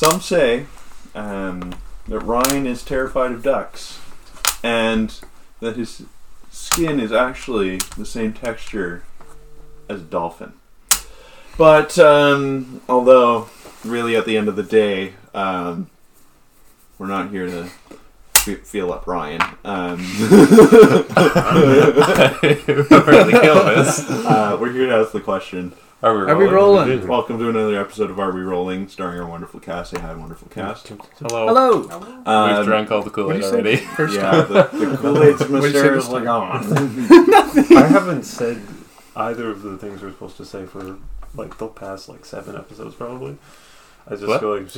some 0.00 0.22
say 0.22 0.64
um, 1.14 1.74
that 2.08 2.20
Ryan 2.20 2.66
is 2.66 2.82
terrified 2.82 3.32
of 3.32 3.42
ducks, 3.42 4.00
and 4.62 5.20
that 5.60 5.76
his 5.76 6.04
skin 6.50 6.98
is 6.98 7.12
actually 7.12 7.76
the 7.98 8.06
same 8.06 8.32
texture 8.32 9.04
as 9.90 10.00
a 10.00 10.04
dolphin. 10.04 10.54
But 11.58 11.98
um, 11.98 12.80
although, 12.88 13.50
really, 13.84 14.16
at 14.16 14.24
the 14.24 14.38
end 14.38 14.48
of 14.48 14.56
the 14.56 14.62
day, 14.62 15.12
um, 15.34 15.90
we're 16.98 17.06
not 17.06 17.28
here 17.28 17.44
to 17.44 17.64
fe- 18.36 18.54
feel 18.54 18.94
up 18.94 19.06
Ryan. 19.06 19.42
Um, 19.66 20.00
uh, 24.26 24.56
we're 24.58 24.72
here 24.72 24.86
to 24.86 24.94
ask 24.94 25.12
the 25.12 25.20
question. 25.22 25.74
Are 26.02 26.16
we 26.16 26.22
Are 26.32 26.36
we 26.36 26.46
rolling? 26.46 27.06
Welcome 27.06 27.38
to 27.38 27.50
another 27.50 27.78
episode 27.78 28.10
of 28.10 28.18
Are 28.18 28.32
We 28.32 28.40
Rolling, 28.40 28.88
starring 28.88 29.20
our 29.20 29.26
wonderful 29.28 29.60
cast. 29.60 29.90
Say 29.90 30.00
hi, 30.00 30.14
wonderful 30.14 30.48
cast. 30.48 30.88
Hello. 30.88 31.46
Hello. 31.46 31.80
We've 31.98 32.26
Um, 32.26 32.64
drank 32.64 32.90
all 32.90 33.02
the 33.02 33.10
Kool 33.10 33.30
Aid 33.32 33.42
What'd 33.42 33.44
you 33.44 33.50
say? 33.50 33.56
already. 33.56 33.76
First 33.96 34.14
yeah, 34.14 34.40
the, 34.42 34.62
the 34.72 34.96
Kool-Aid's 35.02 35.46
What'd 35.46 35.74
you 35.74 35.80
say 35.80 35.88
Mr. 35.88 35.94
this 35.96 36.04
is 36.04 36.10
like 36.10 36.26
on. 36.26 37.76
I 37.76 37.86
haven't 37.86 38.22
said 38.22 38.62
either 39.14 39.50
of 39.50 39.60
the 39.62 39.76
things 39.76 40.00
we're 40.00 40.10
supposed 40.12 40.38
to 40.38 40.46
say 40.46 40.64
for 40.64 40.96
like 41.34 41.58
the 41.58 41.68
past 41.68 42.08
like 42.08 42.24
seven 42.24 42.56
episodes 42.56 42.94
probably. 42.94 43.36
I 44.06 44.10
just 44.16 44.26
What? 44.26 44.40
go 44.40 44.54
like 44.54 44.70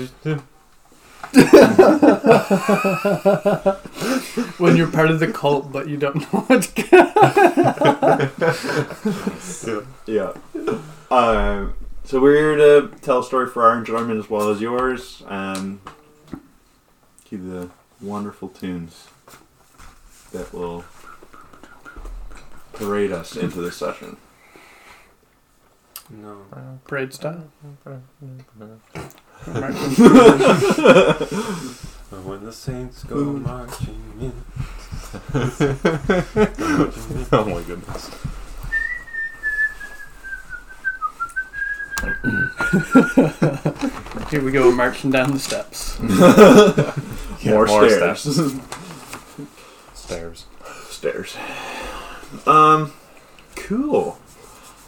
when 4.59 4.77
you're 4.77 4.91
part 4.91 5.09
of 5.13 5.21
the 5.21 5.29
cult, 5.33 5.71
but 5.71 5.89
you 5.89 5.97
don't 5.97 6.17
know 6.17 6.41
what. 6.41 6.69
yeah. 10.05 10.05
Yeah. 10.05 10.33
Um, 11.13 11.75
so 12.05 12.21
we're 12.23 12.37
here 12.37 12.57
to 12.57 12.89
tell 13.03 13.19
a 13.19 13.23
story 13.23 13.47
for 13.47 13.65
our 13.65 13.77
enjoyment 13.77 14.19
as 14.19 14.31
well 14.31 14.49
as 14.49 14.63
yours. 14.63 15.23
Um, 15.27 15.83
cue 17.27 17.37
the 17.37 17.69
wonderful 18.01 18.49
tunes 18.49 19.09
that 20.33 20.51
will 20.55 20.87
parade 22.73 23.13
us 23.13 23.37
into 23.37 23.61
this 23.61 23.77
session. 23.77 24.17
No. 26.09 26.47
Parade 26.87 27.13
style. 27.13 27.45
When 32.25 32.45
the 32.45 32.53
saints 32.53 33.05
go 33.05 33.25
marching 33.25 34.13
in. 34.21 34.33
oh 37.33 37.45
my 37.45 37.63
goodness. 37.63 38.11
Here 44.31 44.43
we 44.43 44.51
go, 44.51 44.73
marching 44.73 45.13
down 45.13 45.31
the 45.31 45.39
steps. 45.39 46.01
more, 47.45 47.67
more 47.67 47.89
stairs. 47.89 48.23
Stairs. 49.95 50.47
stairs. 50.89 51.37
Um, 52.45 52.93
cool. 53.55 54.19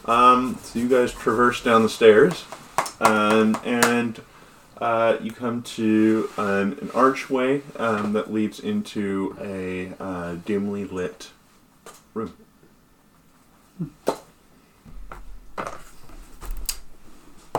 Um, 0.07 0.59
so 0.63 0.81
you 0.81 0.89
guys 0.89 1.13
traverse 1.13 1.63
down 1.63 1.85
the 1.85 1.89
stairs, 1.89 2.45
um, 3.01 3.57
and 3.65 4.21
uh, 4.79 5.19
you 5.23 5.31
come 5.31 5.63
to 5.63 6.29
um, 6.37 6.77
an 6.81 6.91
archway 6.95 7.63
um, 7.77 8.13
that 8.15 8.33
leads 8.33 8.59
into 8.59 9.37
a 9.41 9.93
uh, 10.03 10.35
dimly 10.45 10.85
lit 10.85 11.31
room. 12.13 12.35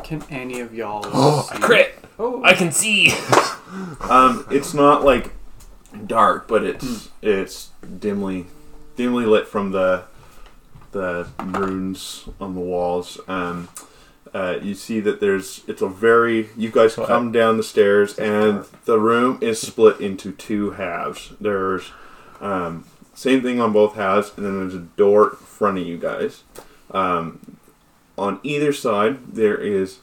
Can 0.05 0.21
any 0.29 0.59
of 0.59 0.71
y'all? 0.71 1.03
Oh, 1.11 1.47
see? 1.49 1.55
I 1.55 1.59
crit! 1.59 1.95
Oh, 2.19 2.43
I 2.43 2.53
can 2.53 2.71
see! 2.71 3.11
Um, 4.07 4.45
it's 4.51 4.73
not 4.73 5.03
like 5.03 5.31
dark, 6.05 6.47
but 6.47 6.63
it's 6.63 7.09
it's 7.21 7.71
dimly 7.99 8.45
dimly 8.95 9.25
lit 9.25 9.47
from 9.47 9.71
the 9.71 10.03
the 10.91 11.27
runes 11.43 12.29
on 12.39 12.53
the 12.53 12.61
walls. 12.61 13.19
Um, 13.27 13.67
uh, 14.33 14.59
you 14.61 14.75
see 14.75 14.99
that 15.01 15.19
there's 15.19 15.63
it's 15.67 15.81
a 15.81 15.89
very 15.89 16.51
you 16.55 16.69
guys 16.69 16.93
So, 16.93 17.03
uh, 17.03 17.07
come 17.07 17.31
down 17.33 17.57
the 17.57 17.63
stairs 17.63 18.17
and 18.17 18.65
the 18.85 18.99
room 18.99 19.39
is 19.41 19.59
split 19.59 19.99
into 19.99 20.31
two 20.31 20.71
halves. 20.71 21.33
There's 21.41 21.91
um, 22.39 22.85
same 23.13 23.41
thing 23.41 23.59
on 23.59 23.73
both 23.73 23.95
halves, 23.95 24.31
and 24.37 24.45
then 24.45 24.59
there's 24.59 24.75
a 24.75 24.79
door 24.95 25.31
in 25.31 25.35
front 25.37 25.79
of 25.79 25.87
you 25.87 25.97
guys. 25.97 26.43
Um, 26.91 27.57
on 28.17 28.39
either 28.43 28.73
side, 28.73 29.33
there 29.33 29.57
is 29.57 29.99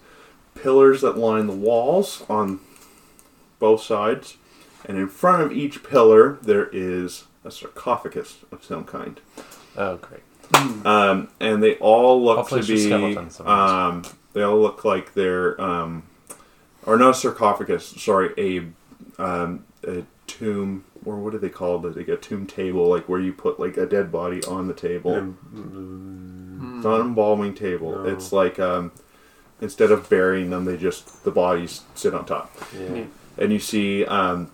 pillars 0.55 1.01
that 1.01 1.17
line 1.17 1.47
the 1.47 1.53
walls 1.53 2.25
on 2.29 2.61
both 3.59 3.83
sides, 3.83 4.37
and 4.85 4.99
in 4.99 5.09
front 5.09 5.43
of 5.43 5.53
each 5.53 5.83
pillar 5.83 6.39
there 6.43 6.69
is 6.73 7.25
a 7.45 7.51
sarcophagus 7.51 8.39
of 8.51 8.65
some 8.65 8.85
kind. 8.85 9.21
Oh, 9.77 9.97
great. 9.97 10.23
Um, 10.85 11.29
and 11.41 11.63
they 11.63 11.77
all 11.77 12.23
look 12.23 12.37
Hopefully 12.37 12.63
to 12.63 12.67
be. 12.67 13.17
Um, 13.47 14.03
they 14.35 14.43
all 14.43 14.61
look 14.61 14.85
like 14.85 15.15
they're 15.15 15.59
um, 15.61 16.03
or 16.85 16.97
not 16.97 17.11
a 17.11 17.15
sarcophagus, 17.15 17.87
sorry, 17.87 18.33
a 18.37 19.23
um, 19.23 19.65
a 19.87 20.03
tomb 20.27 20.85
or 21.05 21.17
what 21.17 21.33
do 21.33 21.39
they 21.39 21.49
call 21.49 21.85
it? 21.87 21.97
Like 21.97 22.09
a 22.09 22.17
tomb 22.17 22.47
table, 22.47 22.89
like 22.89 23.09
where 23.09 23.21
you 23.21 23.33
put 23.33 23.59
like 23.59 23.77
a 23.77 23.87
dead 23.87 24.13
body 24.13 24.43
on 24.45 24.69
the 24.69 24.75
table. 24.75 25.15
And, 25.15 25.37
mm, 25.55 26.77
It's 26.77 26.85
not 26.85 27.01
an 27.01 27.07
embalming 27.09 27.55
table. 27.55 27.91
No. 27.91 28.05
It's 28.05 28.33
like 28.33 28.59
um, 28.59 28.93
instead 29.61 29.91
of 29.91 30.09
burying 30.09 30.51
them, 30.51 30.65
they 30.65 30.77
just 30.77 31.25
the 31.25 31.31
bodies 31.31 31.83
sit 31.95 32.15
on 32.15 32.25
top 32.25 32.55
yeah. 32.79 33.05
and 33.39 33.53
you 33.53 33.59
see 33.59 34.05
um, 34.05 34.51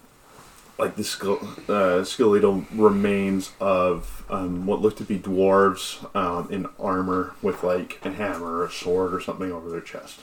like 0.78 0.96
the 0.96 1.04
ske- 1.04 1.68
uh, 1.68 2.04
skeletal 2.04 2.64
remains 2.72 3.50
of 3.60 4.24
um, 4.30 4.66
what 4.66 4.80
look 4.80 4.96
to 4.96 5.04
be 5.04 5.18
dwarves 5.18 6.14
um, 6.14 6.50
in 6.50 6.66
armor 6.78 7.34
with 7.42 7.62
like 7.62 7.98
a 8.04 8.10
hammer 8.10 8.58
or 8.58 8.64
a 8.66 8.70
sword 8.70 9.12
or 9.12 9.20
something 9.20 9.50
over 9.50 9.68
their 9.68 9.80
chest 9.80 10.20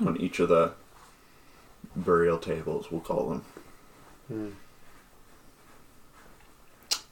on 0.00 0.16
each 0.20 0.38
of 0.38 0.48
the 0.48 0.72
burial 1.96 2.38
tables, 2.38 2.90
we'll 2.90 3.00
call 3.00 3.30
them. 3.30 3.44
Mm. 4.32 4.52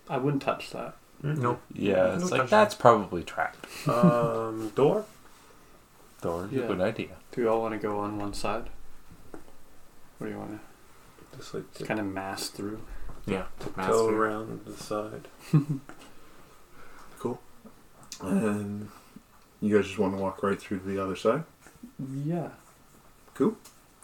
I 0.08 0.18
wouldn't 0.18 0.42
touch 0.42 0.70
that. 0.70 0.96
Nope. 1.22 1.60
Yeah, 1.72 2.14
it's 2.16 2.30
like 2.30 2.42
touch. 2.42 2.50
that's 2.50 2.74
probably 2.74 3.22
trapped. 3.24 3.66
Um, 3.88 4.68
door. 4.74 5.04
Door, 6.20 6.48
Yeah. 6.52 6.66
good 6.66 6.80
idea. 6.80 7.08
Do 7.32 7.42
we 7.42 7.48
all 7.48 7.60
want 7.62 7.74
to 7.74 7.78
go 7.78 7.98
on 7.98 8.18
one 8.18 8.32
side? 8.34 8.68
What 10.18 10.26
do 10.26 10.32
you 10.32 10.38
want 10.38 10.52
to? 10.52 11.36
Just 11.38 11.52
like 11.54 11.72
to 11.74 11.78
to 11.80 11.84
kind 11.86 12.00
of 12.00 12.06
mass 12.06 12.48
through? 12.48 12.80
Yeah. 13.26 13.44
go 13.76 14.08
around 14.08 14.60
the 14.66 14.72
side. 14.76 15.28
Cool. 17.18 17.40
And 18.20 18.88
you 19.60 19.74
guys 19.76 19.86
just 19.86 19.98
want 19.98 20.14
to 20.14 20.20
walk 20.22 20.42
right 20.42 20.60
through 20.60 20.78
to 20.80 20.84
the 20.84 21.02
other 21.02 21.16
side? 21.16 21.44
Yeah. 22.24 22.50
Cool. 23.34 23.56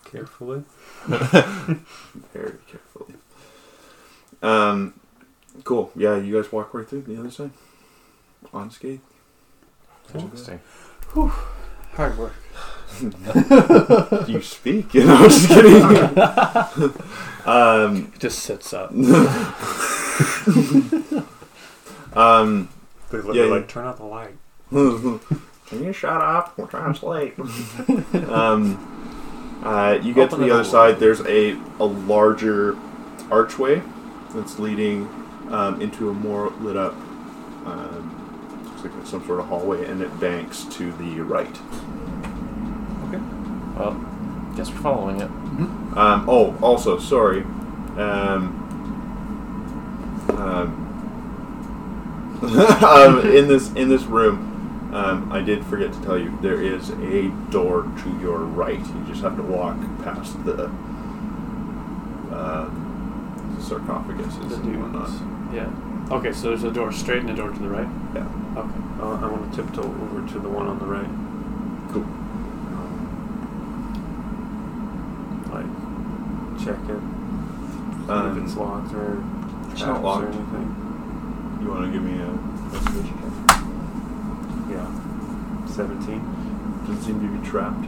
Carefully. 0.05 0.65
Very 1.07 2.55
carefully. 2.67 3.15
Um, 4.43 4.95
cool. 5.65 5.91
Yeah, 5.97 6.17
you 6.17 6.35
guys 6.41 6.51
walk 6.53 6.73
right 6.75 6.87
through 6.89 7.03
the 7.03 7.19
other 7.19 7.31
side. 7.31 7.51
On 8.53 8.63
Unscathed. 8.65 9.01
Interesting. 10.15 10.61
Hard 11.95 12.19
work. 12.19 12.35
you 14.29 14.41
speak. 14.43 14.93
You 14.95 15.05
know, 15.05 15.17
I'm 15.17 15.29
just 15.31 15.49
kidding. 15.49 15.83
um, 17.47 18.13
just 18.19 18.41
sits 18.41 18.73
up. 18.75 18.91
um, 22.15 22.69
They 23.11 23.19
look 23.19 23.35
Yeah, 23.37 23.45
like 23.45 23.69
turn 23.69 23.87
out 23.87 23.97
the 23.99 24.05
light. 24.05 24.35
can 24.71 25.21
you 25.85 25.93
shut 25.93 26.21
up? 26.21 26.57
We're 26.59 26.67
trying 26.67 26.93
to 26.95 26.99
sleep. 26.99 27.39
um, 28.31 29.61
uh, 29.65 29.99
you 30.03 30.13
get 30.13 30.33
Open 30.33 30.41
to 30.41 30.45
the 30.47 30.51
other 30.53 30.61
up. 30.63 30.67
side. 30.67 30.99
There's 30.99 31.21
a 31.23 31.53
a 31.79 31.85
larger 31.85 32.77
archway 33.31 33.83
that's 34.35 34.59
leading 34.59 35.09
um, 35.53 35.81
into 35.81 36.11
a 36.11 36.15
more 36.15 36.51
lit 36.61 36.77
up. 36.77 36.95
Um, 37.65 38.65
looks 38.65 38.97
like 38.97 39.07
some 39.07 39.25
sort 39.27 39.39
of 39.39 39.47
hallway, 39.47 39.87
and 39.87 40.03
it 40.03 40.19
banks 40.19 40.65
to 40.65 40.91
the 40.93 41.21
right. 41.21 41.57
Okay. 43.09 43.23
Well, 43.77 43.95
guess 44.57 44.71
we're 44.71 44.79
following 44.79 45.21
it. 45.21 45.31
Um, 45.97 46.29
oh, 46.29 46.57
also, 46.61 46.99
sorry. 46.99 47.43
Um, 47.97 48.59
um, 50.31 50.79
um, 52.83 53.21
in 53.31 53.47
this 53.47 53.73
in 53.75 53.89
this 53.89 54.03
room, 54.05 54.91
um, 54.93 55.31
I 55.31 55.41
did 55.43 55.65
forget 55.67 55.93
to 55.93 56.03
tell 56.03 56.19
you 56.19 56.37
there 56.41 56.61
is 56.61 56.91
a 56.91 57.29
door 57.51 57.83
to 58.03 58.19
your 58.21 58.39
right. 58.39 58.79
You 58.79 59.05
just 59.07 59.23
have 59.23 59.37
to 59.37 59.43
walk 59.43 59.77
past 60.03 60.45
the 60.45 60.71
uh, 62.33 62.71
sarcophagus 63.61 64.35
and 64.37 64.83
whatnot. 64.83 65.42
Dunes. 65.53 65.73
Yeah. 66.11 66.17
Okay, 66.17 66.33
so 66.33 66.49
there's 66.49 66.65
a 66.65 66.71
door 66.71 66.93
straight 66.93 67.21
and 67.21 67.31
a 67.31 67.35
door 67.35 67.51
to 67.51 67.59
the 67.59 67.69
right. 67.69 67.89
Yeah, 68.15 68.27
Okay. 68.57 68.79
Uh, 69.01 69.17
I 69.17 69.27
want 69.27 69.53
to 69.53 69.63
tiptoe 69.63 69.83
over 69.83 70.27
to 70.29 70.39
the 70.39 70.49
one 70.49 70.67
on 70.67 70.79
the 70.79 70.87
right. 70.87 71.09
cool. 71.93 72.07
Like 75.53 75.67
check 76.65 76.79
it. 76.89 78.11
Um, 78.11 78.37
if 78.39 78.45
it's 78.45 78.57
locked 78.57 78.93
or 78.95 79.23
it's 79.71 79.81
traps 79.81 80.03
not 80.03 80.23
or 80.23 80.27
anything. 80.27 81.59
You 81.63 81.69
want 81.71 81.87
to 81.87 81.93
give 81.93 82.03
me 82.03 82.19
a 82.21 82.29
investigation 82.29 83.17
check? 83.21 83.63
Yeah. 84.71 84.89
17. 85.67 86.21
Doesn't 86.87 87.03
seem 87.03 87.21
to 87.21 87.39
be 87.39 87.47
trapped. 87.49 87.85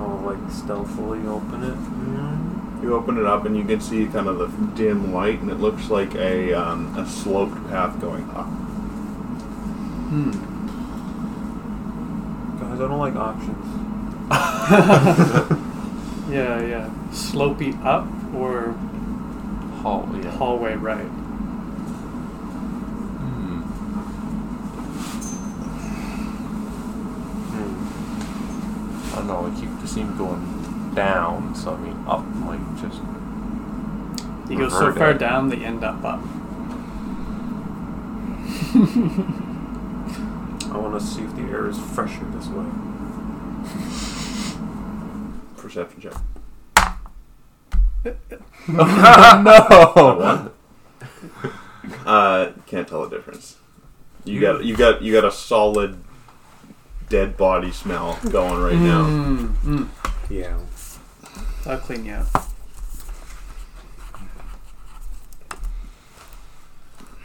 I'll 0.00 0.20
like 0.24 0.50
stealthily 0.50 1.26
open 1.26 1.62
it. 1.64 1.76
Mm. 1.76 2.49
You 2.82 2.94
open 2.94 3.18
it 3.18 3.26
up 3.26 3.44
and 3.44 3.56
you 3.56 3.64
can 3.64 3.80
see 3.80 4.06
kind 4.06 4.26
of 4.26 4.38
the 4.38 4.46
dim 4.74 5.12
light, 5.12 5.40
and 5.40 5.50
it 5.50 5.60
looks 5.60 5.90
like 5.90 6.14
a 6.14 6.52
um, 6.54 6.96
a 6.96 7.06
sloped 7.06 7.68
path 7.68 8.00
going 8.00 8.28
up. 8.30 8.46
Hmm. 10.08 10.30
Guys, 12.58 12.80
I 12.80 12.88
don't 12.88 12.98
like 12.98 13.16
options. 13.16 13.66
Yeah, 16.30 16.60
yeah. 16.62 16.90
Slopey 17.10 17.74
up 17.84 18.06
or 18.32 18.72
Hall, 19.82 20.08
yeah. 20.22 20.30
hallway 20.30 20.74
right? 20.76 21.02
Hmm. 23.18 23.62
Hmm. 27.50 29.12
I 29.12 29.16
don't 29.16 29.26
know. 29.26 29.42
We 29.48 29.60
keep 29.60 29.80
the 29.80 29.88
seam 29.88 30.16
going 30.16 30.59
down, 30.94 31.54
so 31.54 31.74
I 31.74 31.76
mean, 31.78 32.04
up 32.06 32.24
might 32.36 32.60
just. 32.80 33.00
You 34.50 34.58
go 34.58 34.68
so 34.68 34.92
far 34.92 35.12
it. 35.12 35.18
down, 35.18 35.48
they 35.48 35.64
end 35.64 35.84
up 35.84 36.04
up. 36.04 36.20
I 40.72 40.76
want 40.76 41.00
to 41.00 41.06
see 41.06 41.22
if 41.22 41.34
the 41.36 41.42
air 41.42 41.68
is 41.68 41.78
fresher 41.78 42.24
this 42.32 42.48
way. 42.48 42.66
Perception 45.56 46.00
check. 46.00 46.14
no. 48.68 50.50
Uh, 52.06 52.52
can't 52.66 52.86
tell 52.86 53.06
the 53.06 53.14
difference. 53.14 53.56
You 54.24 54.40
got 54.40 54.64
you 54.64 54.76
got 54.76 55.02
you 55.02 55.12
got 55.12 55.24
a 55.24 55.32
solid 55.32 55.98
dead 57.08 57.36
body 57.36 57.72
smell 57.72 58.18
going 58.30 58.60
right 58.60 58.76
now. 58.76 59.04
Mm, 59.04 59.48
mm. 59.64 59.88
Yeah. 60.28 60.58
I'll 61.66 61.78
clean 61.78 62.04
you 62.04 62.14
up. 62.14 62.46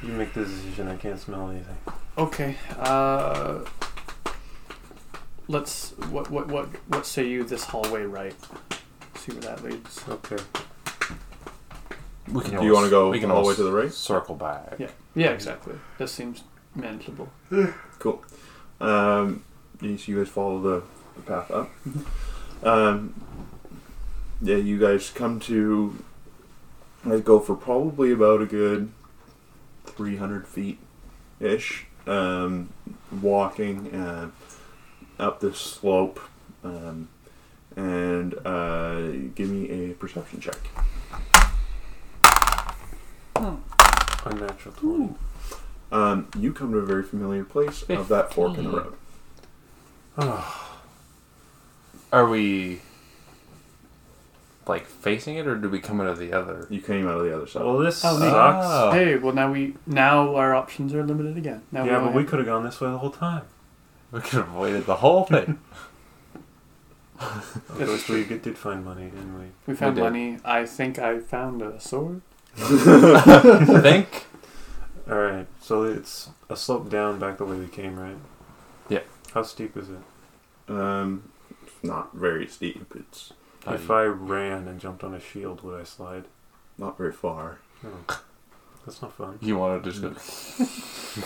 You 0.03 0.09
make 0.09 0.33
the 0.33 0.45
decision. 0.45 0.87
I 0.87 0.97
can't 0.97 1.19
smell 1.19 1.49
anything. 1.49 1.77
Okay. 2.17 2.55
Uh, 2.77 3.61
let's. 5.47 5.91
What 6.11 6.29
what 6.29 6.47
what 6.47 6.67
what 6.87 7.05
say 7.05 7.27
you? 7.27 7.43
This 7.43 7.63
hallway 7.63 8.03
right. 8.03 8.35
See 9.15 9.31
where 9.31 9.41
that 9.41 9.63
leads. 9.63 10.07
Okay. 10.07 10.37
We 12.31 12.41
can 12.41 12.59
Do 12.59 12.65
you 12.65 12.73
want 12.73 12.85
to 12.85 12.89
go 12.89 13.09
we 13.09 13.19
can 13.19 13.31
all 13.31 13.43
the 13.43 13.47
way 13.49 13.55
to 13.55 13.63
the 13.63 13.71
right? 13.71 13.91
Circle 13.91 14.35
back. 14.35 14.75
Yeah. 14.77 14.89
Yeah. 15.15 15.29
Exactly. 15.31 15.75
This 15.97 16.11
seems 16.11 16.43
manageable. 16.75 17.29
Cool. 17.99 18.23
Um, 18.81 19.43
you, 19.81 19.97
so 19.97 20.11
you 20.11 20.17
guys 20.19 20.27
follow 20.27 20.59
the, 20.61 20.83
the 21.15 21.21
path 21.21 21.49
up. 21.49 21.71
Um, 22.61 23.13
yeah, 24.41 24.57
you 24.57 24.79
guys 24.79 25.09
come 25.09 25.39
to. 25.41 26.03
I 27.05 27.19
go 27.19 27.39
for 27.39 27.55
probably 27.55 28.11
about 28.11 28.41
a 28.41 28.45
good 28.45 28.91
three 29.85 30.17
hundred 30.17 30.47
feet 30.47 30.79
ish. 31.39 31.85
Um, 32.07 32.69
walking 33.21 33.93
uh, 33.95 34.29
up 35.17 35.39
this 35.39 35.57
slope, 35.57 36.19
um, 36.63 37.09
and 37.75 38.35
uh, 38.45 39.01
give 39.33 39.49
me 39.49 39.69
a 39.69 39.93
perception 39.93 40.39
check. 40.39 40.57
Unnatural 44.25 44.75
20. 44.75 45.13
Um, 45.91 46.27
you 46.37 46.51
come 46.51 46.71
to 46.71 46.79
a 46.79 46.85
very 46.85 47.03
familiar 47.03 47.43
place 47.43 47.83
of 47.83 48.07
that 48.07 48.33
fork 48.33 48.57
in 48.57 48.65
the 48.65 48.69
road. 48.71 48.95
Oh, 50.17 50.79
Are 52.11 52.27
we 52.27 52.81
like 54.67 54.85
facing 54.87 55.35
it, 55.37 55.45
or 55.47 55.55
do 55.55 55.69
we 55.69 55.79
come 55.79 56.01
out 56.01 56.07
of 56.07 56.17
the 56.17 56.33
other? 56.33 56.65
You 56.69 56.81
came 56.81 57.07
out 57.07 57.19
of 57.19 57.23
the 57.25 57.35
other 57.35 57.47
side. 57.47 57.63
well, 57.63 57.77
this 57.77 58.03
Oh, 58.03 58.17
neat. 58.17 58.29
sucks. 58.29 58.65
Oh. 58.67 58.91
Hey, 58.91 59.15
well 59.17 59.33
now 59.33 59.51
we 59.51 59.75
now 59.85 60.35
our 60.35 60.55
options 60.55 60.93
are 60.93 61.03
limited 61.03 61.37
again. 61.37 61.61
Now 61.71 61.83
yeah, 61.85 61.99
we 61.99 62.05
but 62.05 62.13
we 62.15 62.23
could 62.23 62.39
have 62.39 62.47
gone 62.47 62.63
this 62.63 62.79
way 62.81 62.89
the 62.89 62.97
whole 62.97 63.11
time. 63.11 63.43
We 64.11 64.21
could 64.21 64.39
have 64.39 64.47
avoided 64.49 64.85
the 64.85 64.95
whole 64.97 65.23
thing. 65.25 65.59
At 67.19 67.87
least 67.87 68.09
we 68.09 68.23
get- 68.25 68.43
did 68.43 68.57
find 68.57 68.83
money, 68.83 69.05
didn't 69.05 69.39
we? 69.39 69.45
we 69.67 69.73
found 69.75 69.95
did. 69.95 70.01
money. 70.01 70.37
I 70.43 70.65
think 70.65 70.99
I 70.99 71.19
found 71.19 71.61
a 71.61 71.79
sword. 71.79 72.21
I 72.57 73.65
think. 73.81 74.25
All 75.09 75.17
right. 75.17 75.47
So 75.61 75.83
it's 75.83 76.29
a 76.49 76.55
slope 76.55 76.89
down 76.89 77.19
back 77.19 77.37
the 77.37 77.45
way 77.45 77.57
we 77.57 77.67
came, 77.67 77.97
right? 77.97 78.17
Yeah. 78.89 79.01
How 79.33 79.43
steep 79.43 79.77
is 79.77 79.87
it? 79.89 80.71
Um, 80.73 81.31
it's 81.63 81.83
not 81.83 82.13
very 82.13 82.47
steep. 82.47 82.93
It's 82.95 83.31
if 83.67 83.89
I 83.89 84.03
ran 84.03 84.67
and 84.67 84.79
jumped 84.79 85.03
on 85.03 85.13
a 85.13 85.19
shield, 85.19 85.61
would 85.63 85.79
I 85.79 85.83
slide? 85.83 86.25
not 86.77 86.97
very 86.97 87.13
far. 87.13 87.59
Oh, 87.85 88.21
that's 88.85 89.01
not 89.01 89.13
fun. 89.13 89.39
you 89.41 89.57
want 89.57 89.83
to 89.83 89.91
just 89.91 90.01
go. 90.01 90.13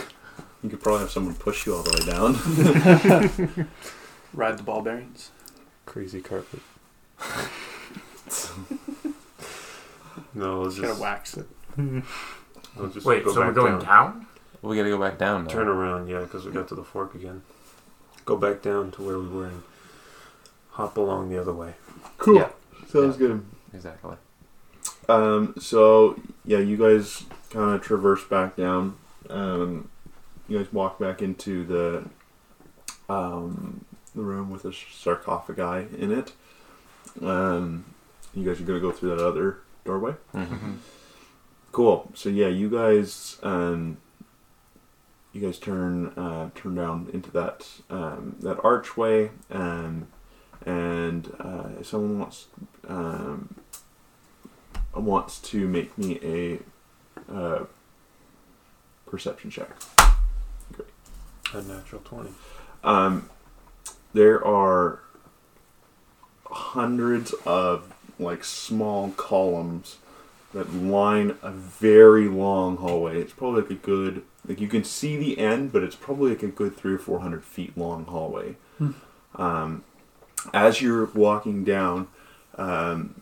You 0.61 0.69
could 0.69 0.81
probably 0.81 0.99
have 1.01 1.11
someone 1.11 1.35
push 1.35 1.65
you 1.65 1.73
all 1.73 1.83
the 1.83 1.91
way 1.91 2.05
down. 3.55 3.67
Ride 4.33 4.57
the 4.57 4.63
ball 4.63 4.81
bearings. 4.81 5.31
Crazy 5.85 6.19
carpet. 6.19 6.59
no, 10.33 10.61
let's 10.61 10.75
Just 10.75 10.85
gotta 10.87 11.01
wax 11.01 11.37
it. 11.37 11.47
just 12.93 13.05
Wait, 13.05 13.23
so 13.23 13.37
we're 13.39 13.53
going 13.53 13.79
down. 13.79 13.85
down? 13.85 14.27
We 14.61 14.75
gotta 14.75 14.89
go 14.89 14.99
back 14.99 15.17
down 15.17 15.45
now. 15.45 15.49
Turn 15.49 15.69
around, 15.69 16.09
yeah, 16.09 16.19
because 16.19 16.45
we 16.45 16.51
got 16.51 16.67
to 16.67 16.75
the 16.75 16.83
fork 16.83 17.15
again. 17.15 17.41
Go 18.25 18.35
back 18.35 18.61
down 18.61 18.91
to 18.91 19.01
where 19.01 19.17
we 19.17 19.29
were 19.29 19.45
and 19.45 19.63
hop 20.71 20.97
along 20.97 21.29
the 21.29 21.39
other 21.39 21.53
way. 21.53 21.73
Cool. 22.17 22.35
Yeah. 22.35 22.49
Sounds 22.87 23.19
Yeah. 23.19 23.27
good. 23.27 23.45
Exactly. 23.73 24.15
Um, 25.07 25.55
so 25.59 26.19
yeah, 26.45 26.59
you 26.59 26.77
guys 26.77 27.25
kind 27.49 27.75
of 27.75 27.81
traverse 27.81 28.23
back 28.25 28.55
down. 28.55 28.95
Um, 29.29 29.89
you 30.47 30.57
guys 30.57 30.71
walk 30.73 30.99
back 30.99 31.21
into 31.21 31.65
the 31.65 32.05
um, 33.13 33.85
the 34.15 34.21
room 34.21 34.49
with 34.49 34.63
the 34.63 34.73
sarcophagi 34.73 35.87
in 35.97 36.11
it. 36.11 36.33
Um, 37.23 37.85
you 38.33 38.45
guys 38.45 38.61
are 38.61 38.63
gonna 38.65 38.79
go 38.79 38.91
through 38.91 39.15
that 39.15 39.25
other 39.25 39.57
doorway. 39.85 40.13
Mm-hmm. 40.33 40.73
Cool. 41.71 42.11
So 42.15 42.29
yeah, 42.29 42.47
you 42.47 42.69
guys, 42.69 43.37
um, 43.43 43.97
you 45.33 45.41
guys 45.41 45.57
turn 45.59 46.07
uh, 46.17 46.49
turn 46.55 46.75
down 46.75 47.09
into 47.13 47.31
that 47.31 47.67
um, 47.89 48.35
that 48.41 48.59
archway, 48.63 49.31
um, 49.51 50.07
and 50.65 51.33
uh, 51.39 51.69
if 51.79 51.87
someone 51.87 52.19
wants 52.19 52.47
um, 52.87 53.55
wants 54.93 55.39
to 55.39 55.67
make 55.67 55.97
me 55.97 56.19
a 56.23 57.33
uh, 57.33 57.65
perception 59.05 59.49
check. 59.49 59.69
A 61.53 61.61
natural 61.61 62.01
20. 62.01 62.29
Um, 62.83 63.29
there 64.13 64.45
are 64.45 64.99
hundreds 66.45 67.33
of 67.45 67.93
like 68.19 68.43
small 68.43 69.11
columns 69.11 69.97
that 70.53 70.73
line 70.73 71.35
a 71.41 71.51
very 71.51 72.27
long 72.27 72.77
hallway. 72.77 73.19
It's 73.21 73.33
probably 73.33 73.61
like 73.61 73.71
a 73.71 73.75
good 73.75 74.23
like 74.47 74.59
you 74.59 74.67
can 74.67 74.83
see 74.83 75.15
the 75.17 75.37
end, 75.37 75.71
but 75.71 75.83
it's 75.83 75.95
probably 75.95 76.31
like 76.31 76.43
a 76.43 76.47
good 76.47 76.75
three 76.75 76.93
or 76.93 76.97
four 76.97 77.19
hundred 77.19 77.43
feet 77.43 77.77
long 77.77 78.05
hallway. 78.05 78.55
Hmm. 78.77 78.91
Um, 79.35 79.83
as 80.53 80.81
you're 80.81 81.05
walking 81.05 81.63
down, 81.63 82.07
um, 82.57 83.21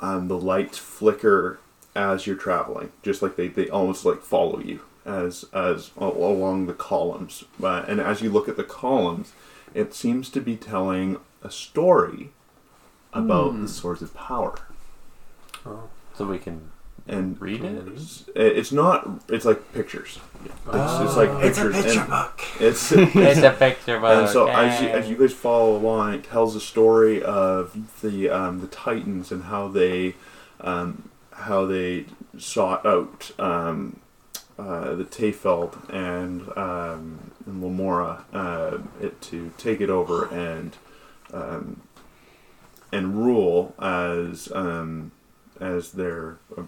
um, 0.00 0.28
the 0.28 0.38
lights 0.38 0.78
flicker 0.78 1.58
as 1.94 2.26
you're 2.26 2.36
traveling, 2.36 2.90
just 3.02 3.22
like 3.22 3.36
they, 3.36 3.48
they 3.48 3.68
almost 3.68 4.04
like 4.04 4.20
follow 4.22 4.58
you 4.60 4.80
as 5.06 5.44
as 5.52 5.90
along 5.96 6.66
the 6.66 6.72
columns. 6.74 7.44
Uh, 7.62 7.84
and 7.86 8.00
as 8.00 8.20
you 8.22 8.30
look 8.30 8.48
at 8.48 8.56
the 8.56 8.64
columns, 8.64 9.32
it 9.74 9.94
seems 9.94 10.28
to 10.30 10.40
be 10.40 10.56
telling 10.56 11.18
a 11.42 11.50
story 11.50 12.30
about 13.12 13.52
Hmm. 13.52 13.62
the 13.62 13.68
source 13.68 14.02
of 14.02 14.12
power. 14.14 14.54
Oh. 15.64 15.84
So 16.16 16.26
we 16.26 16.38
can 16.38 16.70
And 17.06 17.38
read 17.38 17.62
it. 17.62 17.86
it's, 17.88 18.24
it's 18.34 18.72
not. 18.72 19.22
It's 19.28 19.44
like 19.44 19.72
pictures. 19.74 20.18
It's, 20.44 21.00
it's 21.00 21.16
like 21.16 21.28
It's 21.44 21.58
a 21.58 21.70
picture 21.70 22.00
and 22.00 22.08
book. 22.08 22.40
It's 22.60 22.92
it's 22.92 23.40
a 23.40 23.50
picture 23.50 24.00
book. 24.00 24.18
and 24.18 24.28
so 24.28 24.48
as 24.48 24.80
you, 24.80 24.88
as 24.88 25.10
you 25.10 25.16
guys 25.16 25.34
follow 25.34 25.76
along, 25.76 26.14
it 26.14 26.24
tells 26.24 26.54
the 26.54 26.60
story 26.60 27.22
of 27.22 28.00
the 28.00 28.30
um, 28.30 28.60
the 28.60 28.68
Titans 28.68 29.30
and 29.30 29.44
how 29.44 29.68
they 29.68 30.14
um, 30.60 31.10
how 31.32 31.66
they 31.66 32.06
sought 32.38 32.86
out 32.86 33.30
um, 33.38 34.00
uh, 34.58 34.94
the 34.94 35.04
Tayfeld 35.04 35.92
and 35.92 36.48
um, 36.56 37.32
and 37.44 37.62
Lamora 37.62 38.24
uh, 38.32 38.78
it, 39.00 39.20
to 39.22 39.52
take 39.58 39.80
it 39.80 39.90
over 39.90 40.26
and 40.32 40.76
um, 41.32 41.82
and 42.92 43.16
rule 43.16 43.74
as 43.78 44.50
um, 44.52 45.10
as 45.64 45.92
their 45.92 46.38
uh, 46.56 46.62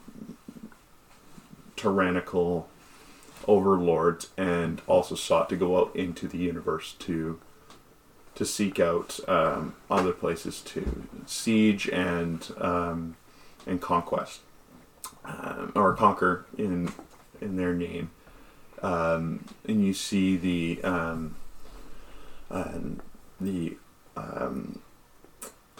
tyrannical 1.76 2.68
overlords, 3.46 4.30
and 4.36 4.80
also 4.86 5.14
sought 5.14 5.48
to 5.50 5.56
go 5.56 5.78
out 5.78 5.94
into 5.94 6.26
the 6.26 6.38
universe 6.38 6.94
to 6.98 7.38
to 8.34 8.44
seek 8.44 8.78
out 8.78 9.18
um, 9.28 9.74
other 9.90 10.12
places 10.12 10.60
to 10.60 11.06
siege 11.26 11.88
and 11.88 12.52
um, 12.58 13.16
and 13.66 13.80
conquest 13.80 14.40
um, 15.24 15.72
or 15.74 15.94
conquer 15.94 16.46
in 16.56 16.92
in 17.40 17.56
their 17.56 17.74
name. 17.74 18.10
Um, 18.82 19.44
and 19.66 19.84
you 19.84 19.94
see 19.94 20.36
the 20.36 20.82
um, 20.84 21.36
um, 22.50 23.00
the 23.40 23.76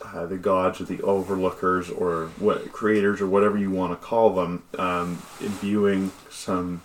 uh, 0.03 0.26
the 0.26 0.37
gods 0.37 0.81
or 0.81 0.85
the 0.85 1.00
overlookers 1.03 1.91
or 1.91 2.26
what 2.38 2.73
creators 2.73 3.21
or 3.21 3.26
whatever 3.26 3.57
you 3.57 3.71
want 3.71 3.93
to 3.93 4.07
call 4.07 4.31
them 4.31 4.62
um, 4.79 5.23
imbuing 5.41 6.12
some 6.31 6.83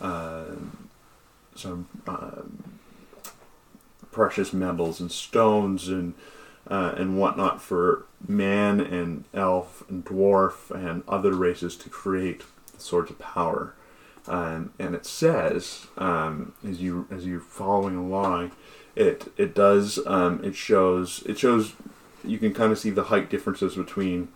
uh, 0.00 0.44
some 1.54 1.88
um, 2.06 2.78
precious 4.10 4.52
metals 4.52 5.00
and 5.00 5.12
stones 5.12 5.88
and 5.88 6.14
uh, 6.68 6.94
and 6.96 7.18
whatnot 7.18 7.62
for 7.62 8.04
man 8.26 8.80
and 8.80 9.24
elf 9.32 9.82
and 9.88 10.04
dwarf 10.04 10.70
and 10.70 11.02
other 11.08 11.32
races 11.32 11.76
to 11.76 11.88
create 11.88 12.42
the 12.74 12.80
swords 12.80 13.10
of 13.10 13.18
power. 13.18 13.74
Um, 14.26 14.72
and 14.78 14.94
it 14.94 15.06
says 15.06 15.86
um, 15.96 16.52
as 16.66 16.82
you 16.82 17.06
as 17.10 17.24
you're 17.24 17.40
following 17.40 17.96
along, 17.96 18.52
it 18.94 19.32
it 19.36 19.54
does 19.54 19.98
um, 20.06 20.44
it 20.44 20.54
shows 20.54 21.22
it 21.24 21.38
shows 21.38 21.72
you 22.24 22.38
can 22.38 22.52
kind 22.52 22.72
of 22.72 22.78
see 22.78 22.90
the 22.90 23.04
height 23.04 23.30
differences 23.30 23.76
between 23.76 24.28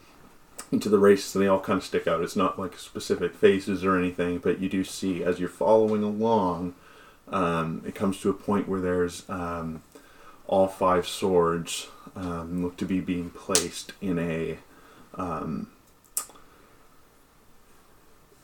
of 0.72 0.90
the 0.90 0.98
races 0.98 1.34
and 1.34 1.44
they 1.44 1.48
all 1.48 1.60
kind 1.60 1.78
of 1.78 1.84
stick 1.84 2.06
out. 2.06 2.22
It's 2.22 2.36
not 2.36 2.58
like 2.58 2.78
specific 2.78 3.34
faces 3.34 3.84
or 3.84 3.98
anything, 3.98 4.38
but 4.38 4.58
you 4.58 4.68
do 4.68 4.84
see 4.84 5.22
as 5.22 5.38
you're 5.38 5.48
following 5.48 6.02
along, 6.02 6.74
um, 7.28 7.82
it 7.86 7.94
comes 7.94 8.20
to 8.20 8.30
a 8.30 8.34
point 8.34 8.68
where 8.68 8.80
there's 8.80 9.28
um, 9.28 9.82
all 10.46 10.68
five 10.68 11.06
swords 11.06 11.88
um, 12.16 12.62
look 12.62 12.76
to 12.78 12.84
be 12.84 13.00
being 13.00 13.30
placed 13.30 13.92
in 14.00 14.18
a 14.18 14.58
um, 15.14 15.70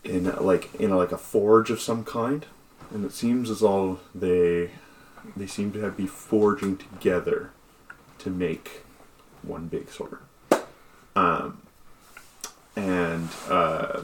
in 0.05 0.25
like 0.37 0.75
in 0.75 0.91
a, 0.91 0.97
like 0.97 1.13
a 1.13 1.19
forge 1.19 1.71
of 1.71 1.81
some 1.81 2.05
kind, 2.05 2.47
and 2.91 3.05
it 3.05 3.13
seems 3.13 3.51
as 3.51 3.61
though 3.61 4.01
they 4.15 4.71
they 5.37 5.47
seem 5.47 5.73
to 5.73 5.81
have 5.81 5.97
be 5.97 6.07
forging 6.07 6.77
together 6.77 7.51
to 8.19 8.31
make 8.31 8.85
one 9.49 9.69
big 9.69 9.91
sword. 9.91 10.19
Um, 11.17 11.63
and 12.77 13.29
uh, 13.49 14.03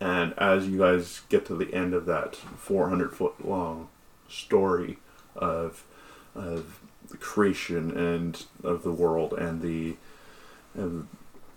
and 0.00 0.34
as 0.36 0.68
you 0.68 0.78
guys 0.78 1.22
get 1.28 1.46
to 1.46 1.54
the 1.54 1.72
end 1.72 1.94
of 1.94 2.06
that 2.06 2.36
400 2.36 3.14
foot 3.14 3.46
long 3.46 3.88
story 4.28 4.98
of 5.34 5.84
of 6.34 6.80
the 7.08 7.16
creation 7.16 7.96
and 7.96 8.44
of 8.62 8.82
the 8.82 8.92
world 8.92 9.32
and 9.32 9.62
the 9.62 9.96
and 10.74 11.08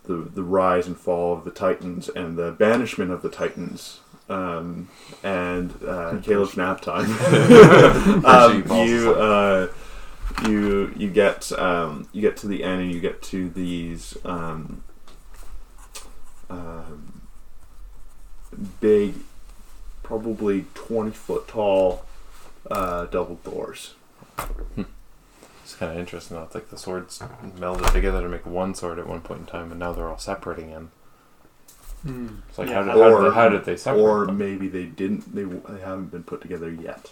the 0.03 0.17
the 0.17 0.43
rise 0.43 0.87
and 0.87 0.97
fall 0.97 1.33
of 1.33 1.43
the 1.43 1.51
Titans 1.51 2.09
and 2.09 2.37
the 2.37 2.51
banishment 2.51 3.11
of 3.11 3.21
the 3.21 3.29
Titans 3.29 3.99
um, 4.29 4.89
and 5.23 5.73
uh, 5.87 6.17
Caleb's 6.23 6.57
nap 6.57 6.81
time. 6.81 7.05
um, 8.25 8.87
you 8.87 9.13
uh, 9.13 9.67
you 10.47 10.93
you 10.95 11.09
get 11.09 11.51
um, 11.53 12.07
you 12.11 12.21
get 12.21 12.37
to 12.37 12.47
the 12.47 12.63
end 12.63 12.81
and 12.81 12.91
you 12.91 12.99
get 12.99 13.21
to 13.23 13.49
these 13.49 14.17
um, 14.25 14.83
um, 16.49 17.21
big, 18.81 19.15
probably 20.03 20.65
twenty 20.73 21.11
foot 21.11 21.47
tall 21.47 22.05
uh, 22.69 23.05
double 23.05 23.35
doors. 23.35 23.95
It's 25.63 25.75
kind 25.75 25.91
of 25.91 25.97
interesting. 25.97 26.37
Though. 26.37 26.43
It's 26.43 26.53
like 26.55 26.69
the 26.69 26.77
swords 26.77 27.19
melded 27.57 27.91
together 27.91 28.21
to 28.21 28.29
make 28.29 28.45
one 28.45 28.75
sword 28.75 28.99
at 28.99 29.07
one 29.07 29.21
point 29.21 29.41
in 29.41 29.45
time, 29.47 29.71
and 29.71 29.79
now 29.79 29.93
they're 29.93 30.07
all 30.07 30.17
separating 30.19 30.69
again. 30.71 30.89
Hmm. 32.03 32.27
It's 32.49 32.57
like 32.59 32.69
Yeah. 32.69 32.83
how, 32.83 32.83
did, 32.83 32.91
how, 32.91 33.11
Or- 33.13 33.23
did, 33.23 33.33
how 33.33 33.49
did 33.49 33.65
they 33.65 33.75
separate? 33.77 34.01
Or 34.01 34.25
them? 34.27 34.37
maybe 34.37 34.67
they 34.67 34.85
didn't. 34.85 35.33
They, 35.33 35.43
they 35.43 35.79
haven't 35.81 36.11
been 36.11 36.23
put 36.23 36.41
together 36.41 36.69
yet. 36.71 37.11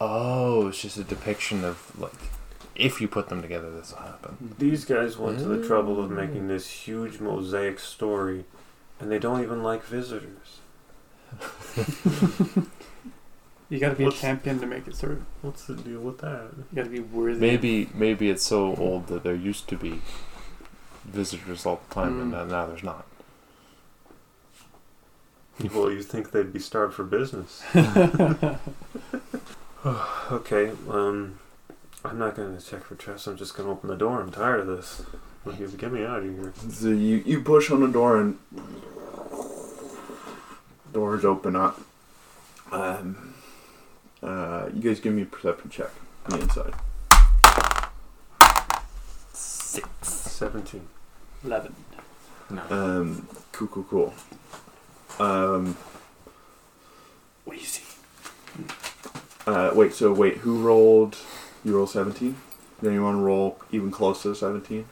Oh, 0.00 0.68
it's 0.68 0.80
just 0.82 0.96
a 0.98 1.04
depiction 1.04 1.64
of 1.64 1.92
like 1.98 2.12
if 2.74 3.00
you 3.00 3.08
put 3.08 3.28
them 3.28 3.42
together, 3.42 3.70
this 3.70 3.90
will 3.92 4.02
happen. 4.02 4.54
These 4.58 4.84
guys 4.84 5.18
went 5.18 5.38
to 5.40 5.44
the 5.46 5.66
trouble 5.66 6.02
of 6.02 6.10
Mm. 6.10 6.16
making 6.16 6.48
this 6.48 6.68
huge 6.68 7.18
mosaic 7.18 7.80
story, 7.80 8.44
and 9.00 9.10
they 9.10 9.18
don't 9.18 9.42
even 9.42 9.62
like 9.62 9.84
visitors. 9.84 10.60
You 13.70 13.78
gotta 13.78 13.96
be 13.96 14.04
What's- 14.04 14.16
a 14.16 14.20
champion 14.22 14.58
to 14.60 14.66
make 14.66 14.88
it 14.88 14.94
through. 14.96 15.26
What's 15.42 15.66
the 15.66 15.74
deal 15.74 16.00
with 16.00 16.18
that? 16.20 16.52
You 16.56 16.64
gotta 16.76 16.88
be 16.88 17.00
worthy. 17.00 17.38
Maybe 17.38 17.90
maybe 17.92 18.30
it's 18.30 18.42
so 18.42 18.74
old 18.76 19.08
that 19.08 19.24
there 19.24 19.34
used 19.34 19.68
to 19.68 19.76
be 19.76 20.00
visitors 21.04 21.66
all 21.66 21.82
the 21.86 21.94
time, 21.94 22.18
and 22.18 22.32
Mm. 22.32 22.36
now, 22.36 22.44
now 22.44 22.66
there's 22.66 22.82
not. 22.82 23.04
well, 25.74 25.90
you 25.90 26.02
think 26.02 26.30
they'd 26.30 26.50
be 26.50 26.60
starved 26.60 26.94
for 26.94 27.04
business. 27.04 27.62
okay, 30.32 30.72
um, 30.90 31.38
I'm 32.04 32.18
not 32.18 32.34
gonna 32.36 32.60
check 32.60 32.84
for 32.84 32.96
chests. 32.96 33.26
I'm 33.26 33.36
just 33.36 33.54
gonna 33.56 33.70
open 33.70 33.88
the 33.88 33.96
door. 33.96 34.20
I'm 34.20 34.30
tired 34.30 34.60
of 34.60 34.66
this. 34.66 35.02
Like, 35.44 35.58
you- 35.60 35.68
Get 35.68 35.92
me 35.92 36.04
out 36.04 36.18
of 36.18 36.24
here. 36.24 36.52
So 36.70 36.88
you, 36.88 37.22
you 37.24 37.40
push 37.42 37.70
on 37.70 37.80
the 37.80 37.88
door 37.88 38.18
and 38.20 38.38
doors 40.92 41.24
open 41.24 41.56
up. 41.56 41.80
Um, 42.70 43.34
uh, 44.22 44.68
you 44.74 44.82
guys 44.82 45.00
give 45.00 45.14
me 45.14 45.22
a 45.22 45.26
perception 45.26 45.70
check 45.70 45.90
on 46.26 46.38
the 46.38 46.44
inside. 46.44 46.74
Six. 49.32 49.88
Seventeen. 50.02 50.86
Eleven. 51.44 51.74
Um, 52.70 53.28
cool, 53.52 53.68
cool, 53.68 53.84
cool. 53.84 54.14
Um, 55.18 55.76
What 57.44 57.54
do 57.54 57.60
you 57.60 57.66
see? 57.66 57.84
Uh, 59.48 59.72
wait, 59.74 59.94
so 59.94 60.12
wait, 60.12 60.38
who 60.38 60.60
rolled? 60.62 61.16
You 61.64 61.76
rolled 61.76 61.90
17? 61.90 62.36
Did 62.80 62.88
anyone 62.88 63.22
roll 63.22 63.58
even 63.72 63.90
close 63.90 64.22
to 64.22 64.34
17? 64.34 64.84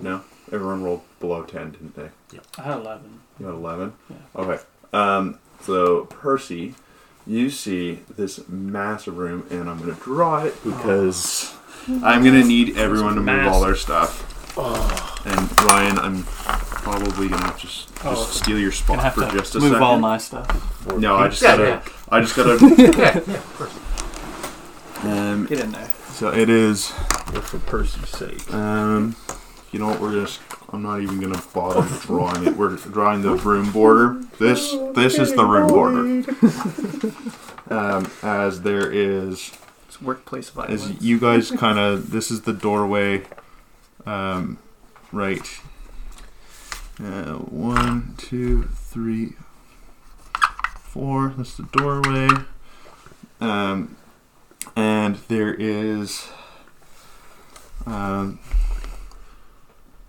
No? 0.00 0.22
Everyone 0.52 0.82
rolled 0.82 1.02
below 1.20 1.42
10, 1.42 1.72
didn't 1.72 1.96
they? 1.96 2.10
I 2.58 2.62
had 2.62 2.78
eleven. 2.78 3.20
You 3.38 3.46
had 3.46 3.54
11? 3.54 3.92
Yeah. 4.08 4.16
Okay. 4.36 4.62
Um, 4.92 5.38
so, 5.62 6.04
Percy, 6.06 6.74
you 7.26 7.50
see 7.50 8.00
this 8.16 8.48
massive 8.48 9.16
room, 9.18 9.46
and 9.50 9.68
I'm 9.68 9.78
going 9.78 9.94
to 9.94 10.00
draw 10.02 10.42
it 10.44 10.54
because 10.64 11.54
I'm 12.02 12.22
going 12.24 12.40
to 12.40 12.46
need 12.46 12.76
everyone 12.78 13.14
to 13.16 13.20
move 13.20 13.46
all 13.46 13.60
their 13.60 13.76
stuff. 13.76 14.29
And 14.56 15.60
Ryan, 15.64 15.98
I'm 15.98 16.22
probably 16.24 17.28
going 17.28 17.42
to 17.42 17.54
just, 17.58 17.88
just 17.94 18.04
Oh. 18.04 18.14
steal 18.30 18.58
your 18.58 18.72
spot 18.72 19.00
have 19.00 19.14
for 19.14 19.26
to 19.30 19.38
just 19.38 19.54
a 19.54 19.58
move 19.60 19.68
second. 19.72 19.82
all 19.82 19.98
my 19.98 20.18
stuff. 20.18 20.86
no, 20.96 21.16
I 21.16 21.28
just 21.28 21.42
Yeah, 21.42 21.56
gotta. 21.56 21.68
yeah. 21.68 21.82
I 22.10 22.20
just 22.20 22.36
gotta. 22.36 22.58
yeah, 22.78 23.20
yeah, 23.26 23.36
of 23.36 23.54
course. 23.56 25.04
um, 25.04 25.46
Get 25.46 25.60
in 25.60 25.72
there. 25.72 25.90
so 26.10 26.28
it 26.32 26.48
is. 26.48 26.88
For 27.42 27.58
Percy's 27.60 28.08
sake. 28.08 28.52
Um, 28.52 29.14
you 29.72 29.78
know 29.78 29.86
what? 29.88 30.00
We're 30.00 30.12
just. 30.24 30.40
I'm 30.72 30.82
not 30.82 31.00
even 31.00 31.20
gonna 31.20 31.40
bother 31.54 31.86
drawing 32.02 32.46
it. 32.46 32.56
We're 32.56 32.76
drawing 32.76 33.22
the 33.22 33.34
room 33.34 33.70
border. 33.72 34.20
This. 34.38 34.74
This 34.94 35.18
is 35.18 35.32
the 35.34 35.44
room 35.44 35.68
border. 35.68 36.24
Um, 37.70 38.10
as 38.24 38.62
there 38.62 38.90
is, 38.90 39.52
It's 39.86 40.02
workplace 40.02 40.50
violence. 40.50 40.86
as 40.86 41.00
you 41.00 41.20
guys 41.20 41.52
kind 41.52 41.78
of. 41.78 42.10
This 42.10 42.32
is 42.32 42.40
the 42.42 42.52
doorway. 42.52 43.22
Um, 44.06 44.58
right. 45.12 45.60
Uh, 47.02 47.34
one, 47.34 48.14
two, 48.18 48.64
three, 48.74 49.34
four. 50.80 51.34
That's 51.36 51.56
the 51.56 51.64
doorway. 51.72 52.28
Um, 53.40 53.96
and 54.76 55.16
there 55.28 55.54
is 55.54 56.28
um, 57.86 58.38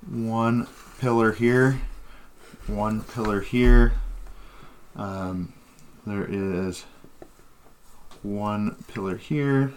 one 0.09 0.67
pillar 0.99 1.31
here, 1.31 1.81
one 2.67 3.01
pillar 3.01 3.41
here. 3.41 3.93
Um, 4.95 5.53
there 6.05 6.25
is 6.29 6.85
one 8.21 8.83
pillar 8.87 9.17
here, 9.17 9.73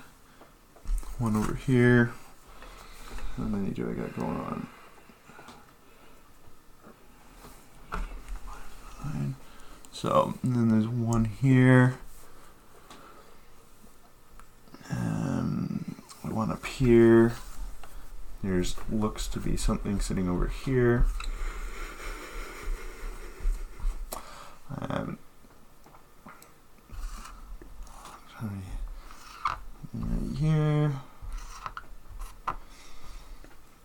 one 1.18 1.36
over 1.36 1.54
here. 1.54 2.12
How 3.36 3.44
many 3.44 3.70
do 3.70 3.90
I 3.90 3.94
got 3.94 4.16
going 4.16 4.40
on? 4.40 4.68
So, 10.04 10.34
and 10.42 10.54
then 10.54 10.68
there's 10.68 10.86
one 10.86 11.24
here. 11.24 11.94
Um, 14.90 16.02
one 16.20 16.50
up 16.50 16.66
here. 16.66 17.32
There's 18.42 18.76
looks 18.90 19.26
to 19.28 19.38
be 19.38 19.56
something 19.56 19.98
sitting 20.00 20.28
over 20.28 20.48
here. 20.48 21.06
Um, 24.78 25.18
sorry. 28.38 28.50
Right 29.94 30.36
here. 30.36 30.92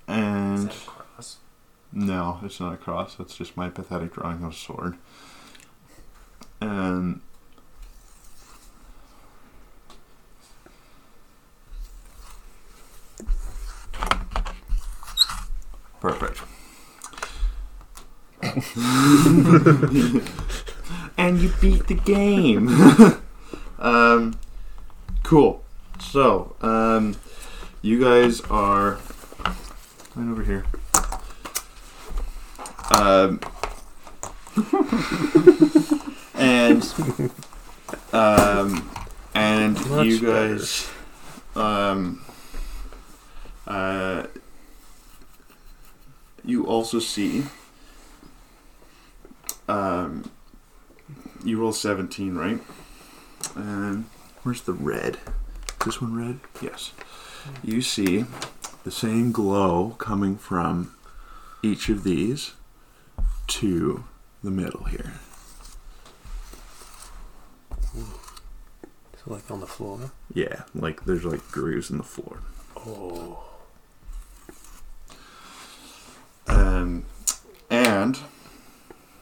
And 0.07 0.73
no, 2.19 2.39
it's 2.43 2.59
not 2.59 2.73
a 2.73 2.77
cross. 2.77 3.15
That's 3.15 3.37
just 3.37 3.55
my 3.55 3.69
pathetic 3.69 4.13
drawing 4.13 4.43
of 4.43 4.51
a 4.51 4.53
sword. 4.53 4.97
And 6.59 7.21
perfect. 16.01 16.41
and 21.17 21.39
you 21.39 21.53
beat 21.61 21.87
the 21.87 22.01
game. 22.03 22.67
um, 23.79 24.37
cool. 25.23 25.63
So, 26.01 26.57
um, 26.59 27.15
you 27.81 28.03
guys 28.03 28.41
are 28.41 28.99
right 30.15 30.29
over 30.29 30.43
here. 30.43 30.65
Um, 32.91 33.39
and 36.33 36.83
um, 38.13 38.89
and 39.35 39.89
Much 39.89 40.05
you 40.07 40.19
guys 40.19 40.89
um, 41.55 42.25
uh, 43.67 44.25
you 46.43 46.65
also 46.65 46.99
see 46.99 47.43
um, 49.67 50.31
you 51.43 51.61
roll 51.61 51.73
17 51.73 52.35
right? 52.35 52.59
And 53.55 54.05
where's 54.43 54.61
the 54.61 54.73
red? 54.73 55.17
Is 55.79 55.85
this 55.85 56.01
one 56.01 56.15
red? 56.15 56.39
Yes. 56.61 56.91
You 57.63 57.81
see 57.81 58.25
the 58.83 58.91
same 58.91 59.31
glow 59.31 59.95
coming 59.99 60.37
from 60.37 60.95
each 61.61 61.89
of 61.89 62.03
these 62.03 62.53
to 63.49 64.03
the 64.43 64.51
middle 64.51 64.83
here 64.85 65.13
So 69.23 69.33
like 69.33 69.49
on 69.51 69.59
the 69.59 69.67
floor. 69.67 70.11
yeah 70.33 70.63
like 70.73 71.05
there's 71.05 71.25
like 71.25 71.45
grooves 71.51 71.89
in 71.89 71.97
the 71.97 72.03
floor 72.03 72.39
Oh. 72.77 73.43
Um, 76.47 77.05
and 77.69 78.17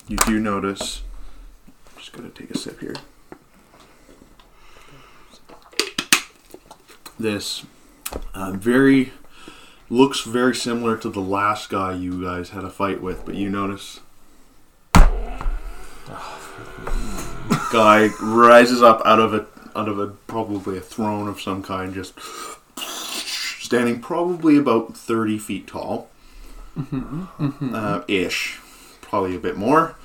you 0.08 0.18
do 0.18 0.40
notice. 0.40 1.02
I'm 1.68 1.98
just 2.00 2.14
gonna 2.14 2.30
take 2.30 2.52
a 2.52 2.58
sip 2.58 2.80
here. 2.80 2.96
This 7.20 7.66
uh, 8.36 8.52
very 8.52 9.12
looks 9.90 10.22
very 10.22 10.54
similar 10.56 10.98
to 10.98 11.10
the 11.10 11.20
last 11.22 11.70
guy 11.70 11.94
you 11.94 12.24
guys 12.24 12.50
had 12.52 12.64
a 12.64 12.70
fight 12.70 13.02
with, 13.02 13.26
but 13.26 13.36
you 13.36 13.50
notice 13.50 14.02
guy 17.78 18.08
rises 18.20 18.82
up 18.82 19.04
out 19.06 19.20
of 19.20 19.36
a 19.36 19.46
out 19.76 19.88
of 19.88 20.00
a 20.00 20.08
probably 20.08 20.78
a 20.78 20.82
throne 20.82 21.28
of 21.28 21.40
some 21.40 21.62
kind, 21.62 21.94
just 21.94 22.20
standing 22.80 24.00
probably 24.02 24.58
about 24.58 24.98
thirty 24.98 25.38
feet 25.38 25.68
tall 25.68 26.10
uh, 26.80 28.02
ish, 28.08 28.60
probably 29.02 29.36
a 29.36 29.40
bit 29.40 29.58
more. 29.58 29.96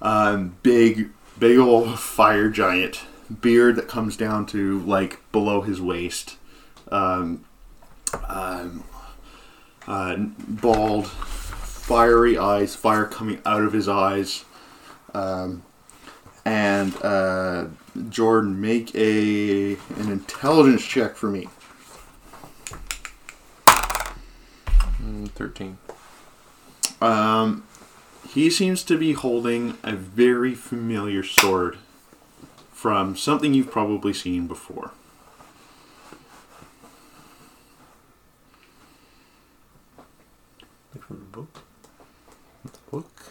Um, 0.00 0.56
big, 0.62 1.10
big 1.38 1.58
old 1.58 1.98
fire 1.98 2.48
giant 2.48 3.02
beard 3.42 3.76
that 3.76 3.88
comes 3.88 4.16
down 4.16 4.46
to 4.46 4.80
like 4.80 5.20
below 5.30 5.60
his 5.60 5.82
waist. 5.82 6.38
Um, 6.90 7.44
um, 8.26 8.84
uh, 9.86 10.16
bald, 10.16 11.08
fiery 11.08 12.38
eyes, 12.38 12.74
fire 12.74 13.04
coming 13.04 13.42
out 13.44 13.62
of 13.62 13.74
his 13.74 13.86
eyes. 13.86 14.46
Um, 15.12 15.62
and 16.48 16.96
uh, 17.02 17.66
Jordan, 18.08 18.58
make 18.58 18.94
a 18.94 19.72
an 19.96 20.10
intelligence 20.10 20.82
check 20.82 21.14
for 21.14 21.28
me. 21.28 21.46
Mm, 25.02 25.28
Thirteen. 25.32 25.76
Um, 27.02 27.64
he 28.30 28.48
seems 28.48 28.82
to 28.84 28.96
be 28.96 29.12
holding 29.12 29.76
a 29.82 29.92
very 29.92 30.54
familiar 30.54 31.22
sword 31.22 31.76
from 32.72 33.14
something 33.14 33.52
you've 33.52 33.70
probably 33.70 34.14
seen 34.14 34.46
before. 34.46 34.92
From 40.98 41.18
the 41.18 41.36
book. 41.36 41.62
Book. 42.90 43.22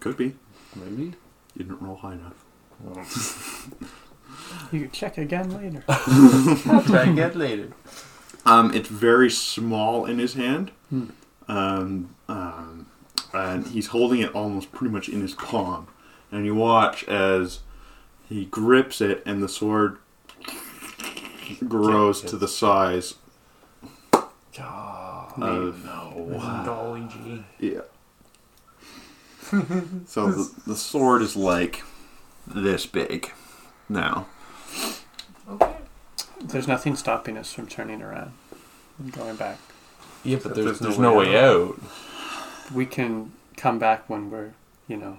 Could 0.00 0.16
be. 0.16 0.34
Maybe. 0.76 1.14
You 1.58 1.64
didn't 1.64 1.82
roll 1.82 1.96
high 1.96 2.14
enough. 2.14 3.68
You 4.72 4.80
can 4.82 4.90
check 4.90 5.18
again 5.18 5.50
later. 5.50 5.82
I'll 5.88 6.82
try 6.82 7.04
again 7.10 7.38
later. 7.38 7.72
Um, 8.46 8.72
it's 8.74 8.88
very 8.88 9.30
small 9.30 10.06
in 10.06 10.18
his 10.18 10.34
hand. 10.34 10.70
Hmm. 10.90 11.06
Um, 11.48 12.14
um, 12.28 12.86
and 13.32 13.66
he's 13.66 13.88
holding 13.88 14.20
it 14.20 14.34
almost 14.34 14.72
pretty 14.72 14.92
much 14.92 15.08
in 15.08 15.20
his 15.20 15.34
palm. 15.34 15.88
And 16.30 16.46
you 16.46 16.54
watch 16.54 17.04
as 17.04 17.60
he 18.28 18.44
grips 18.46 19.00
it, 19.00 19.22
and 19.26 19.42
the 19.42 19.48
sword 19.48 19.98
grows 21.66 22.20
to 22.22 22.36
the 22.36 22.48
size 22.48 23.14
of 25.40 25.84
Dolly 26.64 27.08
G. 27.10 27.44
Yeah. 27.58 27.80
so 30.06 30.30
the, 30.30 30.50
the 30.66 30.76
sword 30.76 31.22
is 31.22 31.36
like 31.36 31.82
this 32.46 32.86
big 32.86 33.32
now. 33.88 34.26
Okay. 35.50 35.76
There's 36.40 36.68
nothing 36.68 36.96
stopping 36.96 37.36
us 37.36 37.52
from 37.52 37.66
turning 37.66 38.02
around 38.02 38.32
and 38.98 39.12
going 39.12 39.36
back. 39.36 39.58
Yeah, 40.24 40.38
but 40.42 40.54
there's, 40.54 40.66
there's 40.66 40.78
there's 40.80 40.98
no 40.98 41.12
no 41.14 41.18
way 41.18 41.30
way 41.30 41.38
out. 41.38 41.80
We 42.74 42.86
can 42.86 43.32
come 43.56 43.78
back 43.78 44.08
when 44.10 44.30
we're, 44.30 44.52
you 44.86 44.96
know, 44.96 45.18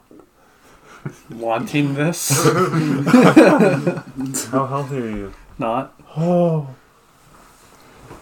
wanting 1.32 1.96
this. 1.96 2.30
How 4.52 4.66
healthy 4.66 4.98
are 4.98 5.10
you? 5.10 5.34
Not. 5.58 5.94
Oh. 6.16 6.70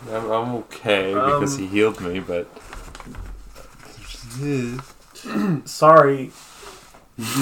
I'm, 0.10 0.32
I'm 0.32 0.56
okay 0.56 1.14
because 1.14 1.56
Um, 1.56 1.62
he 1.62 1.68
healed 1.68 2.00
me, 2.02 2.20
but 2.20 2.48
Sorry. 5.66 6.32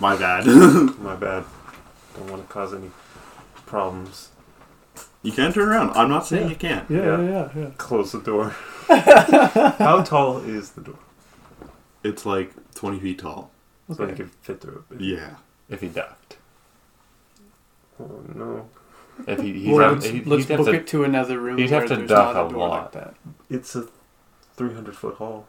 My 0.00 0.16
bad. 0.16 0.46
My 0.98 1.14
bad. 1.16 1.44
Don't 2.16 2.30
want 2.30 2.46
to 2.46 2.52
cause 2.52 2.74
any 2.74 2.90
problems. 3.66 4.28
you 5.22 5.32
can 5.32 5.52
turn 5.52 5.68
around. 5.68 5.90
I'm 5.90 6.08
not 6.08 6.26
saying 6.26 6.44
Yeah. 6.44 6.50
you 6.50 6.56
can't. 6.56 6.90
Yeah, 6.90 6.98
Yeah. 6.98 7.20
yeah, 7.20 7.30
yeah. 7.30 7.48
yeah. 7.62 7.70
Close 7.76 8.12
the 8.12 8.20
door. 8.20 8.50
How 8.88 10.02
tall 10.02 10.38
is 10.38 10.70
the 10.72 10.80
door? 10.80 10.98
It's 12.02 12.24
like 12.26 12.52
20 12.74 12.98
feet 13.00 13.18
tall. 13.20 13.50
So 13.94 14.04
I 14.04 14.06
Okay. 14.08 14.16
could 14.16 14.30
fit 14.42 14.60
through 14.60 14.84
it. 14.90 15.00
Yeah. 15.00 15.36
if 15.68 15.80
he 15.80 15.88
ducked, 15.88 16.36
Oh 18.00 18.22
no. 18.34 18.68
if 19.26 19.40
he 19.40 19.52
he'd 19.52 19.72
Or 19.72 19.82
have, 19.82 19.92
let's, 19.94 20.06
he'd, 20.06 20.26
let's 20.26 20.44
he'd 20.44 20.50
have 20.56 20.58
book 20.64 20.72
to, 20.74 20.80
it 20.80 20.86
to 20.88 21.04
another 21.04 21.38
room 21.38 21.58
he'd 21.58 21.70
have 21.70 21.80
where 21.82 21.88
to 21.88 21.96
there's 21.96 22.08
duck 22.08 22.34
not 22.34 22.44
a 22.44 22.46
a 22.46 22.50
door 22.50 22.68
lot. 22.68 22.82
like 22.82 22.92
that. 23.04 23.14
It's 23.50 23.74
a 23.76 23.86
300 24.56 24.96
foot 24.96 25.16
hall. 25.16 25.46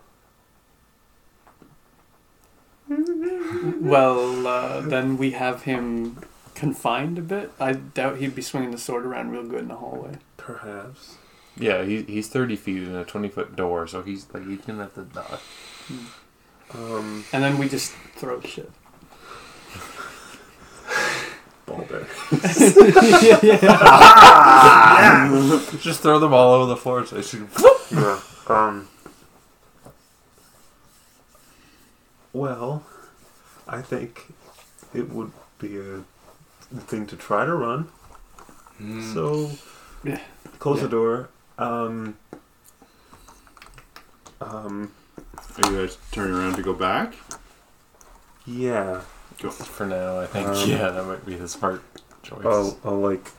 Well, 3.80 4.48
uh, 4.48 4.82
then 4.82 5.18
we 5.18 5.32
have 5.32 5.64
him 5.64 6.18
confined 6.56 7.18
a 7.18 7.22
bit. 7.22 7.52
I 7.60 7.74
doubt 7.74 8.18
he'd 8.18 8.36
be 8.36 8.42
swinging 8.42 8.72
the 8.72 8.78
sword 8.78 9.06
around 9.06 9.32
real 9.32 9.44
good 9.44 9.62
in 9.62 9.68
the 9.70 9.76
hallway. 9.76 10.16
Perhaps. 10.38 11.16
yeah, 11.58 11.84
he, 11.84 12.04
he's 12.04 12.28
thirty 12.30 12.56
feet 12.56 12.84
in 12.84 12.96
a 12.96 13.04
twenty 13.06 13.30
foot 13.30 13.56
door, 13.56 13.88
so 13.88 14.02
he's 14.02 14.28
like 14.34 14.48
he's 14.48 14.62
gonna 14.62 14.84
have 14.84 14.94
to 14.96 15.04
duck. 15.04 15.42
Um, 16.74 17.26
And 17.34 17.44
then 17.44 17.58
we 17.58 17.68
just 17.68 17.92
throw 18.16 18.40
shit. 18.42 18.72
ball 21.66 21.86
bear. 21.90 22.08
yeah, 23.22 23.40
yeah. 23.44 23.58
Just 25.80 26.02
throw 26.02 26.20
them 26.20 26.34
all 26.34 26.54
over 26.54 26.66
the 26.68 26.78
floor 26.78 27.06
so 27.06 27.16
they 27.16 27.22
should. 27.22 27.48
yeah. 27.92 28.20
Um. 28.48 28.88
Well, 32.34 32.84
I 33.72 33.82
think 33.82 34.34
it 34.94 35.10
would 35.10 35.32
be 35.60 35.80
a 35.80 36.04
thing 36.82 37.08
to 37.08 37.16
try 37.16 37.46
to 37.46 37.54
run. 37.54 37.88
So, 39.14 39.52
Yeah. 40.04 40.20
close 40.60 40.78
Yeah. 40.78 40.84
the 40.84 40.90
door. 40.90 41.30
Um. 41.58 42.18
Um. 44.42 44.92
Are 45.58 45.72
you 45.72 45.78
guys 45.86 45.98
turning 46.12 46.34
around 46.36 46.56
to 46.56 46.62
go 46.64 46.74
back? 46.74 47.14
Yeah. 48.46 49.02
Go. 49.40 49.50
For 49.52 49.86
now, 49.86 50.20
I 50.20 50.26
think 50.26 50.48
Um, 50.48 50.70
yeah, 50.70 50.90
that 50.90 51.06
might 51.06 51.26
be 51.26 51.36
the 51.36 51.48
smart 51.48 51.82
choice. 52.24 52.44
I'll, 52.46 52.78
I'll 52.84 53.00
like 53.00 53.30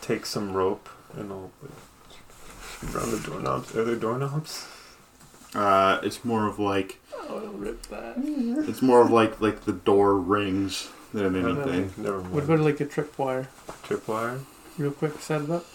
take 0.00 0.24
some 0.26 0.52
rope 0.54 0.88
and 1.14 1.30
I'll 1.30 1.50
like, 1.62 2.94
around 2.94 3.10
the 3.12 3.20
doorknobs. 3.20 3.74
Are 3.76 3.84
there 3.84 3.96
doorknobs? 3.96 4.66
Uh, 5.54 6.00
it's 6.02 6.24
more 6.24 6.46
of 6.46 6.58
like 6.58 6.98
Oh, 7.14 7.38
I'll 7.44 7.52
rip 7.52 7.82
that. 7.88 8.14
it's 8.68 8.80
more 8.82 9.02
of 9.02 9.10
like 9.10 9.40
like 9.40 9.64
the 9.64 9.72
door 9.72 10.16
rings 10.16 10.88
than 11.12 11.36
anything. 11.36 11.92
Never 11.98 12.20
mind. 12.20 12.32
What 12.32 12.44
about 12.44 12.60
like 12.60 12.80
a 12.80 12.86
tripwire? 12.86 13.46
tripwire? 13.84 14.40
Real 14.78 14.92
quick, 14.92 15.18
set 15.20 15.42
it 15.42 15.50
up. 15.50 15.66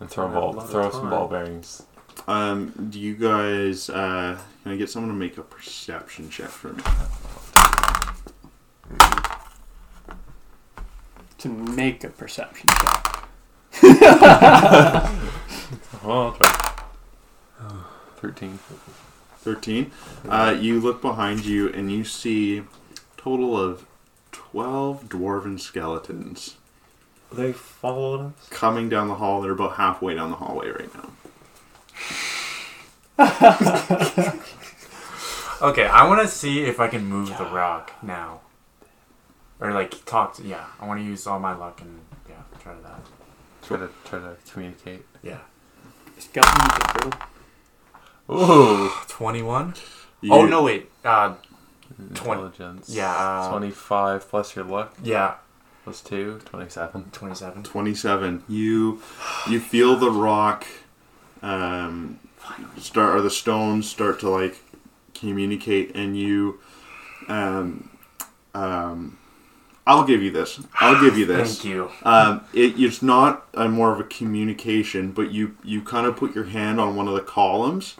and 0.00 0.08
throw 0.10 0.26
a 0.26 0.28
ball, 0.30 0.58
throw 0.60 0.90
some 0.90 1.10
ball 1.10 1.28
bearings. 1.28 1.82
Um, 2.26 2.72
do 2.90 2.98
you 3.00 3.14
guys 3.14 3.90
uh, 3.90 4.38
can 4.62 4.72
I 4.72 4.76
get 4.76 4.88
someone 4.90 5.10
to 5.10 5.16
make 5.18 5.36
a 5.38 5.42
perception 5.42 6.30
check 6.30 6.48
for 6.48 6.72
me? 6.72 6.82
To 11.38 11.48
make 11.48 12.04
a 12.04 12.08
perception 12.08 12.68
check. 12.80 13.08
Well, 16.04 16.20
I'll 16.20 16.32
try. 16.32 16.71
Thirteen. 18.22 18.58
Thirteen. 19.38 19.90
Uh, 20.26 20.56
you 20.58 20.80
look 20.80 21.02
behind 21.02 21.44
you 21.44 21.68
and 21.68 21.90
you 21.92 22.04
see 22.04 22.58
a 22.58 22.64
total 23.18 23.58
of 23.58 23.84
twelve 24.30 25.08
dwarven 25.08 25.58
skeletons 25.60 26.54
They 27.32 27.52
followed 27.52 28.28
us. 28.28 28.48
coming 28.48 28.88
down 28.88 29.08
the 29.08 29.16
hall. 29.16 29.42
They're 29.42 29.52
about 29.52 29.74
halfway 29.76 30.14
down 30.14 30.30
the 30.30 30.36
hallway 30.36 30.68
right 30.70 30.90
now. 30.94 31.10
Okay, 35.62 35.86
I 35.86 36.08
want 36.08 36.20
to 36.22 36.26
see 36.26 36.64
if 36.64 36.80
I 36.80 36.88
can 36.88 37.04
move 37.04 37.28
the 37.38 37.44
rock 37.44 37.92
now. 38.02 38.40
Or 39.60 39.70
like 39.72 40.04
talk 40.04 40.34
to 40.34 40.42
yeah. 40.42 40.64
I 40.80 40.86
want 40.88 40.98
to 40.98 41.04
use 41.06 41.24
all 41.24 41.38
my 41.38 41.54
luck 41.54 41.80
and 41.80 42.00
yeah, 42.28 42.34
try 42.60 42.74
that. 42.82 43.00
Try 43.62 43.76
to 43.78 43.88
try 44.04 44.18
to 44.18 44.36
communicate. 44.52 45.04
Yeah. 45.22 45.38
Skeleton 46.18 46.68
turtle. 46.88 47.12
Ooh. 48.30 48.90
Twenty-one. 49.08 49.74
You, 50.20 50.32
Oh 50.32 50.46
no, 50.46 50.62
wait. 50.62 50.90
Uh, 51.04 51.34
Twen- 52.14 52.38
Intelligence. 52.38 52.88
yeah, 52.88 53.10
uh, 53.14 53.50
Twenty-five 53.50 54.28
plus 54.28 54.54
your 54.56 54.64
luck 54.64 54.94
yeah, 55.02 55.34
plus 55.84 56.00
two. 56.00 56.40
Twenty-seven. 56.44 57.10
twenty-seven. 57.12 57.62
27 57.64 58.44
you 58.48 59.00
you 59.48 59.60
feel 59.60 59.96
the 59.96 60.10
rock 60.10 60.66
um, 61.42 62.18
start 62.78 63.14
or 63.16 63.20
the 63.20 63.30
stones 63.30 63.88
start 63.90 64.20
to 64.20 64.30
like 64.30 64.58
communicate 65.14 65.94
and 65.94 66.16
you 66.18 66.60
um, 67.28 67.90
um, 68.54 69.18
i'll 69.86 70.04
give 70.04 70.22
you 70.22 70.30
this 70.30 70.60
i'll 70.80 71.00
give 71.00 71.16
you 71.18 71.26
this 71.34 71.60
Thank 71.60 71.64
you. 71.72 71.90
um, 72.04 72.44
it, 72.52 72.78
it's 72.78 73.02
not 73.02 73.46
a 73.54 73.68
more 73.68 73.92
of 73.92 74.00
a 74.00 74.04
communication 74.04 75.12
but 75.12 75.30
you 75.32 75.56
you 75.64 75.82
kind 75.82 76.06
of 76.06 76.16
put 76.16 76.34
your 76.34 76.44
hand 76.44 76.80
on 76.80 76.96
one 76.96 77.08
of 77.08 77.14
the 77.14 77.20
columns 77.20 77.96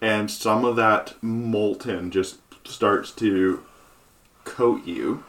and 0.00 0.30
some 0.30 0.64
of 0.64 0.76
that 0.76 1.14
molten 1.22 2.10
just 2.10 2.38
starts 2.66 3.10
to 3.12 3.62
coat 4.44 4.84
you 4.86 5.22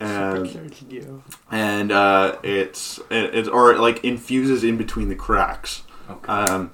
and 0.00 0.46
Supercharged 0.48 0.92
you. 0.92 1.22
and 1.50 1.90
uh, 1.90 2.36
it's 2.44 2.98
it, 3.10 3.34
it's 3.34 3.48
or 3.48 3.72
it 3.72 3.80
like 3.80 4.04
infuses 4.04 4.62
in 4.62 4.76
between 4.76 5.08
the 5.08 5.16
cracks, 5.16 5.82
Okay. 6.08 6.28
um, 6.32 6.70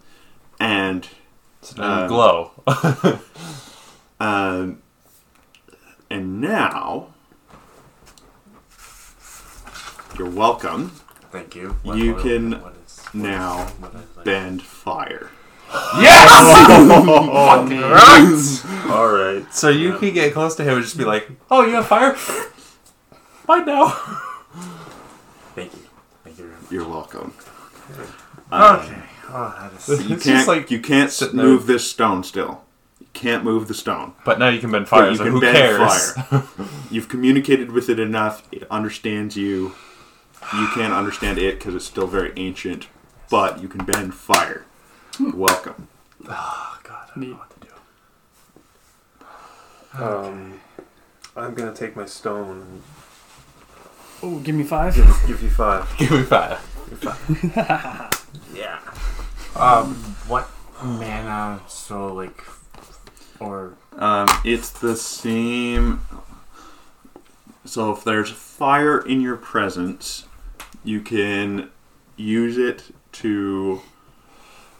and 0.60 1.08
So 1.62 1.80
now 1.80 1.96
you 1.96 2.02
Um, 2.02 2.08
glow. 2.08 2.50
um, 4.20 4.82
and 6.14 6.40
now 6.40 7.08
you're 10.16 10.30
welcome. 10.30 10.90
Thank 11.32 11.56
you. 11.56 11.76
you 11.84 12.14
can 12.14 12.60
what 12.62 12.76
is, 12.86 13.00
now 13.12 13.64
what 13.80 13.94
is, 13.96 14.16
like- 14.16 14.24
bend 14.24 14.62
fire. 14.62 15.28
Yes. 15.98 16.24
All 18.88 19.08
right. 19.10 19.44
so 19.52 19.68
you 19.70 19.98
can 19.98 20.14
get 20.14 20.32
close 20.32 20.54
to 20.56 20.62
him 20.62 20.74
and 20.74 20.84
just 20.84 20.96
be 20.96 21.04
like, 21.04 21.28
"Oh, 21.50 21.66
you 21.66 21.74
have 21.74 21.88
fire? 21.88 22.14
Fine 22.14 23.66
now." 23.66 23.88
Thank 25.56 25.72
you. 25.72 25.80
Thank 26.22 26.38
you. 26.38 26.44
very 26.46 26.60
much. 26.60 26.70
You're 26.70 26.86
welcome. 26.88 27.34
Um, 28.52 28.76
Okay. 28.80 29.02
Oh, 29.30 29.54
that 29.58 29.72
is. 29.72 29.88
You 30.02 30.08
can't 30.10 30.22
just 30.22 30.46
like 30.48 30.70
you 30.70 30.78
can't 30.80 31.10
sitting 31.10 31.38
there. 31.38 31.46
move 31.46 31.66
this 31.66 31.90
stone 31.90 32.22
still. 32.22 32.63
You 33.14 33.20
can't 33.20 33.44
move 33.44 33.68
the 33.68 33.74
stone. 33.74 34.12
But 34.24 34.38
now 34.40 34.48
you 34.48 34.58
can 34.58 34.70
bend 34.72 34.88
fire. 34.88 35.02
But 35.02 35.10
you 35.12 35.16
so 35.18 35.24
can 35.24 35.32
who 35.32 35.40
bend 35.40 35.56
cares? 35.56 36.12
fire. 36.12 36.44
You've 36.90 37.08
communicated 37.08 37.70
with 37.70 37.88
it 37.88 38.00
enough. 38.00 38.42
It 38.50 38.64
understands 38.70 39.36
you. 39.36 39.74
You 40.54 40.68
can't 40.74 40.92
understand 40.92 41.38
it 41.38 41.58
because 41.58 41.74
it's 41.74 41.84
still 41.86 42.06
very 42.06 42.32
ancient, 42.36 42.88
but 43.30 43.62
you 43.62 43.68
can 43.68 43.84
bend 43.84 44.14
fire. 44.14 44.66
Welcome. 45.20 45.88
Oh 46.28 46.78
God. 46.82 47.08
I 47.16 47.20
don't 47.20 47.30
know 47.30 47.36
what 47.36 47.50
to 47.60 47.68
do. 50.00 50.02
Um, 50.04 50.60
I'm 51.36 51.54
gonna 51.54 51.74
take 51.74 51.94
my 51.96 52.04
stone 52.06 52.60
and 52.62 52.82
Oh, 54.22 54.38
give 54.44 54.54
me 54.54 54.64
five. 54.64 54.94
give, 54.94 55.06
me 55.06 55.14
give 55.26 55.42
you 55.42 55.50
five. 55.50 55.88
Give 55.98 56.10
me 56.10 56.22
five. 56.22 56.60
Yeah. 58.54 58.78
Um. 59.56 59.94
What 60.26 60.48
mana? 60.82 61.60
So 61.68 62.12
like, 62.12 62.42
or 63.40 63.74
Um, 63.96 64.28
it's 64.44 64.70
the 64.70 64.96
same. 64.96 66.00
So 67.64 67.92
if 67.92 68.04
there's 68.04 68.30
fire 68.30 68.98
in 68.98 69.20
your 69.20 69.36
presence, 69.36 70.26
you 70.82 71.00
can 71.00 71.70
use 72.16 72.58
it 72.58 72.94
to. 73.12 73.80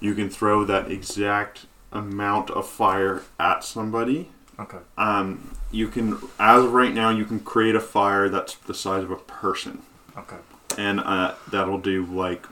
You 0.01 0.15
can 0.15 0.29
throw 0.29 0.65
that 0.65 0.91
exact 0.91 1.65
amount 1.91 2.51
of 2.51 2.69
fire 2.69 3.23
at 3.41 3.65
somebody. 3.65 4.29
okay. 4.59 4.79
Um, 4.99 5.53
you 5.71 5.89
can, 5.89 6.19
as 6.39 6.65
of 6.65 6.73
right 6.75 6.93
now, 6.93 7.09
you 7.11 7.25
can 7.25 7.41
create 7.41 7.75
a 7.75 7.81
fire 7.81 8.29
that's 8.29 8.55
the 8.57 8.75
size 8.75 9.03
of 9.05 9.11
a 9.11 9.17
person, 9.17 9.83
Okay. 10.19 10.37
and 10.77 11.01
uh, 11.01 11.35
that'll 11.51 11.79
do 11.79 12.05
like, 12.05 12.47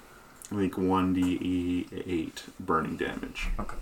like 0.51 0.79
one 0.79 1.13
d 1.13 1.87
eight 2.07 2.45
burning 2.59 2.97
damage. 2.97 3.49
Okay. 3.61 3.77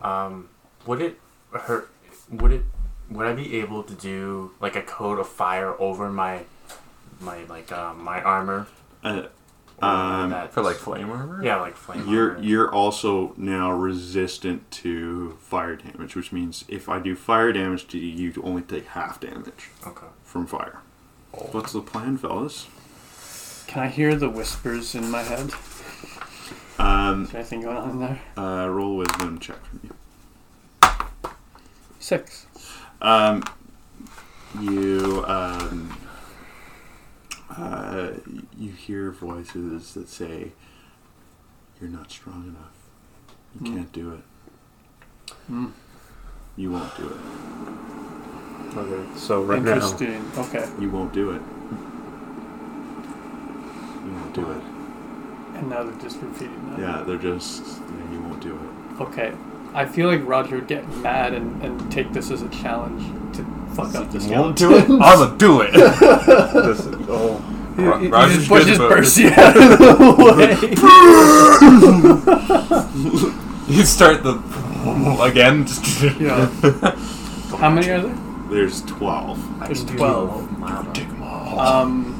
Yeah. 0.00 0.06
Cool. 0.06 0.10
Um, 0.36 0.48
would 0.86 1.00
it 1.02 1.18
hurt? 1.52 1.90
Would 2.30 2.52
it? 2.52 2.62
Would 3.10 3.26
I 3.26 3.32
be 3.32 3.58
able 3.60 3.82
to 3.84 3.94
do 3.94 4.52
like 4.60 4.76
a 4.76 4.82
coat 4.82 5.18
of 5.18 5.28
fire 5.28 5.74
over 5.80 6.10
my, 6.10 6.40
my 7.20 7.44
like 7.44 7.72
uh, 7.72 7.94
my 7.94 8.20
armor? 8.22 8.66
Uh, 9.02 9.22
Um, 9.80 10.30
that- 10.30 10.52
For 10.52 10.60
like 10.62 10.76
flame 10.76 11.08
armor? 11.10 11.42
yeah, 11.42 11.60
like 11.60 11.76
flame 11.76 12.06
You're 12.08 12.32
armor. 12.32 12.42
you're 12.42 12.74
also 12.74 13.32
now 13.36 13.70
resistant 13.70 14.68
to 14.82 15.38
fire 15.40 15.76
damage, 15.76 16.16
which 16.16 16.32
means 16.32 16.64
if 16.68 16.88
I 16.88 16.98
do 16.98 17.14
fire 17.14 17.52
damage 17.52 17.86
to 17.88 17.98
you, 17.98 18.32
you 18.32 18.42
only 18.42 18.62
take 18.62 18.88
half 18.88 19.20
damage 19.20 19.70
okay. 19.86 20.06
from 20.24 20.46
fire. 20.46 20.80
What's 21.52 21.72
the 21.72 21.80
plan, 21.80 22.16
fellas? 22.18 22.66
Can 23.68 23.82
I 23.84 23.88
hear 23.88 24.16
the 24.16 24.28
whispers 24.28 24.94
in 24.96 25.10
my 25.12 25.22
head? 25.22 25.52
Um, 26.88 27.24
Is 27.24 27.30
there 27.30 27.40
anything 27.40 27.60
going 27.60 27.76
on 27.76 27.90
in 27.90 27.98
there? 28.00 28.20
uh, 28.36 28.66
roll 28.68 28.96
wisdom 28.96 29.38
check 29.38 29.58
for 29.64 29.76
me. 29.76 29.90
Six. 32.00 32.46
Um, 33.02 33.42
you 34.60 35.24
um, 35.26 35.94
uh, 37.56 38.12
you 38.56 38.70
hear 38.72 39.10
voices 39.10 39.92
that 39.94 40.08
say, 40.08 40.52
"You're 41.80 41.90
not 41.90 42.10
strong 42.10 42.44
enough. 42.44 42.72
You 43.54 43.60
Hmm. 43.70 43.76
can't 43.76 43.92
do 43.92 44.12
it. 44.12 44.24
Hmm. 45.48 45.66
You 46.56 46.70
won't 46.72 46.96
do 46.96 47.06
it. 47.08 48.76
Okay. 48.78 49.18
So 49.18 49.42
right 49.42 49.62
now, 49.62 49.74
Interesting. 49.74 50.24
Okay. 50.38 50.66
You 50.80 50.90
won't 50.90 51.12
do 51.12 51.30
it. 51.32 51.42
You 54.06 54.12
won't 54.14 54.32
do 54.34 54.50
it." 54.52 54.62
And 55.58 55.68
now 55.70 55.82
they're 55.82 56.00
just 56.00 56.20
repeating 56.20 56.70
that. 56.70 56.78
Yeah, 56.80 57.02
they're 57.06 57.16
just 57.18 57.62
yeah, 57.80 58.12
you 58.12 58.20
won't 58.22 58.40
do 58.40 58.54
it. 58.54 59.00
Okay. 59.02 59.32
I 59.74 59.84
feel 59.84 60.08
like 60.08 60.26
Roger 60.26 60.56
would 60.56 60.66
get 60.66 60.88
mad 60.98 61.34
and, 61.34 61.62
and 61.62 61.92
take 61.92 62.12
this 62.12 62.30
as 62.30 62.42
a 62.42 62.48
challenge 62.48 63.02
to 63.36 63.44
fuck 63.74 63.94
up 63.94 64.10
the 64.10 64.18
Won't 64.34 64.56
do 64.56 64.74
it. 64.76 64.84
I'ma 64.90 65.34
do 65.36 65.60
it. 65.62 65.72
this 65.72 66.80
is, 66.86 66.96
oh, 67.08 67.38
He, 67.76 67.82
Ro- 67.84 67.98
he- 67.98 68.06
he 68.06 68.10
Roger's 68.10 68.36
just 68.36 68.48
pushes 68.48 68.78
Percy 68.78 69.26
out 69.26 69.56
of 69.56 69.78
the 69.78 69.94
way. 73.68 73.74
you 73.74 73.84
start 73.84 74.22
the 74.22 74.38
again. 75.22 75.66
Yeah. 76.20 76.46
How 77.58 77.70
many 77.70 77.90
are 77.90 78.00
there? 78.00 78.16
There's 78.50 78.82
twelve. 78.82 79.38
There's 79.66 79.84
twelve. 79.84 80.48
Take 80.94 81.08
'em 81.08 81.22
all. 81.22 81.60
Um, 81.60 82.17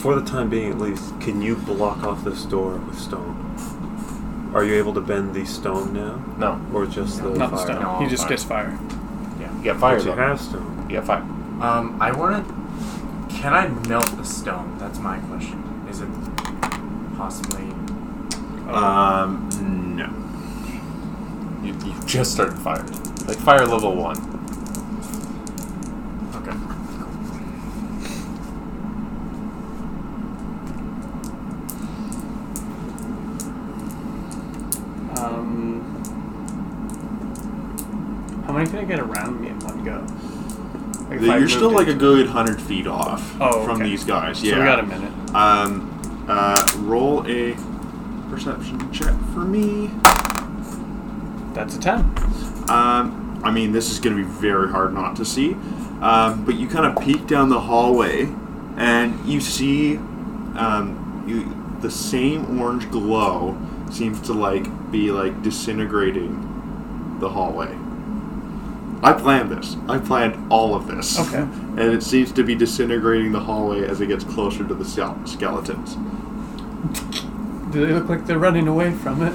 for 0.00 0.14
the 0.18 0.24
time 0.24 0.48
being, 0.48 0.70
at 0.72 0.78
least, 0.78 1.18
can 1.20 1.42
you 1.42 1.56
block 1.56 2.02
off 2.04 2.24
this 2.24 2.44
door 2.44 2.76
with 2.76 2.98
stone? 2.98 3.36
Are 4.54 4.64
you 4.64 4.74
able 4.74 4.94
to 4.94 5.00
bend 5.00 5.34
the 5.34 5.44
stone 5.44 5.92
now, 5.92 6.16
No. 6.38 6.60
or 6.74 6.86
just 6.86 7.22
the 7.22 7.30
Not 7.30 7.50
the 7.50 7.56
fire? 7.58 7.66
stone. 7.66 7.82
No, 7.82 7.98
he 8.00 8.06
just 8.08 8.22
fire. 8.24 8.28
gets 8.30 8.44
fire. 8.44 8.78
Yeah. 9.40 9.56
You 9.58 9.64
got 9.64 9.78
fire 9.80 9.96
But 9.96 10.04
you 10.06 10.10
though. 10.10 10.16
have 10.16 10.40
stone. 10.40 10.86
You 10.88 10.96
got 10.96 11.06
fire. 11.06 11.22
Um, 11.60 11.96
I 12.00 12.10
want 12.12 12.46
to. 12.48 12.54
Can 13.36 13.52
I 13.54 13.68
melt 13.88 14.06
the 14.16 14.24
stone? 14.24 14.76
That's 14.78 14.98
my 14.98 15.18
question. 15.18 15.62
Is 15.88 16.00
it 16.00 16.08
possibly? 17.16 17.62
Um, 18.72 19.48
no. 19.96 20.08
You, 21.66 21.74
you 21.86 21.94
just 22.06 22.32
started 22.32 22.58
fire. 22.58 22.84
Like 23.28 23.36
fire 23.38 23.66
level 23.66 23.94
one. 23.94 24.16
How 38.66 38.72
many 38.72 38.86
can 38.86 38.92
I 38.92 38.96
get 38.96 39.00
around 39.00 39.40
me 39.40 39.48
in 39.48 39.58
one 39.60 39.84
go? 39.84 40.04
Like 41.10 41.40
You're 41.40 41.48
still 41.48 41.70
like 41.70 41.88
a 41.88 41.94
good 41.94 42.28
hundred 42.28 42.60
feet 42.60 42.86
off 42.86 43.34
Oh, 43.40 43.64
from 43.64 43.76
okay. 43.80 43.90
these 43.90 44.04
guys. 44.04 44.38
So 44.38 44.46
Yeah. 44.46 44.58
we 44.58 44.64
got 44.64 44.78
a 44.80 44.86
minute. 44.86 45.34
Um, 45.34 46.26
uh, 46.28 46.70
roll 46.78 47.26
a 47.26 47.56
perception 48.30 48.92
check 48.92 49.14
for 49.32 49.40
me. 49.40 49.90
That's 51.54 51.76
a 51.76 51.80
ten. 51.80 52.00
Um, 52.68 53.40
I 53.42 53.50
mean, 53.50 53.72
this 53.72 53.90
is 53.90 53.98
going 53.98 54.16
to 54.16 54.22
be 54.22 54.28
very 54.28 54.70
hard 54.70 54.92
not 54.94 55.16
to 55.16 55.24
see. 55.24 55.54
Um, 56.00 56.44
but 56.44 56.54
you 56.54 56.68
kind 56.68 56.86
of 56.86 57.02
peek 57.02 57.26
down 57.26 57.48
the 57.48 57.60
hallway, 57.60 58.28
and 58.76 59.18
you 59.28 59.40
see 59.40 59.96
um, 59.96 61.24
you, 61.26 61.80
the 61.80 61.90
same 61.90 62.60
orange 62.60 62.88
glow 62.90 63.58
seems 63.90 64.20
to 64.22 64.32
like 64.32 64.92
be 64.92 65.10
like 65.10 65.42
disintegrating 65.42 67.16
the 67.18 67.28
hallway. 67.30 67.74
I 69.02 69.12
planned 69.14 69.50
this. 69.50 69.76
I 69.88 69.98
planned 69.98 70.52
all 70.52 70.74
of 70.74 70.86
this. 70.86 71.18
Okay. 71.18 71.38
And 71.38 71.80
it 71.80 72.02
seems 72.02 72.32
to 72.32 72.44
be 72.44 72.54
disintegrating 72.54 73.32
the 73.32 73.40
hallway 73.40 73.84
as 73.88 74.00
it 74.00 74.08
gets 74.08 74.24
closer 74.24 74.66
to 74.66 74.74
the 74.74 74.84
skeletons. 74.84 75.96
Do 77.72 77.86
they 77.86 77.92
look 77.92 78.08
like 78.08 78.26
they're 78.26 78.38
running 78.38 78.68
away 78.68 78.92
from 78.92 79.22
it? 79.22 79.34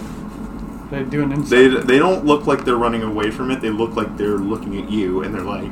They 0.91 1.04
do 1.04 1.23
an 1.23 1.32
inside. 1.32 1.49
They, 1.49 1.67
they 1.67 1.97
don't 1.99 2.25
look 2.25 2.45
like 2.45 2.63
they're 2.63 2.75
running 2.78 3.01
away 3.01 3.32
from 3.32 3.49
it. 3.49 3.62
They 3.62 3.71
look 3.71 3.95
like 3.95 4.17
they're 4.17 4.38
looking 4.38 4.78
at 4.82 4.89
you 4.91 5.23
and 5.23 5.34
they're 5.34 5.41
like, 5.41 5.71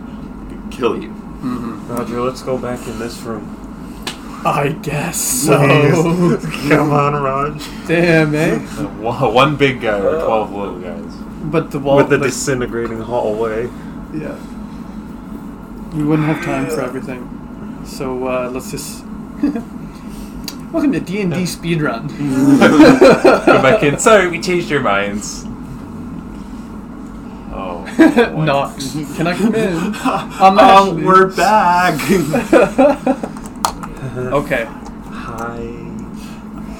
kill 0.71 1.01
you. 1.01 1.09
hmm 1.09 1.87
Roger, 1.87 2.21
let's 2.21 2.41
go 2.41 2.57
back 2.57 2.87
in 2.87 2.97
this 2.99 3.19
room. 3.21 3.59
I 4.45 4.77
guess 4.81 5.17
so. 5.19 5.57
Come 6.69 6.91
on, 6.91 7.13
Raj. 7.21 7.63
Damn, 7.87 8.35
eh? 8.35 8.57
One 8.99 9.33
one 9.33 9.55
big 9.55 9.81
guy 9.81 9.99
or 9.99 10.23
twelve 10.23 10.51
little 10.53 10.79
guys. 10.79 11.13
But 11.45 11.71
the 11.71 11.79
wall. 11.79 11.95
With 11.97 12.09
the 12.09 12.17
like- 12.17 12.29
disintegrating 12.29 12.99
hallway. 12.99 13.65
yeah. 14.13 14.37
We 15.93 16.03
wouldn't 16.03 16.27
have 16.27 16.43
time 16.43 16.67
for 16.67 16.81
everything. 16.81 17.29
So 17.85 18.27
uh, 18.27 18.49
let's 18.49 18.71
just. 18.71 19.05
Welcome 20.73 20.91
to 20.93 20.99
D 20.99 21.21
and 21.21 21.31
D 21.31 21.43
speedrun. 21.43 22.07
Go 23.45 23.61
back 23.61 23.83
in. 23.83 23.99
Sorry, 23.99 24.27
we 24.27 24.41
changed 24.41 24.69
your 24.71 24.79
minds. 24.81 25.43
Oh. 27.55 27.85
boy. 28.33 28.43
Knox, 28.45 28.93
can 29.15 29.27
I 29.27 29.37
come 29.37 29.53
in? 29.53 29.77
I'm 29.77 30.57
Oh, 30.59 30.95
we're 30.95 31.27
back. 31.35 31.99
Okay. 34.15 34.65
Hi. 34.65 35.57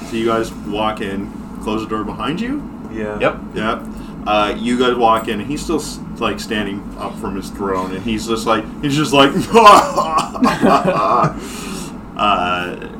so 0.08 0.16
you 0.16 0.26
guys 0.26 0.52
walk 0.52 1.00
in, 1.00 1.32
close 1.62 1.82
the 1.82 1.88
door 1.88 2.04
behind 2.04 2.40
you. 2.40 2.62
Yeah. 2.92 3.18
Yep. 3.18 3.40
Yep. 3.54 3.82
Uh, 4.26 4.54
you 4.58 4.78
guys 4.78 4.94
walk 4.94 5.26
in, 5.28 5.40
and 5.40 5.50
he's 5.50 5.62
still 5.62 5.82
like 6.18 6.38
standing 6.38 6.80
up 6.98 7.16
from 7.18 7.34
his 7.36 7.50
throne, 7.50 7.92
and 7.94 8.04
he's 8.04 8.26
just 8.26 8.46
like 8.46 8.64
he's 8.82 8.94
just 8.96 9.12
like, 9.12 9.30
uh, 9.52 11.34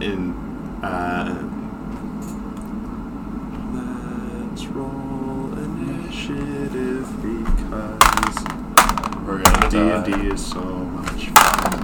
and 0.00 0.34
uh, 0.84 1.34
let's 4.50 4.66
roll 4.66 5.52
initiative 5.56 7.06
because 7.22 8.44
We're 9.24 9.42
gonna 9.42 9.70
D 9.70 9.78
and 9.78 10.04
D 10.04 10.12
is 10.28 10.44
so 10.44 10.60
much 10.60 11.28
fun. 11.28 11.80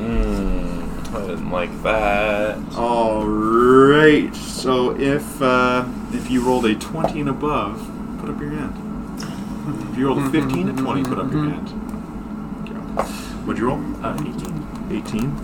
Mm, 0.00 0.69
I 1.12 1.26
didn't 1.26 1.50
like 1.50 1.82
that. 1.82 2.56
All 2.76 3.26
right. 3.26 4.34
So 4.34 4.96
if 4.98 5.42
uh, 5.42 5.84
if 6.12 6.30
you 6.30 6.42
rolled 6.44 6.66
a 6.66 6.74
twenty 6.76 7.20
and 7.20 7.28
above, 7.28 7.78
put 8.20 8.30
up 8.30 8.40
your 8.40 8.50
hand. 8.50 8.74
If 9.92 9.98
you 9.98 10.06
rolled 10.06 10.18
a 10.18 10.30
fifteen 10.30 10.68
and 10.68 10.78
twenty, 10.78 11.02
put 11.02 11.18
up 11.18 11.32
your 11.32 11.44
hand. 11.44 11.68
Okay. 12.62 12.74
What'd 13.44 13.58
you 13.60 13.68
roll? 13.68 13.80
Uh, 14.04 14.14
18. 14.20 14.66
Eighteen. 14.92 15.36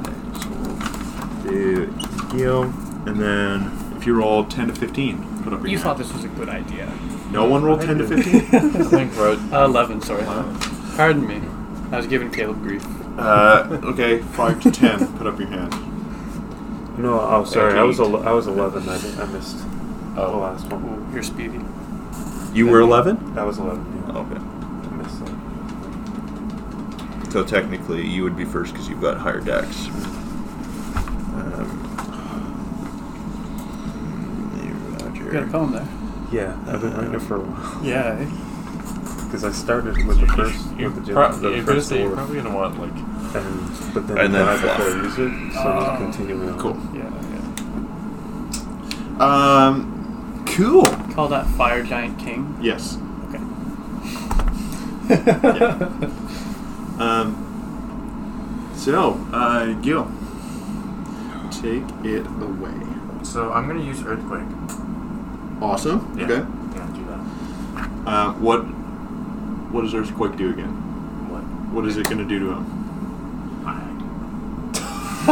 Okay, 0.00 0.40
so 0.40 0.48
we'll 0.50 1.42
do 1.42 2.36
you, 2.36 2.62
and 3.06 3.16
then 3.20 3.94
if 3.96 4.06
you 4.06 4.14
roll 4.14 4.44
ten 4.44 4.68
to 4.68 4.74
fifteen, 4.74 5.18
put 5.42 5.52
up 5.52 5.60
your 5.60 5.68
hand. 5.68 5.70
You 5.70 5.76
hand. 5.78 5.82
thought 5.84 5.98
this 5.98 6.12
was 6.12 6.24
a 6.24 6.28
good 6.28 6.48
idea. 6.48 6.90
no 7.30 7.44
one 7.46 7.62
rolled 7.62 7.82
ten 7.82 7.98
to 7.98 8.06
fifteen. 8.08 8.40
I 8.52 8.84
think 8.84 9.16
Rod. 9.16 9.52
Uh, 9.52 9.64
Eleven, 9.66 10.00
sorry. 10.00 10.24
Pardon 10.96 11.26
me. 11.26 11.40
I 11.90 11.96
was 11.98 12.06
giving 12.06 12.30
Caleb 12.30 12.62
grief. 12.62 12.82
Uh, 13.18 13.66
okay, 13.84 14.20
five 14.22 14.58
to 14.62 14.70
ten, 14.70 15.06
put 15.18 15.26
up 15.26 15.38
your 15.38 15.48
hand. 15.48 15.72
No, 16.98 17.20
oh, 17.20 17.44
sorry. 17.44 17.78
I 17.78 17.82
was 17.82 18.00
Eight. 18.00 18.04
el- 18.06 18.26
I 18.28 18.32
was 18.32 18.46
11. 18.46 18.88
I, 18.88 18.94
I 18.94 19.26
missed 19.26 19.58
the 20.14 20.22
Oh. 20.26 20.38
last 20.38 20.66
one. 20.70 20.82
Ooh, 20.84 21.06
you're 21.12 21.22
speedy. 21.22 21.60
You 22.54 22.66
were 22.68 22.80
eleven. 22.80 23.34
That 23.34 23.46
was 23.46 23.58
11. 23.58 23.84
Yeah. 24.08 24.16
Okay. 24.18 24.36
I 24.36 24.96
missed 24.96 25.20
that. 25.24 25.32
So 27.32 27.42
technically, 27.44 28.06
you 28.06 28.22
would 28.24 28.36
be 28.36 28.44
first 28.44 28.72
because 28.72 28.88
you've 28.88 29.00
got 29.00 29.16
higher 29.18 29.40
dex. 29.40 29.88
Um, 31.34 31.78
You 35.14 35.30
got 35.32 35.42
a 35.44 35.46
poem 35.46 35.72
there. 35.72 35.88
Yeah, 36.30 36.56
I've 36.66 36.80
been 36.82 36.92
writing 36.94 37.14
it 37.14 37.22
for 37.22 37.36
a 37.36 37.40
while. 37.40 37.84
Yeah. 37.84 38.18
eh? 38.20 38.26
Because 39.32 39.44
I 39.44 39.50
started 39.52 39.96
with 40.06 40.20
the 40.20 40.26
first, 40.26 40.62
You're, 40.78 40.90
with 40.90 41.06
the, 41.06 41.12
pro- 41.14 41.32
the 41.32 41.50
you're 41.56 41.64
first 41.64 41.88
say 41.88 42.02
you're 42.02 42.12
probably 42.14 42.36
gonna 42.42 42.54
want 42.54 42.78
like 42.78 42.92
and 43.34 43.94
but 43.94 44.06
then 44.06 44.18
And 44.18 44.36
I 44.36 44.38
then 44.38 44.44
died 44.46 44.60
fluff. 44.60 44.76
before 44.76 44.92
I 44.92 45.02
used 45.04 45.18
it, 45.18 45.52
so 45.54 45.58
Oh. 45.64 45.70
I'm 45.70 45.78
just 46.12 46.18
continuing 46.18 46.50
on. 46.50 46.58
Cool. 46.58 46.76
Yeah, 46.94 47.10
yeah. 49.18 49.66
Um, 49.66 50.44
cool. 50.54 50.84
Call 51.14 51.28
that 51.28 51.46
Fire 51.46 51.82
Giant 51.82 52.18
King. 52.18 52.58
Yes. 52.60 52.98
Okay. 53.28 53.40
Um, 56.98 58.70
so, 58.76 59.14
uh, 59.32 59.72
Gil, 59.80 60.04
take 61.50 61.82
it 62.04 62.26
away. 62.26 62.74
So 63.24 63.50
I'm 63.50 63.66
gonna 63.66 63.82
use 63.82 64.02
earthquake. 64.04 64.46
Awesome. 65.60 66.14
Yeah. 66.16 66.24
Okay. 66.26 66.44
Yeah, 66.76 66.86
do 66.94 67.04
that. 67.06 68.08
Uh, 68.08 68.32
what 68.34 68.64
what 69.72 69.82
does 69.82 69.94
Earthquake 69.94 70.36
do 70.36 70.50
again? 70.50 70.70
What? 71.30 71.42
What 71.74 71.86
is 71.88 71.96
it 71.96 72.04
going 72.04 72.18
to 72.18 72.24
do 72.24 72.38
to 72.40 72.52
him? 72.52 72.78
Do 75.22 75.28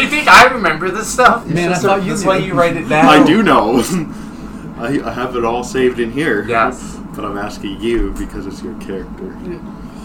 you 0.00 0.08
think 0.08 0.26
I 0.26 0.48
remember 0.54 0.90
this 0.90 1.12
stuff? 1.12 1.46
Man, 1.46 1.70
I 1.70 1.76
thought 1.76 2.02
you 2.02 2.08
That's 2.10 2.22
knew. 2.22 2.28
why 2.28 2.38
you 2.38 2.54
write 2.54 2.78
it 2.78 2.88
down. 2.88 3.04
I 3.04 3.22
do 3.26 3.42
know. 3.42 3.80
I, 4.78 5.00
I 5.04 5.12
have 5.12 5.36
it 5.36 5.44
all 5.44 5.62
saved 5.62 6.00
in 6.00 6.10
here. 6.12 6.48
Yes. 6.48 6.96
But 7.14 7.26
I'm 7.26 7.36
asking 7.36 7.78
you 7.82 8.12
because 8.12 8.46
it's 8.46 8.62
your 8.62 8.72
character. 8.80 9.30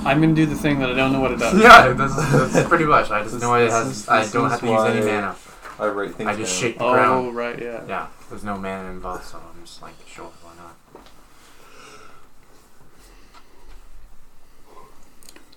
I'm 0.04 0.20
gonna 0.20 0.34
do 0.34 0.46
the 0.46 0.56
thing 0.56 0.80
that 0.80 0.90
I 0.90 0.94
don't 0.94 1.14
know 1.14 1.22
what 1.22 1.32
it 1.32 1.40
does. 1.40 1.58
Yeah, 1.62 1.94
that's, 1.94 2.16
that's 2.52 2.68
pretty 2.68 2.84
much. 2.84 3.10
I 3.12 3.24
just 3.24 3.40
know 3.40 3.54
it 3.56 3.66
this 3.66 3.72
has. 3.74 3.88
is- 3.88 4.10
I 4.10 4.28
don't 4.30 4.48
is 4.48 4.52
have 4.52 4.60
to 4.60 4.68
use 4.68 4.82
any 4.84 5.06
mana. 5.06 5.36
I 5.80 5.88
write 5.88 6.16
things 6.16 6.28
I 6.30 6.36
just 6.36 6.52
down. 6.54 6.62
shake 6.70 6.78
the 6.78 6.84
Oh 6.84 6.92
ground. 6.94 7.36
right, 7.36 7.58
yeah. 7.62 7.86
Yeah, 7.88 8.08
there's 8.30 8.44
no 8.44 8.58
mana 8.58 8.90
involved, 8.90 9.24
so 9.24 9.38
I'm 9.38 9.62
just 9.66 9.82
like, 9.82 9.94
sure, 10.06 10.26
why 10.42 10.52
not? 10.58 10.76
Da-da-da, 10.94 11.00
da-da-da, 11.00 11.88
da-da-da-da-da-da-da-da. 15.28 15.51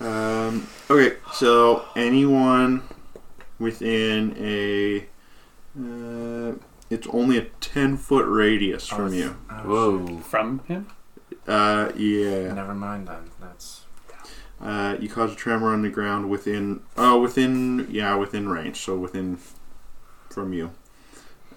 Um, 0.00 0.66
okay, 0.88 1.16
so 1.32 1.84
anyone 1.96 2.82
within 3.58 4.34
a. 4.38 5.06
Uh, 5.78 6.54
it's 6.88 7.06
only 7.12 7.38
a 7.38 7.42
10 7.60 7.96
foot 7.96 8.26
radius 8.26 8.88
from 8.88 9.06
Oh, 9.08 9.10
you. 9.12 9.36
oh, 9.50 9.54
Whoa. 9.68 10.18
From 10.18 10.58
him? 10.66 10.88
Uh, 11.46 11.92
yeah. 11.96 12.52
Never 12.52 12.74
mind 12.74 13.06
then. 13.08 13.30
That's. 13.40 13.82
Uh, 14.60 14.96
you 15.00 15.08
cause 15.08 15.32
a 15.32 15.36
tremor 15.36 15.72
on 15.72 15.82
the 15.82 15.88
ground 15.88 16.28
within. 16.28 16.80
Oh, 16.96 17.20
within. 17.20 17.86
Yeah, 17.90 18.14
within 18.16 18.48
range. 18.48 18.80
So 18.80 18.96
within. 18.96 19.38
From 20.30 20.52
you. 20.52 20.70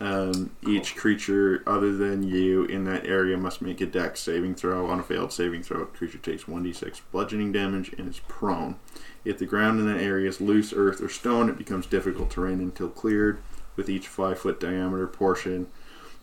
Um, 0.03 0.51
each 0.67 0.97
creature 0.97 1.63
other 1.65 1.95
than 1.95 2.23
you 2.23 2.65
in 2.65 2.83
that 2.83 3.05
area 3.05 3.37
must 3.37 3.61
make 3.61 3.79
a 3.79 3.85
dex 3.85 4.19
saving 4.19 4.55
throw. 4.55 4.87
On 4.87 4.99
a 4.99 5.03
failed 5.03 5.31
saving 5.31 5.63
throw, 5.63 5.85
creature 5.85 6.17
takes 6.17 6.43
1d6 6.43 6.99
bludgeoning 7.13 7.53
damage 7.53 7.93
and 7.97 8.09
is 8.09 8.19
prone. 8.27 8.75
If 9.23 9.37
the 9.37 9.45
ground 9.45 9.79
in 9.79 9.87
that 9.87 10.01
area 10.01 10.27
is 10.27 10.41
loose 10.41 10.73
earth 10.75 10.99
or 10.99 11.07
stone, 11.07 11.47
it 11.47 11.57
becomes 11.57 11.85
difficult 11.85 12.31
terrain 12.31 12.59
until 12.59 12.89
cleared, 12.89 13.39
with 13.77 13.89
each 13.89 14.09
5 14.09 14.37
foot 14.37 14.59
diameter 14.59 15.07
portion 15.07 15.67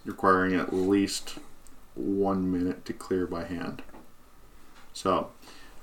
requiring 0.05 0.55
at 0.55 0.75
least 0.75 1.39
one 1.95 2.53
minute 2.53 2.85
to 2.85 2.93
clear 2.93 3.27
by 3.27 3.45
hand. 3.45 3.81
So, 4.93 5.31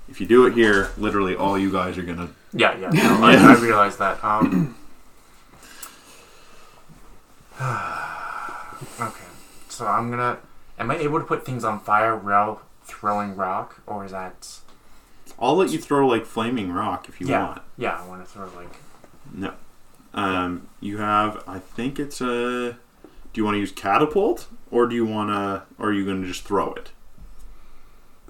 if 0.08 0.20
you 0.20 0.26
do 0.28 0.46
it 0.46 0.54
here, 0.54 0.90
literally 0.96 1.34
all 1.34 1.58
you 1.58 1.72
guys 1.72 1.98
are 1.98 2.02
gonna. 2.02 2.30
Yeah, 2.52 2.78
yeah. 2.78 2.90
No, 2.90 3.18
I, 3.24 3.34
I 3.34 3.60
realize 3.60 3.96
that. 3.96 4.22
Um, 4.22 4.76
okay, 9.00 9.24
so 9.68 9.86
I'm 9.86 10.10
gonna. 10.10 10.38
Am 10.78 10.90
I 10.90 10.96
able 10.98 11.18
to 11.18 11.24
put 11.24 11.44
things 11.44 11.64
on 11.64 11.80
fire 11.80 12.16
while 12.16 12.62
throwing 12.84 13.34
rock, 13.34 13.80
or 13.86 14.04
is 14.04 14.12
that? 14.12 14.60
I'll 15.40 15.56
let 15.56 15.70
you 15.70 15.78
throw 15.78 16.06
like 16.06 16.24
flaming 16.24 16.70
rock 16.70 17.08
if 17.08 17.20
you 17.20 17.26
yeah, 17.26 17.44
want. 17.44 17.62
yeah. 17.76 18.00
I 18.00 18.06
want 18.06 18.24
to 18.24 18.30
throw 18.30 18.48
like. 18.56 18.76
No. 19.32 19.54
Um, 20.14 20.68
you 20.80 20.98
have. 20.98 21.42
I 21.48 21.58
think 21.58 21.98
it's 21.98 22.20
a. 22.20 22.76
Do 23.32 23.40
you 23.40 23.44
want 23.44 23.56
to 23.56 23.60
use 23.60 23.72
catapult, 23.72 24.46
or 24.70 24.86
do 24.86 24.94
you 24.94 25.04
want 25.04 25.30
to? 25.30 25.64
Or 25.82 25.90
are 25.90 25.92
you 25.92 26.04
going 26.04 26.22
to 26.22 26.28
just 26.28 26.44
throw 26.44 26.72
it? 26.74 26.90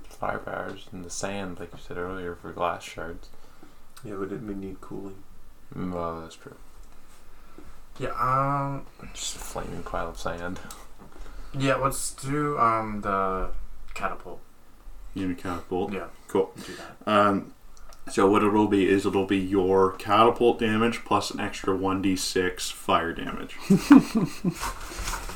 Fire 0.09 0.38
powers 0.38 0.87
in 0.93 1.03
the 1.03 1.11
sand, 1.11 1.61
like 1.61 1.71
you 1.73 1.79
said 1.87 1.99
earlier, 1.99 2.35
for 2.35 2.51
glass 2.53 2.83
shards. 2.83 3.29
Yeah, 4.03 4.14
but 4.14 4.33
it 4.33 4.43
may 4.43 4.55
need 4.55 4.81
cooling. 4.81 5.23
Well, 5.75 6.23
that's 6.23 6.35
true. 6.35 6.57
Yeah. 7.99 8.11
Um. 8.19 8.87
Just 9.15 9.37
a 9.37 9.39
flaming 9.39 9.83
pile 9.83 10.09
of 10.09 10.19
sand. 10.19 10.61
Yeah. 11.57 11.77
Let's 11.77 12.15
do 12.15 12.59
um 12.59 13.01
the 13.01 13.51
catapult. 13.95 14.41
You 15.15 15.29
need 15.29 15.39
catapult. 15.39 15.93
Yeah. 15.93 16.07
Cool. 16.29 16.53
Do 16.57 16.73
that. 16.77 17.11
Um, 17.11 17.55
so 18.11 18.29
what 18.31 18.43
it'll 18.43 18.69
be 18.69 18.89
is 18.89 19.05
it'll 19.05 19.27
be 19.27 19.39
your 19.39 19.93
catapult 19.93 20.59
damage 20.59 21.05
plus 21.05 21.31
an 21.31 21.41
extra 21.41 21.77
one 21.77 22.01
d 22.01 22.17
six 22.17 22.71
fire 22.71 23.13
damage. 23.13 23.57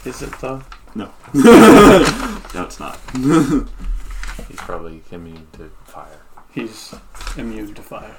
Is 0.05 0.23
it 0.23 0.33
though? 0.41 0.63
No, 0.95 1.11
no, 1.35 2.45
it's 2.55 2.81
not. 2.81 2.99
He's 3.15 4.57
probably 4.57 5.03
immune 5.11 5.47
to 5.53 5.71
fire. 5.85 6.21
He's 6.51 6.95
immune 7.37 7.75
to 7.75 7.83
fire. 7.83 8.17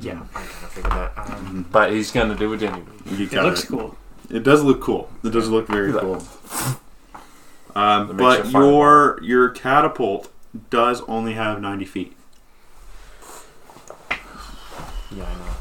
Yeah. 0.00 0.22
I 0.34 0.38
kind 0.38 0.46
of 0.46 0.70
figured 0.72 0.92
that. 0.92 1.12
Um. 1.18 1.66
But 1.70 1.92
he's 1.92 2.10
gonna 2.10 2.34
do 2.34 2.52
it 2.54 2.62
anyway. 2.62 2.82
You 3.06 3.26
It 3.26 3.30
got 3.30 3.44
looks 3.44 3.64
it. 3.64 3.68
cool. 3.68 3.96
It 4.30 4.42
does 4.42 4.62
look 4.62 4.80
cool. 4.80 5.10
It 5.22 5.30
does 5.30 5.48
look 5.48 5.66
very 5.68 5.92
Look. 5.92 6.02
cool. 6.02 6.22
Um, 7.74 8.08
That 8.08 8.14
makes 8.16 8.36
but 8.36 8.52
you 8.52 8.66
your 8.66 9.18
your 9.22 9.48
catapult 9.48 10.30
does 10.68 11.00
only 11.08 11.32
have 11.32 11.58
ninety 11.62 11.86
feet. 11.86 12.14
Yeah. 15.10 15.24
I 15.24 15.34
know. 15.34 15.56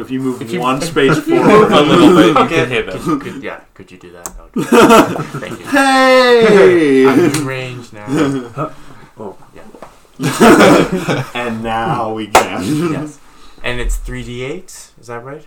So 0.00 0.04
if 0.06 0.10
you 0.10 0.20
move 0.20 0.40
If 0.40 0.50
you- 0.50 0.60
one 0.60 0.80
space 0.80 1.14
For 1.18 1.22
forward, 1.22 1.72
a 1.72 1.80
little 1.82 2.16
bit, 2.16 2.26
you 2.28 2.38
Okay. 2.38 2.54
can 2.56 2.68
hit 2.70 2.88
him. 2.88 3.20
Could, 3.20 3.42
yeah. 3.42 3.60
Could 3.74 3.92
you 3.92 3.98
do 3.98 4.12
that? 4.12 4.24
That 4.24 4.40
would 4.44 4.52
be- 4.54 4.62
Thank 5.40 5.58
you. 5.60 5.66
hey! 5.66 7.06
I'm 7.06 7.18
in 7.20 7.44
range 7.46 7.92
now. 7.92 8.06
Oh, 9.22 9.36
Yeah. 9.54 11.30
and 11.34 11.62
now 11.62 12.14
we 12.14 12.28
can. 12.28 12.62
yes. 12.92 13.18
And 13.62 13.78
it's 13.78 13.98
3d8. 13.98 14.98
Is 14.98 15.06
that 15.08 15.22
right? 15.22 15.46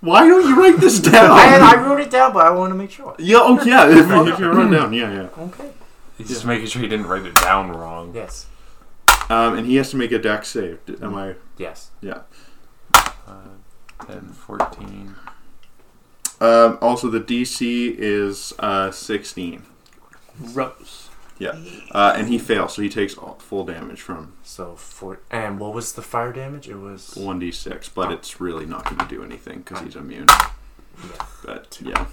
Why 0.00 0.26
don't 0.26 0.44
you 0.48 0.60
write 0.60 0.80
this 0.80 0.98
down? 0.98 1.30
I, 1.30 1.58
I 1.58 1.76
wrote 1.86 2.00
it 2.00 2.10
down, 2.10 2.32
but 2.32 2.44
I 2.44 2.50
want 2.50 2.70
to 2.72 2.74
make 2.74 2.90
sure. 2.90 3.14
yeah, 3.20 3.38
oh 3.40 3.62
yeah. 3.62 3.88
If, 3.88 4.10
if 4.32 4.38
you 4.40 4.50
run 4.50 4.72
down, 4.72 4.92
yeah, 4.92 5.12
yeah. 5.12 5.28
Okay. 5.44 5.70
He's 6.16 6.26
just 6.28 6.44
making 6.44 6.66
sure 6.66 6.82
he 6.82 6.88
didn't 6.88 7.06
write 7.06 7.24
it 7.26 7.36
down 7.36 7.70
wrong. 7.70 8.12
Yes. 8.12 8.46
Um, 9.30 9.56
and 9.58 9.66
he 9.66 9.76
has 9.76 9.90
to 9.90 9.96
make 9.96 10.10
a 10.10 10.18
dex 10.18 10.48
save. 10.48 10.84
D- 10.86 10.96
Am 11.00 11.14
I? 11.14 11.34
Yes. 11.58 11.90
Yeah. 12.00 12.22
Uh, 14.00 14.04
10, 14.06 14.20
14. 14.32 15.14
Um, 16.40 16.78
also, 16.80 17.08
the 17.08 17.20
DC 17.20 17.94
is 17.98 18.52
uh, 18.58 18.90
16. 18.90 19.62
Rose. 20.40 21.08
Uh, 21.92 22.14
and 22.16 22.28
he 22.28 22.38
fails, 22.38 22.74
so 22.74 22.82
he 22.82 22.88
takes 22.88 23.16
all, 23.16 23.34
full 23.34 23.64
damage 23.64 24.00
from 24.00 24.34
So 24.42 24.74
four. 24.74 25.20
And 25.30 25.60
what 25.60 25.72
was 25.72 25.92
the 25.92 26.02
fire 26.02 26.32
damage? 26.32 26.68
It 26.68 26.76
was. 26.76 27.14
1d6, 27.16 27.90
but 27.94 28.10
it's 28.10 28.40
really 28.40 28.66
not 28.66 28.84
going 28.84 28.98
to 28.98 29.06
do 29.06 29.22
anything 29.22 29.58
because 29.58 29.80
he's 29.80 29.96
immune. 29.96 30.26
Yeah. 30.28 31.26
But 31.44 31.80
yeah. 31.80 32.06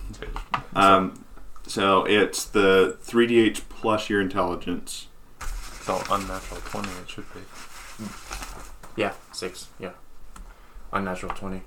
Um, 0.76 1.26
so 1.65 2.06
it's 2.06 2.45
the 2.45 2.98
3d8 3.04 3.62
plus 3.69 4.10
your 4.10 4.21
intelligence. 4.21 5.08
So 5.82 6.02
unnatural 6.10 6.62
20 6.65 6.89
it 6.89 7.10
should 7.10 7.26
be. 7.34 7.39
Yeah. 8.95 9.13
Six. 9.32 9.67
Yeah. 9.80 9.91
Unnatural 10.93 11.34
20. 11.34 11.62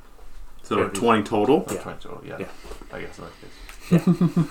So 0.69 0.81
Yeah. 0.83 0.89
20 0.89 1.23
total. 1.23 1.65
Or 1.67 1.75
Yeah. 1.75 1.81
20 1.83 1.99
total, 1.99 2.23
yeah. 2.27 2.37
Yeah. 2.41 2.47
I 2.93 3.01
guess 3.01 3.19
in 3.19 3.25
that 3.25 3.33
case. 3.41 3.51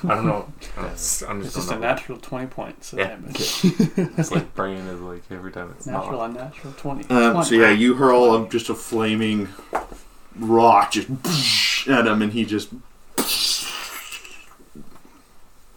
I 0.09 0.15
don't 0.15 0.25
know. 0.25 0.51
Yeah. 0.77 0.83
I'm 0.83 0.89
just, 0.89 1.21
It's 1.21 1.43
just 1.43 1.55
just 1.55 1.71
a 1.71 1.77
natural 1.79 2.17
20 2.17 2.47
points 2.47 2.91
of 2.93 2.99
Yeah. 2.99 3.09
damage. 3.09 3.61
It's 4.17 4.31
like 4.31 4.55
brain 4.55 4.79
is 4.79 4.99
like 4.99 5.21
every 5.29 5.51
time 5.51 5.69
it's 5.77 5.85
Natural, 5.85 6.17
not. 6.19 6.29
unnatural 6.31 6.73
20. 6.75 7.03
Um, 7.11 7.33
20. 7.33 7.45
so 7.47 7.53
yeah, 7.55 7.69
you 7.69 7.93
hurl 7.93 8.33
a, 8.35 8.49
just 8.49 8.69
a 8.69 8.73
flaming 8.73 9.49
rock 10.39 10.91
just 10.91 11.07
at 11.87 12.07
him, 12.07 12.21
and 12.23 12.33
he 12.33 12.45
just. 12.45 12.69
It's 13.19 13.67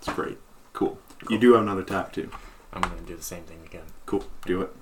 great. 0.07 0.39
Cool. 0.73 0.99
You 1.29 1.39
do 1.39 1.53
have 1.53 1.63
another 1.63 1.83
tap 1.83 2.13
too. 2.15 2.31
I'm 2.73 2.81
gonna 2.81 3.03
do 3.07 3.15
the 3.17 3.23
same 3.23 3.43
thing 3.43 3.59
again. 3.67 3.85
Cool. 4.07 4.25
Do 4.47 4.63
it. 4.63 4.75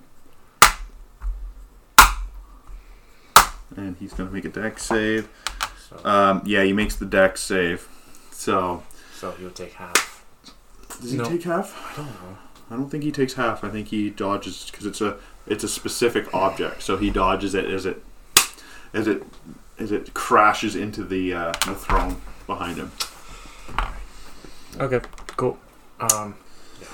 And 3.78 3.96
he's 3.98 4.12
gonna 4.12 4.30
make 4.30 4.44
a 4.44 4.48
dex 4.48 4.82
save. 4.82 5.28
So, 5.88 6.00
Um, 6.04 6.42
yeah, 6.44 6.64
he 6.64 6.72
makes 6.72 6.96
the 6.96 7.06
dex 7.06 7.40
save. 7.40 7.86
So 8.32 8.82
so 9.16 9.30
he'll 9.38 9.50
take 9.50 9.74
half. 9.74 10.24
does 11.00 11.12
he 11.12 11.16
No. 11.16 11.24
take 11.24 11.44
half? 11.44 11.72
I 11.92 11.96
don't 11.96 12.06
know. 12.06 12.38
I 12.70 12.74
don't 12.76 12.90
think 12.90 13.04
he 13.04 13.12
takes 13.12 13.34
half. 13.34 13.62
I 13.62 13.68
think 13.70 13.88
he 13.88 14.10
dodges 14.10 14.68
because 14.70 14.84
it's 14.84 15.00
a 15.00 15.16
it's 15.46 15.62
a 15.64 15.68
specific 15.68 16.32
object. 16.34 16.82
So 16.82 16.96
he 16.96 17.08
dodges 17.10 17.54
it 17.54 17.66
as 17.66 17.86
it 17.86 18.04
as 18.92 19.06
it 19.06 19.22
as 19.78 19.92
it 19.92 20.12
crashes 20.12 20.74
into 20.74 21.04
the 21.04 21.32
uh, 21.32 21.52
the 21.64 21.74
throne 21.76 22.20
behind 22.48 22.78
him. 22.78 22.90
Okay. 24.80 25.00
Cool. 25.36 25.56
Um. 26.00 26.34
Yeah. 26.80 26.88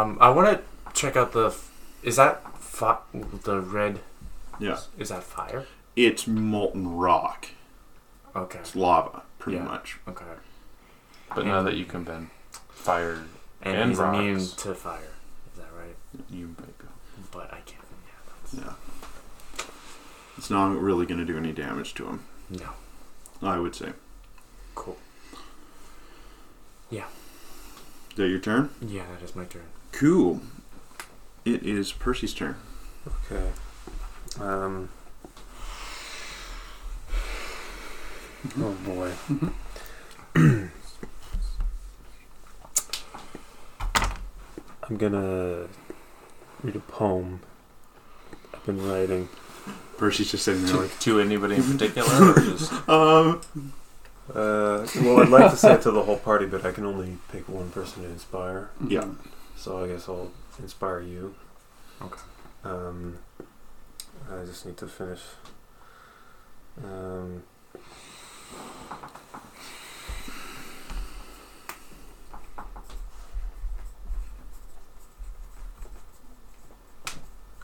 Um. 0.00 0.16
I 0.22 0.30
want 0.30 0.48
to 0.58 0.62
check 0.94 1.16
out 1.16 1.32
the. 1.32 1.48
f- 1.48 1.70
Is 2.02 2.16
that 2.16 2.42
fi- 2.62 2.98
the 3.44 3.60
red? 3.60 4.00
Yeah, 4.58 4.78
Is 4.98 5.08
that 5.10 5.22
fire? 5.22 5.66
it's 5.94 6.26
molten 6.26 6.96
rock. 6.96 7.48
Okay. 8.34 8.58
It's 8.58 8.74
lava, 8.76 9.22
pretty 9.38 9.58
Yeah. 9.58 9.64
much. 9.64 9.98
Okay. 10.08 10.24
But 11.34 11.46
now 11.46 11.62
that 11.62 11.74
you 11.74 11.84
can 11.84 12.04
bend 12.04 12.30
fire, 12.70 13.24
And, 13.62 13.74
And 13.76 13.90
he's 13.90 13.98
immune 13.98 14.34
rocks. 14.38 14.52
to 14.52 14.74
fire. 14.74 15.12
Is 15.52 15.58
that 15.58 15.68
right? 15.76 15.96
you 16.30 16.48
might 16.58 16.78
go. 16.78 16.88
But 17.32 17.52
I 17.52 17.60
can't. 17.64 17.82
Yeah. 18.52 18.62
Yeah, 18.62 19.64
it's 20.38 20.50
not 20.50 20.78
really 20.78 21.04
going 21.06 21.18
to 21.18 21.24
do 21.24 21.36
any 21.38 21.52
damage 21.52 21.94
to 21.94 22.06
him. 22.06 22.24
That's, 22.50 22.62
no. 23.42 23.48
I 23.48 23.58
would 23.58 23.74
say. 23.74 23.92
Cool. 24.74 24.98
Yeah. 26.90 27.06
Is 28.10 28.16
that 28.16 28.28
your 28.28 28.38
turn? 28.38 28.70
Yeah, 28.80 29.02
that 29.12 29.22
is 29.24 29.34
my 29.34 29.44
turn. 29.44 29.64
Cool. 29.92 30.40
It 31.44 31.62
is 31.64 31.92
Percy's 31.92 32.34
turn. 32.34 32.56
Okay. 33.06 33.50
Um. 34.40 34.88
Oh 38.58 38.72
boy. 38.84 39.12
I'm 44.88 44.96
gonna 44.96 45.66
read 46.62 46.76
a 46.76 46.80
poem 46.80 47.40
I've 48.54 48.64
been 48.66 48.86
writing. 48.88 49.28
Percy's 49.98 50.30
just 50.30 50.44
sitting 50.44 50.64
there 50.64 50.74
To, 50.74 50.80
like, 50.82 50.98
to 51.00 51.20
anybody 51.20 51.56
in 51.56 51.62
particular, 51.72 52.30
or 52.32 52.34
just 52.40 52.72
um, 52.88 53.40
Uh, 54.28 54.86
well, 54.96 55.20
I'd 55.20 55.28
like 55.28 55.50
to 55.50 55.56
say 55.56 55.72
it 55.74 55.82
to 55.82 55.90
the 55.90 56.02
whole 56.02 56.18
party, 56.18 56.46
but 56.46 56.64
I 56.66 56.72
can 56.72 56.84
only 56.84 57.16
pick 57.32 57.48
one 57.48 57.70
person 57.70 58.02
to 58.02 58.08
inspire. 58.08 58.70
yeah. 58.86 59.06
So 59.56 59.82
I 59.82 59.88
guess 59.88 60.08
I'll 60.08 60.30
inspire 60.58 61.00
you. 61.00 61.34
Okay. 62.02 62.20
Um, 62.64 63.18
I 64.30 64.44
just 64.44 64.66
need 64.66 64.76
to 64.78 64.88
finish. 64.88 65.22
Um, 66.82 67.42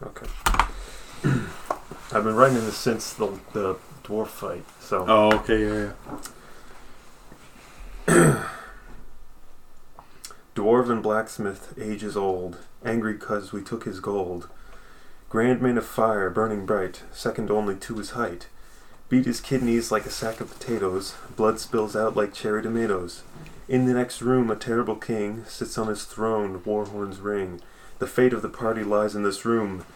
okay. 0.02 0.26
I've 2.12 2.24
been 2.24 2.34
writing 2.34 2.56
this 2.56 2.76
since 2.76 3.12
the 3.12 3.38
the 3.52 3.76
dwarf 4.04 4.28
fight. 4.28 4.64
So 4.80 5.04
Oh, 5.08 5.32
okay, 5.38 5.62
yeah, 5.66 5.92
yeah. 8.08 8.44
Dwarven 10.54 11.02
blacksmith, 11.02 11.74
ages 11.80 12.16
old, 12.16 12.58
angry 12.84 13.16
cause 13.16 13.52
we 13.52 13.62
took 13.62 13.84
his 13.84 14.00
gold. 14.00 14.48
Grand 15.33 15.62
man 15.62 15.78
of 15.78 15.87
fire, 15.87 16.28
burning 16.28 16.66
bright, 16.66 17.05
second 17.11 17.51
only 17.51 17.74
to 17.76 17.95
his 17.95 18.11
height. 18.11 18.49
Beat 19.09 19.24
his 19.24 19.41
kidneys 19.41 19.91
like 19.91 20.05
a 20.05 20.11
sack 20.11 20.43
of 20.43 20.51
potatoes, 20.51 21.14
blood 21.37 21.59
spills 21.59 21.97
out 21.97 22.14
like 22.14 22.35
cherry 22.35 22.62
tomatoes. 22.62 23.22
In 23.66 23.87
the 23.87 23.95
next 23.95 24.20
room, 24.20 24.51
a 24.51 24.57
terrible 24.57 24.95
king 24.97 25.47
sits 25.47 25.78
on 25.78 25.89
his 25.89 26.05
throne, 26.05 26.62
war 26.66 26.85
horns 26.85 27.18
ring. 27.18 27.62
The 27.99 28.07
fate 28.07 28.35
of 28.35 28.43
the 28.43 28.51
party 28.51 28.85
lies 28.85 29.14
in 29.14 29.22
this 29.22 29.47
room. 29.47 29.87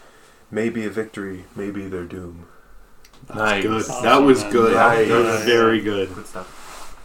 Maybe 0.51 0.87
a 0.87 0.91
victory, 0.91 1.45
maybe 1.55 1.87
their 1.87 2.05
doom. 2.05 2.47
That's 3.27 3.39
Nice. 3.39 3.63
good. 3.63 3.85
Oh, 3.91 4.03
that 4.05 4.23
was 4.23 4.43
man. 4.43 4.53
good. 4.53 4.73
Nice. 4.75 5.09
That 5.09 5.23
was 5.23 5.45
very 5.45 5.81
good. 5.83 6.15
Good 6.15 6.27
stuff. 6.29 6.97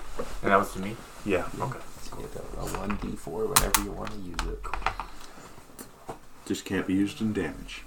And 0.41 0.51
that 0.53 0.57
was 0.59 0.71
to 0.71 0.79
me. 0.79 0.95
Yeah. 1.25 1.49
Okay. 1.59 1.79
Get 2.17 2.43
a 2.57 2.65
one 2.79 2.97
d 3.01 3.13
four 3.17 3.45
whenever 3.47 3.81
you 3.83 3.91
want 3.91 4.11
to 4.11 4.17
use 4.19 4.53
it. 4.53 6.15
Just 6.45 6.63
can't 6.63 6.87
be 6.87 6.93
used 6.93 7.19
in 7.19 7.33
damage. 7.33 7.83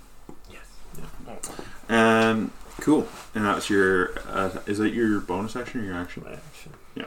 Yes. 1.26 1.50
Um, 1.88 2.52
cool. 2.80 3.08
And 3.34 3.44
that's 3.44 3.68
your. 3.70 4.18
Uh, 4.28 4.50
is 4.66 4.78
that 4.78 4.92
your 4.92 5.20
bonus 5.20 5.56
action 5.56 5.80
or 5.80 5.84
your 5.84 5.94
action? 5.96 6.22
My 6.24 6.32
action. 6.34 6.72
Yeah. 6.94 7.06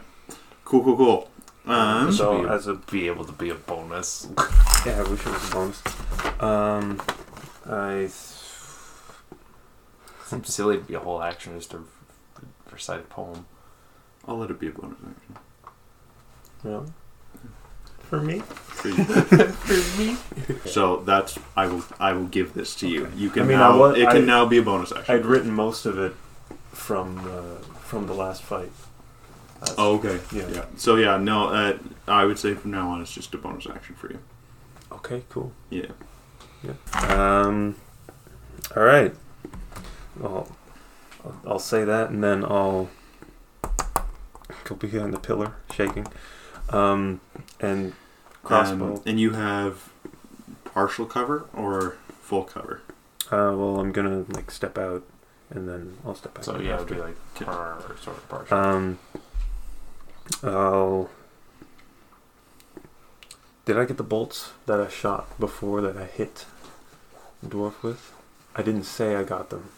Cool, 0.65 0.83
cool, 0.83 0.97
cool. 0.97 1.31
Um, 1.65 2.11
so 2.13 2.33
would 2.33 2.41
be 2.43 2.47
a- 2.47 2.51
as 2.53 2.67
a 2.67 2.73
be 2.75 3.07
able 3.07 3.25
to 3.25 3.33
be 3.33 3.49
a 3.49 3.55
bonus. 3.55 4.27
yeah, 4.85 4.99
I 4.99 5.03
wish 5.09 5.19
it 5.25 5.27
was 5.27 5.49
a 5.49 5.53
bonus. 5.53 5.81
Um, 6.41 7.01
I 7.69 8.09
Seems 10.25 10.53
silly 10.53 10.77
to 10.77 10.83
be 10.83 10.93
a 10.93 10.99
whole 10.99 11.21
action 11.21 11.57
just 11.57 11.71
to 11.71 11.87
recite 12.71 12.99
a 12.99 13.03
poem. 13.03 13.45
I'll 14.27 14.37
let 14.37 14.51
it 14.51 14.59
be 14.59 14.67
a 14.67 14.71
bonus 14.71 14.97
action. 14.99 15.35
well 16.63 16.85
for 18.09 18.21
me. 18.21 18.39
For 18.39 18.89
you. 18.89 19.03
For 19.05 19.99
me? 19.99 20.17
so 20.65 20.97
that's 20.97 21.37
I 21.55 21.67
will 21.67 21.83
I 21.99 22.13
will 22.13 22.25
give 22.27 22.53
this 22.53 22.75
to 22.75 22.87
you. 22.87 23.11
You 23.15 23.29
can 23.29 23.43
I 23.43 23.45
mean, 23.45 23.57
now 23.57 23.71
I 23.73 23.75
wa- 23.77 23.89
it 23.89 24.07
can 24.09 24.23
I- 24.23 24.25
now 24.25 24.45
be 24.45 24.57
a 24.59 24.61
bonus 24.61 24.91
action. 24.91 25.15
I'd 25.15 25.25
written 25.25 25.51
most 25.51 25.85
of 25.85 25.97
it 25.97 26.13
from 26.71 27.17
uh, 27.19 27.57
from 27.79 28.05
the 28.07 28.13
last 28.13 28.43
fight. 28.43 28.71
That's- 29.59 29.75
oh, 29.79 29.95
okay. 29.97 30.19
Yeah. 30.31 30.47
Yeah. 30.49 30.65
So 30.77 30.95
yeah, 30.95 31.17
no. 31.17 31.47
Uh, 31.49 31.77
I 32.07 32.25
would 32.25 32.37
say 32.39 32.53
from 32.53 32.71
now 32.71 32.89
on 32.91 33.01
it's 33.01 33.11
just 33.13 33.33
a 33.33 33.37
bonus 33.37 33.65
action 33.67 33.95
for 33.95 34.11
you. 34.11 34.19
Okay. 34.91 35.23
Cool. 35.29 35.51
Yeah. 35.69 35.87
Yeah. 36.63 36.73
Um. 37.09 37.75
All 38.75 38.83
right. 38.83 39.13
Well, 40.19 40.47
I'll, 41.25 41.41
I'll 41.47 41.59
say 41.59 41.83
that, 41.83 42.09
and 42.09 42.23
then 42.23 42.43
I'll 42.45 42.89
go 44.63 44.75
behind 44.75 45.13
the 45.13 45.19
pillar, 45.19 45.53
shaking. 45.73 46.07
Um, 46.69 47.21
and 47.59 47.93
crossbow. 48.43 48.95
Um, 48.95 49.01
and 49.05 49.19
you 49.19 49.31
have 49.31 49.89
partial 50.65 51.05
cover 51.05 51.45
or 51.53 51.97
full 52.21 52.43
cover. 52.43 52.81
uh, 53.31 53.53
well, 53.55 53.79
I'm 53.79 53.91
gonna 53.91 54.25
like 54.29 54.51
step 54.51 54.77
out, 54.77 55.03
and 55.49 55.67
then 55.67 55.97
I'll 56.05 56.15
step 56.15 56.33
back. 56.33 56.43
So 56.43 56.55
in 56.55 56.65
yeah, 56.65 56.75
it 56.75 56.79
would 56.79 56.87
be 56.89 56.95
like 56.95 57.15
Okay. 57.35 57.45
par, 57.45 57.81
sort 58.01 58.17
of 58.17 58.29
partial. 58.29 58.57
Um. 58.57 58.99
I'll. 60.43 61.09
Did 63.65 63.77
I 63.77 63.85
get 63.85 63.97
the 63.97 64.03
bolts 64.03 64.51
that 64.65 64.79
I 64.79 64.87
shot 64.87 65.37
before 65.39 65.81
that 65.81 65.97
I 65.97 66.05
hit 66.05 66.45
the 67.43 67.49
dwarf 67.49 67.81
with? 67.83 68.13
I 68.55 68.61
didn't 68.61 68.83
say 68.85 69.15
I 69.15 69.23
got 69.23 69.49
them. 69.49 69.69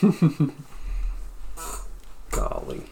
Golly. 2.30 2.84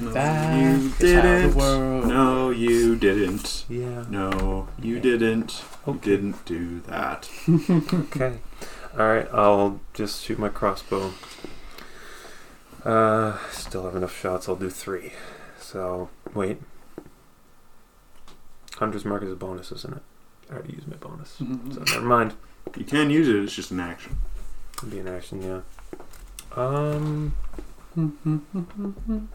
No, 0.00 0.12
That 0.12 0.58
you 0.58 0.68
is 0.68 0.92
how 0.92 0.98
the 0.98 1.06
didn't. 1.12 1.54
world 1.54 2.06
No, 2.06 2.50
you 2.50 2.96
didn't. 2.96 3.64
Yeah. 3.68 4.04
No, 4.08 4.68
you 4.80 4.96
Okay. 4.98 5.02
didn't. 5.02 5.62
You 5.86 5.92
Okay. 5.92 6.00
didn't 6.10 6.44
do 6.46 6.80
that. 6.86 7.28
Okay. 7.92 8.38
All 8.98 9.06
right. 9.06 9.28
I'll 9.32 9.80
just 9.94 10.24
shoot 10.24 10.38
my 10.38 10.48
crossbow. 10.48 11.12
Uh, 12.84 13.36
still 13.50 13.84
have 13.84 13.94
enough 13.94 14.16
shots. 14.18 14.48
I'll 14.48 14.56
do 14.56 14.70
three. 14.70 15.12
So 15.60 16.08
wait. 16.34 16.60
Hunter's 18.78 19.04
mark 19.04 19.22
is 19.22 19.30
a 19.32 19.36
bonus, 19.36 19.70
isn't 19.70 19.94
it? 19.96 20.02
I 20.50 20.54
already 20.54 20.72
used 20.72 20.88
my 20.88 20.96
bonus. 20.96 21.36
Mhm. 21.40 21.74
So 21.74 21.80
never 21.94 22.06
mind. 22.06 22.32
You 22.76 22.84
can 22.84 23.10
use 23.10 23.28
it. 23.28 23.36
It's 23.36 23.54
just 23.54 23.70
an 23.70 23.80
action. 23.80 24.16
It'll 24.78 24.88
be 24.88 24.98
an 25.00 25.08
action, 25.08 25.42
yeah. 25.42 25.60
Um, 26.56 27.34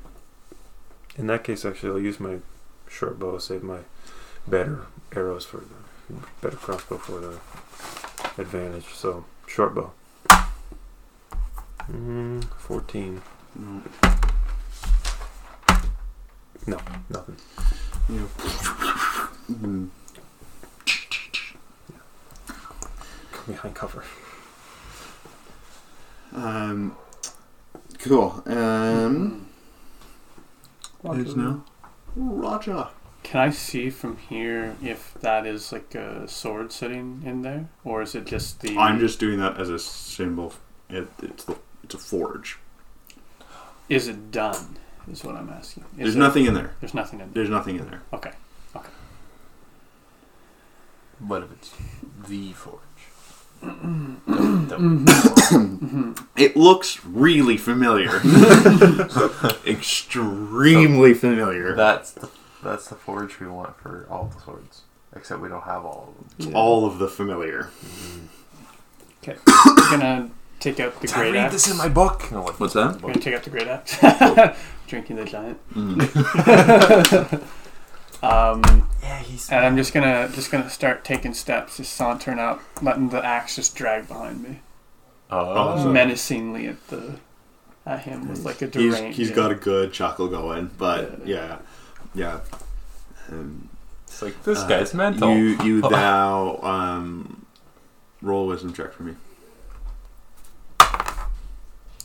in 1.17 1.27
that 1.27 1.43
case, 1.43 1.65
actually, 1.65 1.91
I'll 1.91 1.99
use 1.99 2.19
my 2.19 2.37
short 2.89 3.19
bow. 3.19 3.37
Save 3.37 3.63
my 3.63 3.79
better 4.47 4.85
arrows 5.15 5.45
for 5.45 5.57
the 5.57 5.65
better 6.41 6.57
crossbow 6.57 6.97
for 6.97 7.19
the 7.19 7.39
advantage. 8.41 8.93
So 8.93 9.25
short 9.47 9.75
bow. 9.75 9.91
Mm, 11.91 12.43
Fourteen. 12.57 13.21
No. 13.55 13.81
No, 16.67 16.79
nothing. 17.09 17.37
Mm. 18.09 19.89
Come 23.31 23.53
behind 23.53 23.75
cover. 23.75 24.03
Um. 26.33 26.95
Cool. 27.99 28.43
Um. 28.47 29.44
Is 31.13 31.35
now. 31.35 31.63
Roger. 32.15 32.87
Can 33.23 33.39
I 33.41 33.49
see 33.49 33.89
from 33.89 34.17
here 34.17 34.75
if 34.83 35.13
that 35.21 35.45
is 35.45 35.71
like 35.71 35.95
a 35.95 36.27
sword 36.27 36.71
sitting 36.71 37.23
in 37.25 37.41
there, 37.41 37.69
or 37.83 38.01
is 38.01 38.13
it 38.15 38.25
just 38.25 38.61
the? 38.61 38.77
I'm 38.77 38.99
just 38.99 39.19
doing 39.19 39.39
that 39.39 39.59
as 39.59 39.69
a 39.69 39.79
symbol. 39.79 40.53
It, 40.89 41.07
it's 41.21 41.43
the, 41.45 41.57
it's 41.83 41.95
a 41.95 41.97
forge. 41.97 42.59
Is 43.89 44.07
it 44.07 44.31
done? 44.31 44.77
Is 45.11 45.23
what 45.23 45.35
I'm 45.35 45.49
asking. 45.49 45.83
Is 45.93 45.97
There's 45.97 46.15
it- 46.15 46.19
nothing 46.19 46.45
in 46.45 46.53
there. 46.53 46.75
There's 46.79 46.93
nothing 46.93 47.19
in 47.19 47.27
there. 47.27 47.33
There's 47.33 47.49
nothing 47.49 47.77
in 47.77 47.85
there. 47.89 48.01
Okay. 48.13 48.31
What 51.19 51.43
if 51.43 51.51
it's 51.53 51.73
the 52.27 52.51
forge? 52.53 52.79
Mm-hmm. 54.75 56.13
It 56.37 56.55
looks 56.55 57.05
really 57.05 57.57
familiar. 57.57 58.21
Extremely 59.65 61.13
familiar. 61.13 61.75
That's 61.75 62.11
the 62.11 62.29
that's 62.63 62.87
the 62.89 62.95
forge 62.95 63.39
we 63.39 63.47
want 63.47 63.77
for 63.77 64.07
all 64.09 64.25
the 64.33 64.39
swords. 64.41 64.81
Except 65.15 65.39
we 65.41 65.47
don't 65.49 65.63
have 65.63 65.85
all 65.85 66.09
of 66.09 66.15
them. 66.17 66.49
Yeah. 66.51 66.57
All 66.57 66.85
of 66.85 66.97
the 66.99 67.07
familiar. 67.07 67.69
Okay. 69.23 69.37
I'm 69.47 69.99
gonna 69.99 70.29
take 70.59 70.79
out 70.79 70.99
the 70.99 71.07
Did 71.07 71.15
I 71.15 71.19
great 71.19 71.33
read 71.33 71.43
axe. 71.45 71.53
this 71.53 71.71
in 71.71 71.77
my 71.77 71.87
book? 71.89 72.29
No, 72.31 72.43
like, 72.43 72.59
What's 72.59 72.73
that? 72.73 72.95
I'm 72.95 72.99
gonna 72.99 73.15
take 73.19 73.33
out 73.35 73.43
the 73.43 73.49
great 73.49 73.67
axe. 73.67 73.97
Drinking 74.87 75.15
the 75.17 75.25
giant. 75.25 75.57
Mm. 75.73 77.43
Um, 78.25 78.89
Yeah, 79.01 79.19
he's. 79.19 79.49
and 79.49 79.65
I'm 79.65 79.77
just 79.77 79.93
gonna 79.93 80.29
just 80.33 80.51
gonna 80.51 80.69
start 80.69 81.03
taking 81.03 81.33
steps, 81.33 81.77
just 81.77 81.93
sauntering 81.93 82.39
up, 82.39 82.61
letting 82.81 83.09
the 83.09 83.23
axe 83.25 83.55
just 83.55 83.75
drag 83.75 84.07
behind 84.07 84.41
me, 84.43 84.59
Oh, 85.29 85.87
menacingly 85.91 86.67
at 86.67 86.87
the 86.87 87.15
at 87.85 88.01
him 88.01 88.27
with 88.27 88.43
like 88.43 88.61
a 88.61 88.65
He's 88.65 88.95
deranged. 88.95 89.17
he's 89.17 89.29
yeah. 89.29 89.35
got 89.35 89.51
a 89.51 89.55
good 89.55 89.93
chuckle 89.93 90.27
going, 90.27 90.71
but 90.77 91.25
yeah, 91.25 91.59
yeah. 92.13 92.39
Um, 93.29 93.69
it's 94.07 94.21
like 94.21 94.41
this 94.43 94.59
uh, 94.59 94.67
guy's 94.67 94.93
mental. 94.93 95.35
You 95.35 95.57
you 95.63 95.81
thou 95.89 96.59
um, 96.63 97.45
roll 98.21 98.43
a 98.45 98.47
wisdom 98.47 98.73
check 98.73 98.91
for 98.93 99.03
me. 99.03 99.13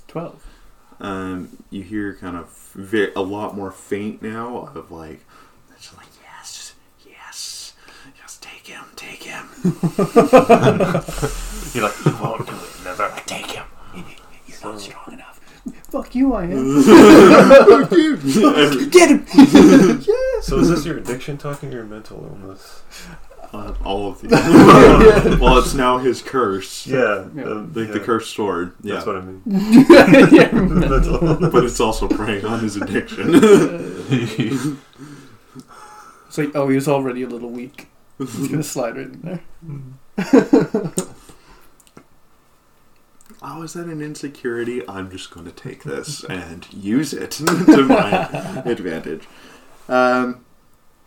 twelve. 0.08 0.44
Um, 1.00 1.62
you 1.70 1.82
hear 1.82 2.14
kind 2.14 2.36
of 2.36 2.50
ve- 2.74 3.12
a 3.16 3.22
lot 3.22 3.56
more 3.56 3.70
faint 3.70 4.20
now 4.20 4.70
of 4.74 4.90
like, 4.90 5.24
it's 5.74 5.96
like 5.96 6.06
yes, 6.22 6.74
yes, 7.08 7.72
yes, 8.18 8.36
take 8.40 8.59
him, 8.70 8.84
take 8.96 9.22
him. 9.24 9.46
You're 9.62 9.72
like, 11.84 12.04
you 12.04 12.12
won't 12.20 12.46
do 12.46 12.52
it. 12.54 12.84
Never. 12.84 13.04
I 13.04 13.20
take 13.26 13.50
him. 13.52 13.64
He's 14.46 14.62
not 14.64 14.80
strong 14.80 15.12
enough. 15.12 15.36
Fuck 15.90 16.14
you, 16.14 16.32
I 16.34 16.44
am. 16.44 16.50
And, 17.92 18.90
Get 18.92 19.10
him. 19.10 19.26
So 20.42 20.58
is 20.58 20.68
this 20.70 20.86
your 20.86 20.96
addiction 20.98 21.36
talking 21.36 21.68
or 21.70 21.76
your 21.76 21.84
mental 21.84 22.24
illness? 22.24 22.82
uh, 23.52 23.74
all 23.84 24.08
of 24.12 24.20
these. 24.22 24.30
well, 24.30 25.58
it's 25.58 25.74
now 25.74 25.98
his 25.98 26.22
curse. 26.22 26.86
Yeah. 26.86 27.26
Yeah. 27.34 27.42
um, 27.44 27.72
The, 27.72 27.84
the 27.84 27.98
yeah. 27.98 28.04
cursed 28.04 28.34
sword. 28.34 28.72
Yeah. 28.82 28.94
That's 28.94 29.06
what 29.06 29.16
I 29.16 29.20
mean. 29.20 29.42
Yeah. 29.46 30.50
mental 30.52 31.22
illness. 31.24 31.52
but 31.52 31.64
it's 31.64 31.80
also 31.80 32.08
preying 32.08 32.44
on 32.46 32.60
his 32.60 32.76
addiction. 32.76 33.34
It's 36.28 36.38
like, 36.38 36.54
oh, 36.54 36.68
he 36.68 36.76
was 36.76 36.88
already 36.88 37.22
a 37.22 37.28
little 37.28 37.50
weak. 37.50 37.88
He's 38.26 38.48
gonna 38.48 38.62
slide 38.62 38.96
right 38.96 39.06
in 39.06 39.20
there. 39.22 39.40
oh, 40.18 41.14
"Oh, 43.42 43.62
is 43.62 43.72
that 43.72 43.86
an 43.86 44.02
insecurity? 44.02 44.86
I'm 44.88 45.10
just 45.10 45.30
going 45.30 45.46
to 45.46 45.52
take 45.52 45.84
this 45.84 46.24
and 46.24 46.66
use 46.72 47.12
it 47.14 47.30
to 47.32 47.84
my 47.84 48.62
advantage." 48.64 49.26
Um, 49.88 50.44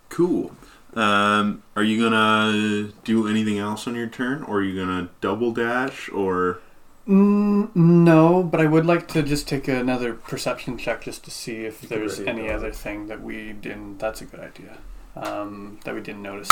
cool. 0.09 0.51
Um, 0.95 1.64
are 1.76 1.84
you 1.84 2.01
gonna 2.03 2.91
do 3.03 3.28
anything 3.28 3.57
else 3.57 3.88
on 3.88 3.95
your 3.95 4.07
turn, 4.07 4.43
or 4.43 4.57
are 4.57 4.64
you 4.64 4.80
gonna 4.80 5.09
double 5.22 5.51
dash, 5.51 6.09
or 6.09 6.59
Mm, 7.07 7.76
no, 7.76 8.43
but 8.43 8.61
I 8.61 8.66
would 8.66 8.86
like 8.86 9.09
to 9.09 9.24
just 9.24 9.47
take 9.47 9.68
another 9.68 10.14
perception 10.14 10.78
check 10.78 11.01
just 11.01 11.26
to 11.26 11.32
see 11.32 11.66
if 11.66 11.84
You 11.84 11.89
there's 11.89 12.20
any 12.22 12.49
other 12.49 12.72
thing 12.72 13.07
that 13.07 13.22
we 13.22 13.51
didn't. 13.51 13.97
That's 13.97 14.22
a 14.22 14.26
good 14.26 14.39
idea. 14.39 14.78
Um, 15.16 15.80
that 15.84 15.93
we 15.93 16.01
didn't 16.01 16.24
notice 16.24 16.49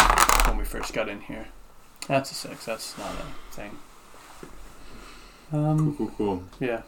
when 0.48 0.58
we 0.58 0.66
first 0.66 0.94
got 0.94 1.10
in 1.10 1.22
here. 1.22 1.48
That's 2.08 2.32
a 2.32 2.36
six. 2.36 2.66
That's 2.66 2.98
not 2.98 3.12
a 3.12 3.54
thing. 3.56 3.78
Um, 5.52 5.96
cool, 5.98 6.12
cool? 6.18 6.44
yeah. 6.60 6.82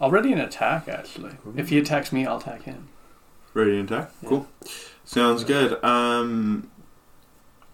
Already 0.00 0.32
an 0.32 0.40
attack, 0.40 0.88
actually. 0.88 1.32
If 1.56 1.68
he 1.70 1.78
attacks 1.78 2.12
me, 2.12 2.26
I'll 2.26 2.38
attack 2.38 2.62
him. 2.62 2.88
Ready 3.54 3.72
to 3.72 3.80
attack? 3.80 4.10
Yeah. 4.22 4.28
Cool. 4.28 4.48
Sounds 5.04 5.44
good. 5.44 5.82
Um, 5.84 6.70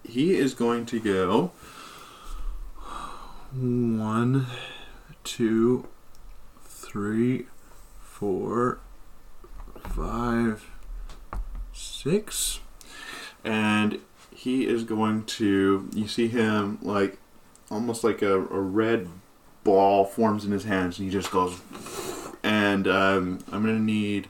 he 0.03 0.35
is 0.35 0.53
going 0.53 0.85
to 0.87 0.99
go 0.99 1.51
one, 3.53 4.47
two, 5.23 5.87
three, 6.65 7.47
four, 8.01 8.79
five, 9.79 10.69
six, 12.03 12.59
and 13.43 13.99
he 14.35 14.67
is 14.67 14.83
going 14.83 15.23
to. 15.25 15.89
You 15.93 16.07
see 16.07 16.27
him 16.27 16.79
like 16.81 17.17
almost 17.71 18.03
like 18.03 18.21
a, 18.21 18.35
a 18.35 18.59
red 18.61 19.07
ball 19.63 20.05
forms 20.05 20.45
in 20.45 20.51
his 20.51 20.65
hands, 20.65 20.99
and 20.99 21.07
he 21.07 21.11
just 21.11 21.31
goes. 21.31 21.59
And 22.43 22.87
um, 22.87 23.39
I'm 23.51 23.61
gonna 23.65 23.79
need 23.79 24.27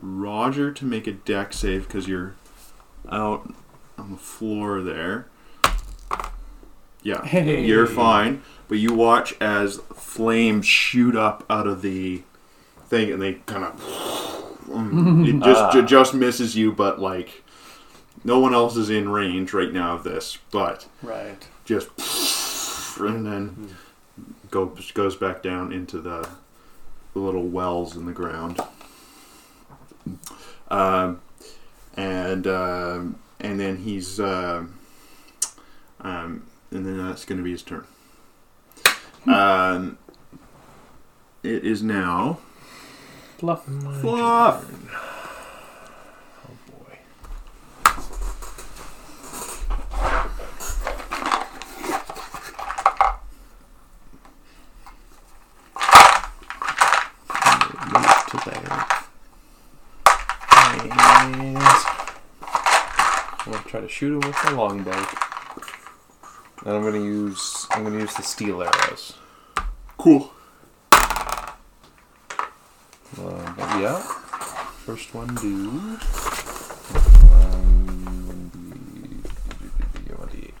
Roger 0.00 0.72
to 0.72 0.84
make 0.84 1.06
a 1.06 1.12
dex 1.12 1.58
save 1.58 1.86
because 1.86 2.08
you're 2.08 2.34
out 3.08 3.52
on 3.96 4.10
the 4.12 4.16
floor 4.18 4.80
there. 4.80 5.26
Yeah, 7.02 7.24
Hey. 7.24 7.64
you're 7.64 7.86
fine. 7.86 8.42
But 8.66 8.78
you 8.78 8.94
watch 8.94 9.34
as 9.40 9.76
flames 9.94 10.64
shoot 10.66 11.14
up 11.14 11.44
out 11.50 11.66
of 11.66 11.82
the 11.82 12.22
thing, 12.86 13.12
and 13.12 13.20
they 13.20 13.34
kind 13.46 13.62
of 13.64 14.43
it 14.76 15.40
just 15.42 15.72
ju- 15.72 15.82
just 15.86 16.14
misses 16.14 16.56
you, 16.56 16.72
but 16.72 17.00
like 17.00 17.42
no 18.24 18.38
one 18.38 18.54
else 18.54 18.76
is 18.76 18.90
in 18.90 19.08
range 19.08 19.52
right 19.52 19.72
now 19.72 19.94
of 19.94 20.04
this. 20.04 20.38
But 20.50 20.86
Right. 21.02 21.46
just 21.64 21.88
and 22.98 23.26
then 23.26 23.76
goes 24.50 24.90
goes 24.92 25.16
back 25.16 25.42
down 25.42 25.72
into 25.72 25.98
the, 26.00 26.28
the 27.12 27.18
little 27.18 27.44
wells 27.48 27.96
in 27.96 28.06
the 28.06 28.12
ground. 28.12 28.60
Um, 30.68 31.20
and 31.96 32.46
um, 32.46 33.18
and 33.40 33.58
then 33.60 33.76
he's 33.78 34.18
um, 34.20 34.78
um, 36.00 36.46
and 36.70 36.84
then 36.86 36.98
that's 37.06 37.24
going 37.24 37.38
to 37.38 37.44
be 37.44 37.52
his 37.52 37.62
turn. 37.62 37.84
Um, 39.26 39.98
it 41.42 41.64
is 41.64 41.82
now 41.82 42.38
Bluff. 43.44 43.64
fluff. 44.00 44.64
Oh 46.40 46.56
boy. 46.70 46.96
Move 57.92 58.16
to 58.30 58.36
there. 58.48 58.72
And 60.56 60.88
I'm 61.52 61.84
gonna 63.44 63.60
try 63.66 63.80
to 63.82 63.88
shoot 63.90 64.14
him 64.14 64.20
with 64.20 64.38
my 64.42 64.52
longbow. 64.52 65.04
And 66.64 66.76
I'm 66.76 66.82
gonna 66.82 66.96
use 66.96 67.66
I'm 67.72 67.84
gonna 67.84 67.98
use 67.98 68.14
the 68.14 68.22
steel 68.22 68.62
arrows. 68.62 69.12
Cool. 69.98 70.30
Uh, 73.16 73.54
yeah. 73.84 73.98
First 74.86 75.14
one 75.14 75.34
do. 75.34 75.48
You 80.08 80.16
want 80.16 80.32
the 80.32 80.44
eight. 80.44 80.54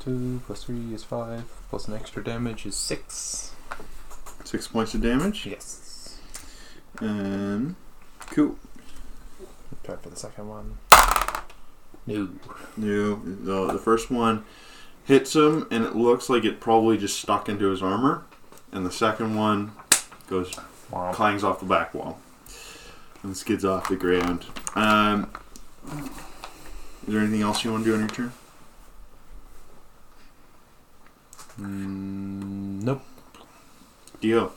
Two 0.00 0.40
plus 0.44 0.64
three 0.64 0.92
is 0.92 1.04
five. 1.04 1.44
Plus 1.70 1.86
an 1.86 1.94
extra 1.94 2.24
damage 2.24 2.66
is 2.66 2.74
six. 2.74 3.52
Six 4.42 4.66
points 4.66 4.94
of 4.94 5.02
damage. 5.02 5.46
Yes. 5.46 6.18
Um, 7.00 7.76
cool. 8.30 8.58
Try 9.84 9.94
for 9.96 10.08
the 10.08 10.16
second 10.16 10.48
one. 10.48 10.78
No. 12.08 12.28
No, 12.76 13.14
the, 13.24 13.72
the 13.72 13.78
first 13.78 14.10
one 14.10 14.44
hits 15.04 15.36
him, 15.36 15.68
and 15.70 15.84
it 15.84 15.94
looks 15.94 16.28
like 16.28 16.44
it 16.44 16.58
probably 16.58 16.98
just 16.98 17.20
stuck 17.20 17.48
into 17.48 17.70
his 17.70 17.82
armor. 17.82 18.24
And 18.72 18.84
the 18.84 18.90
second 18.90 19.36
one 19.36 19.70
goes 20.28 20.52
Wow. 20.90 21.12
clangs 21.12 21.42
off 21.42 21.60
the 21.60 21.66
back 21.66 21.92
wall 21.94 22.20
and 23.22 23.36
skids 23.36 23.64
off 23.64 23.88
the 23.88 23.96
ground. 23.96 24.46
Um, 24.74 25.30
is 27.06 27.12
there 27.12 27.20
anything 27.20 27.42
else 27.42 27.64
you 27.64 27.72
want 27.72 27.84
to 27.84 27.90
do 27.90 27.94
on 27.94 28.00
your 28.00 28.08
turn? 28.08 28.32
Mm, 31.60 32.82
nope. 32.82 33.02
Dio. 34.20 34.52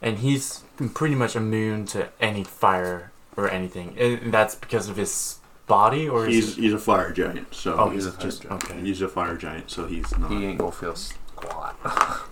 And 0.00 0.18
he's 0.18 0.62
pretty 0.94 1.14
much 1.14 1.34
immune 1.36 1.84
to 1.86 2.08
any 2.20 2.44
fire 2.44 3.12
or 3.36 3.50
anything. 3.50 3.96
And 3.98 4.32
that's 4.32 4.54
because 4.54 4.88
of 4.88 4.96
his 4.96 5.38
body, 5.68 6.08
or 6.08 6.26
is 6.26 6.34
He's 6.34 6.56
he's 6.56 6.72
a 6.72 6.78
fire 6.78 7.12
giant, 7.12 7.54
so 7.54 7.74
oh, 7.78 7.90
he's 7.90 8.04
he's 8.04 8.06
a 8.06 8.12
fire 8.12 8.26
just 8.26 8.42
giant. 8.42 8.64
okay. 8.64 8.80
he's 8.80 9.02
a 9.02 9.08
fire 9.08 9.36
giant, 9.36 9.70
so 9.70 9.86
he's 9.86 10.16
not. 10.18 10.30
He 10.30 10.44
ain't 10.46 10.58
gonna 10.58 10.72
feel 10.72 10.96
squat. 10.96 11.76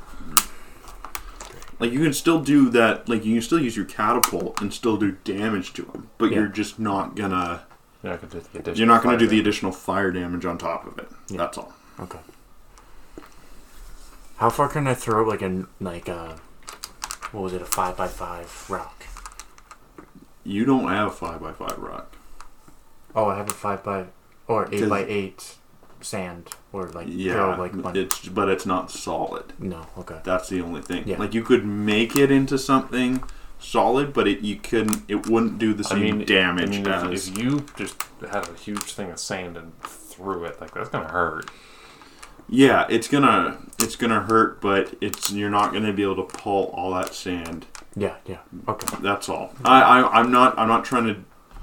Like 1.78 1.92
you 1.92 1.98
can 2.02 2.14
still 2.14 2.40
do 2.40 2.70
that. 2.70 3.06
Like 3.06 3.26
you 3.26 3.34
can 3.34 3.42
still 3.42 3.60
use 3.60 3.76
your 3.76 3.84
catapult 3.84 4.62
and 4.62 4.72
still 4.72 4.96
do 4.96 5.12
damage 5.24 5.74
to 5.74 5.84
him, 5.84 6.08
but 6.16 6.30
Yeah. 6.30 6.38
you're 6.38 6.48
just 6.48 6.78
not 6.78 7.14
gonna. 7.14 7.64
You're 8.02 8.12
not 8.16 8.22
gonna 8.22 8.32
do 8.32 8.40
the 8.40 8.58
additional 8.60 8.96
gonna 8.96 9.00
fire 9.02 9.18
do 9.18 9.26
the 9.26 9.30
damage. 9.32 9.40
additional 9.46 9.72
fire 9.72 10.10
damage 10.10 10.44
on 10.46 10.56
top 10.56 10.86
of 10.86 10.98
it. 10.98 11.08
Yeah. 11.28 11.36
That's 11.36 11.58
all. 11.58 11.74
Okay. 12.00 12.18
How 14.36 14.48
far 14.48 14.68
can 14.70 14.86
I 14.86 14.94
throw 14.94 15.22
like 15.22 15.42
a 15.42 15.66
like 15.78 16.08
a 16.08 16.38
what 17.32 17.42
was 17.42 17.52
it 17.52 17.60
a 17.60 17.66
five 17.66 17.94
by 17.96 18.08
five 18.08 18.64
rock? 18.70 19.04
You 20.44 20.64
don't 20.64 20.88
have 20.88 21.08
a 21.08 21.10
five 21.10 21.42
by 21.42 21.52
five 21.52 21.76
rock. 21.76 22.15
Oh, 23.16 23.26
I 23.26 23.36
have 23.36 23.48
a 23.50 23.54
five 23.54 23.82
by 23.82 24.04
or 24.46 24.68
eight 24.70 24.88
by 24.88 25.04
eight 25.06 25.56
sand 26.00 26.50
or 26.72 26.88
like 26.90 27.06
Yeah, 27.10 27.32
throw 27.32 27.56
like 27.56 27.74
one. 27.74 27.96
it's 27.96 28.28
but 28.28 28.48
it's 28.48 28.66
not 28.66 28.90
solid. 28.90 29.54
no, 29.58 29.86
okay. 29.98 30.20
That's 30.22 30.48
the 30.48 30.60
only 30.60 30.82
thing. 30.82 31.04
Yeah. 31.06 31.18
Like 31.18 31.34
you 31.34 31.42
could 31.42 31.64
make 31.64 32.14
it 32.14 32.30
into 32.30 32.58
something 32.58 33.24
solid, 33.58 34.12
but 34.12 34.28
it 34.28 34.40
you 34.40 34.56
couldn't. 34.56 35.02
It 35.08 35.26
wouldn't 35.28 35.58
do 35.58 35.72
the 35.74 35.84
I 35.86 35.88
same 35.88 36.18
mean, 36.18 36.26
damage 36.26 36.68
I 36.68 36.70
mean, 36.72 36.86
if, 36.86 37.04
as. 37.12 37.28
if 37.28 37.38
you 37.38 37.64
just 37.76 37.96
had 38.30 38.48
a 38.48 38.54
huge 38.54 38.82
thing 38.92 39.10
of 39.10 39.18
sand 39.18 39.56
and 39.56 39.72
threw 39.80 40.44
it, 40.44 40.60
like 40.60 40.74
that's 40.74 40.90
gonna 40.90 41.08
hurt. 41.08 41.50
yeah, 42.48 42.86
it's 42.90 43.08
gonna 43.08 43.56
it's 43.78 43.96
gonna 43.96 44.20
hurt, 44.20 44.60
but 44.60 44.94
it's 45.00 45.32
you're 45.32 45.50
not 45.50 45.72
gonna 45.72 45.92
be 45.92 46.02
able 46.02 46.16
to 46.16 46.36
pull 46.36 46.66
all 46.76 46.92
that 46.94 47.14
sand. 47.14 47.66
Yeah, 47.96 48.16
yeah. 48.26 48.38
Okay. 48.68 48.94
That's 49.00 49.28
all. 49.30 49.52
I, 49.64 49.80
I 49.80 50.20
I'm 50.20 50.30
not 50.30 50.56
I'm 50.58 50.68
not 50.68 50.84
trying 50.84 51.06
to 51.06 51.16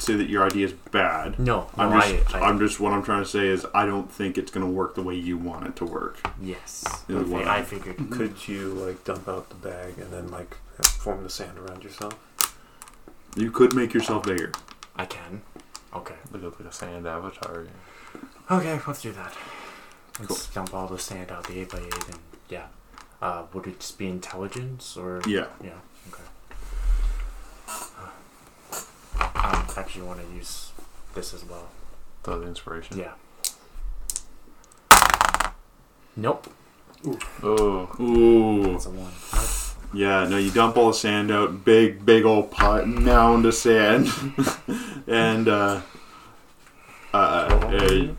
say 0.04 0.16
that 0.16 0.30
your 0.30 0.44
idea 0.46 0.66
is 0.68 0.74
bad. 0.74 1.40
No, 1.40 1.70
no, 1.78 1.84
I'm 1.84 2.00
just 2.02 2.36
I, 2.36 2.40
I 2.40 2.50
I'm 2.50 2.60
just 2.60 2.80
what 2.80 2.94
I'm 2.94 3.04
trying 3.04 3.24
to 3.24 3.30
say 3.30 3.48
is 3.48 3.66
I 3.74 3.86
don't 3.86 4.12
think 4.12 4.38
it's 4.38 4.52
gonna 4.52 4.70
work 4.70 4.96
the 4.96 5.04
way 5.04 5.16
you 5.16 5.38
want 5.38 5.66
it 5.68 5.76
to 5.78 5.86
work. 5.86 6.20
yes. 6.42 6.84
Yeah, 7.08 7.18
Okay, 7.18 7.30
what- 7.30 7.48
I 7.48 7.62
figured. 7.64 7.98
Could 8.12 8.48
you 8.48 8.70
like 8.74 9.04
dump 9.04 9.28
out 9.28 9.50
the 9.50 9.56
bag 9.56 9.98
and 9.98 10.12
then 10.12 10.28
like 10.30 10.56
form 10.84 11.24
the 11.24 11.30
sand 11.30 11.58
around 11.58 11.84
yourself? 11.84 12.14
You 13.36 13.50
could 13.52 13.74
make 13.74 13.94
yourself 13.94 14.24
bigger. 14.24 14.52
I 14.96 15.06
can. 15.06 15.42
Okay. 15.96 16.16
Look 16.32 16.44
at 16.44 16.60
like 16.60 16.70
a 16.70 16.74
sand 16.76 17.08
avatar. 17.08 17.66
Okay, 18.52 18.80
let's 18.86 19.02
do 19.02 19.12
that. 19.14 19.34
Let's 20.20 20.48
dump 20.54 20.74
all 20.74 20.88
the 20.88 21.00
sand 21.00 21.32
out 21.32 21.46
the 21.48 21.60
eight 21.62 21.70
by 21.72 21.80
eight 21.80 22.08
and 22.10 22.18
yeah. 22.50 22.68
Uh, 23.22 23.44
would 23.54 23.66
it 23.68 23.80
just 23.80 23.98
be 23.98 24.08
intelligence 24.08 24.96
or 24.98 25.22
Yeah. 25.26 25.48
Yeah. 25.64 25.72
Okay. 26.12 26.24
I 29.20 29.66
actually 29.78 30.04
want 30.04 30.22
to 30.22 30.36
use 30.36 30.72
this 31.14 31.34
as 31.34 31.44
well. 31.46 31.68
The 32.24 32.42
inspiration. 32.44 32.98
Yeah. 32.98 33.14
Nope. 36.16 36.48
Oh. 37.42 37.90
Ooh. 38.00 38.76
It's 38.76 38.86
a 38.86 38.90
one. 38.90 39.12
Nope. 39.34 39.50
Yeah, 39.96 40.28
no, 40.28 40.38
you 40.38 40.50
dump 40.50 40.76
all 40.78 40.88
the 40.88 40.94
sand 40.96 41.30
out, 41.30 41.64
big, 41.64 42.04
big 42.04 42.26
old 42.26 42.50
pot, 42.50 42.88
mound 42.88 43.46
of 43.46 43.54
sand, 43.54 44.10
and 45.08 45.48
uh, 45.48 45.82
Uh, 47.14 47.70
it, 47.74 48.16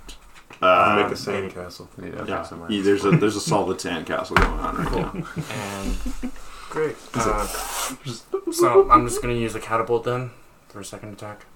I'll 0.63 0.97
make 0.97 1.07
uh, 1.07 1.09
a 1.09 1.13
sandcastle. 1.15 1.89
Yeah, 2.01 2.25
yeah, 2.27 2.69
yeah, 2.69 2.83
there's 2.83 3.05
a 3.05 3.11
there's 3.11 3.35
a 3.35 3.41
solid 3.41 3.79
sandcastle 3.79 4.37
going 4.37 4.61
on 4.61 4.77
right 4.77 4.93
now. 4.93 5.13
And 5.51 6.33
great. 6.71 6.97
Uh, 7.13 7.45
so 8.53 8.89
I'm 8.89 9.07
just 9.09 9.21
gonna 9.21 9.35
use 9.35 9.53
the 9.53 9.61
catapult 9.61 10.05
then 10.05 10.31
for 10.75 10.81
a 10.81 10.85
second 10.85 11.13
attack. 11.13 11.47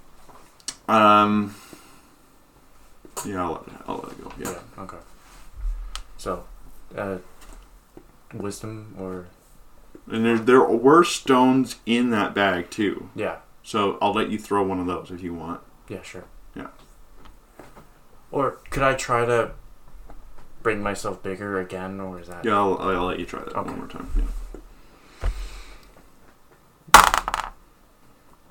Um, 0.89 1.57
yeah, 3.27 3.43
I'll 3.43 3.53
let 3.53 3.63
it, 3.63 3.83
I'll 3.89 3.97
let 3.97 4.13
it 4.13 4.23
go. 4.25 4.33
Yeah. 4.39 4.83
Okay. 4.85 4.97
So, 6.17 6.45
uh, 6.97 7.19
wisdom 8.33 8.95
or 8.97 9.27
And 10.09 10.25
there 10.25 10.39
there 10.39 10.63
were 10.63 11.03
stones 11.03 11.77
in 11.85 12.11
that 12.11 12.33
bag 12.33 12.71
too, 12.71 13.11
yeah, 13.17 13.39
so 13.65 13.99
I'll 14.01 14.15
let 14.15 14.31
you 14.31 14.39
throw 14.39 14.63
one 14.63 14.79
of 14.79 14.87
those 14.87 15.11
if 15.11 15.21
you 15.21 15.35
want. 15.35 15.61
yeah, 15.89 16.03
sure. 16.03 16.25
Yeah. 16.55 16.69
Or 18.31 18.53
could 18.71 18.85
I 18.85 18.95
try 18.95 19.25
to 19.27 19.51
bring 20.63 20.81
myself 20.81 21.23
bigger 21.25 21.59
again, 21.61 22.01
or 22.01 22.21
is 22.21 22.29
that? 22.29 22.45
Yeah, 22.45 22.57
I'll, 22.57 22.79
I'll 22.79 23.05
let 23.07 23.19
you 23.19 23.27
try 23.27 23.41
that 23.41 23.57
Okay. 23.57 23.69
one 23.71 23.79
more 23.81 23.89
time. 23.89 24.09
Yeah. 24.17 24.23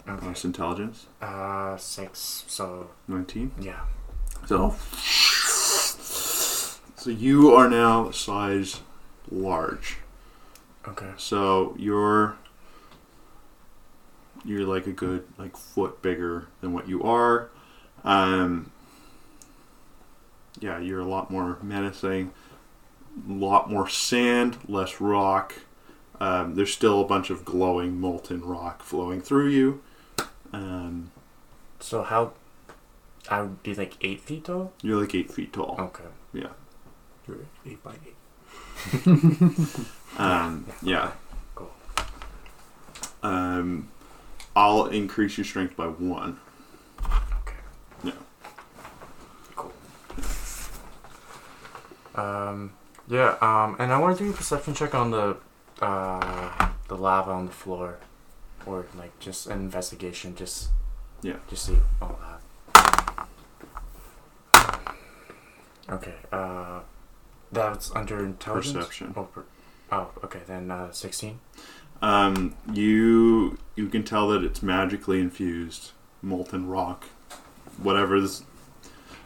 Okay. 0.07 0.25
Nice 0.25 0.45
intelligence. 0.45 1.07
Uh, 1.21 1.75
six. 1.77 2.43
So 2.47 2.89
Nineteen. 3.07 3.51
yeah. 3.59 3.81
So, 4.45 4.75
so 6.95 7.09
you 7.09 7.53
are 7.53 7.69
now 7.69 8.11
size 8.11 8.79
large. 9.29 9.97
Okay. 10.87 11.11
So 11.17 11.75
you're 11.77 12.37
you're 14.45 14.65
like 14.65 14.87
a 14.87 14.91
good 14.93 15.25
like 15.37 15.57
foot 15.57 16.01
bigger 16.01 16.47
than 16.61 16.71
what 16.71 16.87
you 16.87 17.03
are. 17.03 17.49
Um, 18.05 18.71
yeah, 20.61 20.79
you're 20.79 21.01
a 21.01 21.05
lot 21.05 21.29
more 21.29 21.57
menacing. 21.61 22.31
A 23.27 23.31
lot 23.33 23.69
more 23.69 23.89
sand, 23.89 24.57
less 24.67 25.01
rock. 25.01 25.53
Um, 26.21 26.55
there's 26.55 26.73
still 26.73 27.01
a 27.01 27.05
bunch 27.05 27.29
of 27.29 27.43
glowing 27.43 27.99
molten 27.99 28.41
rock 28.43 28.81
flowing 28.83 29.21
through 29.21 29.49
you. 29.49 29.81
Um, 30.53 31.11
So 31.79 32.03
how? 32.03 32.33
I 33.29 33.41
would 33.41 33.61
be 33.63 33.73
like 33.75 33.93
eight 34.01 34.21
feet 34.21 34.45
tall. 34.45 34.71
you're 34.81 35.01
like 35.01 35.13
eight 35.13 35.31
feet 35.31 35.51
tall. 35.53 35.75
Okay. 35.79 36.03
Yeah. 36.33 36.47
You're 37.27 37.37
eight 37.65 37.83
by 37.83 37.93
eight. 38.05 38.15
Um, 40.17 40.65
yeah. 40.81 41.11
Cool. 41.53 41.69
Um, 43.21 43.89
I'll 44.55 44.85
increase 44.87 45.37
your 45.37 45.45
strength 45.45 45.75
by 45.75 45.85
one. 45.87 46.39
Okay. 47.03 47.61
Yeah. 48.03 48.11
Cool. 49.55 49.73
Um. 52.15 52.71
Yeah. 53.07 53.35
Um. 53.41 53.75
And 53.79 53.91
I 53.93 53.99
want 53.99 54.17
to 54.17 54.23
do 54.23 54.29
a 54.31 54.33
perception 54.33 54.73
check 54.73 54.95
on 54.95 55.11
the, 55.11 55.37
uh, 55.81 56.69
the 56.87 56.95
lava 56.97 57.31
on 57.31 57.45
the 57.45 57.51
floor, 57.51 57.99
or 58.67 58.85
like 58.97 59.17
just 59.19 59.47
an 59.47 59.59
investigation, 59.59 60.35
just. 60.35 60.69
Yeah. 61.21 61.37
Just 61.49 61.65
see 61.65 61.77
all 62.01 62.19
that. 62.21 62.41
Okay. 65.89 66.13
Uh, 66.31 66.81
that's 67.51 67.95
under 67.95 68.23
intelligence. 68.23 68.75
Perception. 68.75 69.13
Oh, 69.15 69.23
per- 69.23 69.45
oh 69.91 70.09
okay. 70.23 70.41
Then 70.45 70.69
uh, 70.69 70.91
sixteen. 70.91 71.39
Um, 72.01 72.53
you 72.71 73.57
you 73.75 73.87
can 73.87 74.03
tell 74.03 74.27
that 74.29 74.43
it's 74.43 74.61
magically 74.61 75.19
infused 75.19 75.91
molten 76.21 76.67
rock. 76.67 77.05
Whatever 77.81 78.21
this 78.21 78.43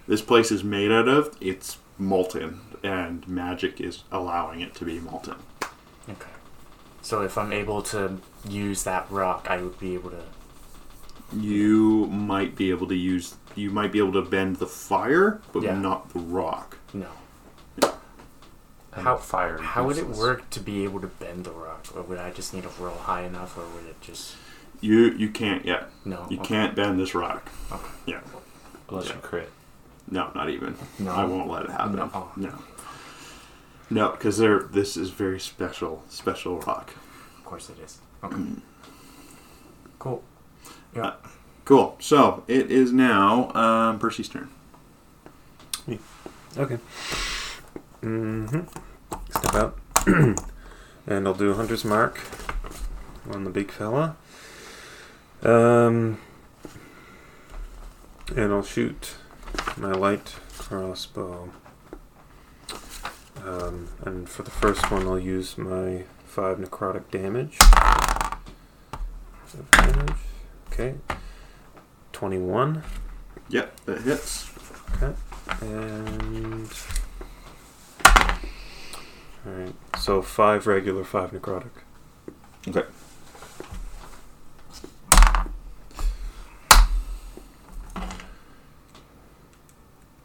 this 0.08 0.22
place 0.22 0.52
is 0.52 0.64
made 0.64 0.92
out 0.92 1.08
of, 1.08 1.36
it's 1.42 1.78
molten, 1.98 2.62
and 2.84 3.28
magic 3.28 3.82
is 3.82 4.04
allowing 4.12 4.62
it 4.62 4.74
to 4.76 4.86
be 4.86 5.00
molten. 5.00 5.36
Okay. 6.10 6.30
So 7.02 7.22
if 7.22 7.38
I'm 7.38 7.52
able 7.52 7.82
to 7.84 8.20
use 8.48 8.84
that 8.84 9.10
rock, 9.10 9.48
I 9.50 9.58
would 9.62 9.80
be 9.80 9.94
able 9.94 10.12
to. 10.12 10.24
You 11.34 12.08
might 12.08 12.56
be 12.56 12.70
able 12.72 12.88
to 12.88 12.96
use. 12.96 13.36
You 13.56 13.70
might 13.72 13.92
be 13.92 14.00
able 14.00 14.14
to 14.14 14.22
bend 14.22 14.58
the 14.58 14.68
fire, 14.68 15.42
but 15.54 15.64
Yeah. 15.64 15.78
not 15.78 16.10
the 16.14 16.20
rock. 16.20 16.78
No. 16.94 17.08
How- 18.94 19.16
fire? 19.18 19.58
How 19.58 19.86
would 19.86 19.98
it 19.98 20.02
useless. 20.02 20.18
work 20.20 20.50
to 20.50 20.60
be 20.60 20.84
able 20.84 21.00
to 21.00 21.08
bend 21.08 21.46
the 21.46 21.52
rock, 21.52 21.86
or 21.96 22.02
would 22.02 22.18
I 22.18 22.32
just 22.32 22.54
need 22.54 22.64
to 22.64 22.70
roll 22.78 22.98
high 22.98 23.22
enough, 23.22 23.58
or 23.58 23.62
would 23.76 23.86
it 23.86 24.02
just 24.02 24.36
You 24.82 25.12
you 25.12 25.30
can't 25.30 25.64
yet. 25.66 25.89
no? 26.04 26.28
You 26.30 26.38
Okay. 26.39 26.48
can't 26.48 26.76
bend 26.76 27.00
this 27.00 27.16
rock. 27.16 27.48
Okay. 27.72 27.86
Yeah. 28.06 28.20
Unless 28.89 29.08
Yeah. 29.08 29.16
you 29.16 29.22
crit. 29.22 29.52
No, 30.10 30.32
not 30.36 30.50
even. 30.50 30.76
No. 31.00 31.12
I 31.12 31.24
won't 31.24 31.50
let 31.50 31.64
it 31.64 31.70
happen. 31.72 31.96
No. 31.96 32.10
Oh. 32.14 32.32
No. 32.36 32.54
No, 33.89 34.10
because 34.12 34.38
they're 34.38 34.60
this 34.60 34.98
is 34.98 35.10
very 35.12 35.39
special, 35.39 36.04
special 36.10 36.60
rock. 36.60 36.92
Of 37.38 37.46
course 37.46 37.70
it 37.70 37.80
is. 37.80 38.00
Okay. 38.24 38.36
cool. 40.00 40.24
Yeah. 40.96 41.14
Cool. 41.66 41.96
So 42.00 42.44
it 42.48 42.72
is 42.72 42.92
now 42.92 43.52
um, 43.54 44.00
Percy's 44.00 44.30
turn. 44.30 44.50
Me. 45.88 46.00
Okay. 46.58 46.78
Mm-hmm. 48.02 48.62
Step 49.30 49.56
out. 49.56 49.78
and 51.08 51.28
I'll 51.28 51.34
do 51.34 51.54
Hunter's 51.54 51.86
Mark 51.86 52.20
on 53.32 53.44
the 53.44 53.50
big 53.50 53.72
fella. 53.72 54.16
Um, 55.44 56.20
and 58.36 58.54
I'll 58.54 58.64
shoot 58.64 59.16
my 59.78 59.92
light 59.92 60.36
crossbow. 60.58 61.52
Um, 63.44 63.88
and 64.06 64.30
for 64.30 64.44
the 64.44 64.52
first 64.52 64.92
one, 64.92 65.08
I'll 65.08 65.20
use 65.20 65.58
my 65.58 66.04
5 66.26 66.58
necrotic 66.58 67.10
damage. 67.12 67.58
Okay. 70.72 70.95
21. 72.14 72.84
Yep, 73.49 73.80
that 73.86 74.02
hits. 74.02 74.49
Okay. 74.95 75.14
And 75.62 76.70
alright, 79.45 79.76
so 79.97 80.22
five 80.22 80.68
regular, 80.68 81.04
five 81.04 81.32
necrotic. 81.32 81.72
Okay. 82.68 82.84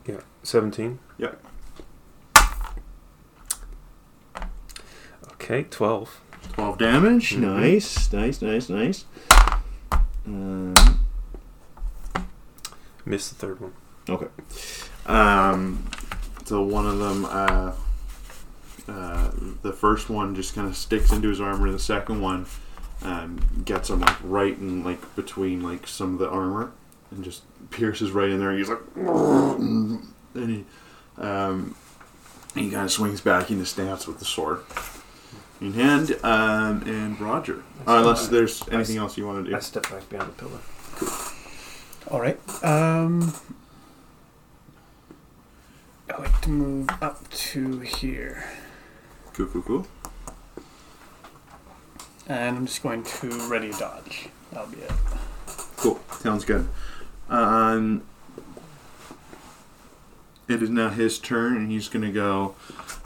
Yeah, 0.07 0.20
seventeen. 0.43 1.01
Yep. 1.18 1.43
Okay, 5.33 5.64
twelve. 5.64 6.20
Twelve 6.57 6.79
damage. 6.79 7.35
Mhm. 7.35 7.41
Nice, 7.41 8.11
nice, 8.15 8.41
nice, 8.41 8.71
nice. 8.71 9.05
Um, 10.27 10.75
Missed 13.05 13.29
the 13.39 13.47
third 13.47 13.61
one. 13.61 13.73
okay. 14.09 14.27
Um, 15.05 15.87
so 16.47 16.63
one 16.63 16.87
of 16.87 16.99
them, 16.99 17.25
uh, 17.27 17.73
uh, 18.89 19.31
the 19.61 19.73
first 19.75 20.09
one 20.09 20.35
just 20.35 20.55
kind 20.55 20.67
of 20.67 20.75
sticks 20.79 21.13
into 21.13 21.29
his 21.29 21.43
armor. 21.43 21.67
And 21.67 21.75
the 21.75 21.79
second 21.79 22.23
one 22.23 22.47
um, 23.03 23.39
gets 23.67 23.91
him 23.91 24.01
like 24.01 24.17
right 24.25 24.57
in 24.57 24.83
like 24.83 25.15
between 25.15 25.63
like 25.63 25.87
some 25.87 26.15
of 26.15 26.19
the 26.19 26.29
armor 26.31 26.73
and 27.11 27.23
just 27.23 27.43
pierces 27.71 28.13
right 28.13 28.31
in 28.31 28.39
there. 28.39 28.49
And 28.49 28.59
he's 28.59 28.71
like, 28.71 28.81
and 28.97 30.09
he, 30.35 30.65
um, 31.23 31.77
he 32.55 32.71
kind 32.71 32.87
of 32.87 32.91
swings 32.91 33.21
back 33.21 33.51
into 33.51 33.67
stance 33.67 34.07
with 34.07 34.21
the 34.21 34.25
sword 34.25 34.61
in 35.61 35.73
hand. 35.73 36.17
Um, 36.23 36.83
and 36.87 37.21
Roger, 37.21 37.63
uh, 37.87 37.99
unless 37.99 38.29
there's 38.29 38.67
anything 38.69 38.97
else 38.99 39.17
you 39.17 39.27
want 39.27 39.45
to 39.45 39.51
do. 39.51 39.57
I 39.57 39.61
step 39.61 39.85
back 39.91 40.09
behind 40.09 40.31
the 40.31 40.35
pillar. 40.35 40.59
All 42.11 42.21
right. 42.21 42.39
Um, 42.65 43.33
I 46.13 46.21
like 46.21 46.41
to 46.43 46.51
move 46.51 46.89
up 47.03 47.29
to 47.31 47.81
here, 47.81 48.45
Cool, 49.35 49.47
cool, 49.49 49.63
cool. 49.63 49.87
and 52.29 52.57
I'm 52.57 52.67
just 52.67 52.83
going 52.83 53.03
to 53.03 53.29
ready 53.51 53.71
dodge. 53.73 54.29
That'll 54.53 54.69
be 54.71 54.79
it. 54.79 54.93
Cool. 55.77 56.01
Sounds 56.13 56.45
good. 56.45 56.69
Um, 57.29 58.03
it 60.49 60.63
is 60.63 60.71
now 60.71 60.91
his 60.91 61.19
turn, 61.19 61.57
and 61.57 61.71
he's 61.71 61.89
going 61.89 62.05
to 62.05 62.13
go 62.13 62.55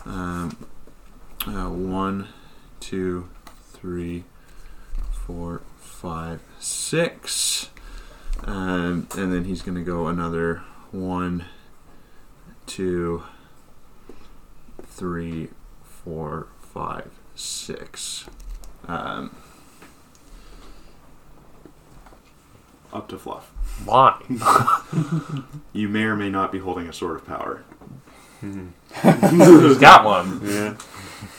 um, 0.05 0.57
uh, 1.47 1.69
one, 1.71 2.29
two, 2.81 3.29
three, 3.73 4.25
four, 5.13 5.63
five, 5.79 6.41
six. 6.59 7.69
Um, 8.45 9.07
and 9.17 9.33
then 9.33 9.45
he's 9.45 9.63
going 9.63 9.77
to 9.77 9.85
go 9.85 10.07
another 10.07 10.63
one, 10.91 11.45
two, 12.67 13.23
three, 14.83 15.49
four, 15.85 16.49
five, 16.61 17.11
six. 17.35 18.25
Um, 18.89 19.37
up 22.93 23.09
to 23.09 23.19
Fluff. 23.19 23.53
Why? 23.85 24.21
You 25.73 25.89
may 25.89 26.03
or 26.03 26.17
may 26.17 26.31
not 26.31 26.51
be 26.51 26.59
holding 26.59 26.89
a 26.89 26.93
sword 26.93 27.17
of 27.17 27.27
power. 27.27 27.63
He's 28.41 29.79
got 29.79 30.05
one. 30.05 30.41
Yeah. 30.43 30.77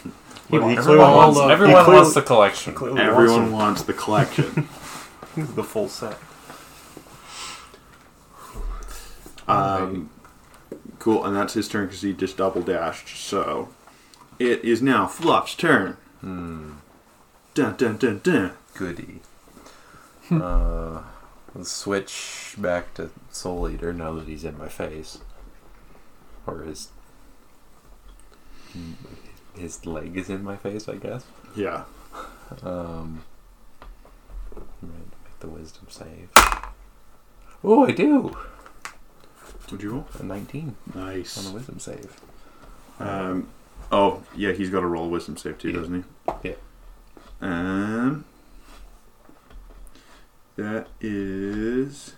Well, 0.52 0.68
he 0.70 0.76
Everyone, 0.78 0.84
clearly 0.84 1.00
wants, 1.04 1.38
wants- 1.38 1.40
he 1.40 1.54
everyone 1.54 1.84
clearly- 1.86 2.02
wants 2.02 2.14
the 2.16 2.22
collection. 2.22 2.74
Clearly 2.74 3.02
Everyone 3.02 3.52
wants 3.52 3.54
wants 3.54 3.84
the 3.84 3.94
collection. 3.94 4.52
him. 4.54 4.70
the 5.56 5.64
full 5.64 5.88
set. 5.88 6.18
Um, 9.48 10.10
cool, 11.00 11.26
and 11.26 11.36
that's 11.36 11.54
his 11.54 11.68
turn 11.68 11.86
because 11.88 12.02
he 12.02 12.14
just 12.14 12.38
double 12.38 12.62
dashed. 12.62 13.10
So 13.18 13.70
it 14.40 14.64
is 14.64 14.82
now 14.82 15.08
Fluff's 15.08 15.56
turn. 15.56 15.98
Hmm. 16.22 16.72
Dun 17.54 17.76
dun 17.76 17.98
dun 17.98 18.20
dun. 18.24 18.52
Goody. 18.76 19.20
uh, 20.32 21.02
let's 21.54 21.72
switch 21.72 22.56
back 22.58 22.94
to 22.94 23.10
Soul 23.30 23.70
Eater 23.70 23.92
now 23.94 24.14
that 24.14 24.28
he's 24.28 24.46
in 24.46 24.58
my 24.58 24.70
face. 24.70 25.20
Or 26.48 26.62
his. 26.62 26.90
His 29.56 29.86
leg 29.86 30.16
is 30.18 30.30
in 30.30 30.44
my 30.44 30.56
face, 30.58 30.88
I 30.88 30.96
guess. 30.96 31.26
Yeah. 31.56 31.84
Um, 32.64 33.24
make 34.82 35.40
the 35.40 35.48
wisdom 35.48 35.88
save. 35.90 36.30
Oh, 37.64 37.86
I 37.86 37.92
do! 37.92 38.36
Would 39.72 39.84
you 39.84 39.92
roll? 39.92 40.08
A 40.20 40.24
19 40.24 40.76
Nice. 40.96 41.38
on 41.38 41.46
the 41.46 41.52
wisdom 41.52 41.80
save. 41.80 42.20
Um, 43.00 43.48
oh 43.92 44.24
yeah, 44.36 44.52
he's 44.52 44.70
got 44.70 44.82
to 44.82 44.88
roll 44.88 45.06
a 45.06 45.10
wisdom 45.10 45.38
save 45.38 45.58
too, 45.58 45.70
Yeah. 45.70 45.76
doesn't 45.80 46.06
he? 46.34 46.50
Yeah. 46.50 46.56
Um, 47.42 48.26
that 50.56 50.88
is 51.00 52.14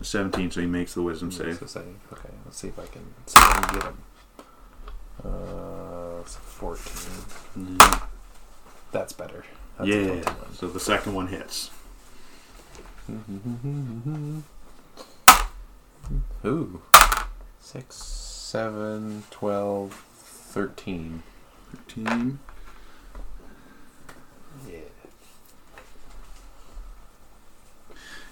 a 0.00 0.04
seventeen, 0.04 0.50
so 0.50 0.60
he 0.60 0.66
makes 0.66 0.94
the 0.94 1.02
wisdom 1.02 1.30
save. 1.32 1.60
a 1.60 1.68
save. 1.68 1.84
Okay, 2.12 2.28
let's 2.44 2.56
see 2.58 2.68
if 2.68 2.78
I 2.78 2.86
can, 2.86 3.02
see 3.26 3.38
if 3.40 3.44
I 3.44 3.60
can 3.60 3.74
get 3.74 3.84
him. 3.84 3.98
Uh, 5.24 5.89
a 6.20 6.24
14. 6.24 7.76
Yeah. 7.78 8.00
That's 8.92 9.12
better. 9.12 9.44
That's 9.78 9.88
yeah. 9.88 10.22
21. 10.22 10.54
So 10.54 10.68
the 10.68 10.80
second 10.80 11.14
one 11.14 11.28
hits. 11.28 11.70
Ooh. 16.44 16.82
6, 17.60 17.96
7, 17.96 19.22
12, 19.30 19.92
13. 19.92 21.22
Thirteen. 21.70 22.40
Yeah. 24.68 24.78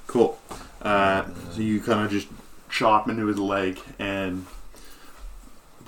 Cool. 0.08 0.38
Uh, 0.82 1.24
so 1.52 1.60
you 1.60 1.80
kind 1.80 2.04
of 2.04 2.10
just 2.10 2.26
chop 2.68 3.08
into 3.08 3.26
his 3.26 3.38
leg 3.38 3.78
and 3.98 4.46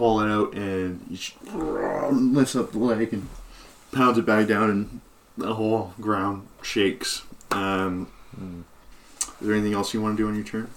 pull 0.01 0.21
it 0.23 0.31
out, 0.31 0.55
and 0.55 1.05
he 1.11 1.17
sh- 1.17 1.37
lifts 1.53 2.57
up 2.57 2.73
the 2.73 2.79
leg 2.79 3.13
and 3.13 3.29
pounds 3.93 4.17
it 4.17 4.25
back 4.25 4.47
down, 4.49 4.71
and 4.71 5.01
the 5.37 5.55
whole 5.55 5.93
ground 6.01 6.49
shakes. 6.63 7.23
Um, 7.51 8.09
Mm. 8.41 8.63
is 9.21 9.27
there 9.47 9.55
anything 9.55 9.75
else 9.75 9.93
you 9.93 10.01
want 10.01 10.17
to 10.17 10.23
do 10.23 10.29
on 10.29 10.35
your 10.37 10.45
turn? 10.45 10.71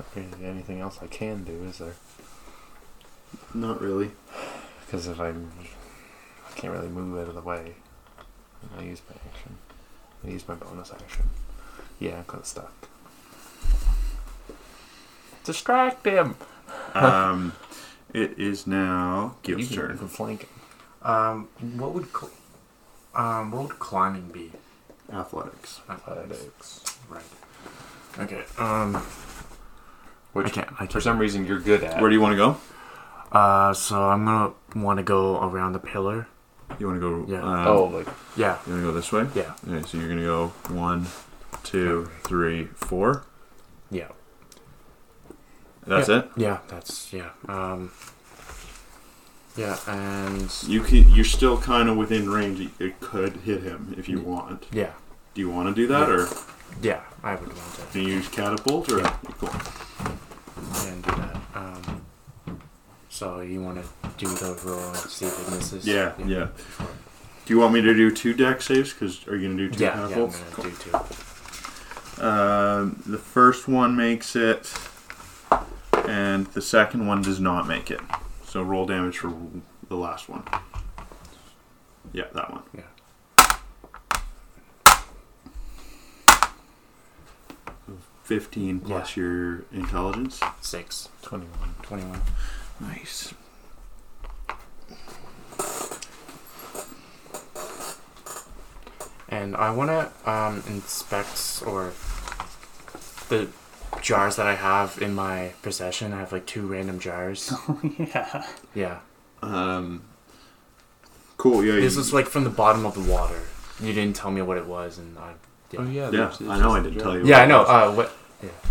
Okay, 0.00 0.26
anything 0.42 0.80
else 0.80 0.98
I 1.02 1.06
can 1.06 1.44
do, 1.44 1.52
is 1.64 1.78
there? 1.78 1.94
Not 3.54 3.80
really. 3.80 4.10
Because 4.84 5.06
if 5.06 5.20
I'm. 5.20 5.52
I 6.48 6.58
can't 6.58 6.72
really 6.72 6.88
move 6.88 7.16
out 7.20 7.28
of 7.28 7.34
the 7.34 7.42
way. 7.42 7.74
I 8.76 8.82
use 8.82 9.02
my 9.08 9.14
action. 9.30 9.56
I 10.24 10.28
use 10.30 10.48
my 10.48 10.54
bonus 10.54 10.90
action. 10.90 11.26
Yeah, 12.00 12.16
I'm 12.18 12.24
kind 12.24 12.40
of 12.40 12.46
stuck. 12.46 12.88
Distract 15.44 16.04
him! 16.06 16.34
Um, 16.94 17.52
it 18.16 18.38
is 18.38 18.66
now 18.66 19.36
You 19.44 19.56
Gil's 19.56 19.68
can, 19.68 19.76
you 19.76 19.82
turn. 19.88 19.98
can 19.98 20.08
flank 20.08 20.40
him. 20.42 20.48
Um, 21.02 21.48
what 21.76 21.92
would 21.92 22.06
cl- 22.10 22.30
um 23.14 23.50
what 23.52 23.62
would 23.68 23.78
climbing 23.78 24.28
be? 24.32 24.52
Athletics. 25.12 25.80
Athletics. 25.88 26.80
Right. 27.08 27.22
Okay. 28.18 28.42
Um. 28.58 28.94
Which, 30.32 30.46
I 30.48 30.50
can't. 30.50 30.68
I 30.72 30.86
for 30.86 30.92
can't. 30.92 31.02
some 31.04 31.18
reason, 31.18 31.46
you're 31.46 31.60
good 31.60 31.82
at. 31.84 32.00
Where 32.00 32.10
do 32.10 32.16
you 32.16 32.20
want 32.20 32.32
to 32.32 32.36
go? 32.36 32.56
Uh, 33.32 33.72
so 33.72 34.02
I'm 34.10 34.24
gonna 34.24 34.52
want 34.74 34.98
to 34.98 35.02
go 35.02 35.40
around 35.42 35.72
the 35.72 35.78
pillar. 35.78 36.26
You 36.78 36.86
want 36.88 37.00
to 37.00 37.24
go? 37.26 37.32
Yeah. 37.32 37.42
Um, 37.42 37.66
oh, 37.68 37.84
like. 37.84 38.08
Yeah. 38.36 38.58
You 38.66 38.72
want 38.72 38.82
to 38.84 38.88
go 38.88 38.92
this 38.92 39.12
way? 39.12 39.26
Yeah. 39.34 39.54
Okay, 39.68 39.86
so 39.86 39.98
you're 39.98 40.08
gonna 40.08 40.22
go 40.22 40.48
one, 40.68 41.06
two, 41.62 42.10
three, 42.24 42.64
four. 42.74 43.24
Yeah. 43.90 44.08
That's 45.86 46.08
it. 46.08 46.28
Yeah. 46.36 46.58
That's 46.68 47.12
yeah. 47.12 47.30
Um. 47.48 47.92
Yeah, 49.56 49.78
and 49.86 50.52
You 50.66 50.82
can. 50.82 51.10
You're 51.10 51.24
still 51.24 51.56
kind 51.58 51.88
of 51.88 51.96
within 51.96 52.28
range. 52.28 52.68
It 52.78 53.00
could 53.00 53.36
hit 53.38 53.62
him 53.62 53.94
if 53.96 54.06
you 54.08 54.20
want. 54.20 54.66
yeah, 54.70 54.90
Do 55.32 55.40
you 55.40 55.48
want 55.48 55.68
to 55.68 55.74
do 55.74 55.86
that, 55.86 56.10
or 56.10 56.28
yeah, 56.82 57.00
I 57.22 57.36
would 57.36 57.48
want 57.48 57.74
to 57.76 57.86
can 57.90 58.02
you 58.02 58.08
use 58.16 58.28
catapult? 58.28 58.92
Or 58.92 58.98
Yeah. 58.98 59.16
cool. 59.38 59.48
and 60.88 61.02
do 61.02 61.10
that. 61.10 61.36
Um. 61.54 62.02
So 63.08 63.40
you 63.40 63.62
want 63.62 63.82
to 63.82 64.08
do 64.18 64.28
the 64.28 64.60
roll 64.62 64.88
and 64.88 64.96
see 64.98 65.24
if 65.24 65.48
it 65.48 65.54
misses? 65.54 65.86
Yeah, 65.86 66.12
yeah. 66.26 66.48
Do 66.78 67.54
you 67.54 67.58
want 67.58 67.72
me 67.72 67.80
to 67.80 67.94
do 67.94 68.10
two 68.10 68.34
dex 68.34 68.66
saves? 68.66 68.92
Because 68.92 69.26
are 69.26 69.36
you 69.36 69.48
gonna 69.48 69.56
do 69.56 69.70
two 69.70 69.84
Yeah, 69.84 70.06
yeah, 70.10 70.16
I'm 70.16 70.30
gonna 70.54 70.70
do 70.70 70.76
two. 72.18 72.22
Um, 72.22 73.02
the 73.06 73.18
first 73.18 73.68
one 73.68 73.96
makes 73.96 74.36
it, 74.36 74.70
and 76.08 76.46
the 76.48 76.62
second 76.62 77.06
one 77.06 77.22
does 77.22 77.40
not 77.40 77.66
make 77.66 77.90
it. 77.90 78.00
So 78.44 78.62
roll 78.62 78.86
damage 78.86 79.18
for 79.18 79.34
the 79.88 79.96
last 79.96 80.28
one. 80.28 80.44
Yeah, 82.12 82.24
that 82.34 82.50
one. 82.50 82.62
Yeah. 82.74 82.82
Fifteen 88.24 88.80
plus 88.80 89.16
your 89.16 89.64
intelligence. 89.72 90.40
Six. 90.60 91.08
21. 91.22 91.74
21. 91.82 92.20
Nice. 92.80 93.34
And 99.28 99.56
I 99.56 99.70
want 99.70 99.90
to 99.90 100.30
um, 100.30 100.62
inspect 100.66 101.62
or 101.66 101.92
the 103.28 103.48
jars 104.06 104.36
that 104.36 104.46
I 104.46 104.54
have 104.54 105.02
in 105.02 105.14
my 105.14 105.52
possession. 105.62 106.12
I 106.12 106.20
have 106.20 106.30
like 106.30 106.46
two 106.46 106.64
random 106.66 107.00
jars. 107.00 107.52
Oh 107.68 107.80
yeah. 107.98 108.46
Yeah. 108.74 108.98
Um, 109.42 110.04
cool. 111.36 111.64
Yeah. 111.64 111.74
This 111.80 111.94
you- 111.94 111.98
was 111.98 112.12
like 112.12 112.26
from 112.28 112.44
the 112.44 112.50
bottom 112.50 112.86
of 112.86 112.94
the 112.94 113.12
water. 113.12 113.42
You 113.80 113.92
didn't 113.92 114.14
tell 114.16 114.30
me 114.30 114.40
what 114.42 114.56
it 114.58 114.66
was, 114.66 114.98
and 114.98 115.18
I. 115.18 115.32
Yeah. 115.72 115.80
Oh, 115.80 115.84
yeah. 115.84 116.04
Yeah, 116.04 116.10
there's- 116.10 116.40
I 116.40 116.58
know. 116.60 116.70
I 116.72 116.82
didn't 116.82 117.00
tell 117.00 117.12
jar. 117.12 117.20
you. 117.20 117.26
Yeah, 117.26 117.38
I 117.40 117.46
know. 117.46 117.58
was. 117.62 117.68
Uh, 117.68 117.92
what? 117.94 118.12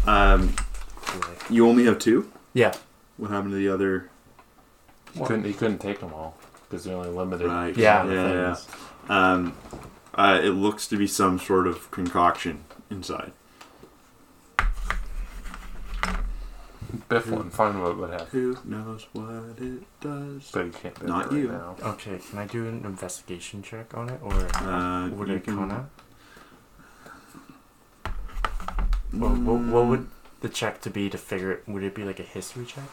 Um, 0.08 0.56
you 1.50 1.68
only 1.68 1.84
have 1.86 2.00
two. 2.00 2.32
Yeah. 2.54 2.74
What 3.18 3.32
happened 3.32 3.52
to 3.52 3.58
the 3.58 3.68
other? 3.68 4.10
He 5.14 5.20
couldn't, 5.24 5.44
he 5.46 5.54
couldn't 5.54 5.80
take 5.80 6.00
them 6.00 6.14
all 6.14 6.38
because 6.64 6.84
they're 6.86 6.96
only 6.96 7.10
limited. 7.10 7.48
Right. 7.48 7.76
Yeah. 7.76 8.04
to 8.04 8.14
Yeah, 8.14 8.32
yeah. 8.32 9.32
Um, 9.32 9.54
uh, 10.14 10.40
it 10.42 10.50
looks 10.52 10.88
to 10.88 10.98
be 10.98 11.08
some 11.08 11.40
sort 11.40 11.68
of 11.68 11.92
concoction 11.92 12.64
inside. 12.90 13.32
Biff 17.10 17.30
one. 17.30 17.50
Find 17.50 17.82
what 17.82 17.98
would 17.98 18.10
happen. 18.12 18.28
Who 18.32 18.58
knows 18.66 19.06
what 19.14 19.60
it 19.62 19.84
does? 20.02 20.50
But 20.52 20.66
you 20.68 20.72
can't 20.72 21.00
do 21.00 21.08
Not 21.08 21.24
that 21.30 21.32
right 21.36 21.42
you. 21.42 21.48
now. 21.50 21.76
Okay, 21.82 22.20
can 22.30 22.40
I 22.40 22.46
do 22.48 22.68
an 22.68 22.84
investigation 22.86 23.62
check 23.64 23.96
on 23.98 24.10
it, 24.10 24.20
or 24.24 24.34
Uh, 24.56 25.10
would 25.10 25.28
you 25.28 25.36
it 25.36 25.44
can- 25.44 25.56
come 25.58 25.72
out? 25.72 25.90
What, 29.12 29.38
what, 29.38 29.60
what 29.62 29.86
would 29.88 30.08
the 30.42 30.50
check 30.50 30.82
to 30.82 30.90
be 30.90 31.10
to 31.10 31.18
figure 31.18 31.52
it? 31.52 31.64
Would 31.68 31.84
it 31.84 31.96
be 31.96 32.04
like 32.04 32.20
a 32.20 32.24
history 32.24 32.66
check? 32.66 32.84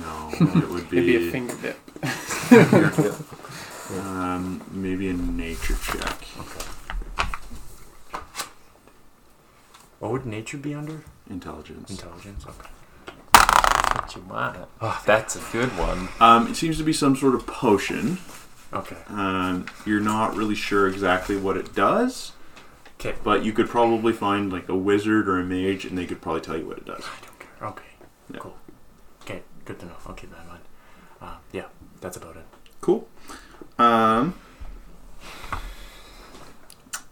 No, 0.00 0.30
it 0.32 0.68
would 0.68 0.84
It'd 0.84 0.90
be 0.90 1.28
a 1.28 1.30
finger 1.30 1.54
dip. 1.60 1.78
um, 4.06 4.62
maybe 4.70 5.08
a 5.08 5.12
nature 5.14 5.76
check. 5.82 6.22
Okay. 6.38 6.64
What 9.98 10.12
would 10.12 10.26
nature 10.26 10.58
be 10.58 10.74
under? 10.74 11.02
Intelligence. 11.28 11.90
Intelligence. 11.90 12.44
Okay. 12.46 12.68
What 13.94 14.14
you 14.16 14.22
want? 14.22 14.56
Oh, 14.80 15.02
that's 15.06 15.36
a 15.36 15.52
good 15.52 15.68
one. 15.78 16.08
Um, 16.20 16.46
it 16.48 16.56
seems 16.56 16.76
to 16.78 16.84
be 16.84 16.92
some 16.92 17.16
sort 17.16 17.34
of 17.34 17.46
potion. 17.46 18.18
Okay. 18.72 18.96
Um, 19.08 19.66
you're 19.86 20.00
not 20.00 20.36
really 20.36 20.54
sure 20.54 20.86
exactly 20.88 21.36
what 21.36 21.56
it 21.56 21.74
does, 21.74 22.32
Okay. 23.00 23.14
but 23.24 23.44
you 23.44 23.52
could 23.52 23.68
probably 23.68 24.12
find 24.12 24.52
like 24.52 24.68
a 24.68 24.76
wizard 24.76 25.28
or 25.28 25.38
a 25.40 25.44
mage, 25.44 25.84
and 25.86 25.96
they 25.96 26.04
could 26.06 26.20
probably 26.20 26.42
tell 26.42 26.56
you 26.56 26.66
what 26.66 26.78
it 26.78 26.84
does. 26.84 27.02
I 27.04 27.24
don't 27.24 27.38
care. 27.38 27.68
Okay. 27.68 27.82
Yeah. 28.32 28.38
Cool. 28.40 28.56
Okay. 29.22 29.42
Good 29.64 29.78
to 29.80 29.86
know. 29.86 29.96
I'll 30.06 30.14
keep 30.14 30.30
that 30.30 30.42
in 30.42 30.48
mind. 30.48 30.62
Uh, 31.22 31.36
yeah. 31.52 31.64
That's 32.00 32.16
about 32.16 32.36
it. 32.36 32.44
Cool. 32.80 33.08
Um, 33.78 34.34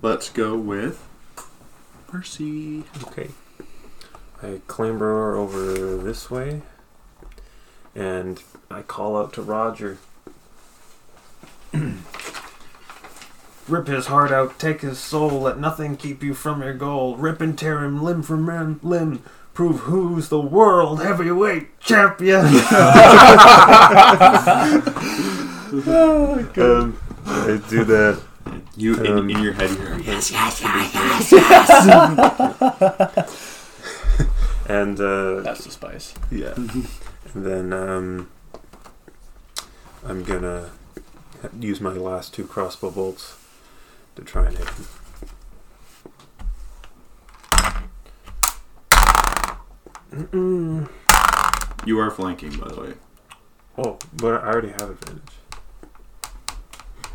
let's 0.02 0.28
go 0.30 0.56
with 0.56 1.06
Percy. 2.06 2.84
Okay. 3.04 3.30
I 4.42 4.60
clamber 4.66 5.36
over 5.36 5.96
this 5.96 6.30
way, 6.30 6.62
and 7.94 8.42
I 8.70 8.82
call 8.82 9.16
out 9.16 9.32
to 9.34 9.42
Roger. 9.42 9.98
Rip 13.68 13.86
his 13.88 14.06
heart 14.06 14.30
out, 14.30 14.58
take 14.58 14.82
his 14.82 14.98
soul, 14.98 15.40
let 15.40 15.58
nothing 15.58 15.96
keep 15.96 16.22
you 16.22 16.34
from 16.34 16.62
your 16.62 16.74
goal. 16.74 17.16
Rip 17.16 17.40
and 17.40 17.58
tear 17.58 17.82
him 17.82 18.02
limb 18.02 18.22
from 18.22 18.46
limb, 18.46 18.78
limb. 18.82 19.22
Prove 19.54 19.80
who's 19.80 20.28
the 20.28 20.40
world 20.40 21.02
heavyweight 21.02 21.80
champion. 21.80 22.44
um, 22.52 22.52
I 27.24 27.60
do 27.68 27.84
that. 27.84 28.20
You 28.76 28.94
in, 29.02 29.18
Um, 29.18 29.30
in 29.30 29.42
your 29.42 29.54
head, 29.54 29.70
you're 29.78 29.98
yes, 30.00 30.30
yes, 30.30 30.60
And 34.68 35.00
uh, 35.00 35.40
That's 35.40 35.64
the 35.64 35.70
spice. 35.70 36.14
yeah. 36.30 36.54
And 37.34 37.44
then 37.44 37.72
um, 37.72 38.30
I'm 40.06 40.22
gonna 40.22 40.70
use 41.60 41.80
my 41.82 41.90
last 41.92 42.32
two 42.32 42.46
crossbow 42.46 42.90
bolts 42.90 43.36
to 44.14 44.22
try 44.22 44.46
and 44.46 44.56
hit 44.56 44.68
him. 44.68 44.86
Mm-mm. 50.12 50.88
You 51.84 51.98
are 51.98 52.10
flanking, 52.10 52.56
by 52.58 52.68
the 52.68 52.80
way. 52.80 52.94
Oh, 53.78 53.98
but 54.14 54.42
I 54.42 54.46
already 54.46 54.68
have 54.70 54.90
advantage. 54.90 55.34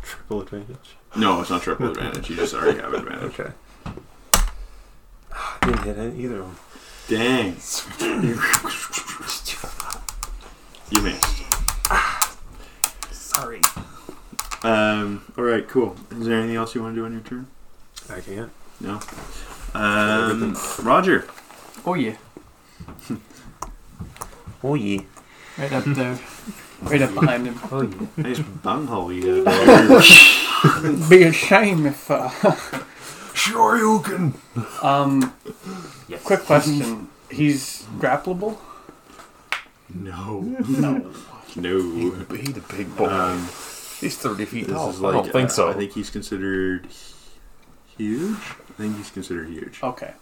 Triple 0.02 0.42
advantage. 0.42 0.96
No, 1.16 1.40
it's 1.40 1.50
not 1.50 1.62
triple 1.62 1.90
advantage. 1.90 2.30
You 2.30 2.36
just 2.36 2.54
already 2.54 2.78
have 2.80 2.94
advantage. 2.94 3.24
Okay. 3.40 3.50
I 5.32 5.58
Didn't 5.62 5.82
hit 5.84 6.20
either 6.24 6.40
of 6.40 6.46
them. 6.46 6.56
Dang. 7.08 7.56
you 10.90 11.02
missed. 11.02 11.42
Sorry. 13.10 13.60
Um. 14.62 15.24
All 15.36 15.44
right. 15.44 15.66
Cool. 15.68 15.96
Is 16.12 16.26
there 16.26 16.38
anything 16.38 16.56
else 16.56 16.74
you 16.74 16.82
want 16.82 16.94
to 16.94 17.00
do 17.00 17.04
on 17.04 17.12
your 17.12 17.20
turn? 17.22 17.46
I 18.10 18.20
can't. 18.20 18.50
No. 18.80 19.00
Um. 19.74 20.56
Roger. 20.82 21.26
Oh 21.84 21.94
yeah, 21.94 22.16
Oh 24.62 24.74
yeah. 24.74 25.00
right 25.58 25.72
up 25.72 25.84
there, 25.84 26.18
right 26.82 27.02
up 27.02 27.12
behind 27.14 27.46
him. 27.46 27.58
Oh 27.72 27.82
yeah. 27.82 28.06
Nice 28.16 28.38
bunghole 28.38 29.12
you 29.12 29.42
got 29.44 29.66
there. 29.66 30.92
Be 31.10 31.24
a 31.24 31.32
shame 31.32 31.86
if. 31.86 32.08
Uh, 32.08 32.30
sure 33.42 33.76
you 33.76 34.00
can. 34.00 34.34
um, 34.82 35.34
Yes. 36.08 36.22
quick 36.22 36.40
question: 36.40 37.08
He's 37.30 37.84
grappleable? 37.98 38.58
No. 39.94 40.40
No. 40.68 41.10
No. 41.56 41.78
He's 42.34 42.56
a 42.56 42.60
big 42.76 42.96
boy. 42.96 43.08
Um. 43.08 43.48
He's 44.00 44.16
30 44.16 44.44
feet 44.46 44.68
tall. 44.68 44.90
like, 44.90 45.14
I 45.14 45.16
don't 45.16 45.32
think 45.32 45.50
uh, 45.50 45.52
so. 45.52 45.70
I 45.70 45.74
think 45.74 45.92
he's 45.92 46.10
considered 46.10 46.88
huge. 47.96 48.36
I 48.36 48.72
think 48.76 48.96
he's 48.96 49.10
considered 49.10 49.48
huge. 49.48 49.78
Okay. 49.80 50.12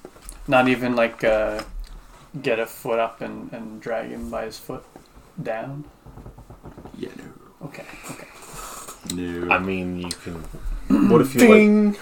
Not 0.46 0.68
even 0.68 0.94
like 0.96 1.24
uh, 1.24 1.62
get 2.42 2.58
a 2.58 2.66
foot 2.66 2.98
up 2.98 3.22
and, 3.22 3.50
and 3.54 3.80
drag 3.80 4.10
him 4.10 4.28
by 4.30 4.44
his 4.44 4.58
foot 4.58 4.84
down. 5.42 5.84
Yeah. 6.98 7.08
No. 7.16 7.66
Okay. 7.68 7.86
Okay. 8.10 8.28
No. 9.14 9.50
I 9.50 9.58
mean, 9.58 9.98
you 9.98 10.10
can. 10.10 10.34
What 11.08 11.22
if 11.22 11.34
you 11.34 11.40
like 11.48 12.00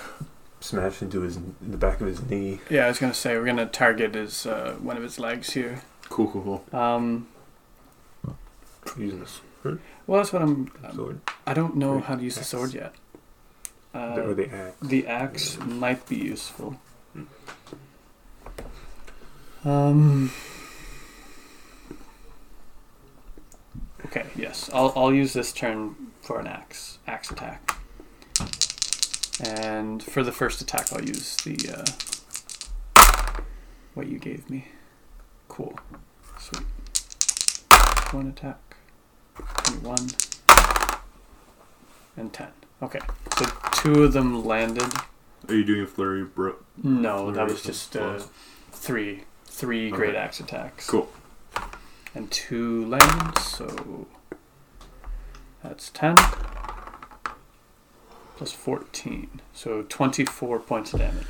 Smash 0.68 1.00
into 1.00 1.22
his 1.22 1.36
in 1.36 1.54
the 1.62 1.78
back 1.78 1.98
of 2.02 2.06
his 2.06 2.22
knee? 2.28 2.60
Yeah, 2.68 2.84
I 2.84 2.88
was 2.88 2.98
gonna 2.98 3.14
say 3.14 3.38
we're 3.38 3.46
gonna 3.46 3.64
target 3.64 4.14
his 4.14 4.44
uh, 4.44 4.76
one 4.80 4.98
of 4.98 5.02
his 5.02 5.18
legs 5.18 5.54
here. 5.54 5.80
cool. 6.10 6.30
Cool. 6.30 6.62
Cool. 6.70 6.78
Um, 6.78 7.26
Using 8.98 9.20
this 9.20 9.40
well, 9.64 10.18
that's 10.20 10.30
what 10.30 10.42
I'm. 10.42 10.70
sword 10.94 11.20
I 11.46 11.54
don't 11.54 11.76
know 11.76 12.00
how 12.00 12.16
to 12.16 12.22
use 12.22 12.36
the 12.36 12.44
sword 12.44 12.74
yet. 12.74 12.94
Uh, 13.94 14.20
or 14.20 14.34
the 14.34 14.50
axe. 14.50 14.76
The 14.82 15.06
axe 15.06 15.58
might 15.60 16.06
be 16.06 16.16
useful. 16.16 16.78
Um. 19.64 20.30
Okay. 24.04 24.26
Yes, 24.36 24.68
I'll 24.74 24.92
I'll 24.94 25.14
use 25.14 25.32
this 25.32 25.50
turn 25.50 25.94
for 26.20 26.38
an 26.38 26.46
axe 26.46 26.98
axe 27.06 27.30
attack. 27.30 27.78
And 29.41 30.03
for 30.03 30.22
the 30.22 30.32
first 30.32 30.61
attack, 30.61 30.93
I'll 30.93 31.05
use 31.05 31.36
the 31.36 31.57
uh, 31.78 31.84
what 33.95 34.09
you 34.09 34.18
gave 34.18 34.51
me. 34.51 34.66
Cool. 35.49 35.78
Sweet. 36.39 36.64
One 38.12 38.28
attack. 38.28 38.59
Twenty-one. 39.36 40.09
And 42.16 42.32
ten. 42.32 42.49
Okay. 42.82 43.01
So 43.39 43.47
two 43.72 44.03
of 44.05 44.12
them 44.12 44.45
landed. 44.45 44.93
Are 45.49 45.55
you 45.55 45.64
doing 45.64 45.82
a 45.82 45.86
flurry, 45.86 46.24
bro? 46.24 46.57
No, 46.82 47.30
that 47.30 47.47
was 47.47 47.62
just 47.62 47.97
uh, 47.97 48.18
three, 48.72 49.22
three 49.45 49.91
great 49.91 50.11
Okay. 50.11 50.18
axe 50.18 50.41
attacks. 50.41 50.86
Cool. 50.89 51.09
And 52.14 52.30
two 52.30 52.84
landed, 52.86 53.39
so 53.39 54.07
that's 55.62 55.91
ten 55.91 56.16
plus 58.39 58.53
fourteen, 58.53 59.41
so 59.53 59.82
twenty-four 59.89 60.61
points 60.61 60.95
of 60.95 61.01
damage. 61.01 61.26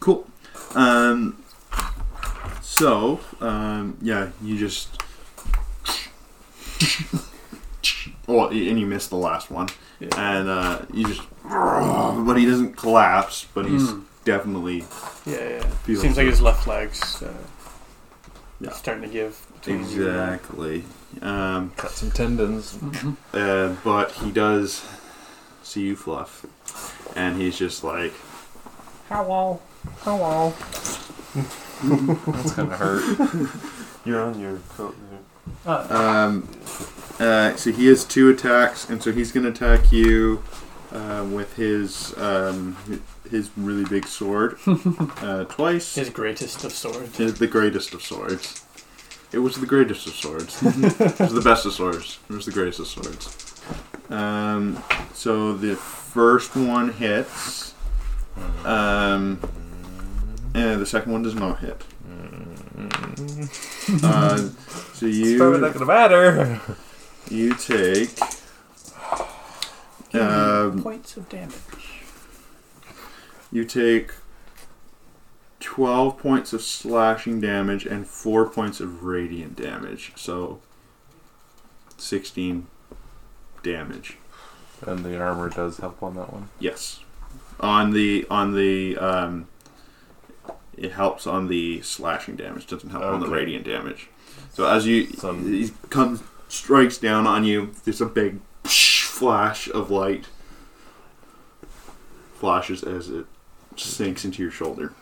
Cool. 0.00 0.26
Um. 0.74 1.42
So, 2.62 3.20
um, 3.40 3.96
yeah, 4.02 4.30
you 4.42 4.58
just. 4.58 5.00
Well, 8.28 8.48
and 8.48 8.80
you 8.80 8.86
missed 8.86 9.10
the 9.10 9.16
last 9.16 9.52
one, 9.52 9.68
Yeah. 10.00 10.08
and 10.16 10.48
uh, 10.48 10.80
you 10.92 11.06
just. 11.06 11.22
But 11.48 12.34
he 12.36 12.46
doesn't 12.46 12.76
collapse, 12.76 13.46
but 13.54 13.66
he's 13.66 13.88
Mm. 13.90 14.02
definitely 14.24 14.84
Yeah, 15.24 15.48
yeah. 15.48 15.62
Feels 15.84 16.00
Seems 16.02 16.16
like 16.16 16.26
good. 16.26 16.30
his 16.32 16.40
left 16.42 16.66
leg's 16.66 17.22
uh, 17.22 17.32
Yeah. 18.60 18.70
starting 18.72 19.02
to 19.02 19.08
give. 19.08 19.38
between 19.60 19.88
you 19.90 20.06
and 20.08 20.16
that. 20.18 20.32
exactly. 20.34 20.84
Um, 21.22 21.72
Cut 21.76 21.90
some 21.92 22.10
tendons. 22.12 22.74
Mhm. 22.74 23.16
uh, 23.34 23.74
but 23.82 24.12
he 24.12 24.30
does 24.30 24.82
see 25.62 25.80
you, 25.82 25.96
Fluff, 25.96 26.46
and 27.16 27.36
he's 27.40 27.58
just 27.58 27.82
like, 27.82 28.12
Hello. 29.08 29.60
Hello. 30.02 30.52
That's 31.34 32.52
gonna 32.52 32.76
hurt. 32.76 33.50
You're 34.04 34.22
on 34.22 34.38
your 34.40 34.58
coat 34.76 34.94
there. 35.10 35.74
Uh, 35.74 35.86
Um, 35.90 36.48
uh, 37.20 37.54
so 37.56 37.70
he 37.72 37.86
has 37.86 38.04
two 38.04 38.28
attacks, 38.30 38.88
and 38.88 39.02
so 39.02 39.12
he's 39.12 39.32
going 39.32 39.44
to 39.44 39.50
attack 39.50 39.90
you 39.92 40.42
uh, 40.96 41.24
with 41.24 41.54
his 41.56 42.16
um, 42.18 42.76
his 43.30 43.50
really 43.56 43.84
big 43.84 44.06
sword 44.06 44.56
uh, 44.66 45.44
twice. 45.44 45.94
his 45.94 46.10
greatest 46.10 46.64
of 46.64 46.72
swords. 46.72 47.20
It 47.20 47.24
is 47.26 47.34
the 47.38 47.46
greatest 47.46 47.92
of 47.94 48.02
swords. 48.02 48.64
It 49.32 49.38
was 49.40 49.56
the 49.56 49.66
greatest 49.66 50.06
of 50.06 50.14
swords. 50.14 50.62
it 50.62 51.18
was 51.20 51.32
the 51.34 51.42
best 51.42 51.66
of 51.66 51.72
swords. 51.72 52.18
It 52.30 52.32
was 52.34 52.46
the 52.46 52.52
greatest 52.52 52.80
of 52.80 52.86
swords. 52.86 53.60
Um, 54.08 54.82
so 55.12 55.52
the 55.52 55.74
first 55.76 56.54
one 56.56 56.92
hits. 56.92 57.74
Um, 58.64 59.40
and 60.54 60.80
the 60.80 60.86
second 60.86 61.12
one 61.12 61.22
does 61.22 61.34
not 61.34 61.58
hit. 61.58 61.82
Uh, 64.02 64.36
so 64.94 65.06
It's 65.06 65.38
probably 65.38 65.60
not 65.60 65.72
gonna 65.72 65.86
matter. 65.86 66.60
you 67.30 67.54
take 67.54 68.10
um, 70.20 70.82
points 70.82 71.16
of 71.16 71.28
damage. 71.28 72.02
you 73.52 73.64
take 73.64 74.12
twelve 75.60 76.18
points 76.18 76.52
of 76.52 76.62
slashing 76.62 77.40
damage 77.40 77.86
and 77.86 78.06
four 78.06 78.48
points 78.48 78.80
of 78.80 79.04
radiant 79.04 79.56
damage. 79.56 80.12
So 80.16 80.60
sixteen 81.96 82.66
damage. 83.62 84.18
And 84.86 85.04
the 85.04 85.18
armor 85.18 85.48
does 85.48 85.78
help 85.78 86.02
on 86.02 86.14
that 86.16 86.32
one. 86.32 86.50
Yes, 86.60 87.00
on 87.60 87.92
the 87.92 88.26
on 88.30 88.54
the 88.54 88.96
um, 88.98 89.48
it 90.76 90.92
helps 90.92 91.26
on 91.26 91.48
the 91.48 91.80
slashing 91.82 92.36
damage. 92.36 92.66
Doesn't 92.66 92.90
help 92.90 93.02
on 93.04 93.20
the 93.20 93.26
Okay. 93.26 93.34
radiant 93.34 93.64
damage. 93.64 94.08
So 94.52 94.66
as 94.66 94.86
you 94.86 95.06
Some- 95.12 95.50
he 95.50 95.72
comes 95.88 96.22
strikes 96.48 96.98
down 96.98 97.26
on 97.26 97.44
you, 97.44 97.72
there's 97.84 98.00
a 98.02 98.06
big 98.06 98.40
flash 98.70 99.68
of 99.68 99.90
light. 99.90 100.26
Flashes 102.34 102.82
as 102.82 103.08
it 103.08 103.26
sinks 103.76 104.24
into 104.24 104.42
your 104.42 104.50
shoulder. 104.50 104.92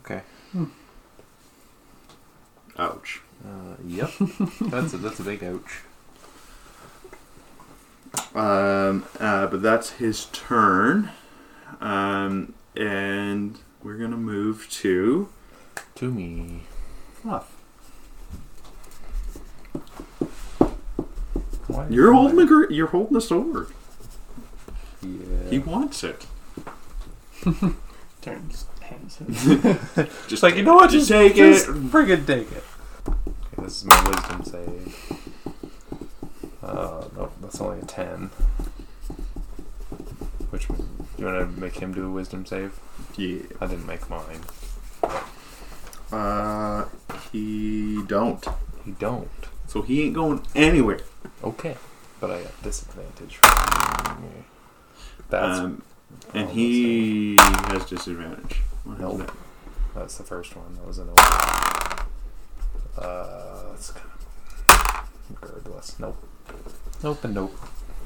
Okay. 0.00 0.22
Ouch. 2.78 3.20
Uh, 3.44 3.76
yep. 3.86 4.10
that's 4.60 4.92
a, 4.92 4.98
that's 4.98 5.20
a 5.20 5.22
big 5.22 5.42
ouch. 5.44 5.82
Um, 8.34 9.06
uh, 9.18 9.46
but 9.46 9.62
that's 9.62 9.90
his 9.90 10.26
turn. 10.26 11.10
Um, 11.80 12.54
and 12.76 13.58
we're 13.82 13.96
gonna 13.96 14.16
move 14.16 14.68
to 14.70 15.28
To 15.96 16.10
me. 16.10 16.62
Fluff. 17.14 17.59
Why 21.70 21.86
you're 21.88 22.12
holding 22.12 22.36
the 22.36 22.46
gr- 22.46 22.72
you're 22.72 22.88
holding 22.88 23.14
the 23.14 23.20
sword. 23.20 23.68
Yeah. 25.02 25.48
He 25.50 25.58
wants 25.58 26.04
it. 26.04 26.26
Turns 28.20 28.66
hands. 28.80 29.18
Just 30.28 30.42
like 30.42 30.56
you 30.56 30.62
know 30.62 30.74
what? 30.74 30.90
Just 30.90 31.08
Just 31.08 31.10
take 31.10 31.36
just 31.36 31.68
it. 31.68 31.74
Friggin' 31.74 32.26
take 32.26 32.50
it. 32.52 32.64
Okay, 33.08 33.62
this 33.62 33.78
is 33.78 33.84
my 33.84 34.08
wisdom 34.08 34.44
save. 34.44 35.18
Uh, 36.62 37.04
no, 37.16 37.30
that's 37.40 37.60
only 37.60 37.80
a 37.80 37.84
ten. 37.84 38.30
Which 40.50 40.68
you 41.18 41.24
want 41.24 41.54
to 41.54 41.60
make 41.60 41.76
him 41.76 41.94
do 41.94 42.06
a 42.06 42.10
wisdom 42.10 42.44
save? 42.44 42.78
Yeah. 43.16 43.38
I 43.60 43.66
didn't 43.66 43.86
make 43.86 44.08
mine. 44.10 44.40
Uh, 46.12 46.86
he 47.32 48.02
don't. 48.06 48.44
He 48.84 48.90
don't. 48.92 49.28
So 49.66 49.82
he 49.82 50.02
ain't 50.02 50.14
going 50.14 50.44
anywhere. 50.54 51.00
Okay, 51.42 51.76
but 52.20 52.30
I 52.30 52.42
got 52.42 52.62
disadvantage. 52.62 53.38
That's 55.28 55.58
um, 55.60 55.82
and 56.34 56.50
he 56.50 57.36
has 57.38 57.84
disadvantage. 57.86 58.62
What 58.84 58.94
is 58.94 59.00
Nope. 59.00 59.18
that? 59.18 59.30
that's 59.94 60.18
the 60.18 60.24
first 60.24 60.56
one. 60.56 60.74
That 60.74 60.86
was 60.86 60.98
an 60.98 61.08
old. 61.08 61.18
Uh, 62.98 63.70
that's 63.70 63.90
kind 63.92 64.10
of 64.10 65.08
regardless. 65.40 65.98
Nope. 65.98 66.16
Nope 67.02 67.24
and 67.24 67.34
nope. 67.34 67.54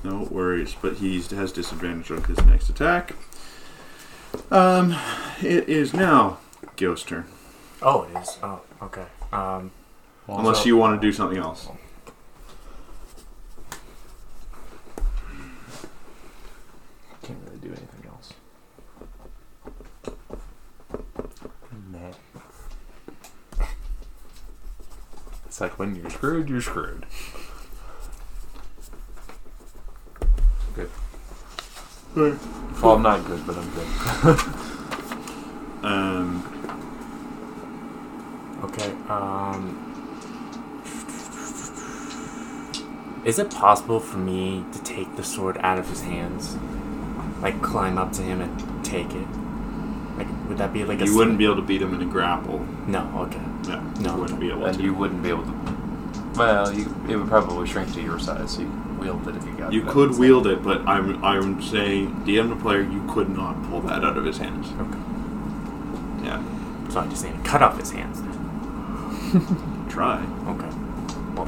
No 0.03 0.29
worries, 0.31 0.75
but 0.81 0.95
he 0.99 1.21
has 1.23 1.51
disadvantage 1.51 2.11
on 2.11 2.23
his 2.25 2.39
next 2.45 2.69
attack. 2.69 3.15
Um, 4.51 4.95
it 5.43 5.69
is 5.69 5.95
now 5.95 6.39
Gil's 6.77 7.03
turn. 7.03 7.25
Oh, 7.81 8.03
it 8.05 8.19
is. 8.19 8.39
Oh, 8.43 8.61
okay. 8.83 9.07
Um, 9.33 9.71
Unless 10.29 10.67
you 10.67 10.77
want 10.77 11.01
to 11.01 11.07
do 11.07 11.13
something 11.13 11.39
else. 11.39 11.69
Can't 17.23 17.39
really 17.47 17.59
do 17.59 17.69
anything 17.69 18.11
else. 18.11 18.33
Nah. 21.93 22.11
It's 25.55 25.61
like 25.61 25.79
when 25.79 25.95
you're 25.95 26.11
screwed, 26.11 26.49
you're 26.49 26.61
screwed. 26.61 27.07
Good. 30.75 30.91
Well, 32.83 32.97
I'm 32.97 33.03
not 33.03 33.25
good, 33.25 33.47
but 33.47 33.57
I'm 33.57 33.71
good. 33.71 34.41
Um, 35.85 36.43
okay. 38.65 38.91
Um, 39.09 39.79
is 43.25 43.39
it 43.39 43.53
possible 43.53 44.01
for 44.01 44.19
me 44.19 44.65
to 44.73 44.83
take 44.83 45.15
the 45.15 45.23
sword 45.23 45.57
out 45.61 45.79
of 45.79 45.89
his 45.89 46.01
hands, 46.01 46.57
like 47.41 47.63
climb 47.63 47.97
up 47.97 48.13
to 48.15 48.23
him 48.23 48.41
and 48.41 48.85
take 48.85 49.15
it? 49.15 49.29
Like, 50.17 50.27
would 50.49 50.59
that 50.59 50.73
be 50.73 50.83
like 50.83 51.01
a 51.01 51.05
you 51.05 51.17
wouldn't 51.17 51.39
be 51.39 51.45
able 51.45 51.55
to 51.57 51.63
beat 51.63 51.81
him 51.81 51.95
in 51.95 52.03
a 52.03 52.07
grapple. 52.11 52.67
No. 52.89 53.09
Okay. 53.29 53.54
No, 53.69 53.81
No. 54.01 54.17
wouldn't 54.19 54.41
be 54.41 54.51
able 54.51 54.67
and 54.67 54.77
to. 54.77 54.83
you 54.83 54.95
wouldn't 54.95 55.23
be 55.23 55.29
able 55.31 55.45
to. 55.45 55.53
Well, 56.37 56.73
you, 56.73 56.87
it 57.09 57.17
would 57.17 57.29
probably 57.29 57.67
shrink 57.69 57.93
to 57.95 58.01
your 58.03 58.19
size, 58.19 58.53
so 58.53 58.63
you 58.63 58.69
could 58.69 58.99
wield 58.99 59.29
it 59.29 59.37
if 59.37 59.45
you 59.45 59.53
got 59.57 59.73
You 59.73 59.83
it. 59.83 59.89
could 59.89 60.19
wield 60.19 60.47
it, 60.49 60.63
but 60.63 60.81
I'm 60.89 61.23
I'm 61.25 61.63
saying 61.63 62.25
DM 62.27 62.49
the 62.49 62.57
player, 62.57 62.83
you 62.83 63.05
could 63.09 63.29
not 63.31 63.63
pull 63.71 63.81
that 63.83 64.05
out 64.05 64.17
of 64.17 64.25
his 64.25 64.39
hands. 64.39 64.67
Okay. 64.69 64.99
Yeah, 66.27 66.43
So 66.91 67.01
I 67.01 67.07
just 67.07 67.25
need 67.25 67.35
to 67.37 67.49
cut 67.49 67.63
off 67.63 67.79
his 67.79 67.91
hands 67.93 68.21
then. 68.23 69.87
try. 69.89 70.19
Okay. 70.49 70.69
Well, 71.35 71.47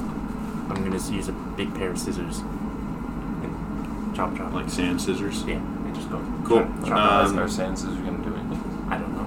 I'm 0.68 0.74
gonna 0.74 0.90
just 0.90 1.10
use 1.12 1.28
a 1.28 1.32
big 1.32 1.74
pair 1.74 1.90
of 1.90 1.98
scissors 1.98 2.38
and 2.40 4.14
chop 4.14 4.36
chop. 4.36 4.52
Like 4.52 4.68
sand 4.70 5.00
scissors. 5.00 5.42
yeah, 5.44 5.56
and 5.56 5.94
just 5.94 6.10
go. 6.10 6.18
Cool. 6.44 6.58
Chop, 6.60 6.84
chop. 6.86 7.26
Um, 7.30 7.38
our 7.38 7.48
sense 7.48 7.80
is 7.82 7.94
going 7.98 8.22
to 8.22 8.28
do 8.30 8.36
anything. 8.36 8.86
I 8.88 8.98
don't 8.98 9.12
know. 9.14 9.24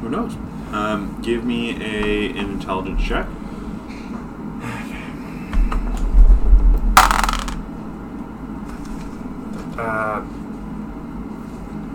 Who 0.00 0.08
knows? 0.08 0.34
Um, 0.72 1.20
give 1.22 1.44
me 1.44 1.70
a 1.82 2.30
an 2.30 2.50
intelligence 2.50 3.02
check. 3.02 3.26
Uh, 9.76 10.22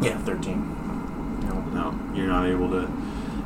yeah, 0.02 0.18
thirteen. 0.26 0.76
No. 1.42 1.62
No, 1.74 1.94
you're 2.14 2.28
not 2.28 2.46
able 2.48 2.70
to 2.70 2.88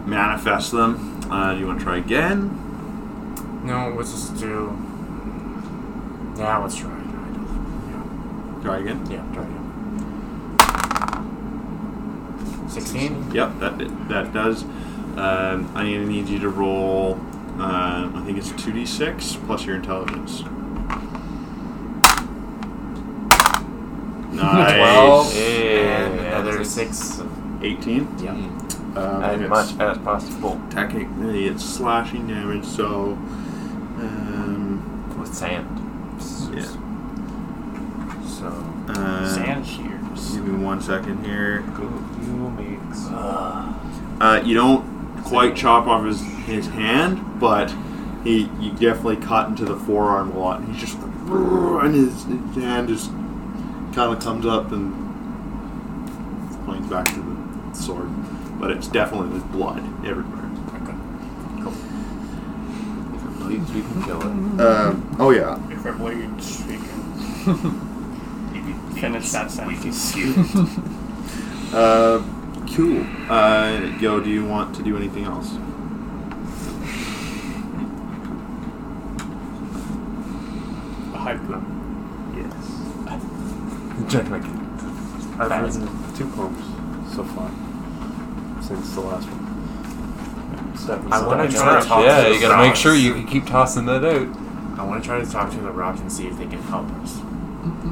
manifest 0.06 0.72
them. 0.72 1.22
Uh, 1.32 1.54
do 1.54 1.60
you 1.60 1.68
want 1.68 1.80
to 1.80 1.86
try 1.86 1.98
again? 1.98 2.52
No, 3.64 3.94
let's 3.96 4.12
just 4.12 4.38
do. 4.38 4.78
Yeah, 6.38 6.58
let's 6.58 6.76
try. 6.76 6.92
I. 6.92 8.62
Try 8.64 8.80
again. 8.80 9.06
Yeah, 9.10 9.24
yeah, 9.24 9.34
try 9.34 9.44
again. 9.44 9.58
Sixteen. 12.70 13.32
Yep, 13.32 13.60
that 13.60 13.78
that 14.10 14.34
does. 14.34 14.66
Um, 15.18 15.72
I 15.76 15.84
need, 15.84 16.00
need 16.08 16.30
you 16.30 16.40
to 16.40 16.50
roll. 16.50 17.20
Uh, 17.60 18.10
I 18.16 18.24
think 18.26 18.38
it's 18.38 18.52
two 18.54 18.72
d 18.72 18.86
six 18.86 19.36
plus 19.46 19.66
your 19.66 19.76
intelligence. 19.76 20.44
Nice. 24.32 24.76
Twelve. 24.76 25.36
And 25.36 26.16
Yeah, 26.16 26.40
another 26.40 26.64
six. 26.64 26.98
six. 26.98 27.24
Eighteen. 27.62 28.08
Yeah. 28.24 28.32
Um, 28.96 29.24
as 29.24 29.50
much 29.50 29.80
as 29.80 29.98
possible 30.00 30.60
technically 30.70 31.48
it's 31.48 31.64
slashing 31.64 32.28
damage, 32.28 32.66
so 32.66 33.12
um, 34.02 35.16
with 35.20 35.34
sand. 35.34 35.68
yeah. 36.56 36.64
So. 38.28 38.48
Uh, 38.90 39.30
Sand 39.34 39.66
shears. 39.66 40.32
Give 40.36 40.46
me 40.48 40.64
one 40.64 40.82
second 40.82 41.24
here. 41.26 41.64
You 42.22 42.50
makes. 42.58 43.06
Uh, 43.08 44.42
you 44.44 44.56
don't 44.56 44.84
quite 45.32 45.56
chop 45.56 45.88
off 45.88 46.06
his 46.06 46.22
his 46.46 46.68
hand, 46.68 47.40
but 47.40 47.74
he 48.24 48.50
you 48.60 48.72
definitely 48.72 49.16
cut 49.16 49.48
into 49.48 49.64
the 49.64 49.78
forearm 49.78 50.32
a 50.32 50.38
lot, 50.38 50.60
and 50.60 50.76
he's 50.76 50.82
just 50.82 50.98
and 50.98 51.96
his, 51.96 52.26
his 52.26 52.56
hand 52.62 52.90
just 52.90 53.10
kind 53.96 54.14
of 54.14 54.20
comes 54.20 54.46
up 54.46 54.74
and 54.74 54.94
points 56.66 56.90
back 56.90 57.06
to 57.06 57.22
the 57.22 57.38
sword, 57.74 58.10
but 58.60 58.72
it's 58.72 58.90
definitely 58.90 59.30
there's 59.30 59.44
blood 59.52 59.82
everywhere. 60.06 60.50
Okay. 60.82 60.96
If 63.16 63.24
it 63.24 63.40
bleeds, 63.40 63.72
you 63.74 63.84
can 63.84 64.04
kill 64.04 64.20
it. 64.20 64.62
Um, 64.62 65.16
oh 65.18 65.30
yeah. 65.32 65.58
If 65.72 65.86
it 65.86 65.98
bleeds, 65.98 66.62
we 66.66 66.76
can 66.76 67.72
finish 69.00 69.32
that 69.32 69.50
sentence. 69.50 70.14
Uh, 71.74 72.22
cool. 72.76 73.06
Uh, 73.30 73.80
Yo, 74.00 74.20
do 74.20 74.30
you 74.30 74.46
want 74.46 74.76
to 74.76 74.84
do 74.84 74.96
anything 74.98 75.26
else? 75.26 75.52
A 81.14 81.18
haiku. 81.18 81.62
Yes. 82.36 84.12
Generally. 84.12 84.50
I've 85.40 85.50
That 85.50 85.64
is- 85.66 85.78
written 85.80 85.98
two 86.16 86.28
poems 86.28 86.66
so 87.16 87.24
far 87.24 87.50
since 88.62 88.94
the 88.94 89.02
last 89.02 89.28
one. 89.30 90.78
Seven. 90.78 91.12
I 91.14 91.26
wanna 91.26 91.50
try 91.50 91.80
to 91.80 91.86
talk 91.88 92.04
Yeah, 92.04 92.22
to 92.24 92.28
you 92.30 92.36
the 92.36 92.42
gotta 92.48 92.58
make 92.64 92.76
sure 92.76 92.96
you 92.96 93.14
can 93.14 93.26
keep 93.26 93.46
tossing 93.46 93.86
that 93.86 94.04
out. 94.04 94.28
I 94.78 94.84
want 94.84 95.04
to 95.04 95.08
try 95.08 95.20
to 95.20 95.30
talk 95.30 95.52
to 95.52 95.58
the 95.58 95.72
rock 95.72 96.00
and 96.00 96.12
see 96.12 96.26
if 96.28 96.38
they 96.38 96.48
can 96.48 96.62
help 96.64 96.88
us 97.04 97.20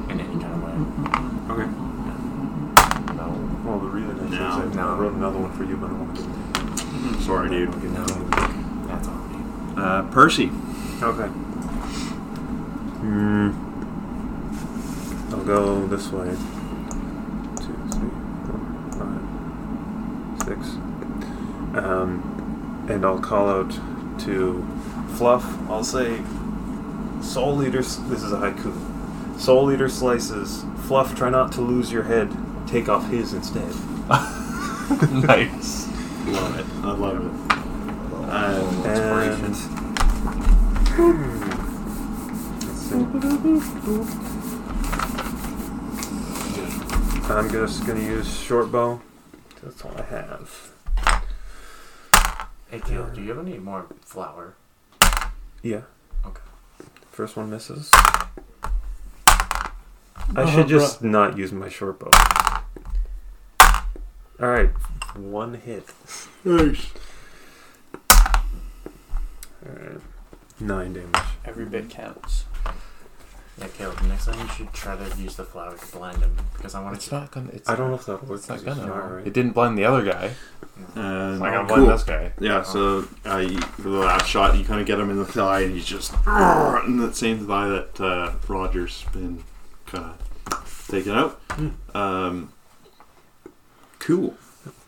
in 0.10 0.20
any 0.20 0.24
kind 0.42 0.54
of 0.56 0.64
way. 0.64 1.54
Okay. 1.54 1.70
No. 3.16 3.28
Well, 3.64 3.80
the 3.80 3.88
is 4.50 4.76
No. 4.76 4.90
I 4.90 4.98
wrote 4.98 5.14
another 5.14 5.40
one 5.40 5.52
for 5.54 5.64
you, 5.64 5.78
but 5.78 5.90
I 5.90 5.94
want 5.94 6.16
to 6.16 6.22
give 6.22 7.20
it 7.20 7.22
Sorry, 7.24 7.50
dude. 7.50 7.84
No, 7.94 8.06
that's 8.88 9.08
all. 9.08 9.20
Uh, 9.78 10.02
Percy. 10.12 10.52
Okay. 11.02 11.28
Hmm. 13.00 13.52
I'll 15.34 15.44
go 15.46 15.88
this 15.88 16.10
way. 16.12 16.30
Two, 17.58 17.78
three, 17.94 18.10
four, 18.46 18.60
five, 18.98 20.48
six. 20.48 20.60
Um, 21.76 22.88
and 22.90 23.06
I'll 23.06 23.20
call 23.20 23.48
out 23.50 23.72
to 24.22 24.66
Fluff. 25.16 25.46
I'll 25.70 25.84
say, 25.84 26.22
Soul 27.22 27.64
Eater. 27.64 27.82
This 27.82 28.24
is 28.24 28.32
a 28.32 28.38
haiku. 28.38 28.74
Soul 29.40 29.72
Eater 29.72 29.88
slices. 29.88 30.66
Fluff, 30.88 31.16
try 31.16 31.30
not 31.30 31.52
to 31.54 31.62
lose 31.62 31.92
your 31.92 32.04
head. 32.04 32.36
Take 32.68 32.90
off 32.90 33.10
his 33.10 33.34
instead. 33.34 33.74
nice. 35.12 35.88
Love 36.28 36.60
it. 36.60 36.66
I 36.84 36.92
love 36.92 37.18
it. 37.18 37.22
Um, 38.30 38.86
And 38.86 39.42
Let's 39.44 39.60
see. 39.60 39.70
I'm 47.32 47.48
just 47.52 47.86
gonna 47.86 48.00
use 48.02 48.28
short 48.40 48.72
bow. 48.72 49.00
That's 49.62 49.86
all 49.86 49.92
I 49.98 50.02
have. 50.04 50.72
Hey, 52.72 52.80
Teal, 52.80 53.08
do 53.14 53.22
you 53.22 53.30
have 53.30 53.40
any 53.46 53.60
more 53.60 53.86
flour? 54.02 54.56
Yeah. 55.62 55.82
Okay. 56.26 56.42
First 57.12 57.38
one 57.38 57.50
misses. 57.52 57.92
Oh, 57.94 58.30
I 60.36 60.52
should 60.52 60.68
just 60.68 61.04
not 61.04 61.38
use 61.38 61.52
my 61.52 61.70
short 61.70 62.00
bow. 62.00 62.10
Alright, 64.42 64.70
one 65.18 65.56
hit. 65.56 65.86
Nice. 66.46 66.88
Alright. 69.66 70.02
Nine 70.60 70.94
damage. 70.94 71.16
Every 71.46 71.66
bit 71.66 71.90
counts. 71.90 72.46
Yeah, 73.58 73.68
Caleb, 73.78 74.02
next 74.04 74.26
time 74.28 74.40
you 74.40 74.48
should 74.54 74.72
try 74.72 74.96
to 74.96 75.18
use 75.18 75.36
the 75.36 75.44
flour 75.44 75.76
to 75.76 75.86
blind 75.98 76.20
him 76.20 76.34
because 76.56 76.76
I 76.76 76.82
want 76.82 76.96
It's 76.96 77.10
to. 77.10 77.16
not 77.16 77.32
gonna. 77.32 77.50
It's 77.52 77.68
I 77.70 77.76
don't 77.76 77.90
know 77.90 77.96
if 77.96 78.06
that'll 78.06 78.26
work. 78.26 78.40
It's 78.40 78.48
not 78.48 78.64
'cause 78.64 78.78
gonna. 78.78 78.92
alright. 78.94 79.28
It 79.28 79.34
didn't 79.34 79.52
blind 79.52 79.78
the 79.78 79.84
other 79.84 80.04
guy. 80.06 80.32
And 80.96 81.34
It's 81.34 81.42
not 81.42 81.52
gonna 81.52 81.68
cool. 81.68 81.76
blind 81.78 81.90
this 81.90 82.04
guy. 82.04 82.32
Yeah, 82.40 82.64
so 82.64 83.06
uh, 83.26 83.38
you, 83.38 83.60
for 83.60 83.90
the 83.90 83.98
last 83.98 84.28
shot, 84.28 84.58
you 84.58 84.64
kind 84.64 84.80
of 84.80 84.88
get 84.88 84.98
him 84.98 85.10
in 85.10 85.18
the 85.18 85.26
thigh, 85.26 85.62
and 85.62 85.74
he's 85.74 85.86
just 85.86 86.14
in 86.14 86.98
that 87.00 87.16
same 87.18 87.46
thigh 87.46 87.68
that 87.68 88.00
uh, 88.00 88.32
Roger's 88.48 89.04
been 89.12 89.44
kind 89.88 90.06
of 90.52 90.86
taken 90.90 91.12
out. 91.12 91.42
Hmm. 91.52 91.70
Um, 91.98 92.54
cool. 94.00 94.36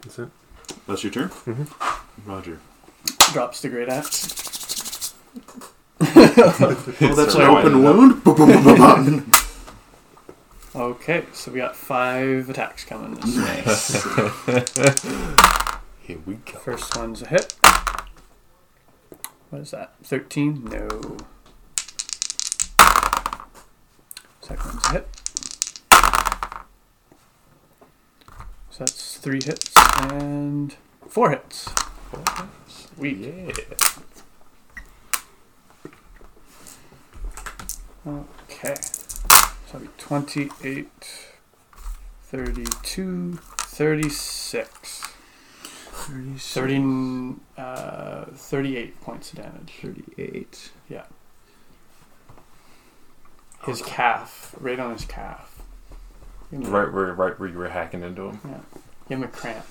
That's 0.04 0.20
it. 0.20 0.30
That's 0.88 1.04
your 1.04 1.12
turn, 1.12 1.30
Mhm. 1.30 1.68
Roger. 2.26 2.60
Drops 3.34 3.62
the 3.62 3.70
great 3.70 3.90
axe. 3.90 5.14
Oh, 6.04 7.14
that's 7.16 7.36
an 7.36 7.42
an 7.42 7.48
open 7.50 7.84
wound. 7.84 9.36
Okay, 10.74 11.26
so 11.34 11.52
we 11.52 11.58
got 11.60 11.76
five 11.76 12.50
attacks 12.50 12.86
coming 12.86 13.16
this 13.16 13.36
way. 13.36 14.64
Here 16.00 16.18
we 16.26 16.36
go. 16.36 16.58
First 16.60 16.96
one's 16.98 17.22
a 17.22 17.28
hit. 17.28 17.56
What 19.50 19.62
is 19.64 19.72
that? 19.72 19.94
13? 20.04 20.64
No. 20.64 20.88
Second 24.42 24.66
one's 24.66 24.86
a 24.86 24.92
hit. 24.94 25.21
That's 28.82 29.18
three 29.18 29.40
hits 29.44 29.72
and 30.12 30.76
four 31.08 31.30
hits. 31.30 31.70
Four 32.10 32.24
hits. 32.36 32.90
Sweet. 32.96 33.18
Yeah. 33.20 33.52
Okay. 38.08 38.76
So 39.68 39.78
be 39.78 39.88
28, 40.00 40.88
32, 42.24 43.40
36. 43.60 45.04
30, 46.40 47.36
uh, 47.58 48.26
38 48.34 49.02
points 49.02 49.32
of 49.32 49.38
damage. 49.44 49.74
38. 49.80 50.72
Yeah. 50.90 51.04
His 53.64 53.84
calf, 53.84 54.56
right 54.60 54.80
on 54.80 54.94
his 54.94 55.06
calf. 55.06 55.51
Give 56.52 56.62
him, 56.62 56.72
Right 56.72 56.92
where 56.94 57.14
right 57.14 57.40
where 57.40 57.50
you 57.50 57.58
were 57.58 57.70
hacking 57.70 58.04
into 58.04 58.30
him. 58.30 58.40
Yeah. 58.46 58.58
Give 59.10 59.18
him 59.20 59.24
a 59.24 59.28
cramp. 59.30 59.66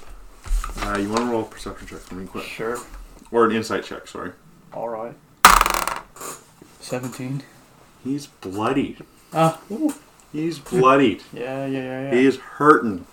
Uh, 0.82 0.98
you 0.98 1.08
want 1.08 1.20
to 1.20 1.26
roll 1.26 1.42
a 1.42 1.44
perception 1.44 1.86
check 1.86 2.00
for 2.00 2.14
me, 2.14 2.26
quick, 2.26 2.44
Sure. 2.44 2.78
or 3.30 3.44
an 3.46 3.52
insight 3.52 3.84
check? 3.84 4.08
Sorry. 4.08 4.32
All 4.72 4.88
right. 4.88 5.14
17. 6.80 7.42
He's 8.02 8.26
bloodied. 8.26 9.04
Ah, 9.32 9.60
ooh. 9.70 9.94
He's 10.32 10.58
bloodied. 10.58 11.22
Yeah, 11.32 11.66
yeah, 11.66 11.78
yeah, 11.80 12.02
yeah. 12.04 12.10
He 12.14 12.26
is 12.26 12.36
hurting. 12.38 13.06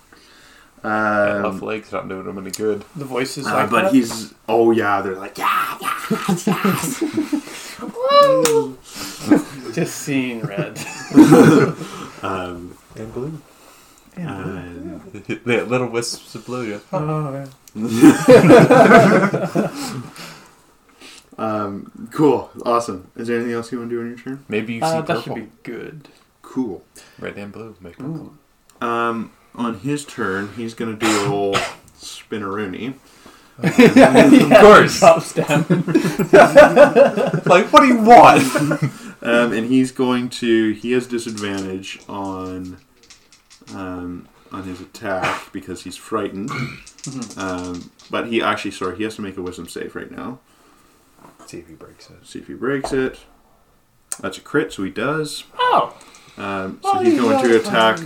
That 0.84 1.38
Um, 1.38 1.44
left 1.54 1.64
leg's 1.64 1.92
not 1.92 2.08
doing 2.08 2.28
him 2.28 2.38
any 2.38 2.52
good. 2.52 2.86
the 2.96 3.06
voice 3.06 3.36
is 3.38 3.48
uh, 3.48 3.54
like 3.54 3.70
but 3.72 3.82
that? 3.86 3.94
he's. 3.94 4.34
Oh 4.48 4.70
yeah, 4.72 5.02
they're 5.02 5.16
like 5.16 5.38
yeah, 5.38 5.78
yeah. 5.82 5.98
just 9.74 9.96
seeing 9.98 10.42
red. 10.42 10.80
Um, 12.24 12.76
And 12.96 13.14
blue. 13.14 13.40
And 14.18 15.02
the 15.46 15.66
little 15.66 15.88
wisps 15.88 16.36
of 16.36 16.46
blue. 16.46 16.70
yeah. 16.72 16.80
oh, 16.94 17.48
yeah. 17.76 19.72
um, 21.38 22.10
cool, 22.12 22.50
awesome. 22.66 23.10
Is 23.16 23.28
there 23.28 23.38
anything 23.38 23.54
else 23.54 23.72
you 23.72 23.78
want 23.80 23.90
to 23.92 23.96
do 23.96 24.02
on 24.02 24.08
your 24.10 24.18
turn? 24.18 24.44
Maybe 24.48 24.74
you 24.76 24.80
see 24.82 24.86
Uh, 24.88 25.02
that 25.02 25.08
purple. 25.18 25.22
should 25.22 25.36
be 25.36 25.48
good. 25.64 26.08
Cool. 26.42 26.84
Red 27.20 27.38
and 27.38 27.52
blue. 27.52 27.76
Make 27.80 27.98
purple. 27.98 28.34
Um, 28.82 29.32
on 29.56 29.80
his 29.80 30.06
turn, 30.06 30.50
he's 30.56 30.74
gonna 30.74 30.96
do 30.96 31.08
a 31.24 31.28
whole 31.28 31.56
spinneroonie. 32.00 32.94
of 33.58 34.62
course. 34.62 35.00
Drops 35.00 35.34
down. 35.34 35.66
like, 37.46 37.74
what 37.74 37.80
do 37.82 37.88
you 37.88 37.98
want? 38.02 38.44
Um, 39.24 39.52
and 39.52 39.66
he's 39.66 39.92
going 39.92 40.30
to. 40.30 40.74
He 40.74 40.92
has 40.92 41.08
disadvantage 41.08 42.00
on. 42.08 42.78
Um, 43.74 44.28
on 44.52 44.64
his 44.64 44.80
attack 44.82 45.50
because 45.54 45.84
he's 45.84 45.98
frightened. 45.98 46.50
Um, 47.36 47.92
but 48.10 48.28
he 48.28 48.42
actually, 48.42 48.72
sorry, 48.72 48.98
he 48.98 49.04
has 49.04 49.16
to 49.16 49.22
make 49.22 49.38
a 49.38 49.42
wisdom 49.42 49.68
save 49.68 49.96
right 49.96 50.10
now. 50.12 50.40
see 51.46 51.60
if 51.60 51.68
he 51.68 51.74
breaks 51.76 52.10
it. 52.10 52.26
See 52.26 52.40
if 52.40 52.48
he 52.48 52.54
breaks 52.54 52.92
it. 52.94 53.20
That's 54.22 54.38
a 54.38 54.42
crit, 54.42 54.74
so 54.74 54.84
he 54.84 54.90
does. 54.90 55.44
Oh! 55.58 55.98
Um, 56.38 56.80
so 56.84 57.00
he's 57.00 57.20
going 57.20 57.44
to 57.44 57.60
attack. 57.60 58.00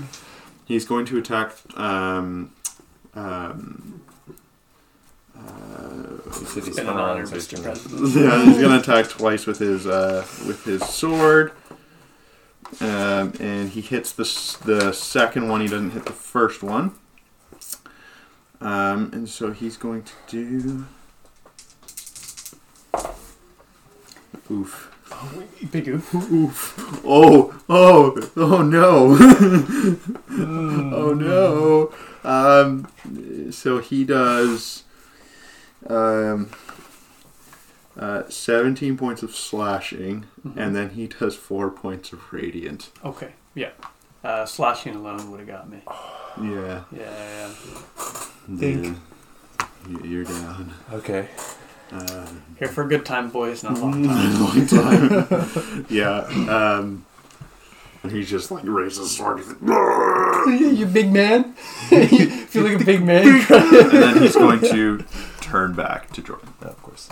He's 0.66 0.86
going 0.86 1.06
to 1.06 1.18
attack. 1.18 1.54
Um, 1.78 2.54
um, 3.14 4.02
uh, 5.38 5.42
He 6.40 6.46
said 6.46 6.64
he's 6.64 6.74
Spin 6.74 6.86
spun 6.86 6.88
it 6.88 6.90
on 6.90 6.98
around, 6.98 7.18
her, 7.18 7.26
so 7.26 7.36
he's 7.36 7.48
Mr. 7.48 7.64
President. 7.64 8.16
yeah, 8.16 8.46
he's 8.46 8.58
going 8.58 8.70
to 8.72 8.80
attack 8.80 9.10
twice 9.10 9.46
with 9.46 9.60
his 9.60 9.86
uh, 9.88 10.26
with 10.48 10.64
his 10.66 10.82
sword. 10.88 11.52
Um, 12.80 13.34
and 13.40 13.70
he 13.70 13.82
hits 13.82 14.12
the 14.12 14.24
the 14.66 14.92
second 14.94 15.50
one. 15.50 15.62
He 15.62 15.68
doesn't 15.68 15.92
hit 15.92 16.06
the 16.06 16.14
first 16.14 16.64
one. 16.64 16.94
Um, 18.62 19.10
and 19.12 19.28
so 19.28 19.52
he's 19.52 19.76
going 19.78 20.04
to 20.04 20.14
do. 20.28 20.86
Oof. 24.50 24.88
Big 25.72 25.88
oof. 25.88 26.14
Oof. 26.14 27.02
Oh, 27.06 27.54
oh, 27.70 28.30
oh 28.38 28.62
no. 28.62 29.18
oh 30.30 31.14
no. 31.14 31.94
Um, 32.24 32.88
so 33.52 33.80
he 33.80 34.04
does 34.04 34.84
um, 35.88 36.52
uh, 38.02 38.28
17 38.30 38.98
points 38.98 39.24
of 39.24 39.34
slashing, 39.36 40.26
and 40.56 40.76
then 40.76 40.90
he 40.90 41.08
does 41.08 41.36
4 41.36 41.70
points 41.70 42.12
of 42.12 42.34
radiant. 42.34 42.90
Okay, 43.06 43.32
yeah. 43.56 43.70
Uh, 44.24 44.46
slashing 44.46 44.96
alone 44.96 45.32
would 45.32 45.40
have 45.40 45.48
got 45.48 45.70
me. 45.70 45.82
Yeah. 46.42 46.84
Yeah, 46.92 47.00
yeah, 47.00 47.48
Think. 48.58 48.86
Yeah. 48.86 48.94
You- 49.90 50.02
You're 50.04 50.24
down. 50.26 50.74
Okay. 50.94 51.28
Um. 51.92 52.42
Here 52.60 52.68
for 52.70 52.84
a 52.84 52.88
good 52.88 53.06
time, 53.06 53.30
boys, 53.32 53.64
not 53.64 53.78
a 53.78 53.82
long 53.82 54.04
time. 54.08 54.40
long 54.40 54.66
time. 54.68 55.86
yeah. 55.90 56.20
Um, 56.78 57.06
and 58.04 58.12
he 58.12 58.24
just 58.24 58.50
like 58.52 58.64
raises 58.64 59.00
his 59.00 59.18
sword. 59.18 59.40
He's 59.40 59.48
like, 59.50 59.60
you 60.80 60.86
big 60.86 61.12
man? 61.12 61.56
you 61.92 62.30
feel 62.48 62.64
like 62.64 62.80
a 62.82 62.86
big 62.86 63.04
man? 63.04 63.28
and 63.28 63.92
then 63.92 64.22
he's 64.22 64.36
going 64.36 64.62
to 64.62 65.04
turn 65.42 65.74
back 65.74 66.12
to 66.14 66.22
Jordan. 66.22 66.54
Yeah, 66.62 66.70
of 66.70 66.82
course. 66.82 67.10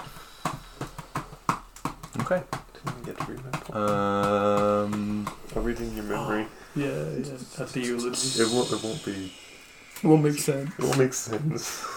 Okay. 2.21 2.41
Didn't 2.85 3.05
get 3.05 3.17
to 3.17 3.25
remember. 3.25 3.77
Um. 3.77 5.27
I'll 5.55 5.61
read 5.61 5.79
in 5.79 5.95
your 5.95 6.05
memory. 6.05 6.45
yeah, 6.75 6.85
yeah. 6.85 7.37
That's 7.57 7.71
the 7.71 7.81
eulogy. 7.81 8.41
It 8.41 8.49
won't. 8.51 8.71
It 8.71 8.83
won't 8.83 9.05
be. 9.05 9.31
It 10.01 10.07
won't 10.07 10.23
make 10.23 10.39
sense. 10.39 10.71
It 10.77 10.85
won't 10.85 10.97
make 10.97 11.13
sense. 11.13 11.85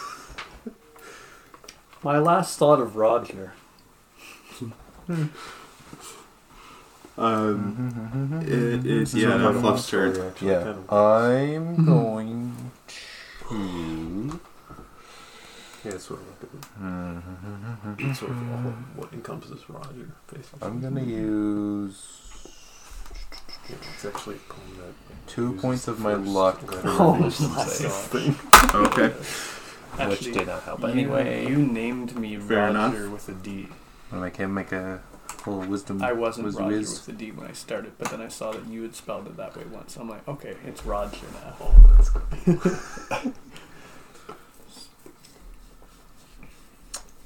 My 2.03 2.19
last 2.19 2.59
thought 2.59 2.81
of 2.81 2.97
Rod 2.97 3.28
here. 3.28 3.53
Hmm. 5.07 5.27
Um, 7.19 7.93
mm-hmm, 7.93 8.40
it 8.40 8.47
mm-hmm, 8.47 8.89
is 8.89 9.11
mm-hmm. 9.11 9.19
yeah, 9.19 9.35
It's 9.35 9.36
now 9.39 9.51
not 9.51 9.61
Fluff's 9.61 9.90
turn. 9.90 10.32
Yeah. 10.40 10.74
I'm 10.89 11.85
going 11.85 12.57
to. 12.89 12.94
Hmm. 13.44 14.20
Yeah, 15.85 15.93
it's 15.93 16.05
sort 16.05 16.21
of 16.21 16.27
like 16.29 16.43
a, 18.01 18.09
it's 18.11 18.19
sort 18.21 18.31
of 18.31 18.39
all 18.53 18.71
what 18.97 19.13
encompasses 19.13 19.69
Roger. 19.69 20.09
Basically. 20.33 20.67
I'm 20.69 20.81
gonna 20.81 21.03
use 21.03 22.47
Yeah, 23.69 23.77
it's 23.95 24.05
actually 24.05 24.37
a 24.37 24.53
that 24.81 24.95
two 25.27 25.55
points 25.55 25.89
of 25.89 25.99
my 25.99 26.15
luck 26.15 26.63
letter 26.71 26.83
for 26.83 26.89
of 26.89 27.01
Oh 27.01 27.13
the 27.15 27.19
my 27.19 27.25
wisdom 27.27 27.55
God. 27.55 27.69
save, 27.69 27.93
thing. 27.93 28.35
Oh, 28.75 28.85
okay. 29.99 30.09
which 30.09 30.21
did 30.21 30.47
not 30.47 30.63
help 30.63 30.81
you, 30.81 30.87
anyway. 30.87 31.47
you 31.49 31.57
named 31.59 32.17
me 32.17 32.37
Fair 32.37 32.73
Roger 32.73 33.07
enough. 33.07 33.13
with 33.13 33.29
a 33.29 33.33
D. 33.35 33.69
I'm 34.13 34.21
gonna 34.31 34.49
make 34.49 34.49
make 34.49 34.73
a 34.73 35.01
Full 35.29 35.61
wisdom. 35.63 36.01
I 36.03 36.13
wasn't 36.13 36.47
was 36.47 36.57
Roger 36.57 36.77
whiz. 36.77 36.91
with 36.93 37.07
the 37.07 37.13
D 37.25 37.33
when 37.33 37.49
I 37.49 37.53
started, 37.53 37.93
but 37.99 38.09
then 38.11 38.21
I 38.21 38.29
saw 38.29 38.53
that 38.53 38.67
you 38.69 38.83
had 38.83 38.95
spelled 38.95 39.27
it 39.27 39.37
that 39.39 39.57
way 39.57 39.65
once. 39.73 39.97
I'm 39.97 40.09
like, 40.09 40.27
okay, 40.29 40.55
it's 40.65 40.85
Roger 40.87 41.27
now. 41.35 41.57
Oh, 41.61 41.75
that's 41.97 42.11
good. 42.11 43.35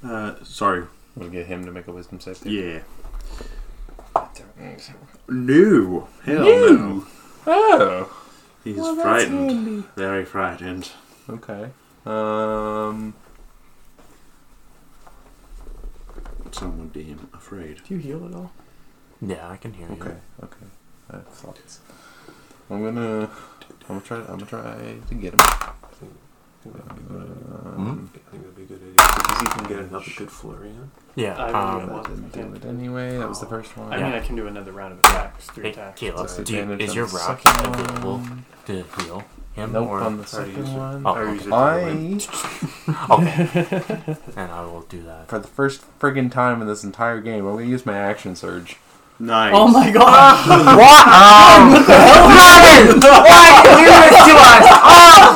Uh, 0.03 0.35
sorry. 0.43 0.85
We'll 1.15 1.29
get 1.29 1.47
him 1.47 1.65
to 1.65 1.71
make 1.71 1.87
a 1.87 1.91
wisdom 1.91 2.19
save. 2.19 2.41
too. 2.41 2.49
Yeah. 2.51 2.79
No. 5.27 6.07
Hell 6.23 6.39
No. 6.45 6.75
no. 6.75 7.05
Oh. 7.47 8.23
He's 8.63 8.75
Well, 8.77 8.95
that's 8.95 9.05
frightened. 9.05 9.51
handy. 9.51 9.83
Very 9.95 10.25
frightened. 10.25 10.91
Okay. 11.29 11.69
Um. 12.05 13.13
Someone 16.51 16.89
deem 16.89 17.29
afraid. 17.33 17.81
Do 17.87 17.93
you 17.95 17.99
heal 17.99 18.25
at 18.27 18.33
all? 18.33 18.51
Yeah, 19.21 19.47
I 19.49 19.57
can 19.57 19.73
hear 19.73 19.87
you. 19.87 19.93
Okay. 20.01 20.15
Okay. 20.43 20.65
I 21.11 21.15
have 21.17 21.27
thoughts. 21.27 21.79
I'm 22.69 22.83
gonna. 22.83 23.29
I'm 23.89 23.99
gonna 23.99 24.01
try. 24.01 24.17
I'm 24.19 24.25
gonna 24.39 24.45
try 24.45 24.95
to 25.09 25.15
get 25.15 25.33
him. 25.33 25.39
I 26.75 26.93
think 26.93 27.07
that'd 27.07 27.07
be 27.07 27.13
a 27.13 27.17
good 27.17 27.21
idea. 27.21 27.75
Um, 27.75 28.11
I 28.15 28.31
think 28.31 28.43
that'd 28.43 28.55
be 28.55 28.63
a 28.63 28.65
good 28.65 28.81
idea. 28.81 28.93
Because 28.93 29.41
you 29.41 29.47
can 29.49 29.63
get 29.67 29.79
another 29.79 30.11
good 30.17 30.31
flurry 30.31 30.69
in. 30.69 30.91
Yeah. 31.15 31.35
I 31.37 31.45
will 31.51 31.55
um, 31.57 31.79
get 31.79 31.89
that 32.03 32.33
didn't 32.33 32.51
do 32.51 32.55
it 32.55 32.65
anyway. 32.69 33.17
That 33.17 33.29
was 33.29 33.39
the 33.39 33.45
first 33.47 33.75
one. 33.77 33.91
I 33.93 33.97
Yeah. 33.97 34.03
mean, 34.09 34.13
I 34.13 34.19
can 34.25 34.35
do 34.35 34.47
another 34.47 34.71
round 34.71 34.93
of 34.93 34.99
attacks, 34.99 35.45
three 35.47 35.63
Hey, 35.65 35.71
attacks. 35.71 35.99
Caleb, 35.99 36.15
Plus 36.17 36.37
do 36.37 36.53
you, 36.53 36.59
advantage 36.61 36.81
is 36.83 36.89
on 36.91 36.95
your 36.95 37.05
the 37.07 37.15
rock 37.17 37.41
second 37.41 37.65
available 37.75 38.17
one. 38.19 38.45
to 38.65 38.83
heal 39.03 39.23
him? 39.53 39.71
Nope, 39.73 39.89
or, 39.89 39.99
on 40.01 40.17
the 40.17 40.23
I 40.23 40.25
second 40.27 40.73
one. 40.77 41.01
Oh, 41.05 41.13
I 41.13 41.19
okay. 41.21 41.31
use 41.31 42.27
it 42.27 42.29
to 42.29 42.91
I, 43.09 43.09
okay. 43.11 44.17
and 44.35 44.51
I 44.51 44.61
will 44.65 44.81
do 44.81 45.01
that. 45.03 45.27
for 45.29 45.39
the 45.39 45.47
first 45.47 45.81
friggin' 45.99 46.31
time 46.31 46.61
in 46.61 46.67
this 46.67 46.83
entire 46.83 47.21
game, 47.21 47.45
I'm 47.47 47.55
gonna 47.55 47.65
use 47.65 47.83
my 47.85 47.97
action 47.97 48.35
surge. 48.35 48.77
Nice. 49.19 49.51
Oh 49.55 49.67
my 49.67 49.89
god! 49.89 50.37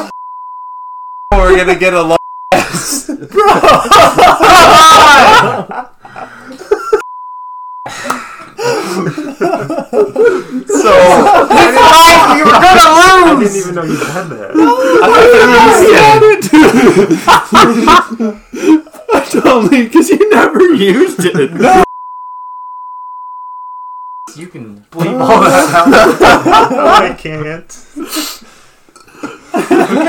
We're 1.31 1.57
gonna 1.57 1.79
get 1.79 1.93
a 1.93 2.01
long 2.01 2.17
so 2.51 2.57
I 11.49 12.35
you 12.37 12.43
were 12.45 12.51
gonna 12.51 12.85
lose! 12.97 13.21
I 13.23 13.35
didn't 13.39 13.57
even 13.57 13.75
know 13.75 13.83
you 13.83 13.97
had 14.05 14.27
that. 14.29 14.51
Totally, 19.31 19.83
because 19.83 20.09
you 20.09 20.29
never 20.29 20.61
used 20.73 21.25
it. 21.25 21.85
You 24.33 24.47
can 24.47 24.85
bleep 24.91 25.19
all 25.19 25.41
that 25.41 25.75
out. 25.75 26.71
no, 26.71 26.85
I 26.87 27.13
can't. 27.17 27.69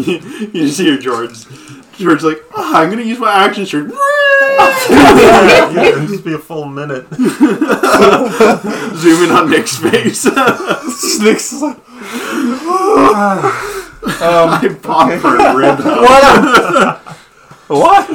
you 0.52 0.66
just 0.66 0.80
hear 0.80 0.98
George. 0.98 1.44
George's 1.96 2.24
like, 2.24 2.42
"Ah, 2.56 2.80
I'm 2.80 2.88
gonna 2.90 3.02
use 3.02 3.18
my 3.18 3.30
action 3.32 3.64
shirt. 3.66 3.90
yeah, 4.90 5.70
it'd 5.88 6.08
just 6.08 6.24
be 6.24 6.32
a 6.34 6.38
full 6.38 6.64
minute. 6.64 7.06
Zoom 7.14 7.28
in 9.24 9.30
on 9.30 9.50
Nick's 9.50 9.76
face. 9.76 10.24
Nick's 11.20 11.52
like, 11.60 11.76
I 14.02 14.78
popped 14.82 15.20
for 15.20 15.36
a 15.36 15.54
rib. 15.54 15.78
what? 15.78 16.98
what? 17.68 18.08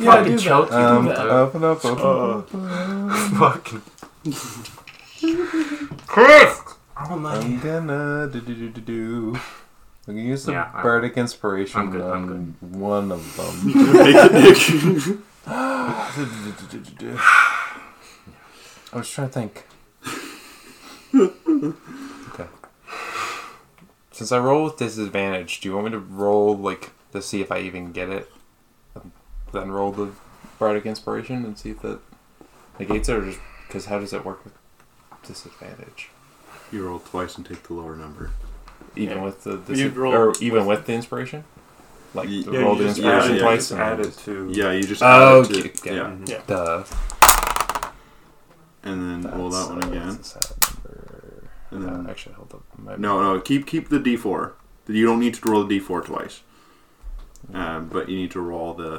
Yeah, 0.00 0.14
fucking 0.16 0.36
do 0.36 0.38
choke 0.38 0.70
that. 0.70 0.80
you. 0.80 0.86
Um, 0.86 1.04
that. 1.06 1.18
open 1.28 1.64
up, 1.64 1.84
open 1.84 2.04
Uh, 2.04 2.38
up. 2.38 2.48
fucking. 3.38 3.82
Chris! 6.06 6.60
Oh 7.00 7.14
I'm 7.14 7.60
gonna 7.60 8.28
do 8.32 8.40
do 8.40 8.54
do 8.54 8.68
do 8.70 8.80
do. 8.80 9.40
I'm 10.06 10.14
gonna 10.16 10.20
use 10.26 10.44
the 10.44 10.52
Yeah, 10.52 10.70
I- 10.74 10.82
bardic 10.82 11.16
inspiration 11.16 11.80
I'm 11.80 11.90
good, 11.90 12.00
I'm 12.00 12.28
on 12.30 12.56
one 12.80 13.12
of 13.12 13.36
them. 13.36 13.66
Make 13.92 14.14
it 14.16 14.32
Nick. 15.06 15.18
I 18.90 18.96
was 18.96 19.08
trying 19.10 19.28
to 19.28 19.32
think. 19.34 19.64
okay. 22.34 22.46
Since 24.12 24.32
I 24.32 24.38
roll 24.38 24.64
with 24.64 24.76
disadvantage, 24.78 25.60
do 25.60 25.68
you 25.68 25.74
want 25.74 25.86
me 25.86 25.92
to 25.92 25.98
roll 25.98 26.56
like 26.56 26.90
to 27.12 27.22
see 27.22 27.40
if 27.40 27.52
I 27.52 27.60
even 27.60 27.92
get 27.92 28.08
it, 28.08 28.30
then 29.52 29.70
roll 29.70 29.92
the 29.92 30.10
bardic 30.58 30.84
inspiration 30.86 31.44
and 31.44 31.56
see 31.58 31.70
if 31.70 31.80
that 31.82 32.00
negates 32.78 33.08
it, 33.08 33.16
or 33.16 33.24
just 33.26 33.40
because 33.66 33.86
how 33.86 33.98
does 33.98 34.12
it 34.12 34.24
work 34.24 34.42
with 34.44 34.54
disadvantage? 35.26 36.10
You 36.72 36.86
roll 36.86 36.98
twice 37.00 37.36
and 37.36 37.46
take 37.46 37.62
the 37.64 37.74
lower 37.74 37.96
number. 37.96 38.30
Even 38.96 39.18
Yeah. 39.18 39.24
with 39.24 39.44
the 39.44 39.60
You'd 39.74 39.96
roll 39.96 40.14
or 40.14 40.32
even 40.40 40.66
with- 40.66 40.78
with 40.78 40.86
the 40.86 40.92
inspiration, 40.94 41.44
like 42.14 42.28
Ye- 42.28 42.42
the 42.42 42.52
yeah, 42.52 42.58
roll 42.60 42.72
you 42.76 42.78
the 42.82 42.84
just 42.88 42.98
inspiration 42.98 43.30
add 43.32 43.36
it, 43.36 43.40
twice. 43.42 43.68
Just 43.68 43.72
add 43.80 44.00
it 44.00 44.18
to. 44.24 44.48
Yeah, 44.52 44.72
you 44.72 44.82
just 44.82 45.02
Oh, 45.02 45.06
add 45.44 45.50
it 45.50 45.56
okay, 45.56 45.62
to, 45.68 45.68
okay. 45.80 45.96
yeah, 45.96 46.16
Yeah. 46.26 46.40
Duh. 46.46 46.84
and 48.84 49.24
then 49.24 49.32
roll 49.38 49.50
that 49.50 49.68
one 49.68 49.80
That's, 49.80 49.86
uh, 49.86 49.90
again. 49.90 50.08
that's 50.08 50.36
a 50.36 50.42
sad 50.42 50.74
number. 50.74 51.50
And 51.70 51.84
Uh, 51.84 51.90
then 51.92 52.06
actually, 52.10 52.34
hold 52.34 52.54
up. 52.54 52.62
My- 52.78 52.96
no, 52.96 53.22
no, 53.22 53.40
keep 53.40 53.66
keep 53.66 53.88
the 53.88 53.98
D4. 53.98 54.52
You 54.86 55.04
don't 55.06 55.20
need 55.20 55.34
to 55.34 55.50
roll 55.50 55.64
the 55.64 55.68
D4 55.78 56.00
twice, 56.02 56.40
um, 57.52 57.88
but 57.92 58.08
you 58.08 58.16
need 58.16 58.30
to 58.32 58.40
roll 58.40 58.72
the. 58.74 58.92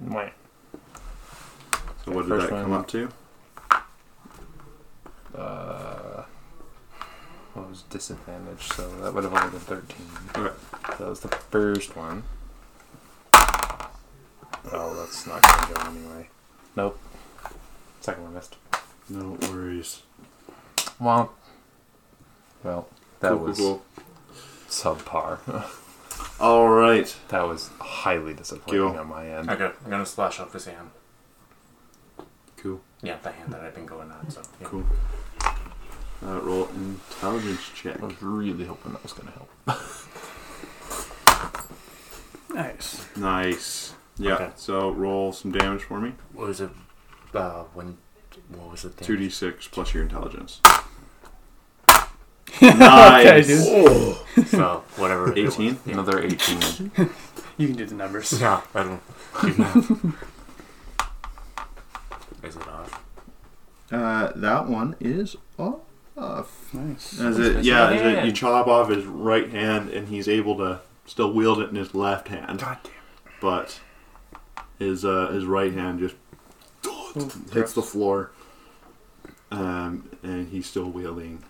Wait. 0.00 0.32
So 2.04 2.12
what 2.12 2.22
did 2.22 2.28
First 2.28 2.50
that 2.50 2.62
come 2.62 2.70
one. 2.70 2.80
up 2.80 2.88
to? 2.88 3.08
Uh, 5.36 6.22
what 7.54 7.68
was 7.68 7.82
disadvantage? 7.82 8.62
So 8.72 8.88
that 9.02 9.14
would 9.14 9.24
have 9.24 9.32
only 9.34 9.50
been 9.50 9.60
13. 9.60 9.96
Okay. 10.36 10.54
That 10.98 11.08
was 11.08 11.20
the 11.20 11.28
first 11.28 11.96
one. 11.96 12.24
Oh, 14.72 14.94
that's 14.98 15.26
not 15.26 15.42
going 15.42 15.68
to 15.68 15.74
go 15.74 15.90
anyway. 15.90 16.28
Nope. 16.76 16.98
Second 18.00 18.24
one 18.24 18.34
missed. 18.34 18.56
No 19.08 19.36
worries. 19.50 20.02
Well, 20.98 21.32
well, 22.62 22.88
that 23.20 23.30
Cool, 23.30 23.38
cool, 23.38 23.46
was 23.46 23.58
cool. 23.58 23.82
subpar. 24.68 25.38
All 26.40 26.68
right. 26.68 27.14
that 27.28 27.42
was 27.46 27.68
highly 27.80 28.34
disappointing 28.34 28.80
Cool. 28.88 28.98
on 28.98 29.08
my 29.08 29.26
end. 29.28 29.50
Okay, 29.50 29.70
I'm 29.84 29.90
gonna 29.90 30.06
splash 30.06 30.40
off 30.40 30.52
this 30.52 30.64
hand. 30.66 30.90
Cool. 32.64 32.80
Yeah, 33.02 33.18
the 33.22 33.30
hand 33.30 33.52
that 33.52 33.60
I've 33.60 33.74
been 33.74 33.84
going 33.84 34.10
on. 34.10 34.28
So 34.30 34.40
yeah. 34.60 34.66
Cool. 34.66 34.84
Uh, 36.26 36.40
roll 36.40 36.66
intelligence 36.68 37.60
check. 37.74 38.02
I 38.02 38.06
was 38.06 38.22
really 38.22 38.64
hoping 38.64 38.92
that 38.92 39.02
was 39.02 39.12
going 39.12 39.28
to 39.28 39.34
help. 39.34 39.50
Nice. 42.54 43.04
Nice. 43.16 43.94
Yeah. 44.16 44.34
Okay. 44.34 44.50
So 44.54 44.90
roll 44.92 45.32
some 45.32 45.50
damage 45.50 45.82
for 45.82 46.00
me. 46.00 46.12
What 46.32 46.46
was 46.46 46.60
it? 46.60 46.70
Uh, 47.34 47.64
when? 47.74 47.98
What 48.56 48.70
was 48.70 48.84
it? 48.84 48.96
Two 48.98 49.16
d 49.16 49.28
six 49.28 49.66
plus 49.66 49.92
your 49.94 50.02
intelligence. 50.02 50.60
Okay, 52.56 52.70
nice. 52.78 53.46
dude. 53.48 54.46
So 54.46 54.84
whatever. 54.96 55.36
18? 55.36 55.80
Yeah. 55.84 55.92
Another 55.94 56.22
18. 56.22 56.92
You 57.58 57.66
can 57.68 57.76
do 57.76 57.84
the 57.86 57.94
numbers. 57.96 58.32
Yeah, 58.40 58.60
I 58.74 58.82
don't. 58.84 59.02
do 59.42 59.54
math. 59.60 59.90
Is 62.44 62.56
it 62.56 62.68
off? 62.68 63.04
Uh, 63.94 64.32
that 64.34 64.66
one 64.68 64.96
is 65.00 65.36
off. 65.58 66.74
Nice. 66.74 67.20
As 67.20 67.38
it, 67.38 67.64
yeah, 67.64 67.90
as 67.90 68.00
it, 68.00 68.24
you 68.24 68.32
chop 68.32 68.66
off 68.66 68.88
his 68.88 69.04
right 69.04 69.50
hand, 69.50 69.90
and 69.90 70.08
he's 70.08 70.28
able 70.28 70.56
to 70.58 70.80
still 71.06 71.32
wield 71.32 71.60
it 71.60 71.70
in 71.70 71.76
his 71.76 71.94
left 71.94 72.28
hand, 72.28 72.60
God 72.60 72.78
damn. 72.82 72.92
but 73.40 73.80
his 74.78 75.04
uh, 75.04 75.28
his 75.28 75.44
right 75.44 75.72
hand 75.72 76.00
just 76.00 76.16
hits 77.52 77.72
the 77.72 77.82
floor, 77.82 78.30
um, 79.50 80.08
and 80.22 80.48
he's 80.48 80.66
still 80.66 80.90
wielding 80.90 81.44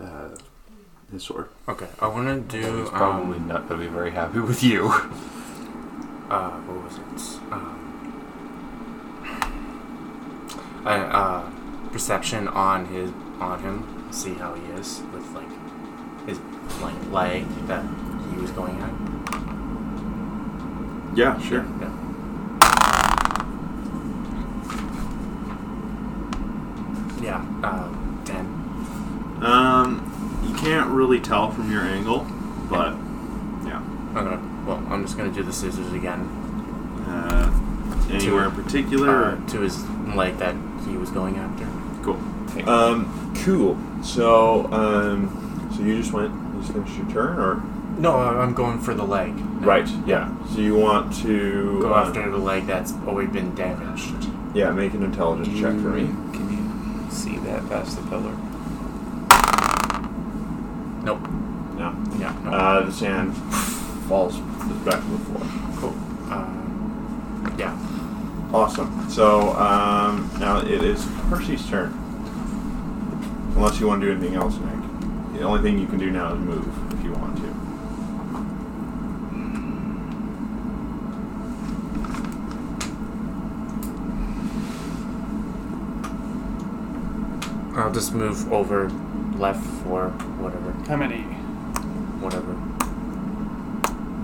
uh, 0.00 0.30
his 1.12 1.22
sword. 1.22 1.48
Okay, 1.68 1.88
I 2.00 2.06
want 2.08 2.50
to 2.50 2.60
do. 2.60 2.80
He's 2.80 2.90
probably 2.90 3.38
um, 3.38 3.48
not 3.48 3.68
going 3.68 3.80
to 3.80 3.86
be 3.86 3.92
very 3.92 4.10
happy 4.10 4.40
with 4.40 4.62
you. 4.62 4.86
Uh, 6.30 6.50
what 6.60 6.84
was 6.84 6.96
it? 6.98 7.52
Um, 7.52 7.89
I, 10.84 10.98
uh, 10.98 11.50
perception 11.90 12.48
on 12.48 12.86
his 12.86 13.10
on 13.40 13.62
him. 13.62 14.12
See 14.12 14.34
how 14.34 14.54
he 14.54 14.62
is 14.72 15.02
with 15.12 15.30
like 15.32 15.48
his 16.26 16.40
like 16.80 16.94
leg 17.10 17.46
that 17.66 17.84
he 18.30 18.36
was 18.40 18.50
going 18.52 18.78
at. 18.80 18.92
Yeah, 21.16 21.38
sure. 21.40 21.64
Yeah. 21.80 21.96
Yeah. 27.20 27.44
Uh, 27.62 27.88
ten. 28.24 28.46
Um, 29.42 30.42
you 30.46 30.54
can't 30.54 30.90
really 30.90 31.20
tell 31.20 31.50
from 31.50 31.70
your 31.70 31.82
angle, 31.82 32.26
but 32.68 32.92
yeah. 33.66 33.82
I'm. 34.14 34.66
Well, 34.66 34.82
I'm 34.88 35.04
just 35.04 35.16
gonna 35.16 35.32
do 35.32 35.42
the 35.42 35.52
scissors 35.52 35.92
again. 35.92 36.20
Uh, 37.06 37.50
Anywhere 38.10 38.46
in 38.46 38.52
particular? 38.52 39.10
uh, 39.38 39.46
to 39.48 39.60
his 39.60 39.88
leg 40.14 40.36
that 40.38 40.54
he 40.88 40.96
was 40.96 41.10
going 41.10 41.36
after. 41.36 41.66
Cool. 42.02 42.68
Um, 42.68 43.32
cool. 43.44 43.78
So, 44.02 44.66
um, 44.72 45.70
so 45.76 45.82
you 45.82 45.98
just 46.00 46.12
went, 46.12 46.32
you 46.54 46.60
just 46.60 46.72
finished 46.72 46.96
your 46.96 47.08
turn, 47.10 47.38
or 47.38 47.62
No, 47.98 48.16
I- 48.16 48.42
I'm 48.42 48.54
going 48.54 48.78
for 48.80 48.94
the 48.94 49.04
leg. 49.04 49.36
No. 49.36 49.66
right? 49.66 49.88
Yeah. 50.06 50.30
So 50.52 50.60
you 50.60 50.74
want 50.76 51.14
to 51.22 51.80
Go 51.82 51.94
uh, 51.94 52.04
after 52.06 52.28
the 52.30 52.38
leg 52.38 52.66
that's 52.66 52.92
already 53.06 53.30
been 53.30 53.54
damaged. 53.54 54.14
Yeah, 54.54 54.70
make 54.72 54.94
an 54.94 55.02
intelligence 55.04 55.48
check 55.60 55.72
for 55.74 55.90
me. 55.90 56.06
Can 56.32 56.50
you 57.06 57.10
see 57.10 57.36
that 57.38 57.68
past 57.68 57.96
the 57.96 58.08
pillar? 58.08 58.34
Nope. 61.02 61.20
No. 61.78 61.94
Yeah. 62.18 62.36
No. 62.44 62.50
Uh, 62.50 62.84
the 62.86 62.92
sand 62.92 63.34
falls 64.08 64.38
back 64.84 65.00
to 65.00 65.08
the 65.08 65.18
floor. 65.18 65.42
cool. 65.76 65.94
Uh, 66.30 66.46
yeah. 67.60 67.76
Awesome. 68.54 69.08
So 69.10 69.52
um, 69.52 70.30
now 70.40 70.60
it 70.60 70.82
is 70.82 71.06
Percy's 71.28 71.68
turn. 71.68 71.92
Unless 73.54 73.78
you 73.78 73.86
want 73.86 74.00
to 74.00 74.06
do 74.06 74.12
anything 74.12 74.34
else, 74.34 74.56
Nick. 74.56 75.38
The 75.38 75.42
only 75.42 75.60
thing 75.60 75.78
you 75.78 75.86
can 75.86 75.98
do 75.98 76.10
now 76.10 76.32
is 76.32 76.40
move 76.40 76.66
if 76.92 77.04
you 77.04 77.12
want 77.12 77.36
to. 77.36 77.50
I'll 87.78 87.92
just 87.92 88.14
move 88.14 88.50
over 88.52 88.88
left 89.36 89.86
or 89.86 90.08
whatever. 90.40 90.72
How 90.88 90.96
many? 90.96 91.22
Whatever. 92.20 92.56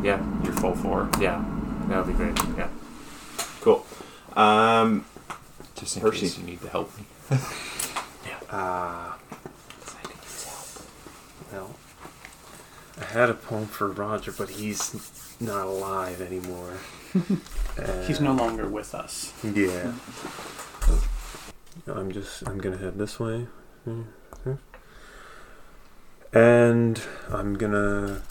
Yeah. 0.02 0.24
Your 0.42 0.54
full 0.54 0.74
four. 0.74 1.10
Yeah. 1.20 1.44
That 1.88 2.06
would 2.06 2.16
be 2.16 2.24
great. 2.24 2.36
Yeah. 2.56 2.68
Cool. 3.66 3.84
Um, 4.36 5.04
Just 5.74 5.96
in 5.96 6.02
Percy. 6.02 6.20
case 6.20 6.38
you 6.38 6.44
need 6.44 6.60
to 6.62 6.68
help 6.68 6.96
me. 6.96 7.04
Ah. 8.48 9.18
well, 11.52 11.74
I 13.00 13.04
had 13.06 13.28
a 13.28 13.34
poem 13.34 13.66
for 13.66 13.88
Roger, 13.90 14.30
but 14.30 14.50
he's 14.50 15.34
not 15.40 15.66
alive 15.66 16.20
anymore. 16.20 16.74
He's 18.06 18.20
no 18.20 18.32
longer 18.34 18.68
with 18.68 18.94
us. 18.94 19.32
Yeah. 19.42 19.92
I'm 21.88 22.12
just 22.12 22.46
I'm 22.48 22.58
gonna 22.58 22.78
head 22.78 22.98
this 22.98 23.18
way. 23.18 23.48
And 26.32 27.02
I'm 27.28 27.54
gonna 27.54 28.22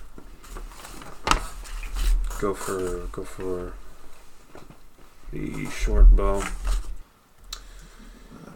go 2.39 2.53
for 2.53 3.07
go 3.11 3.25
for 3.25 3.73
the 5.35 5.69
short 5.69 6.15
bow. 6.15 6.41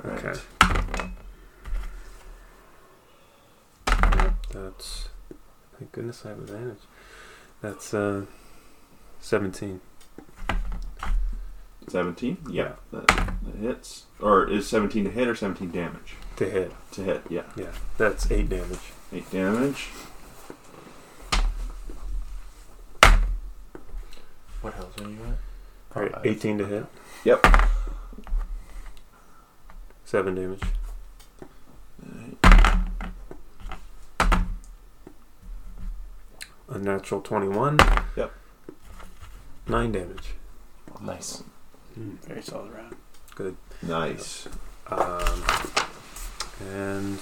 Okay. 0.05 0.39
Yep, 3.91 4.33
That's 4.53 5.09
thank 5.77 5.91
goodness 5.91 6.25
I 6.25 6.29
have 6.29 6.39
advantage. 6.39 6.79
That's 7.61 7.93
uh 7.93 8.25
seventeen. 9.19 9.81
17? 11.87 12.37
Yeah, 12.51 12.73
that, 12.91 13.07
that 13.07 13.55
hits. 13.59 14.03
Or 14.19 14.47
is 14.47 14.67
17 14.67 15.05
to 15.05 15.09
hit 15.09 15.27
or 15.27 15.33
17 15.33 15.71
damage? 15.71 16.13
To 16.35 16.47
hit. 16.47 16.71
To 16.91 17.01
hit, 17.01 17.23
yeah. 17.31 17.41
Yeah. 17.55 17.71
That's 17.97 18.29
eight 18.29 18.47
damage. 18.47 18.77
8 19.11 19.31
damage. 19.31 19.87
What 24.61 24.77
else 24.77 25.01
are 25.01 25.09
you 25.09 25.17
at? 25.23 25.48
Alright, 25.95 26.13
eighteen 26.23 26.57
to 26.59 26.65
hit. 26.65 26.85
Yep. 27.23 27.45
Seven 30.05 30.35
damage. 30.35 30.61
A 36.69 36.77
natural 36.77 37.21
twenty-one. 37.21 37.79
Yep. 38.15 38.31
Nine 39.67 39.91
damage. 39.91 40.35
Nice. 41.01 41.43
Very 41.95 42.43
solid 42.43 42.71
round. 42.71 42.95
Good. 43.35 43.57
Nice. 43.81 44.47
Um, 44.87 45.43
and 46.71 47.19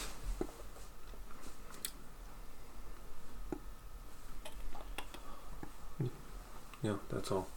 yeah, 6.82 6.96
that's 7.10 7.32
all. 7.32 7.48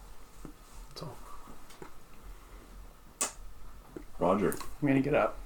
That's 0.89 1.03
all. 1.03 1.17
Roger. 4.21 4.55
I'm 4.83 4.89
gonna 4.89 5.01
get 5.01 5.15
up. 5.15 5.37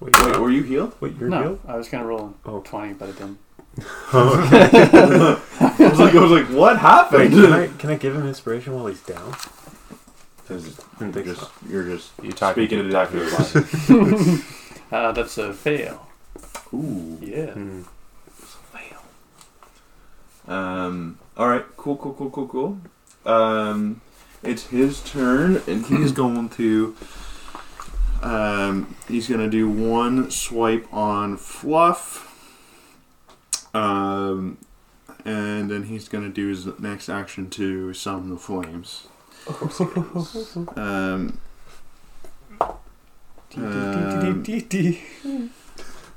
Wait, 0.00 0.16
Wait, 0.24 0.36
were 0.38 0.50
you 0.50 0.62
healed? 0.62 0.94
wait, 1.00 1.16
you're 1.18 1.28
no, 1.28 1.42
healed? 1.42 1.60
I 1.66 1.76
was 1.76 1.88
gonna 1.88 2.06
roll 2.06 2.34
Oh. 2.46 2.60
20, 2.60 2.94
but 2.94 3.08
it 3.10 3.16
didn't. 3.18 3.38
I 4.12 5.76
was 5.78 5.98
like, 6.00 6.14
I 6.14 6.20
was 6.20 6.30
like, 6.30 6.46
what 6.46 6.72
Wait, 6.74 6.80
happened? 6.80 7.32
can 7.32 7.52
I 7.52 7.66
can 7.68 7.90
I 7.90 7.96
give 7.96 8.14
him 8.16 8.26
inspiration 8.26 8.74
while 8.74 8.86
he's 8.86 9.00
down? 9.02 9.34
Didn't 10.48 11.12
think 11.12 11.14
You're 11.26 11.34
just, 11.34 11.40
so. 11.40 11.50
you're 11.68 11.84
just 11.84 12.10
You 12.22 12.32
talking 12.32 12.64
speaking 12.66 12.78
to 12.78 12.84
to 12.84 12.90
death. 12.90 13.12
Dr. 13.88 14.44
Uh, 14.92 15.12
that's 15.12 15.38
a 15.38 15.54
fail. 15.54 16.08
Ooh. 16.74 17.16
Yeah. 17.22 17.52
Hmm. 17.52 17.82
Um. 20.48 21.18
All 21.36 21.48
right. 21.48 21.64
Cool. 21.76 21.96
Cool. 21.96 22.14
Cool. 22.14 22.30
Cool. 22.30 22.48
Cool. 22.48 22.80
Um. 23.32 24.00
It's 24.42 24.66
his 24.66 25.00
turn, 25.02 25.62
and 25.68 25.86
he's 25.86 26.10
going 26.22 26.48
to. 26.50 26.96
Um. 28.22 28.94
He's 29.08 29.28
gonna 29.28 29.48
do 29.50 29.68
one 29.68 30.30
swipe 30.30 30.86
on 30.92 31.36
Fluff. 31.36 32.26
Um. 33.74 34.58
And 35.24 35.70
then 35.70 35.84
he's 35.84 36.08
gonna 36.08 36.28
do 36.30 36.48
his 36.48 36.66
next 36.78 37.08
action 37.08 37.50
to 37.50 37.92
summon 37.92 38.30
the 38.30 38.38
flames. 38.38 39.06
Um. 40.76 41.38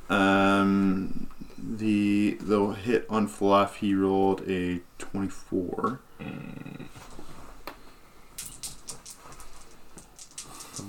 Um, 0.10 1.28
the 1.58 2.38
the 2.40 2.66
hit 2.68 3.06
on 3.10 3.28
Fluff, 3.28 3.78
he 3.78 3.96
rolled 3.96 4.48
a 4.48 4.82
twenty-four. 5.00 6.00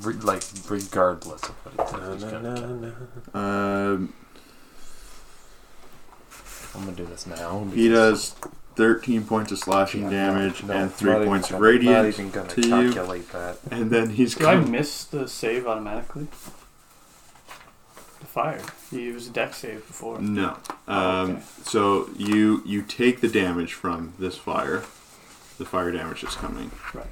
Re- 0.03 0.15
like 0.15 0.43
regardless 0.69 1.43
of 1.45 1.51
what 1.65 1.91
he 1.91 1.97
Na, 2.01 2.13
he's 2.13 2.23
na, 2.25 2.31
gonna 2.31 2.61
na, 2.61 2.93
na. 3.35 3.93
Um, 3.95 4.13
I'm 6.75 6.85
gonna 6.85 6.97
do 6.97 7.07
this 7.07 7.27
now. 7.27 7.67
he 7.73 7.89
does 7.89 8.35
thirteen 8.77 9.25
points 9.25 9.53
of 9.53 9.59
slashing 9.59 10.05
Yeah, 10.05 10.11
damage 10.11 10.63
no, 10.65 10.73
and 10.75 10.83
not 10.91 10.95
three 10.95 11.13
even 11.15 11.25
points 11.27 11.47
of 11.51 11.53
gonna- 11.61 11.63
Not 11.63 11.69
radiant, 11.71 12.09
even 12.09 12.31
gonna 12.31 12.49
to 12.49 12.61
you. 12.61 12.69
calculate 12.93 13.31
that. 13.33 13.59
and 13.71 13.91
then 13.91 14.11
he's 14.11 14.35
Do 14.35 14.47
I 14.49 14.55
going. 14.57 14.71
miss 14.71 15.05
the 15.05 15.29
save 15.29 15.67
automatically? 15.67 16.27
The 18.21 18.27
fire. 18.27 18.61
You 18.91 19.01
used 19.01 19.31
a 19.31 19.33
dex 19.33 19.59
save 19.59 19.87
before. 19.87 20.19
No. 20.21 20.51
Um, 20.51 20.59
Oh, 20.89 21.23
okay. 21.31 21.43
So 21.65 22.09
you 22.17 22.63
you 22.67 22.83
take 22.83 23.21
the 23.21 23.29
damage 23.29 23.75
from 23.75 24.15
this 24.19 24.37
fire, 24.37 24.83
the 25.59 25.65
fire 25.65 25.93
damage 25.93 26.23
that's 26.23 26.35
coming. 26.35 26.71
Right. 26.93 27.07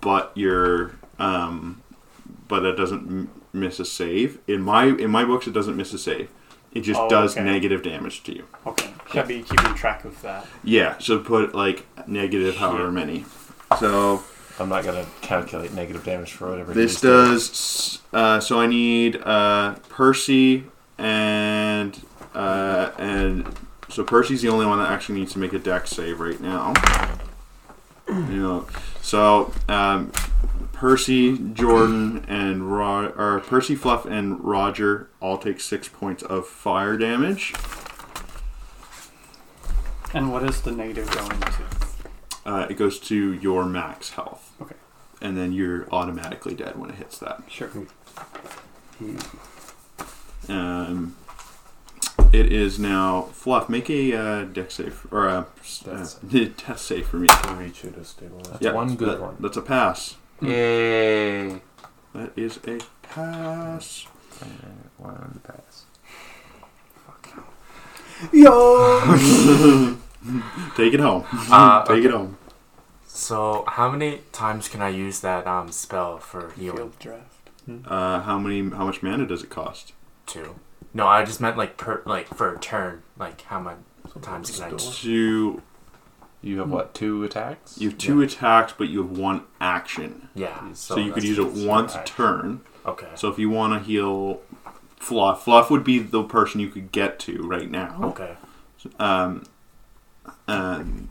But 0.00 0.32
you're 0.34 0.92
um, 1.18 1.82
but 2.48 2.64
it 2.64 2.76
doesn't 2.76 3.06
m- 3.08 3.30
miss 3.52 3.78
a 3.80 3.84
save. 3.84 4.38
In 4.46 4.62
my 4.62 4.84
in 4.86 5.10
my 5.10 5.24
books, 5.24 5.46
it 5.46 5.52
doesn't 5.52 5.76
miss 5.76 5.92
a 5.92 5.98
save. 5.98 6.28
It 6.72 6.80
just 6.80 7.00
Oh, 7.00 7.08
does 7.08 7.36
okay. 7.36 7.44
negative 7.44 7.82
damage 7.82 8.22
to 8.24 8.34
you. 8.34 8.44
Okay. 8.66 8.90
Should 9.10 9.18
I 9.20 9.26
be 9.26 9.42
keeping 9.42 9.74
track 9.74 10.04
of 10.04 10.20
that? 10.22 10.46
Yeah, 10.64 10.96
so 10.98 11.18
put 11.20 11.54
like 11.54 11.86
negative 12.08 12.56
however 12.56 12.90
many. 12.90 13.24
So 13.78 14.24
I'm 14.58 14.68
not 14.68 14.84
gonna 14.84 15.06
calculate 15.20 15.72
negative 15.72 16.04
damage 16.04 16.32
for 16.32 16.50
whatever. 16.50 16.72
this 16.74 16.92
he's 16.92 17.00
doing. 17.00 17.26
does. 17.30 18.02
Uh, 18.12 18.40
so 18.40 18.60
I 18.60 18.66
need 18.66 19.16
uh, 19.24 19.76
Percy 19.88 20.64
and 20.98 22.00
uh, 22.34 22.90
and 22.98 23.46
so 23.88 24.02
Percy's 24.02 24.42
the 24.42 24.48
only 24.48 24.66
one 24.66 24.78
that 24.78 24.90
actually 24.90 25.20
needs 25.20 25.32
to 25.34 25.38
make 25.38 25.52
a 25.52 25.58
dex 25.60 25.90
save 25.90 26.18
right 26.18 26.40
now. 26.40 26.72
You 28.08 28.14
know, 28.42 28.66
so 29.00 29.52
um, 29.68 30.12
Percy, 30.88 31.38
Jordan, 31.54 32.26
and 32.28 32.70
Ro- 32.70 33.10
or 33.16 33.40
Percy, 33.40 33.74
Fluff, 33.74 34.04
and 34.04 34.38
Roger 34.44 35.08
all 35.18 35.38
take 35.38 35.58
six 35.58 35.88
points 35.88 36.22
of 36.22 36.46
fire 36.46 36.98
damage. 36.98 37.54
And 40.12 40.30
what 40.30 40.42
is 40.42 40.60
the 40.60 40.72
negative 40.72 41.10
going 41.10 41.40
to? 41.40 41.62
Uh, 42.44 42.66
it 42.68 42.74
goes 42.74 43.00
to 43.00 43.32
your 43.32 43.64
max 43.64 44.10
health. 44.10 44.52
Okay. 44.60 44.74
And 45.22 45.38
then 45.38 45.54
you're 45.54 45.88
automatically 45.90 46.54
dead 46.54 46.76
when 46.78 46.90
it 46.90 46.96
hits 46.96 47.16
that. 47.16 47.44
Sure. 47.48 47.70
Um, 50.50 51.16
it 52.30 52.52
is 52.52 52.78
now 52.78 53.22
Fluff. 53.32 53.70
Make 53.70 53.88
a 53.88 54.12
uh, 54.14 54.44
dex 54.44 54.74
save 54.74 55.06
or 55.10 55.28
a 55.28 55.46
uh, 55.86 56.06
Death 56.28 56.56
test 56.58 56.84
save 56.84 57.06
for 57.06 57.16
me. 57.16 57.28
Reach 57.52 57.84
you 57.84 57.90
to 57.92 58.04
stabilize. 58.04 58.48
That's 58.50 58.62
Yeah, 58.62 58.72
one 58.72 58.96
good 58.96 59.08
that- 59.08 59.20
one. 59.22 59.36
That's 59.40 59.56
a 59.56 59.62
pass. 59.62 60.16
Yay! 60.44 61.60
That 62.14 62.32
is 62.36 62.58
a 62.66 62.78
pass. 63.02 64.06
Uh, 64.40 64.46
One 64.98 65.40
pass. 65.44 65.84
Yo! 68.32 69.00
Take 70.76 70.94
it 70.94 71.00
home. 71.00 71.24
Uh, 71.50 71.82
Take 71.86 71.98
okay. 71.98 72.06
it 72.06 72.10
home. 72.12 72.38
So 73.06 73.64
how 73.66 73.90
many 73.90 74.20
times 74.32 74.68
can 74.68 74.80
I 74.82 74.88
use 74.88 75.20
that 75.20 75.46
um 75.46 75.70
spell 75.72 76.18
for 76.18 76.52
healing? 76.52 76.76
Field 76.76 76.98
draft. 76.98 77.50
Uh, 77.86 78.20
how 78.20 78.38
many? 78.38 78.70
How 78.70 78.84
much 78.86 79.02
mana 79.02 79.26
does 79.26 79.42
it 79.42 79.50
cost? 79.50 79.92
Two. 80.26 80.56
No, 80.92 81.06
I 81.06 81.24
just 81.24 81.40
meant 81.40 81.56
like 81.56 81.76
per 81.76 82.02
like 82.06 82.28
for 82.28 82.54
a 82.54 82.58
turn. 82.58 83.02
Like 83.18 83.42
how 83.42 83.60
many 83.60 83.76
times 84.22 84.50
can 84.50 84.74
I? 84.74 84.76
Two. 84.76 85.62
You 86.44 86.58
have 86.58 86.70
what? 86.70 86.92
Two 86.92 87.24
attacks? 87.24 87.78
You 87.78 87.88
have 87.88 87.96
two 87.98 88.20
attacks, 88.20 88.74
but 88.76 88.88
you 88.90 89.02
have 89.02 89.16
one 89.16 89.44
action. 89.62 90.28
Yeah. 90.34 90.74
So, 90.74 90.98
you 90.98 91.10
could 91.12 91.24
use 91.24 91.38
it 91.38 91.66
once 91.66 91.94
a 91.94 92.04
turn. 92.04 92.60
Okay. 92.84 93.08
So 93.14 93.30
if 93.30 93.38
you 93.38 93.48
want 93.48 93.72
to 93.72 93.86
heal 93.86 94.42
Fluff, 94.96 95.44
Fluff 95.44 95.70
would 95.70 95.84
be 95.84 95.98
the 96.00 96.22
person 96.22 96.60
you 96.60 96.68
could 96.68 96.92
get 96.92 97.18
to 97.20 97.42
right 97.42 97.70
now. 97.70 97.98
Okay. 98.04 98.36
Um, 98.98 99.44
um, 100.46 101.08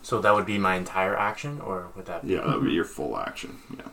So 0.00 0.18
that 0.18 0.34
would 0.34 0.46
be 0.46 0.56
my 0.56 0.76
entire 0.76 1.14
action, 1.14 1.60
or 1.60 1.88
would 1.94 2.06
that? 2.06 2.26
Be, 2.26 2.32
yeah, 2.32 2.40
that 2.40 2.56
would 2.56 2.64
be 2.64 2.72
your 2.72 2.86
full 2.86 3.18
action. 3.18 3.58
Yeah, 3.76 3.88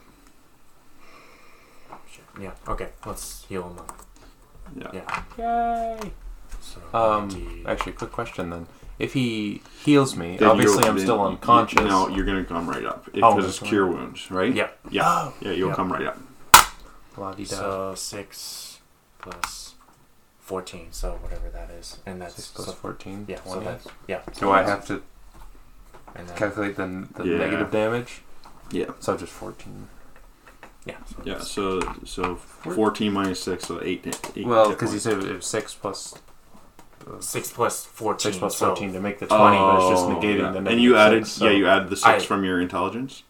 Shit. 2.10 2.24
Yeah. 2.40 2.52
Okay. 2.66 2.90
Let's 3.06 3.46
heal 3.50 3.68
him 3.68 3.78
up. 3.80 4.06
yeah. 4.74 5.04
Yeah. 5.38 5.98
Yay. 6.00 6.12
So. 6.62 6.80
Um, 6.98 7.28
90. 7.28 7.66
actually, 7.66 7.92
quick 7.94 8.12
question 8.14 8.52
then. 8.52 8.68
If 9.02 9.14
he 9.14 9.62
heals 9.84 10.16
me, 10.16 10.38
Then 10.38 10.48
obviously 10.50 10.84
I'm 10.86 10.96
then- 10.96 11.06
still 11.06 11.26
unconscious. 11.26 11.80
No, 11.82 12.08
you're 12.08 12.26
gonna 12.26 12.46
come 12.46 12.70
right 12.70 12.86
up 12.86 13.06
because 13.06 13.22
Oh, 13.24 13.38
it's 13.40 13.60
that's 13.60 13.60
cure 13.70 13.88
wounds, 13.88 14.30
right? 14.30 14.54
Yeah. 14.54 14.70
Yeah, 14.92 15.04
Oh. 15.06 15.34
yeah. 15.42 15.52
You'll 15.52 15.70
Yeah. 15.70 15.76
come 15.76 15.92
right 15.92 16.06
up. 16.06 16.18
La-di-da. 17.18 17.56
So 17.56 17.96
six 17.96 18.80
plus 19.20 19.74
fourteen. 20.40 20.88
So 20.92 21.14
whatever 21.22 21.50
that 21.50 21.72
is, 21.72 21.98
and 22.06 22.22
that's 22.22 22.36
Six 22.36 22.50
plus 22.50 22.68
so, 22.68 22.74
14, 22.74 23.26
yeah. 23.28 23.38
So 23.44 23.54
20. 23.54 23.66
that's 23.66 23.88
yeah. 24.08 24.22
Do 24.40 24.52
I 24.52 24.62
have 24.64 24.86
to 24.88 25.02
And 26.16 26.28
then, 26.30 26.38
calculate 26.38 26.76
the, 26.78 27.08
the 27.16 27.24
Yeah. 27.28 27.38
negative 27.38 27.72
damage? 27.72 28.22
Yeah, 28.72 28.92
So 29.00 29.18
just 29.18 29.34
14. 29.34 29.88
yeah. 30.86 30.96
So 31.06 31.16
yeah. 31.24 31.40
So 31.40 31.80
so 32.06 32.36
fourteen 32.36 33.14
minus 33.14 33.42
six, 33.42 33.66
so 33.68 33.80
eight. 33.82 34.06
eight 34.36 34.46
Well, 34.46 34.70
because 34.70 34.94
you 34.94 35.00
said 35.00 35.24
it 35.24 35.36
was 35.36 35.46
6 35.46 35.74
plus. 35.74 36.14
Six 37.20 37.52
plus 37.52 37.86
fourteen. 37.86 38.32
6 38.32 38.38
plus 38.40 38.58
so- 38.58 38.68
14 38.68 38.94
to 38.94 39.00
make 39.02 39.20
the 39.20 39.26
20, 39.28 39.58
but 39.58 39.76
it's 39.78 39.90
just 39.90 40.06
Oh, 40.06 40.10
negating 40.16 40.40
yeah. 40.56 40.62
the 40.62 40.70
And 40.70 40.82
you 40.82 40.98
added, 40.98 41.26
six, 41.26 41.38
so- 41.38 41.46
yeah, 41.46 41.52
you 41.52 41.68
added 41.68 41.90
the 41.90 41.96
six 41.96 42.08
I- 42.24 42.26
from 42.26 42.44
your 42.44 42.60
intelligence. 42.62 43.24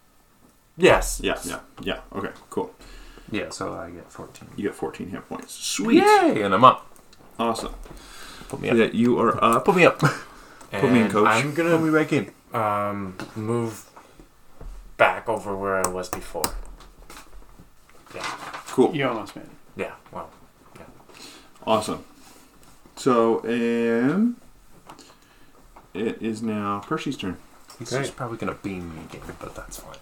Yes. 0.78 1.20
Yeah, 1.24 1.38
yeah, 1.44 1.60
yeah. 1.82 2.00
Okay, 2.16 2.32
cool. 2.50 2.74
Yeah, 3.32 3.50
so 3.50 3.74
I 3.74 3.90
get 3.92 4.12
14. 4.12 4.50
You 4.56 4.64
get 4.70 4.76
fourteen 4.76 5.10
hit 5.10 5.28
points. 5.30 5.54
Sweet, 5.54 6.04
Yay! 6.04 6.42
And 6.42 6.54
I'm 6.54 6.64
up. 6.64 6.86
awesome. 7.40 7.74
Put 8.50 8.60
me 8.62 8.70
up. 8.70 8.78
Yeah, 8.78 8.86
you 8.92 9.20
are 9.20 9.42
up. 9.44 9.66
Put 9.66 9.76
me 9.76 9.86
up. 9.86 10.02
And 10.72 10.82
Put 10.82 10.92
me 10.92 11.02
in, 11.02 11.10
coach. 11.12 11.28
I'm 11.28 11.54
gonna 11.54 11.78
me 11.78 11.92
back 11.92 12.12
in. 12.14 12.32
um 12.54 13.16
move 13.36 13.86
back 14.98 15.30
over 15.30 15.56
where 15.56 15.86
I 15.86 15.88
was 15.90 16.10
before. 16.10 16.44
Yeah. 18.14 18.26
Cool. 18.68 18.94
You 18.96 19.08
almost 19.08 19.36
made 19.36 19.46
it. 19.46 19.52
Yeah. 19.78 19.92
Well. 20.12 20.30
Awesome. 21.66 22.04
So, 22.96 23.40
um, 23.46 24.38
it 25.94 26.22
is 26.22 26.42
now 26.44 26.80
Percy's 26.86 27.18
turn. 27.18 27.38
He's 27.80 27.92
Okay. 27.92 28.04
just 28.04 28.16
probably 28.16 28.38
going 28.38 28.54
to 28.54 28.62
beam 28.62 28.94
me 28.96 29.02
again, 29.10 29.22
but 29.40 29.56
that's 29.56 29.80
fine. 29.80 29.98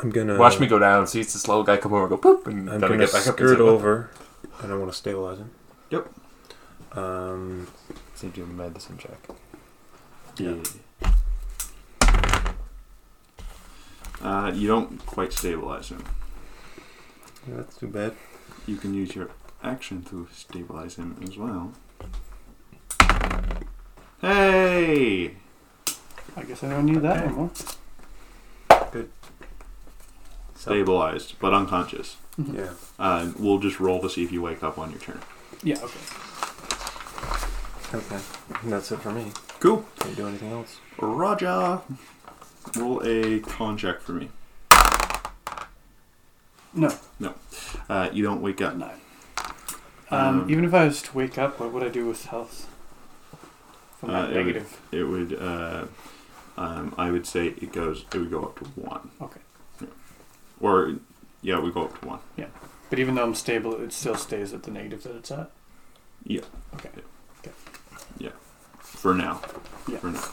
I'm 0.00 0.10
gonna 0.10 0.36
Watch 0.36 0.58
me 0.58 0.66
go 0.66 0.80
down, 0.80 1.06
see 1.06 1.20
it's 1.20 1.34
this 1.34 1.42
slow 1.42 1.62
guy 1.62 1.76
come 1.76 1.92
over, 1.92 2.02
and 2.02 2.10
go 2.10 2.16
poop, 2.16 2.48
and 2.48 2.68
I'm 2.68 2.80
then 2.80 2.84
I 2.84 2.88
gonna 2.88 3.04
get 3.04 3.12
back 3.12 3.28
up 3.28 3.38
and 3.38 3.48
skirt 3.48 3.58
say, 3.58 3.62
over, 3.62 4.10
and 4.60 4.72
I 4.72 4.76
want 4.76 4.90
to 4.90 4.96
stabilize 4.96 5.38
him. 5.38 5.50
Yep. 5.90 6.08
Um, 6.94 7.68
So 8.16 8.26
you 8.26 8.32
do 8.32 8.42
a 8.42 8.46
medicine 8.46 8.98
check. 8.98 9.28
Yeah. 10.36 10.56
Uh, 14.20 14.50
you 14.52 14.66
don't 14.66 15.04
quite 15.06 15.32
stabilize 15.32 15.90
him. 15.90 16.02
yeah, 17.48 17.56
that's 17.58 17.76
too 17.76 17.86
bad. 17.86 18.14
You 18.66 18.76
can 18.76 18.94
use 18.94 19.14
your 19.14 19.28
action 19.62 20.02
to 20.04 20.26
stabilize 20.32 20.96
him 20.96 21.16
as 21.22 21.36
well. 21.38 21.72
Hey! 24.20 25.34
I 26.36 26.42
guess 26.42 26.64
I 26.64 26.68
don't 26.70 26.86
need 26.86 27.02
that 27.02 27.16
Okay. 27.18 27.26
anymore. 27.26 27.50
Stabilized, 30.56 31.34
but 31.40 31.52
unconscious. 31.52 32.16
Yeah. 32.38 32.70
Uh, 32.98 33.32
we'll 33.38 33.58
just 33.58 33.80
roll 33.80 34.00
to 34.00 34.08
see 34.08 34.24
if 34.24 34.32
you 34.32 34.40
wake 34.40 34.62
up 34.62 34.78
on 34.78 34.90
your 34.90 35.00
turn. 35.00 35.20
Yeah, 35.62 35.76
okay. 35.82 36.00
Okay. 37.94 38.18
And 38.62 38.72
that's 38.72 38.90
it 38.90 39.00
for 39.00 39.12
me. 39.12 39.30
Cool. 39.60 39.84
Can't 40.00 40.16
do 40.16 40.26
anything 40.26 40.50
else. 40.52 40.78
Roger. 40.98 41.80
Roll 42.76 43.02
a 43.04 43.40
con 43.40 43.76
check 43.76 44.00
for 44.00 44.12
me. 44.12 44.30
No, 46.72 46.90
No. 47.20 47.34
Uh, 47.88 48.08
you 48.12 48.24
don't 48.24 48.40
wake 48.42 48.60
up. 48.60 48.74
no. 48.74 48.90
Um, 50.10 50.40
Um, 50.40 50.50
even 50.50 50.64
if 50.64 50.74
I 50.74 50.86
was 50.86 51.02
to 51.02 51.16
wake 51.16 51.38
up, 51.38 51.60
what 51.60 51.72
would 51.72 51.82
I 51.84 51.88
do 51.88 52.06
with 52.06 52.24
health? 52.26 52.68
From 54.04 54.14
Uh, 54.14 54.20
that 54.22 54.30
it 54.30 54.36
would- 54.36 54.46
negative. 54.46 54.80
It 54.92 55.04
would. 55.04 55.38
Uh, 55.40 55.84
um, 56.56 56.94
I 56.98 57.10
would 57.10 57.26
say 57.26 57.48
it 57.48 57.72
goes. 57.72 58.04
It 58.12 58.18
would 58.18 58.30
go 58.30 58.42
up 58.44 58.58
to 58.58 58.64
one. 58.80 59.10
Okay. 59.20 59.40
Or 60.60 60.94
yeah, 61.42 61.58
we 61.60 61.70
go 61.70 61.84
up 61.84 62.00
to 62.00 62.06
one. 62.06 62.20
Yeah. 62.36 62.46
But 62.90 62.98
even 62.98 63.14
though 63.14 63.24
I'm 63.24 63.34
stable, 63.34 63.80
it 63.80 63.92
still 63.92 64.14
stays 64.14 64.52
at 64.52 64.62
the 64.62 64.70
negative 64.70 65.02
that 65.04 65.16
it's 65.16 65.30
at. 65.30 65.50
Yeah. 66.22 66.42
Okay. 66.74 66.90
Okay. 67.40 67.52
Yeah. 68.18 68.30
For 68.78 69.14
now. 69.14 69.40
Yeah. 69.88 69.98
For 69.98 70.10
now. 70.10 70.24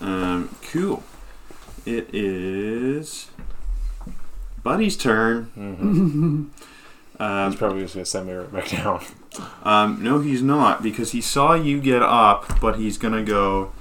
Um. 0.00 0.54
Cool. 0.70 1.02
It 1.86 2.14
is. 2.14 3.28
Buddy's 4.62 4.96
turn. 4.96 5.50
Mm-hmm. 5.56 6.44
Um, 7.20 7.50
He's 7.52 7.58
probably 7.58 7.82
just 7.82 7.94
going 7.94 8.04
to 8.04 8.10
send 8.10 8.26
me 8.26 8.32
right 8.32 8.52
back 8.52 8.68
down. 8.70 9.04
Um, 9.62 10.02
no, 10.02 10.20
he's 10.20 10.42
not 10.42 10.82
because 10.82 11.12
he 11.12 11.20
saw 11.20 11.54
you 11.54 11.80
get 11.80 12.02
up, 12.02 12.60
but 12.60 12.76
he's 12.78 12.98
gonna 12.98 13.22
go 13.24 13.72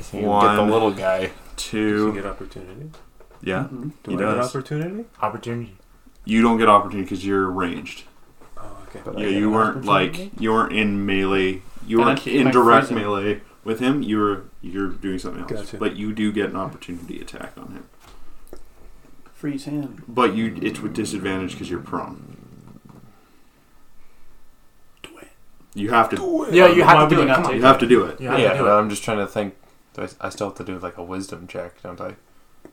So 0.00 0.16
you 0.18 0.22
get 0.24 0.56
the 0.56 0.62
little 0.62 0.90
guy. 0.92 1.30
Do 1.56 1.78
you 1.78 2.06
to 2.08 2.12
get 2.14 2.26
opportunity? 2.26 2.90
yeah. 3.42 3.64
Mhm. 3.72 3.92
Do 4.02 4.10
He 4.10 4.16
I 4.16 4.18
get 4.18 4.38
opportunity? 4.40 5.04
Opportunity. 5.20 5.76
You 6.24 6.42
don't 6.42 6.58
get 6.58 6.68
opportunity 6.68 7.04
because 7.04 7.24
you're 7.26 7.50
ranged. 7.50 8.04
Oh, 8.58 8.62
okay. 8.88 9.00
But 9.04 9.18
Yeah, 9.18 9.28
you 9.28 9.50
weren't 9.50 9.84
like 9.84 10.30
you 10.40 10.52
weren't 10.52 10.72
in 10.72 11.04
melee. 11.06 11.62
You 11.86 11.98
And 12.00 12.06
weren't 12.08 12.26
in 12.26 12.50
direct 12.50 12.90
melee 12.90 13.40
with 13.64 13.80
him. 13.80 14.02
You 14.02 14.18
were 14.18 14.42
you're 14.60 14.88
doing 14.88 15.18
something 15.18 15.42
else, 15.42 15.50
Gotcha. 15.52 15.76
but 15.78 15.96
you 15.96 16.12
do 16.12 16.30
get 16.32 16.50
an 16.50 16.56
opportunity 16.56 17.20
attack 17.20 17.52
on 17.56 17.72
him. 17.72 17.84
Freeze 19.42 19.64
him. 19.64 20.04
But 20.06 20.36
you 20.36 20.56
it's 20.62 20.78
with 20.78 20.94
disadvantage 20.94 21.50
because 21.50 21.68
you're 21.68 21.80
prone. 21.80 22.36
Do 25.02 25.18
it. 25.18 25.30
You 25.74 25.90
have 25.90 26.10
to. 26.10 26.46
Yeah, 26.52 26.68
you 26.68 26.84
have 26.84 27.08
to 27.08 27.16
do 27.16 27.22
it. 27.22 27.24
not 27.24 27.36
Come 27.38 27.46
on. 27.46 27.56
You 27.56 27.62
have 27.62 27.80
to 27.80 27.86
do 27.88 28.04
it. 28.04 28.20
You 28.20 28.28
have 28.28 28.38
yeah, 28.38 28.56
but. 28.56 28.70
I'm 28.70 28.88
just 28.88 29.02
trying 29.02 29.18
to 29.18 29.26
think. 29.26 29.56
Do 29.94 30.02
I, 30.02 30.08
I 30.20 30.28
still 30.28 30.50
have 30.50 30.56
to 30.58 30.64
do 30.64 30.78
like 30.78 30.96
a 30.96 31.02
wisdom 31.02 31.48
check, 31.48 31.82
don't 31.82 32.00
I? 32.00 32.14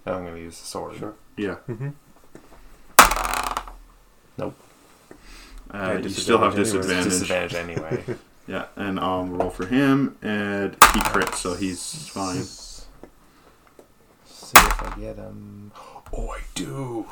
And 0.05 0.15
I'm 0.15 0.21
going 0.21 0.35
to 0.35 0.41
use 0.41 0.59
the 0.59 0.67
sword. 0.67 0.97
Sure. 0.97 1.15
Yeah. 1.35 1.55
Mm-hmm. 1.67 1.89
Uh, 4.37 4.51
Yeah, 5.73 5.97
you 5.97 6.09
still 6.09 6.37
have 6.37 6.55
disadvantage 6.55 7.05
disadvantage. 7.05 7.49
Disadvantage 7.49 7.53
anyway. 7.55 8.03
Yeah, 8.47 8.65
and 8.75 8.99
I'll 8.99 9.25
roll 9.25 9.49
for 9.49 9.65
him, 9.65 10.17
and 10.21 10.73
he 10.73 10.99
crits, 10.99 11.37
so 11.37 11.55
he's 11.55 12.07
fine. 12.09 12.43
See 12.43 12.83
if 14.57 14.83
I 14.83 14.99
get 14.99 15.15
him. 15.17 15.71
Oh, 16.11 16.29
I 16.29 16.39
do. 16.55 17.05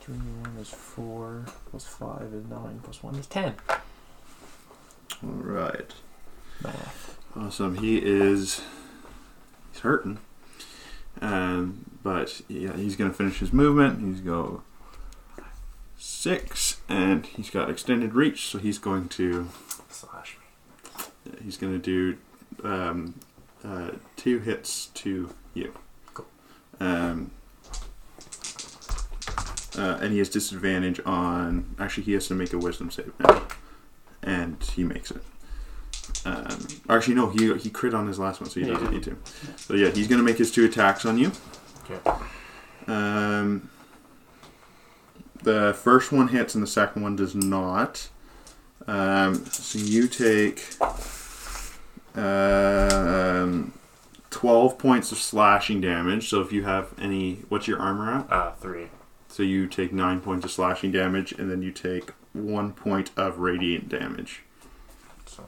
Three 0.00 0.16
one 0.16 0.56
is 0.60 0.68
four. 0.68 1.46
Plus 1.70 1.86
five 1.86 2.32
is 2.34 2.46
nine. 2.46 2.80
Plus 2.82 3.02
one 3.02 3.14
is 3.14 3.26
ten. 3.26 3.54
All 5.22 5.30
right. 5.30 5.90
Math. 6.62 7.18
Awesome. 7.36 7.76
He 7.78 7.98
is. 7.98 8.60
He's 9.72 9.80
hurting. 9.80 10.18
Um, 11.20 11.86
but 12.02 12.42
yeah, 12.48 12.76
he's 12.76 12.96
gonna 12.96 13.12
finish 13.12 13.38
his 13.38 13.52
movement. 13.52 14.00
He's 14.00 14.20
go 14.20 14.62
six, 15.96 16.80
and 16.88 17.24
he's 17.24 17.50
got 17.50 17.70
extended 17.70 18.14
reach, 18.14 18.48
so 18.48 18.58
he's 18.58 18.78
going 18.78 19.08
to 19.08 19.48
Slash 19.88 20.36
me. 21.24 21.32
he's 21.42 21.56
gonna 21.56 21.78
do 21.78 22.18
um, 22.62 23.14
uh, 23.64 23.90
two 24.16 24.38
hits 24.40 24.86
to 24.86 25.32
you. 25.54 25.72
Cool. 26.12 26.26
Um, 26.80 27.30
uh, 29.76 29.98
and 30.00 30.12
he 30.12 30.18
has 30.18 30.28
disadvantage 30.28 31.00
on. 31.04 31.74
Actually, 31.78 32.04
he 32.04 32.12
has 32.12 32.28
to 32.28 32.34
make 32.34 32.52
a 32.52 32.58
wisdom 32.58 32.90
save 32.90 33.12
now, 33.18 33.42
and 34.22 34.62
he 34.62 34.84
makes 34.84 35.10
it. 35.10 35.22
Um, 36.24 36.68
actually, 36.88 37.14
no, 37.14 37.30
he 37.30 37.54
he 37.58 37.70
crit 37.70 37.94
on 37.94 38.06
his 38.06 38.18
last 38.18 38.40
one, 38.40 38.48
so 38.48 38.60
he 38.60 38.66
Yeah, 38.66 38.74
doesn't 38.74 38.90
need 38.92 39.02
to. 39.04 39.16
So 39.56 39.74
yeah, 39.74 39.90
he's 39.90 40.08
gonna 40.08 40.22
make 40.22 40.38
his 40.38 40.52
two 40.52 40.64
attacks 40.64 41.04
on 41.04 41.18
you. 41.18 41.32
Okay. 41.90 42.00
Um, 42.86 43.70
the 45.42 45.74
first 45.74 46.12
one 46.12 46.28
hits 46.28 46.54
and 46.54 46.62
the 46.62 46.68
second 46.68 47.02
one 47.02 47.16
does 47.16 47.34
not. 47.34 48.08
Um, 48.86 49.44
so 49.46 49.78
you 49.78 50.08
take 50.08 50.62
um, 52.14 53.72
12 54.30 54.78
points 54.78 55.12
of 55.12 55.18
slashing 55.18 55.80
damage. 55.80 56.28
So 56.28 56.40
if 56.40 56.52
you 56.52 56.64
have 56.64 56.92
any, 56.98 57.40
what's 57.48 57.66
your 57.66 57.78
armor 57.78 58.12
at? 58.12 58.32
Uh, 58.32 58.52
three. 58.52 58.88
So 59.28 59.42
you 59.42 59.66
take 59.66 59.92
9 59.92 60.20
points 60.20 60.44
of 60.44 60.50
slashing 60.50 60.92
damage 60.92 61.32
and 61.32 61.50
then 61.50 61.62
you 61.62 61.72
take 61.72 62.10
1 62.32 62.72
point 62.72 63.10
of 63.16 63.38
radiant 63.38 63.88
damage. 63.88 64.42
So. 65.26 65.46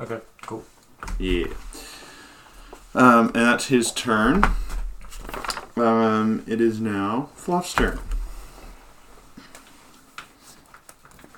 Okay. 0.00 0.20
Cool. 0.42 0.64
Yeah. 1.18 1.46
Um, 2.94 3.26
and 3.28 3.46
that's 3.46 3.68
his 3.68 3.92
turn. 3.92 4.44
Um, 5.76 6.44
it 6.46 6.60
is 6.60 6.80
now 6.80 7.30
Fluff's 7.34 7.74
turn. 7.74 7.98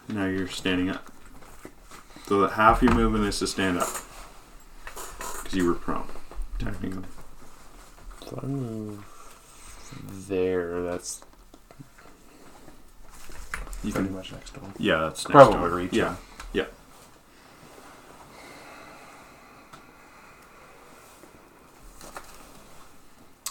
Now 0.08 0.26
you're 0.26 0.48
standing 0.48 0.90
up. 0.90 1.10
So 2.26 2.40
that 2.40 2.52
half 2.52 2.82
your 2.82 2.94
movement 2.94 3.24
is 3.24 3.38
to 3.40 3.46
stand 3.46 3.78
up. 3.78 3.88
Because 5.54 5.62
you 5.66 5.68
were 5.70 5.76
prone, 5.76 6.08
technically. 6.58 7.04
So 8.26 8.40
I 8.42 8.46
move 8.46 9.04
there. 10.28 10.82
That's 10.82 11.22
You 13.84 13.92
pretty 13.92 14.08
can, 14.08 14.16
much 14.16 14.32
next 14.32 14.50
door. 14.54 14.64
yeah, 14.78 14.98
that's 14.98 15.28
next 15.28 15.30
Probably 15.30 15.58
door. 15.58 15.68
reach 15.78 15.92
Yeah, 15.92 16.16
yeah. 16.52 16.64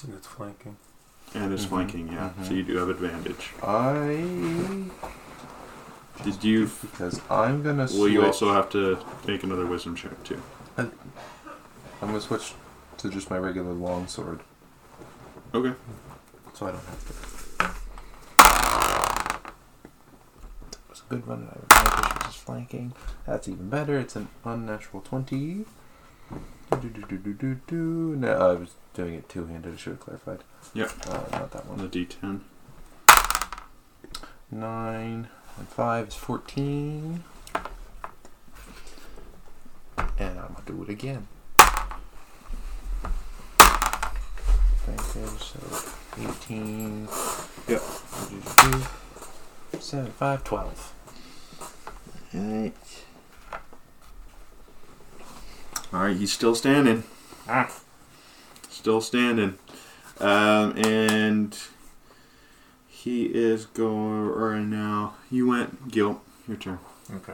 And 0.04 0.14
it's 0.16 0.28
flanking. 0.28 0.76
And 1.34 1.54
it's 1.54 1.64
Mhm, 1.64 1.70
flanking, 1.70 2.08
yeah. 2.10 2.32
So 2.44 2.50
mhm. 2.52 2.58
you 2.58 2.64
do 2.64 2.76
have 2.80 2.90
advantage. 2.90 3.52
I 3.64 4.90
Did 6.26 6.44
you? 6.44 6.70
because 6.82 7.22
I'm 7.30 7.64
gonna. 7.64 7.88
Well, 7.94 8.10
you 8.10 8.26
also 8.26 8.52
have 8.54 8.70
to 8.72 8.98
make 9.26 9.44
another 9.44 9.66
wisdom 9.66 9.96
check 9.96 10.22
too. 10.26 10.42
I'm 12.02 12.10
gonna 12.10 12.22
switch 12.22 12.54
to 12.98 13.10
just 13.10 13.30
my 13.30 13.38
regular 13.38 13.72
longsword, 13.74 14.42
Okay. 15.54 15.74
so 16.54 16.68
I 16.68 16.72
don't 16.72 16.84
have 16.86 17.08
to. 17.08 17.14
That 20.72 20.90
was 20.90 21.02
a 21.02 21.10
good 21.10 21.26
one. 21.26 21.48
I 21.50 21.54
have 21.54 21.88
advantage 21.88 22.18
which 22.26 22.28
is 22.36 22.42
flanking. 22.42 22.94
That's 23.26 23.48
even 23.48 23.70
better. 23.70 23.98
It's 24.00 24.16
an 24.16 24.28
unnatural 24.44 25.02
twenty. 25.02 25.66
Do, 26.72 26.90
do, 26.90 27.02
do, 27.08 27.18
do, 27.18 27.34
do, 27.34 27.56
do. 27.68 28.16
No, 28.18 28.32
I 28.50 28.54
was 28.54 28.72
doing 28.94 29.14
it 29.16 29.30
two-handed. 29.30 29.74
I 29.74 29.78
should 29.78 29.92
have 29.94 30.00
clarified. 30.00 30.44
Yeah. 30.74 30.90
Uh, 31.08 31.24
not 31.32 31.52
that 31.52 31.64
On 31.70 31.78
one. 31.78 31.90
the 31.90 32.06
D10. 32.06 32.42
Nine 34.52 35.28
and 35.58 35.68
five 35.70 36.08
is 36.10 36.16
fourteen. 36.16 37.24
And 40.18 40.40
I'm 40.40 40.54
gonna 40.54 40.64
do 40.66 40.84
it 40.84 40.90
again. 40.90 41.28
Advantage, 43.60 44.73
so 45.40 45.60
eighteen. 46.22 47.08
Yep. 47.68 47.82
Seven, 49.80 50.12
five, 50.12 50.44
twelve. 50.44 50.94
Alright. 52.36 52.74
Alright, 55.94 56.18
he's 56.18 56.34
still 56.34 56.56
standing. 56.56 57.04
Ah. 57.48 57.72
Still 58.70 59.02
standing. 59.02 59.58
Um, 60.20 60.78
and 60.78 61.58
he 62.88 63.26
is 63.26 63.66
going 63.66 64.28
right 64.28 64.66
now. 64.66 65.16
You 65.30 65.48
went, 65.48 65.92
Gil. 65.92 66.22
Your 66.48 66.58
turn. 66.58 66.80
Okay. 67.16 67.34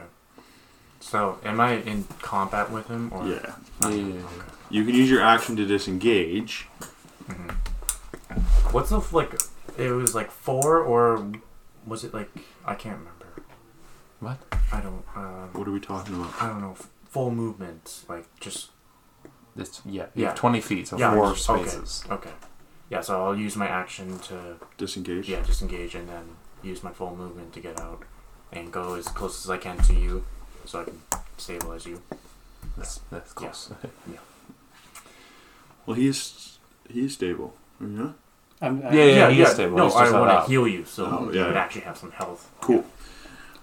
So, 1.00 1.38
am 1.44 1.60
I 1.60 1.76
in 1.76 2.04
combat 2.20 2.70
with 2.70 2.88
him 2.88 3.10
or? 3.12 3.26
Yeah. 3.26 3.54
Yeah. 3.82 4.22
You 4.68 4.84
can 4.84 4.94
use 4.94 5.10
your 5.10 5.22
action 5.22 5.56
to 5.56 5.64
disengage. 5.66 6.68
Mhm. 7.30 8.72
What's 8.72 8.90
the 8.90 8.98
f- 8.98 9.12
like? 9.12 9.32
It 9.78 9.90
was 9.92 10.14
like 10.14 10.30
four 10.30 10.78
or 10.80 11.30
was 11.86 12.04
it 12.04 12.12
like 12.14 12.30
I 12.64 12.74
can't 12.74 12.98
remember. 12.98 13.26
What? 14.20 14.38
I 14.72 14.80
don't. 14.80 15.04
Um, 15.16 15.50
What 15.54 15.66
are 15.66 15.72
we 15.72 15.80
talking 15.80 16.14
about? 16.14 16.34
I 16.42 16.48
don't 16.48 16.60
know. 16.60 16.72
f- 16.72 16.88
Full 17.10 17.30
movement, 17.32 18.04
like 18.08 18.26
just 18.38 18.70
This, 19.56 19.80
yeah, 19.84 20.06
Yeah. 20.14 20.28
yeah, 20.28 20.34
twenty 20.34 20.60
feet, 20.60 20.86
so 20.86 20.96
Yeah, 20.96 21.12
four 21.12 21.30
just- 21.32 21.42
spaces. 21.44 22.04
okay. 22.08 22.32
Yeah, 22.88 23.00
so 23.00 23.24
I'll 23.24 23.34
use 23.36 23.56
my 23.56 23.66
action 23.66 24.18
to 24.20 24.56
Disengage? 24.78 25.28
yeah 25.28 25.42
disengage 25.42 25.94
and 25.96 26.08
then 26.08 26.36
use 26.62 26.84
my 26.84 26.92
full 26.92 27.16
movement 27.16 27.52
to 27.54 27.60
get 27.60 27.80
out 27.80 28.04
and 28.52 28.72
go 28.72 28.94
as 28.94 29.08
close 29.08 29.44
as 29.44 29.50
I 29.50 29.58
can 29.58 29.78
to 29.78 29.92
you, 29.94 30.24
so 30.66 30.80
I 30.82 30.84
can 30.84 31.00
stabilize 31.36 31.84
you. 31.84 32.00
That's 32.76 33.00
that's 33.10 33.32
Yeah. 33.32 33.48
close. 33.48 33.72
Well, 35.86 35.96
he's 35.96 36.58
he's 36.92 37.14
stable. 37.14 37.54
Are 37.80 37.86
you 37.86 37.92
not? 37.92 38.14
I'm, 38.60 38.84
I'm 38.86 38.94
Yeah, 38.94 39.04
yeah. 39.04 39.30
he 39.30 39.40
is 39.42 39.48
stable, 39.50 39.76
No, 39.78 39.84
he's 39.86 39.94
I 39.94 40.00
just 40.02 40.12
not 40.12 40.20
want 40.20 40.30
to 40.32 40.36
up. 40.38 40.48
heal 40.48 40.68
you, 40.68 40.84
so 40.84 41.06
Oh, 41.06 41.30
you 41.32 41.40
yeah, 41.40 41.46
would 41.46 41.56
actually 41.56 41.82
have 41.82 41.96
some 41.96 42.10
health. 42.12 42.50
Cool. 42.60 42.84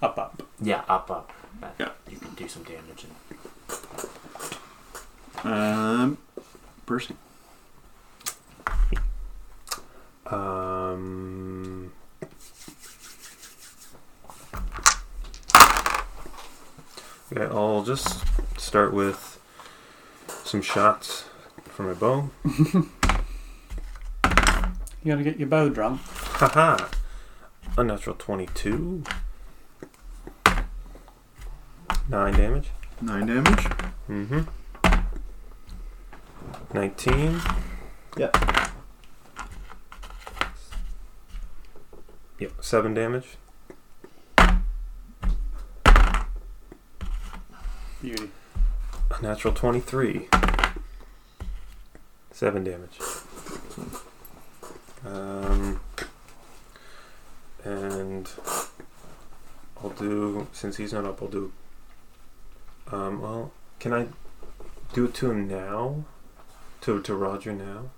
up, 0.02 0.18
up. 0.18 0.42
Yeah, 0.60 0.82
up, 0.88 1.10
up. 1.10 1.32
That 1.60 1.74
Yeah. 1.78 1.90
You 2.10 2.18
can 2.18 2.34
do 2.34 2.48
some 2.48 2.62
damage. 2.64 3.06
And, 5.44 5.52
Um, 5.54 6.18
Percy. 6.86 7.14
Um. 10.26 11.92
Okay, 17.32 17.44
I'll 17.54 17.82
just 17.84 18.24
start 18.58 18.92
with 18.94 19.38
some 20.44 20.62
shots 20.62 21.24
for 21.64 21.82
my 21.82 21.92
bow. 21.92 22.30
You 25.02 25.12
gotta 25.12 25.22
get 25.22 25.38
your 25.38 25.48
bow 25.48 25.68
drum. 25.68 25.98
Haha! 26.02 26.88
Unnatural 27.76 28.16
22. 28.18 29.04
9 32.08 32.34
damage. 32.34 32.70
Nine 33.00 33.26
damage. 33.26 33.66
Mm 34.08 34.26
hmm. 34.26 34.40
19. 36.74 37.40
Yep. 38.16 38.36
Yep, 42.40 42.52
7 42.60 42.94
damage. 42.94 43.36
Beauty. 48.02 48.30
A 49.10 49.22
natural 49.22 49.54
23. 49.54 50.28
7 52.32 52.64
damage. 52.64 52.98
Um, 55.04 55.80
and 57.64 58.28
I'll 59.82 59.90
do, 59.90 60.46
since 60.52 60.76
he's 60.76 60.92
not 60.92 61.04
up, 61.04 61.22
I'll 61.22 61.28
do. 61.28 61.52
Um, 62.90 63.20
well, 63.20 63.52
can 63.78 63.92
I 63.92 64.06
do 64.92 65.06
it 65.06 65.14
to 65.14 65.30
him 65.30 65.48
now? 65.48 66.04
To, 66.82 67.02
to 67.02 67.14
Roger 67.14 67.52
now? 67.52 67.90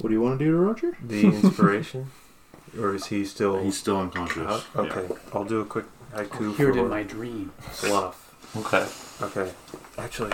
What 0.00 0.08
do 0.08 0.14
you 0.14 0.20
want 0.20 0.38
to 0.38 0.44
do 0.44 0.50
to 0.52 0.58
Roger? 0.58 0.96
The 1.02 1.24
inspiration? 1.26 2.10
or 2.78 2.94
is 2.94 3.06
he 3.06 3.24
still 3.24 3.62
He's 3.62 3.78
still 3.78 3.98
unconscious. 3.98 4.38
out? 4.46 4.64
Okay, 4.74 5.14
I'll 5.32 5.44
do 5.44 5.60
a 5.60 5.64
quick 5.64 5.86
haiku 6.12 6.56
Hear 6.56 6.70
it 6.70 6.74
for 6.74 6.80
in 6.80 6.88
my 6.88 7.02
dream. 7.04 7.52
Fluff. 7.60 8.34
Okay. 8.56 8.86
Okay. 9.24 9.52
Actually, 9.96 10.32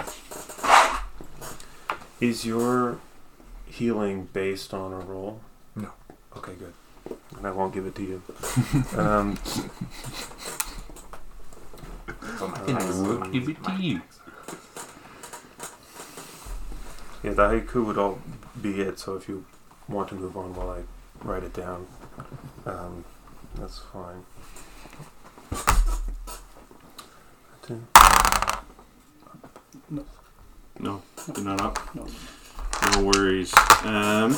is 2.20 2.44
your 2.44 2.98
healing 3.66 4.28
based 4.32 4.72
on 4.74 4.92
a 4.92 4.98
roll? 4.98 5.40
No. 6.34 6.38
Okay, 6.40 6.52
good. 6.54 6.72
And 7.36 7.46
I 7.46 7.50
won't 7.50 7.74
give 7.74 7.86
it 7.86 7.94
to 7.96 8.02
you. 8.02 8.22
um, 8.98 9.38
And 12.40 12.52
I 12.76 12.78
attacks- 12.78 12.96
will 12.96 13.18
give 13.30 13.48
it 13.48 13.62
to 13.64 13.72
you. 13.74 14.00
yeah, 17.22 17.32
the 17.34 17.42
haiku 17.48 17.84
would 17.86 17.98
all 17.98 18.18
be 18.60 18.80
it. 18.80 18.98
So 18.98 19.14
if 19.16 19.28
you 19.28 19.44
want 19.88 20.08
to 20.10 20.14
move 20.14 20.36
on 20.36 20.54
while 20.54 20.70
I 20.70 20.82
write 21.24 21.42
it 21.44 21.54
down, 21.54 21.86
um, 22.66 23.04
that's 23.56 23.78
fine. 23.92 24.24
No, 30.78 31.02
they're 31.28 31.44
not 31.44 31.60
up. 31.60 31.94
No. 31.94 32.06
No 32.96 33.04
worries. 33.04 33.52
Um, 33.84 34.36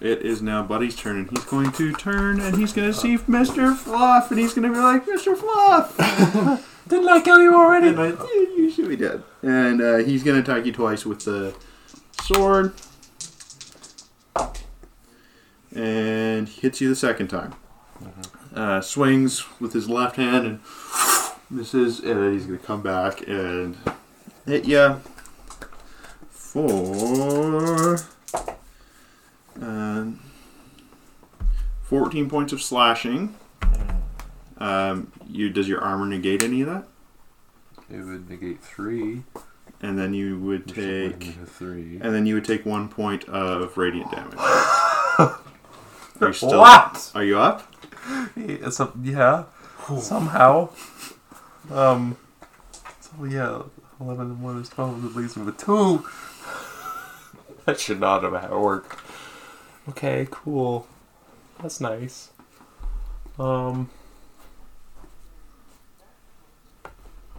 it 0.00 0.22
is 0.22 0.42
now 0.42 0.62
Buddy's 0.62 0.96
turn, 0.96 1.16
and 1.16 1.30
he's 1.30 1.44
going 1.44 1.72
to 1.72 1.92
turn, 1.92 2.40
and 2.40 2.56
he's 2.56 2.72
going 2.72 2.92
to 2.92 2.98
see 2.98 3.16
Mr. 3.18 3.74
Fluff, 3.76 4.30
and 4.30 4.38
he's 4.40 4.54
going 4.54 4.68
to 4.68 4.74
be 4.74 4.80
like, 4.80 5.06
Mr. 5.06 5.36
Fluff, 5.36 6.70
Didn't 6.86 7.08
I 7.08 7.20
kill 7.20 7.40
you 7.40 7.54
already? 7.54 7.88
And 7.88 8.00
I, 8.00 8.08
yeah, 8.08 8.16
you 8.56 8.70
should 8.70 8.88
be 8.88 8.96
dead. 8.96 9.22
And 9.42 9.80
uh, 9.80 9.96
he's 9.98 10.22
going 10.22 10.42
to 10.42 10.52
attack 10.52 10.66
you 10.66 10.72
twice 10.72 11.06
with 11.06 11.24
the 11.24 11.54
sword. 12.20 12.74
And 15.74 16.48
he 16.48 16.60
hits 16.60 16.80
you 16.80 16.88
the 16.88 16.96
second 16.96 17.28
time. 17.28 17.54
Uh, 18.54 18.80
swings 18.80 19.44
with 19.60 19.72
his 19.72 19.88
left 19.88 20.16
hand 20.16 20.46
and 20.46 20.60
misses. 21.50 22.00
And 22.00 22.34
he's 22.34 22.46
going 22.46 22.58
to 22.58 22.64
come 22.64 22.82
back 22.82 23.26
and 23.26 23.76
hit 24.46 24.66
you 24.66 25.00
for 26.28 27.98
um, 29.60 30.20
14 31.82 32.28
points 32.28 32.52
of 32.52 32.62
slashing. 32.62 33.34
Um, 34.58 35.12
you 35.28 35.50
does 35.50 35.68
your 35.68 35.80
armor 35.80 36.06
negate 36.06 36.42
any 36.42 36.60
of 36.62 36.68
that? 36.68 36.86
It 37.90 37.98
would 37.98 38.30
negate 38.30 38.62
three. 38.62 39.24
And 39.82 39.98
then 39.98 40.14
you 40.14 40.38
would 40.38 40.66
which 40.66 40.76
would 40.76 40.84
take, 40.86 41.26
make 41.26 41.36
a 41.42 41.46
three. 41.46 41.98
and 42.00 42.14
then 42.14 42.24
you 42.24 42.34
would 42.34 42.44
take 42.44 42.64
one 42.64 42.88
point 42.88 43.24
of 43.28 43.76
radiant 43.76 44.10
damage. 44.10 44.38
Are 46.20 46.28
you 46.28 46.32
still? 46.32 46.60
What? 46.60 47.12
Are 47.14 47.24
you 47.24 47.38
up? 47.38 47.70
Yeah, 48.36 48.70
some, 48.70 49.02
yeah. 49.04 49.44
Somehow. 50.00 50.70
Um. 51.70 52.16
So 53.00 53.24
yeah, 53.24 53.62
eleven 54.00 54.26
and 54.26 54.42
one 54.42 54.60
is 54.60 54.68
twelve. 54.68 55.04
It 55.04 55.16
leaves 55.16 55.36
me 55.36 55.44
with 55.44 55.58
two. 55.58 56.06
that 57.66 57.78
should 57.80 58.00
not 58.00 58.22
have 58.22 58.50
worked. 58.50 59.03
Okay, 59.88 60.26
cool. 60.30 60.86
That's 61.60 61.80
nice. 61.80 62.30
Um. 63.38 63.90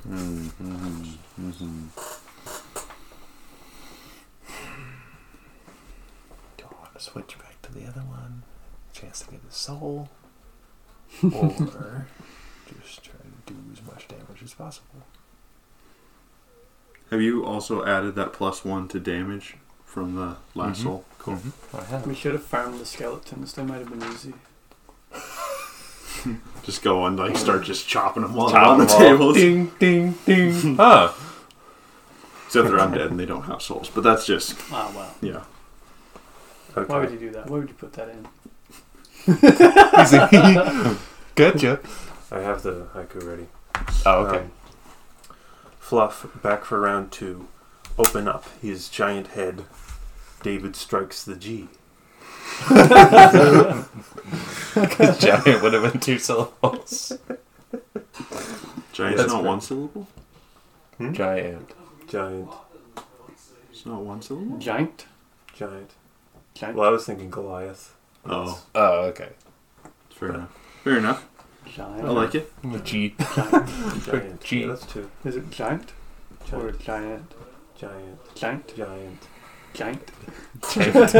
Do 0.08 0.12
I 6.62 6.74
want 6.74 6.94
to 6.94 7.00
switch 7.00 7.40
back 7.40 7.62
to 7.64 7.74
the 7.74 7.86
other 7.88 8.02
one? 8.02 8.44
Chance 8.94 9.22
to 9.22 9.32
get 9.32 9.42
his 9.44 9.56
soul? 9.56 10.10
or 11.24 12.06
just 12.84 13.04
try 13.04 13.14
to 13.16 13.54
do 13.54 13.56
as 13.74 13.82
much 13.84 14.08
damage 14.08 14.44
as 14.44 14.54
possible? 14.54 15.02
Have 17.10 17.22
you 17.22 17.44
also 17.44 17.84
added 17.86 18.16
that 18.16 18.34
plus 18.34 18.64
one 18.64 18.88
to 18.90 19.00
damage 19.00 19.58
from 19.86 20.16
the 20.16 20.36
last 20.56 20.80
Mhm. 20.80 20.84
soul? 20.84 21.06
Cool. 21.20 21.40
I 21.78 21.84
have. 21.86 22.06
We 22.08 22.16
should 22.16 22.34
have 22.34 22.44
farmed 22.44 22.80
the 22.80 22.86
skeletons. 22.86 23.54
They 23.54 23.64
might 23.64 23.80
have 23.80 23.90
been 23.90 24.04
easy. 24.12 24.34
Just 26.64 26.82
go 26.84 27.06
and 27.06 27.18
like 27.18 27.38
start 27.38 27.64
just 27.64 27.88
chopping 27.88 28.24
them 28.24 28.38
all 28.38 28.50
Chop 28.50 28.68
on 28.68 28.80
the 28.80 28.86
them 28.86 28.98
tables. 29.00 29.36
Ding, 29.36 29.72
ding, 29.80 30.16
ding. 30.26 30.76
huh. 30.76 31.12
Except 32.48 32.68
they're 32.70 32.78
undead 32.80 33.12
and 33.12 33.20
they 33.20 33.26
don't 33.26 33.44
have 33.44 33.62
souls. 33.62 33.90
But 33.94 34.02
that's 34.04 34.26
just 34.26 34.56
Ah, 34.72 34.92
well. 34.96 35.14
yeah. 35.22 35.44
Okay. 36.76 36.92
Why 36.92 37.00
would 37.00 37.12
you 37.12 37.20
do 37.20 37.30
that? 37.32 37.48
Why 37.50 37.60
would 37.60 37.68
you 37.70 37.76
put 37.76 37.94
that 37.94 38.10
in? 38.10 38.28
Easy. 40.02 40.98
Gotcha. 41.36 41.80
I 42.32 42.40
have 42.40 42.64
the 42.64 42.88
haiku 42.96 43.24
ready. 43.28 43.48
Oh, 44.06 44.26
okay. 44.26 44.40
Um, 44.46 44.52
Fluff, 45.80 46.26
back 46.42 46.64
for 46.66 46.80
round 46.80 47.12
two. 47.12 47.48
Open 47.98 48.28
up 48.28 48.46
his 48.62 48.90
giant 48.90 49.28
head. 49.28 49.64
David 50.44 50.76
strikes 50.76 51.24
the 51.24 51.36
G. 51.36 51.70
Giant 55.20 55.62
would 55.62 55.74
have 55.74 55.92
been 55.92 56.00
two 56.02 56.20
syllables. 56.20 57.14
Giant's 58.92 59.18
That's 59.22 59.32
not 59.34 59.42
great. 59.42 59.46
one 59.50 59.62
syllable. 59.62 60.08
Hmm? 60.98 61.14
Giant. 61.14 61.72
Giant. 62.08 62.50
It's 63.72 63.86
not 63.86 64.02
one 64.02 64.22
syllable. 64.22 64.58
Giant? 64.58 65.06
Giant. 65.54 65.92
Giant? 66.54 66.78
Well, 66.78 66.88
I 66.88 66.92
was 66.92 67.06
thinking 67.06 67.30
Goliath. 67.30 67.96
Oh, 68.26 68.62
Oh, 68.74 69.02
okay. 69.06 69.30
fair 70.10 70.30
enough. 70.30 70.50
Fair 70.84 70.98
enough. 70.98 71.26
Giant? 71.74 72.06
I 72.08 72.12
like 72.12 72.36
it. 72.36 72.52
The 72.64 72.80
G. 72.80 73.16
Giant. 73.36 74.04
Giant. 74.06 74.42
G. 74.44 74.62
Yeah, 74.62 74.68
that's 74.68 74.86
two. 74.86 75.10
Is 75.24 75.36
it 75.36 75.50
giant? 75.50 75.92
Or 76.54 76.72
Giant. 76.72 77.34
Giant? 77.78 78.36
Giant. 78.36 78.76
Giant? 78.76 79.20
Giant. 79.74 80.12
Giant? 80.74 81.12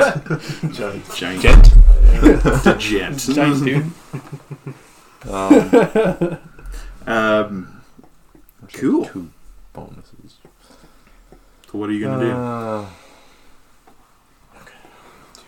Giant. 0.74 1.16
Giant. 1.16 1.42
Gent. 1.42 1.66
The 2.64 2.76
gent. 2.80 3.20
giant 3.20 3.64
dude? 3.66 3.92
Um, 5.30 6.38
Um, 7.08 7.82
Cool. 8.74 9.06
Two 9.06 9.30
bonuses. 9.74 10.38
so 11.72 11.78
what 11.78 11.90
are 11.90 11.94
you 11.94 12.06
gonna 12.06 12.24
do? 12.24 12.32
Uh, 12.32 12.86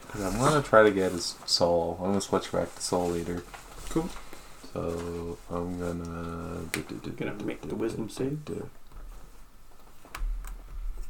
'cause 0.07 0.21
I'm 0.21 0.37
gonna 0.39 0.61
try 0.61 0.83
to 0.83 0.91
get 0.91 1.11
his 1.13 1.35
soul. 1.45 1.97
I'm 1.99 2.09
gonna 2.09 2.21
switch 2.21 2.51
back 2.51 2.73
to 2.75 2.81
Soul 2.81 3.15
Eater. 3.15 3.43
Cool. 3.89 4.09
So 4.73 5.37
I'm 5.49 5.79
gonna. 5.79 6.61
Gonna 7.17 7.31
have 7.31 7.39
to 7.39 7.45
make 7.45 7.61
the 7.67 7.75
wisdom 7.75 8.09
save. 8.09 8.39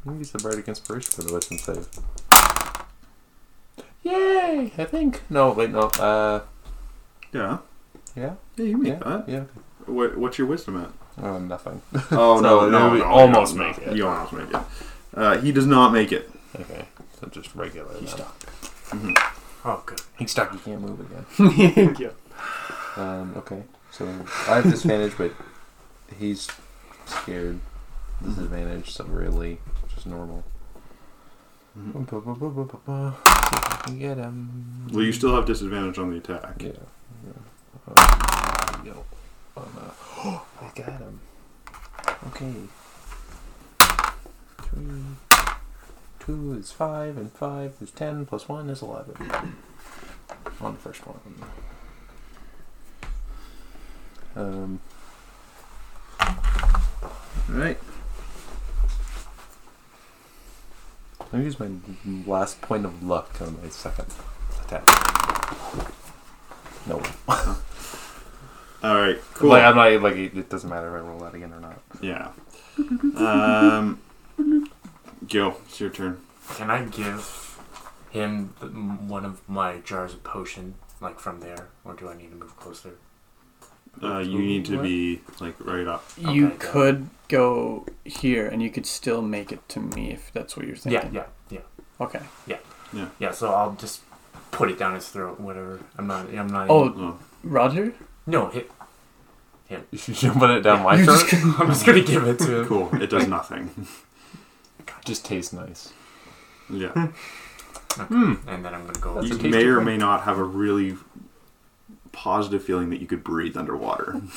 I'm 0.08 0.14
gonna 0.14 0.20
use 0.20 0.32
the 0.32 0.40
bardic 0.40 0.70
inspiration 0.70 1.12
for 1.12 1.22
the 1.24 1.34
wisdom 1.34 1.58
save. 1.58 1.86
Yay! 4.04 4.72
I 4.78 4.86
think. 4.86 5.22
No, 5.30 5.52
wait, 5.52 5.70
no. 5.72 5.82
Uh, 5.82 6.44
Yeah. 7.34 7.58
yeah, 8.16 8.36
Yeah, 8.56 8.64
you 8.66 8.78
make 8.78 8.94
yeah, 8.94 9.00
that. 9.00 9.28
yeah. 9.28 9.44
What, 9.86 10.18
what's 10.18 10.38
your 10.38 10.48
wisdom 10.48 10.78
at? 10.82 10.90
Oh, 11.24 11.40
nothing. 11.40 11.82
Oh 12.12 12.38
So 12.38 12.42
no, 12.42 12.70
no, 12.70 12.92
we 12.94 13.00
no, 13.00 13.06
almost 13.06 13.56
no, 13.56 13.64
make 13.68 13.86
no. 13.86 13.92
it. 13.92 13.98
You 13.98 14.08
almost 14.08 14.32
make 14.34 14.50
it. 14.50 14.62
Uh, 15.14 15.38
he 15.40 15.52
does 15.52 15.66
not 15.66 15.92
make 15.92 16.12
it. 16.14 16.30
Okay, 16.58 16.86
so 17.20 17.28
just 17.28 17.54
regular. 17.56 17.92
He's 18.00 18.14
then. 18.14 18.26
stuck. 19.16 19.34
Oh, 19.66 19.84
good. 19.86 20.00
He's 20.18 20.32
stuck. 20.32 20.54
He 20.54 20.60
can't 20.60 20.80
move 20.80 21.00
again. 21.02 21.96
yeah. 22.00 22.10
Um, 22.96 23.34
okay, 23.38 23.64
so 23.92 24.06
I 24.48 24.56
have 24.62 24.64
disadvantage, 24.64 25.18
but 25.18 25.32
he's 26.18 26.48
scared. 27.08 27.60
Disadvantage, 28.24 28.92
so 28.94 29.04
really, 29.06 29.58
just 29.74 29.77
normal. 30.08 30.44
Mhm. 31.78 31.96
See 32.10 33.56
if 33.56 33.72
I 33.72 33.82
can 33.84 34.00
get 34.00 34.18
him. 34.18 34.88
Well, 34.92 35.04
you 35.04 35.12
still 35.12 35.36
have 35.36 35.46
disadvantage 35.46 35.98
on 36.00 36.10
the 36.12 36.18
attack. 36.18 36.56
Yeah. 36.60 36.72
yeah. 37.26 37.94
Uh. 37.94 38.28
Um, 39.58 39.64
uh, 39.78 40.40
I 40.62 40.72
got 40.76 41.00
him. 41.00 41.20
Okay. 42.28 42.54
Three. 44.64 45.04
Two 46.20 46.54
is 46.60 46.72
five, 46.72 47.18
and 47.18 47.32
five 47.32 47.76
is 47.82 47.92
ten, 47.92 48.26
plus 48.26 48.48
one 48.50 48.70
is 48.70 48.82
eleven. 48.82 49.16
On 50.62 50.74
the 50.74 50.80
first 50.80 51.02
one. 51.06 51.20
Um, 54.36 54.80
All 56.20 57.56
right. 57.56 57.80
I'll 61.34 61.42
use 61.42 61.60
my 61.60 61.70
last 62.26 62.62
point 62.62 62.86
of 62.86 63.04
luck 63.04 63.42
on 63.42 63.62
my 63.62 63.70
second 63.70 64.08
attack. 64.64 64.88
No. 66.88 67.02
All 68.84 68.96
right. 68.96 69.20
Cool. 69.34 69.50
Like, 69.50 69.64
I'm 69.64 69.76
not, 69.76 70.02
like, 70.02 70.16
it 70.16 70.38
it 70.38 70.50
doesn't 70.50 70.70
matter 70.70 70.88
if 70.96 71.04
I 71.04 71.08
roll 71.08 71.20
that 71.20 71.34
again 71.36 71.52
or 71.54 71.60
not. 71.60 71.82
yeah. 72.02 72.32
Um. 73.18 74.00
Gil, 75.28 75.58
it's 75.66 75.80
your 75.80 75.90
turn. 75.90 76.22
Can 76.56 76.70
I 76.70 76.86
give 76.86 77.60
him 78.12 78.54
the, 78.60 78.68
one 78.68 79.26
of 79.26 79.42
my 79.50 79.78
jars 79.80 80.14
of 80.14 80.24
potion, 80.24 80.76
like 81.02 81.20
from 81.20 81.40
there, 81.42 81.68
or 81.84 81.94
do 81.94 82.08
I 82.08 82.16
need 82.16 82.30
to 82.30 82.36
move 82.38 82.56
closer? 82.58 82.96
Uh, 84.04 84.20
you 84.20 84.40
need 84.40 84.66
to 84.66 84.82
be 84.82 85.22
like 85.40 85.56
right 85.66 85.88
up. 85.88 86.04
You 86.18 86.48
Okay, 86.48 86.58
go. 86.58 86.72
could 86.72 87.10
go 87.30 87.86
here 88.06 88.48
and 88.48 88.62
you 88.62 88.70
could 88.70 88.86
still 88.86 89.22
make 89.22 89.52
it 89.52 89.68
to 89.70 89.80
me 89.80 90.12
if 90.12 90.32
that's 90.34 90.56
what 90.56 90.66
you're 90.68 90.76
Yeah, 90.76 91.00
thinking. 91.02 91.14
yeah, 91.16 91.24
yeah, 91.50 91.60
Yeah. 92.00 92.06
Okay. 92.06 92.22
yeah. 92.46 92.58
Yeah. 92.94 93.08
Yeah, 93.20 93.32
so 93.32 93.52
I'll 93.54 93.74
just 93.74 94.02
put 94.52 94.70
it 94.72 94.78
down 94.80 94.96
his 94.96 95.08
throat, 95.10 95.40
whatever. 95.40 95.80
I'm 95.98 96.08
not. 96.08 96.28
I'm 96.34 96.48
not. 96.48 96.70
Oh, 96.70 96.86
Oh, 96.98 97.20
Roger? 97.44 97.94
no, 98.26 98.48
hit. 98.50 98.72
You 99.92 99.98
should 100.14 100.32
put 100.34 100.50
it 100.52 100.62
down 100.62 100.84
my 100.84 100.96
You're 100.98 101.06
throat. 101.06 101.28
just 101.30 101.60
I'm 101.60 101.68
just 101.68 101.86
gonna 101.86 102.02
give 102.02 102.26
it 102.26 102.40
to 102.40 102.62
him. 102.62 102.66
cool. 102.68 102.90
It 103.02 103.10
does 103.10 103.28
nothing. 103.28 103.70
Just 105.06 105.26
tastes 105.26 105.52
nice. 105.54 105.92
Yeah. 106.70 106.92
And 107.98 108.38
then 108.46 108.74
I'm 108.74 108.86
gonna 108.86 109.00
go. 109.00 109.16
That's 109.16 109.28
you 109.30 109.34
tasty 109.36 109.50
may 109.50 109.64
or 109.66 109.74
drink. 109.76 109.86
may 109.86 109.98
not 109.98 110.24
have 110.24 110.38
a 110.38 110.44
really 110.44 110.96
positive 112.18 112.64
feeling 112.64 112.90
that 112.90 113.00
you 113.00 113.06
could 113.06 113.24
breathe 113.24 113.56
underwater. 113.56 114.14
Man, 114.14 114.28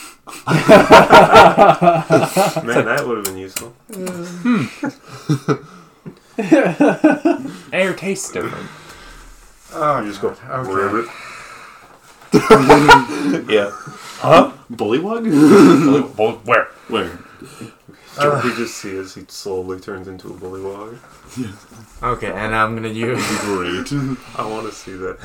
that 2.85 3.03
would 3.07 3.17
have 3.17 3.25
been 3.25 3.39
useful. 3.39 3.75
Air 7.73 7.95
tastes 7.95 8.31
different. 8.31 8.69
Oh, 9.73 10.05
just 10.05 10.21
go. 10.21 10.37
Okay. 10.49 11.09
Yeah. 13.53 13.71
Huh? 14.21 14.53
Bullywug? 14.71 15.25
Bully- 15.25 16.03
bull- 16.15 16.41
Where? 16.45 16.67
Where? 16.89 17.19
Uh, 18.19 18.41
we 18.45 18.51
just 18.55 18.77
see 18.77 18.97
as 18.99 19.15
he 19.15 19.25
slowly 19.29 19.81
turns 19.81 20.07
into 20.07 20.29
a 20.29 20.33
bullywug. 20.35 20.99
Okay, 22.03 22.31
and 22.31 22.55
I'm 22.55 22.75
gonna 22.77 22.89
use. 22.89 23.25
Great. 23.41 23.91
I 24.37 24.45
want 24.47 24.67
to 24.69 24.73
see 24.73 24.93
that. 24.93 25.19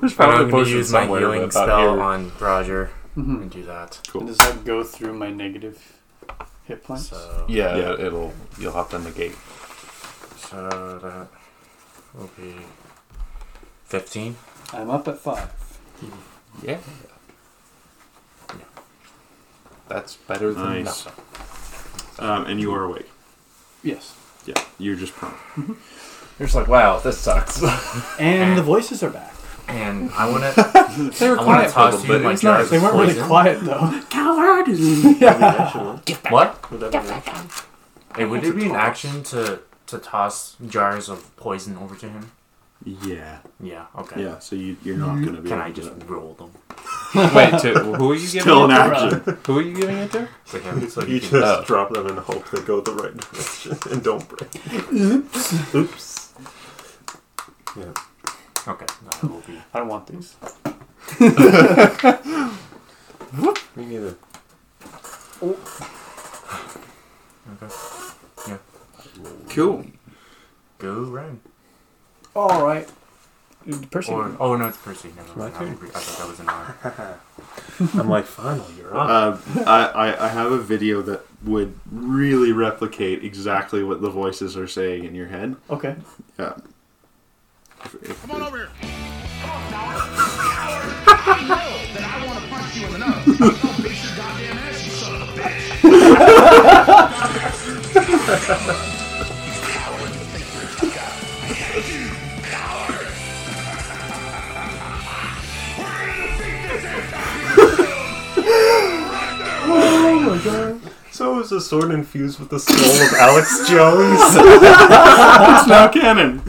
There's 0.00 0.12
I'm 0.12 0.16
probably 0.16 0.50
gonna 0.50 0.68
use 0.68 0.92
my 0.92 1.06
healing 1.06 1.50
spell 1.50 1.92
here. 1.94 2.02
on 2.02 2.32
Roger 2.40 2.90
Mhm. 3.16 3.42
and 3.42 3.50
do 3.50 3.62
that. 3.64 4.00
Cool. 4.08 4.26
Does 4.26 4.38
that 4.38 4.64
go 4.64 4.82
through 4.84 5.14
my 5.14 5.30
negative 5.30 5.80
hit 6.64 6.82
points? 6.84 7.08
So 7.08 7.44
Yeah, 7.48 7.76
Yeah. 7.76 7.92
it'll. 8.06 8.32
You'll 8.58 8.72
have 8.74 8.88
to 8.90 8.98
negate. 8.98 9.36
so 10.38 10.98
that 11.02 11.28
will 12.14 12.30
be 12.36 12.56
fifteen. 13.84 14.36
I'm 14.72 14.90
up 14.90 15.06
at 15.08 15.18
five. 15.20 15.50
Yeah. 16.62 16.78
That's 19.88 20.16
better 20.16 20.52
than 20.52 20.84
Nice. 20.84 21.06
nothing. 21.06 21.24
Um, 22.18 22.46
and 22.46 22.60
you 22.60 22.74
are 22.74 22.84
awake. 22.84 23.08
Yes. 23.82 24.14
Yeah, 24.44 24.54
you're 24.78 24.96
just 24.96 25.14
prone. 25.14 25.34
You're 26.38 26.46
just 26.48 26.54
like, 26.54 26.66
wow, 26.68 26.98
this 26.98 27.18
sucks. 27.18 27.62
And 28.18 28.58
the 28.58 28.62
voices 28.74 29.02
are 29.02 29.10
back. 29.10 29.32
And 29.68 30.10
I 30.12 30.30
wanna 30.30 30.52
They 31.18 31.28
were 31.28 31.40
I 31.40 31.44
wanna 31.44 31.62
for 31.64 31.68
a 31.68 31.72
toss 31.72 31.92
little 31.94 32.06
you 32.06 32.12
bit. 32.12 32.22
my 32.22 32.28
It 32.30 32.32
was 32.32 32.40
jars 32.42 32.58
nice. 32.62 32.70
They 32.70 32.78
weren't 32.78 32.94
really 32.94 33.14
poison. 33.14 33.26
quiet 33.26 33.60
though. 33.64 34.00
Coward! 34.10 34.68
yeah. 35.20 35.98
what? 36.30 36.70
Would 36.70 36.80
that 36.80 36.92
be 36.92 36.98
an? 36.98 37.48
Hey, 38.16 38.24
would 38.24 38.44
it 38.44 38.54
be 38.56 38.66
an 38.66 38.76
action 38.76 39.22
to 39.24 39.60
to 39.88 39.98
toss 39.98 40.56
jars 40.68 41.08
of 41.08 41.34
poison 41.36 41.76
over 41.78 41.94
to 41.96 42.08
him? 42.08 42.32
Yeah. 42.84 43.38
Yeah. 43.60 43.86
Okay. 43.98 44.22
Yeah, 44.22 44.38
so 44.38 44.54
you, 44.54 44.76
you're 44.84 44.98
not 44.98 45.14
going 45.14 45.34
to 45.34 45.40
be 45.42 45.48
Can 45.48 45.58
able 45.58 45.66
I 45.68 45.70
to 45.70 45.74
just 45.74 45.88
do 45.94 45.98
that. 46.06 46.10
roll 46.10 46.34
them 46.34 46.50
Wait, 47.34 47.58
to, 47.62 47.72
who 47.72 48.12
are 48.12 48.14
you 48.14 48.20
giving 48.28 48.40
Still 48.42 48.64
it 48.64 48.70
an 48.70 48.70
to? 48.70 48.76
action. 48.76 49.38
Who 49.46 49.58
are 49.58 49.62
you 49.62 49.74
giving 49.74 49.96
it 49.96 50.12
to? 50.12 50.28
to 50.50 50.58
him 50.58 50.88
so 50.90 51.00
You 51.00 51.06
he 51.14 51.20
just 51.20 51.30
can? 51.32 51.42
Oh. 51.42 51.64
drop 51.66 51.92
them 51.94 52.06
and 52.06 52.18
hope 52.18 52.48
they 52.50 52.60
go 52.60 52.80
the 52.82 52.92
right 52.92 53.16
direction 53.16 53.78
and 53.90 54.02
don't 54.04 54.28
break. 54.28 54.54
Oops. 54.92 55.74
Oops. 55.74 56.34
Yeah. 57.76 57.92
Okay. 58.68 58.86
That 59.04 59.22
will 59.22 59.40
be. 59.40 59.58
I 59.72 59.78
don't 59.78 59.88
want 59.88 60.06
these. 60.06 60.36
Me 63.76 63.84
neither. 63.86 64.16
Okay. 67.52 67.68
Yeah. 68.48 68.58
Cool. 69.50 69.84
Go 70.78 70.92
round. 71.02 71.40
All 72.34 72.66
right. 72.66 72.88
Percy. 73.90 74.12
Or 74.12 74.34
oh 74.38 74.56
no, 74.56 74.68
it's 74.68 74.76
Percy. 74.78 75.12
Never 75.16 75.38
My 75.38 75.50
mind. 75.50 75.54
I 75.54 75.58
turn. 75.58 75.78
I 75.94 75.98
thought 75.98 76.18
that 76.18 76.28
was 76.28 76.40
an 76.40 76.48
R. 76.48 76.76
I'm 78.00 78.08
like, 78.08 78.24
finally, 78.24 78.72
you're 78.78 78.96
up. 78.96 79.40
Uh, 79.56 79.60
I, 79.66 79.84
I, 79.86 80.24
I 80.26 80.28
have 80.28 80.52
a 80.52 80.58
video 80.58 81.02
that 81.02 81.22
would 81.44 81.74
really 81.90 82.52
replicate 82.52 83.24
exactly 83.24 83.82
what 83.82 84.00
the 84.00 84.10
voices 84.10 84.56
are 84.56 84.68
saying 84.68 85.04
in 85.04 85.14
your 85.14 85.26
head. 85.26 85.56
Okay. 85.68 85.96
Yeah. 86.38 86.54
If- 87.86 87.94
if- 88.10 88.20
Come 88.22 88.30
on 88.32 88.42
over 88.42 88.56
here. 88.56 88.68
Come 89.40 89.50
on, 89.50 89.70
coward. 89.70 90.02
Coward. 90.38 91.40
You 91.40 91.48
know 91.48 91.70
that 91.94 92.02
I 92.02 92.26
want 92.26 92.38
to 92.42 92.48
punch 92.48 92.76
you 92.76 92.86
in 92.86 92.92
the 92.92 92.98
nose. 92.98 93.24
Don't 93.38 93.76
beat 93.82 94.02
your 94.02 94.16
goddamn 94.16 94.58
ass, 94.58 94.84
you 94.84 94.90
son 94.90 95.22
of 95.22 95.28
a 95.28 95.32
bitch. 95.32 96.76
So 111.10 111.40
is 111.40 111.48
the 111.50 111.60
sword 111.60 111.90
infused 111.92 112.38
with 112.38 112.50
the 112.50 112.60
soul 112.60 112.76
of 112.76 113.12
Alex 113.14 113.68
Jones? 113.68 114.20
It's 115.58 115.66
now 115.66 115.88
canon. 115.88 116.42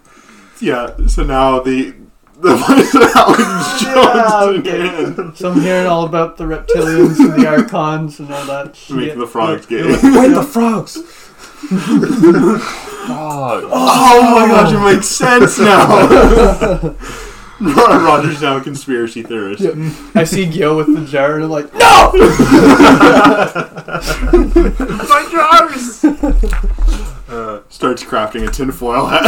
Yeah, 0.62 0.94
so 1.08 1.24
now 1.24 1.62
the 1.62 1.94
the 2.42 2.56
voice 2.56 2.94
of 2.94 3.02
Alex 3.16 3.82
Jones 3.82 4.60
okay. 4.60 4.88
again. 5.16 5.34
So 5.36 5.52
I'm 5.52 5.62
hearing 5.62 5.88
all 5.88 6.04
about 6.04 6.36
the 6.36 6.44
reptilians 6.44 7.18
and 7.18 7.42
the 7.42 7.48
archons 7.48 8.20
and 8.20 8.30
all 8.34 8.46
that 8.46 8.76
shit. 8.76 8.96
Make 8.98 9.16
the 9.18 9.26
frogs 9.26 9.66
gay. 9.66 9.84
Wait, 9.84 10.02
the 10.34 10.44
frogs! 10.44 10.98
Oh, 13.12 13.70
Oh 13.72 14.22
my 14.36 14.48
gosh, 14.48 14.74
it 14.74 14.80
makes 14.96 15.08
sense 15.08 15.58
now. 15.60 16.96
Roger's 17.62 18.42
now 18.42 18.58
a 18.58 18.62
conspiracy 18.62 19.24
theorist. 19.24 19.62
Yeah. 19.62 19.94
I 20.16 20.24
see 20.24 20.46
Gil 20.46 20.78
with 20.78 20.88
the 20.94 21.06
jar 21.06 21.36
and 21.36 21.44
I'm 21.44 21.50
like, 21.50 21.74
no! 21.74 22.12
My 25.10 25.28
jars. 25.32 26.04
Uh, 27.30 27.62
Starts 27.70 28.04
crafting 28.04 28.48
a 28.48 28.52
tinfoil 28.52 29.06
hat. 29.06 29.24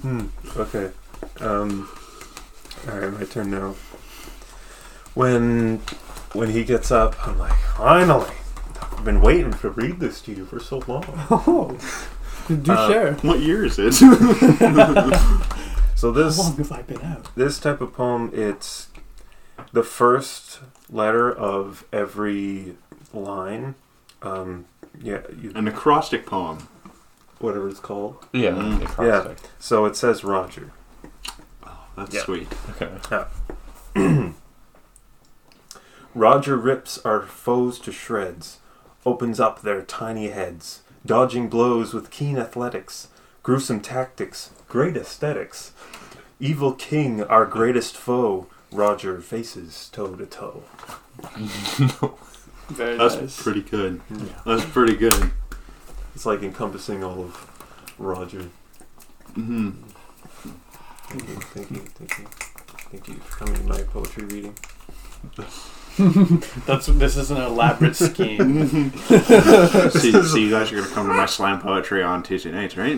hmm, 0.00 0.26
okay. 0.60 0.90
Um, 1.40 1.88
Alright, 2.88 3.12
my 3.12 3.24
turn 3.24 3.50
now. 3.50 3.74
When 5.14 5.78
when 6.32 6.50
he 6.50 6.64
gets 6.64 6.90
up, 6.90 7.14
I'm 7.26 7.38
like, 7.38 7.56
finally! 7.76 8.30
I've 8.80 9.04
been 9.04 9.20
waiting 9.20 9.52
to 9.52 9.70
read 9.70 10.00
this 10.00 10.20
to 10.22 10.32
you 10.32 10.46
for 10.46 10.58
so 10.58 10.78
long. 10.88 11.04
Oh. 11.30 11.76
Do 12.56 12.72
Uh, 12.72 12.88
share. 12.88 13.12
what 13.22 13.40
year 13.40 13.64
is 13.64 13.78
it? 13.78 13.94
So 15.94 16.12
How 16.12 16.18
this 16.18 16.36
long 16.38 16.56
have 16.56 16.72
I 16.72 16.82
been 16.82 17.00
out? 17.02 17.28
this 17.36 17.60
type 17.60 17.80
of 17.80 17.92
poem, 17.92 18.30
it's 18.34 18.88
the 19.72 19.84
first 19.84 20.58
letter 20.90 21.30
of 21.30 21.84
every 21.92 22.74
line. 23.14 23.76
Um, 24.20 24.64
yeah, 25.00 25.20
you, 25.40 25.52
An 25.54 25.68
acrostic 25.68 26.26
poem. 26.26 26.66
whatever 27.38 27.68
it's 27.68 27.78
called. 27.78 28.16
yeah. 28.32 28.50
Mm. 28.50 28.82
acrostic. 28.82 29.38
So 29.60 29.84
it 29.84 29.94
says 29.94 30.24
Roger. 30.24 30.72
That's 31.96 32.14
Yeah. 32.14 32.22
sweet. 32.24 32.48
Okay. 32.80 33.24
Roger 36.14 36.56
rips 36.56 36.98
our 37.04 37.22
foes 37.22 37.78
to 37.80 37.92
shreds, 37.92 38.58
opens 39.06 39.40
up 39.40 39.62
their 39.62 39.82
tiny 39.82 40.28
heads, 40.28 40.81
dodging 41.04 41.48
blows 41.48 41.92
with 41.94 42.10
keen 42.10 42.38
athletics, 42.38 43.08
gruesome 43.42 43.80
tactics, 43.80 44.50
great 44.68 44.96
aesthetics. 44.96 45.72
Evil 46.40 46.72
king, 46.72 47.22
our 47.24 47.44
greatest 47.46 47.96
foe, 47.96 48.46
Roger 48.72 49.20
faces 49.20 49.88
toe 49.92 50.14
to 50.16 50.26
toe. 50.26 50.62
Very 52.68 52.96
That's 52.96 53.16
nice. 53.16 53.42
pretty 53.42 53.60
good. 53.62 54.00
That's 54.46 54.64
pretty 54.64 54.96
good. 54.96 55.30
It's 56.14 56.24
like 56.26 56.42
encompassing 56.42 57.04
all 57.04 57.20
of 57.22 57.94
Roger. 57.98 58.48
hmm 59.34 59.70
Thank 61.08 61.28
you, 61.28 61.34
thank 61.36 61.70
you, 61.70 61.76
thank 61.78 62.18
you. 62.18 62.24
Thank 62.90 63.08
you 63.08 63.14
for 63.16 63.44
coming 63.44 63.54
to 63.56 63.62
my 63.64 63.82
poetry 63.82 64.24
reading. 64.24 64.56
That's 66.66 66.86
this 66.86 67.16
is 67.16 67.30
an 67.30 67.36
elaborate 67.36 67.96
scheme. 67.96 68.92
see, 69.90 70.22
see, 70.22 70.44
you 70.44 70.50
guys 70.50 70.72
are 70.72 70.76
going 70.76 70.88
to 70.88 70.94
come 70.94 71.06
to 71.06 71.12
my 71.12 71.26
slam 71.26 71.60
poetry 71.60 72.02
on 72.02 72.22
Tuesday 72.22 72.50
nights, 72.50 72.76
right? 72.76 72.96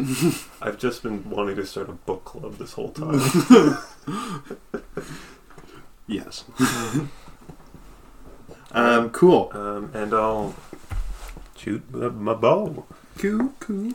I've 0.62 0.78
just 0.78 1.02
been 1.02 1.28
wanting 1.28 1.56
to 1.56 1.66
start 1.66 1.88
a 1.88 1.92
book 1.92 2.24
club 2.24 2.58
this 2.58 2.74
whole 2.74 2.90
time. 2.90 3.20
yes. 6.06 6.44
um, 8.70 9.10
cool. 9.10 9.50
um, 9.54 9.90
and 9.92 10.14
I'll 10.14 10.54
shoot 11.56 11.82
my 11.92 12.08
my 12.10 12.34
bow. 12.34 12.86
Cool, 13.18 13.52
cool. 13.58 13.92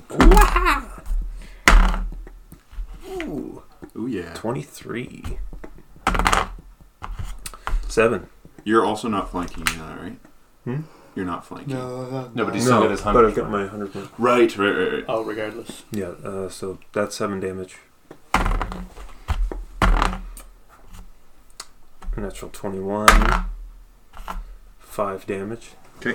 Ooh, 3.07 3.63
Ooh, 3.95 4.07
yeah. 4.07 4.34
23. 4.34 5.39
Seven. 7.88 8.30
You're 8.69 8.85
also 8.85 9.07
not 9.07 9.31
flanking, 9.31 9.67
uh, 9.81 9.97
right? 9.99 10.19
Hmm? 10.63 10.81
You're 11.15 11.25
not 11.25 11.43
flanking. 11.43 11.73
No, 11.73 12.29
but 12.35 12.53
he's 12.53 12.65
still 12.65 12.81
got 12.81 12.91
his 12.91 13.01
but 13.01 13.15
hundred. 13.15 13.29
I've 13.29 13.35
got 13.35 13.49
my 13.49 13.61
100 13.61 13.91
point. 13.91 14.09
Right, 14.19 14.57
right, 14.59 14.69
right, 14.69 14.93
right. 14.93 15.05
oh, 15.07 15.23
regardless. 15.23 15.85
Yeah, 15.89 16.09
uh, 16.23 16.49
so 16.49 16.77
that's 16.93 17.15
7 17.15 17.39
damage. 17.39 17.77
Natural 22.15 22.51
21. 22.51 23.07
5 24.77 25.25
damage. 25.25 25.71
Okay. 25.97 26.13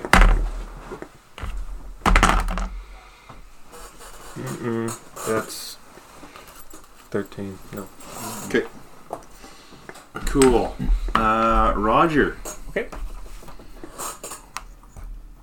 Mm-mm, 4.35 5.27
that's 5.27 5.75
13. 7.09 7.59
No. 7.73 7.89
Okay. 8.45 8.65
Cool. 10.13 10.73
Uh, 11.15 11.73
Roger. 11.75 12.37
Okay. 12.69 12.87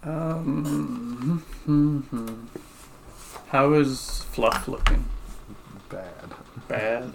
Um, 0.05 1.43
How 3.49 3.73
is 3.75 4.25
Fluff 4.33 4.69
looking? 4.69 5.05
Bad. 5.89 6.35
Bad. 6.69 7.13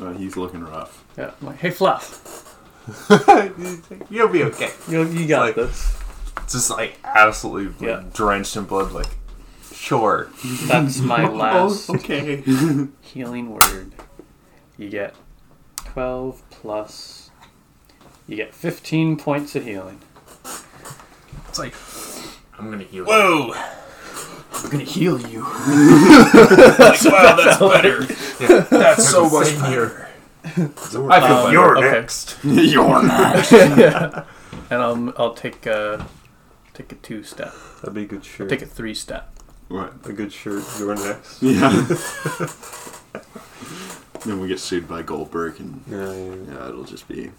Uh, 0.00 0.12
he's 0.14 0.36
looking 0.36 0.62
rough. 0.64 1.04
Yeah. 1.18 1.32
I'm 1.40 1.46
like, 1.48 1.58
hey 1.58 1.70
Fluff, 1.70 2.58
You'll 4.10 4.28
be 4.28 4.42
okay. 4.44 4.70
you 4.88 5.04
you 5.08 5.26
got 5.28 5.46
Like- 5.46 5.54
this. 5.56 5.98
Just 6.50 6.70
like 6.70 6.98
absolutely 7.04 7.66
like, 7.68 7.80
Yeah. 8.04 8.10
drenched 8.12 8.56
in 8.56 8.64
blood. 8.64 8.92
Like, 8.92 9.06
sure. 9.72 10.28
That's 10.66 10.98
my 10.98 11.28
last 11.28 11.88
okay. 11.90 12.42
healing 13.00 13.50
word. 13.50 13.92
You 14.78 14.88
get 14.88 15.14
twelve 15.76 16.42
plus. 16.50 17.21
You 18.28 18.36
get 18.36 18.54
fifteen 18.54 19.16
points 19.16 19.54
of 19.56 19.64
healing. 19.64 20.00
It's 21.48 21.58
like, 21.58 21.74
I'm 22.58 22.70
gonna 22.70 22.84
heal. 22.84 23.04
whoa. 23.04 23.52
I'm 24.54 24.70
gonna 24.70 24.84
heal 24.84 25.20
you. 25.20 25.42
Like, 26.78 27.04
wow, 27.04 27.36
that's 27.36 27.58
better. 27.58 28.06
Yeah. 28.40 28.60
That's 28.70 29.08
so 29.08 29.28
much 29.28 29.48
Same 29.48 29.60
better. 29.60 29.86
here. 29.86 30.08
I 30.44 30.48
feel 30.70 31.02
Um, 31.02 31.08
better. 31.08 31.52
You're 31.52 31.78
okay. 31.78 31.90
next. 32.00 32.38
You're 32.44 33.02
next. 33.02 33.52
yeah. 33.52 34.24
And 34.70 34.80
I'll 34.82 35.12
I'll 35.18 35.34
take 35.34 35.66
a 35.66 36.06
take 36.74 36.92
a 36.92 36.96
two 36.96 37.22
step. 37.24 37.52
That'd 37.80 37.94
be 37.94 38.02
a 38.02 38.06
good 38.06 38.24
shirt. 38.24 38.48
Take 38.48 38.62
a 38.62 38.66
three 38.66 38.94
step. 38.94 39.32
Right. 39.68 39.90
A 40.04 40.12
good 40.12 40.32
shirt. 40.32 40.64
You're 40.78 40.94
next. 40.94 41.42
Yeah. 41.42 41.68
then 44.24 44.40
we 44.40 44.48
get 44.48 44.60
sued 44.60 44.86
by 44.88 45.02
Goldberg, 45.02 45.58
and 45.60 45.82
Yeah, 45.88 46.12
yeah. 46.12 46.34
yeah, 46.60 46.68
it'll 46.68 46.84
just 46.84 47.08
be, 47.08 47.30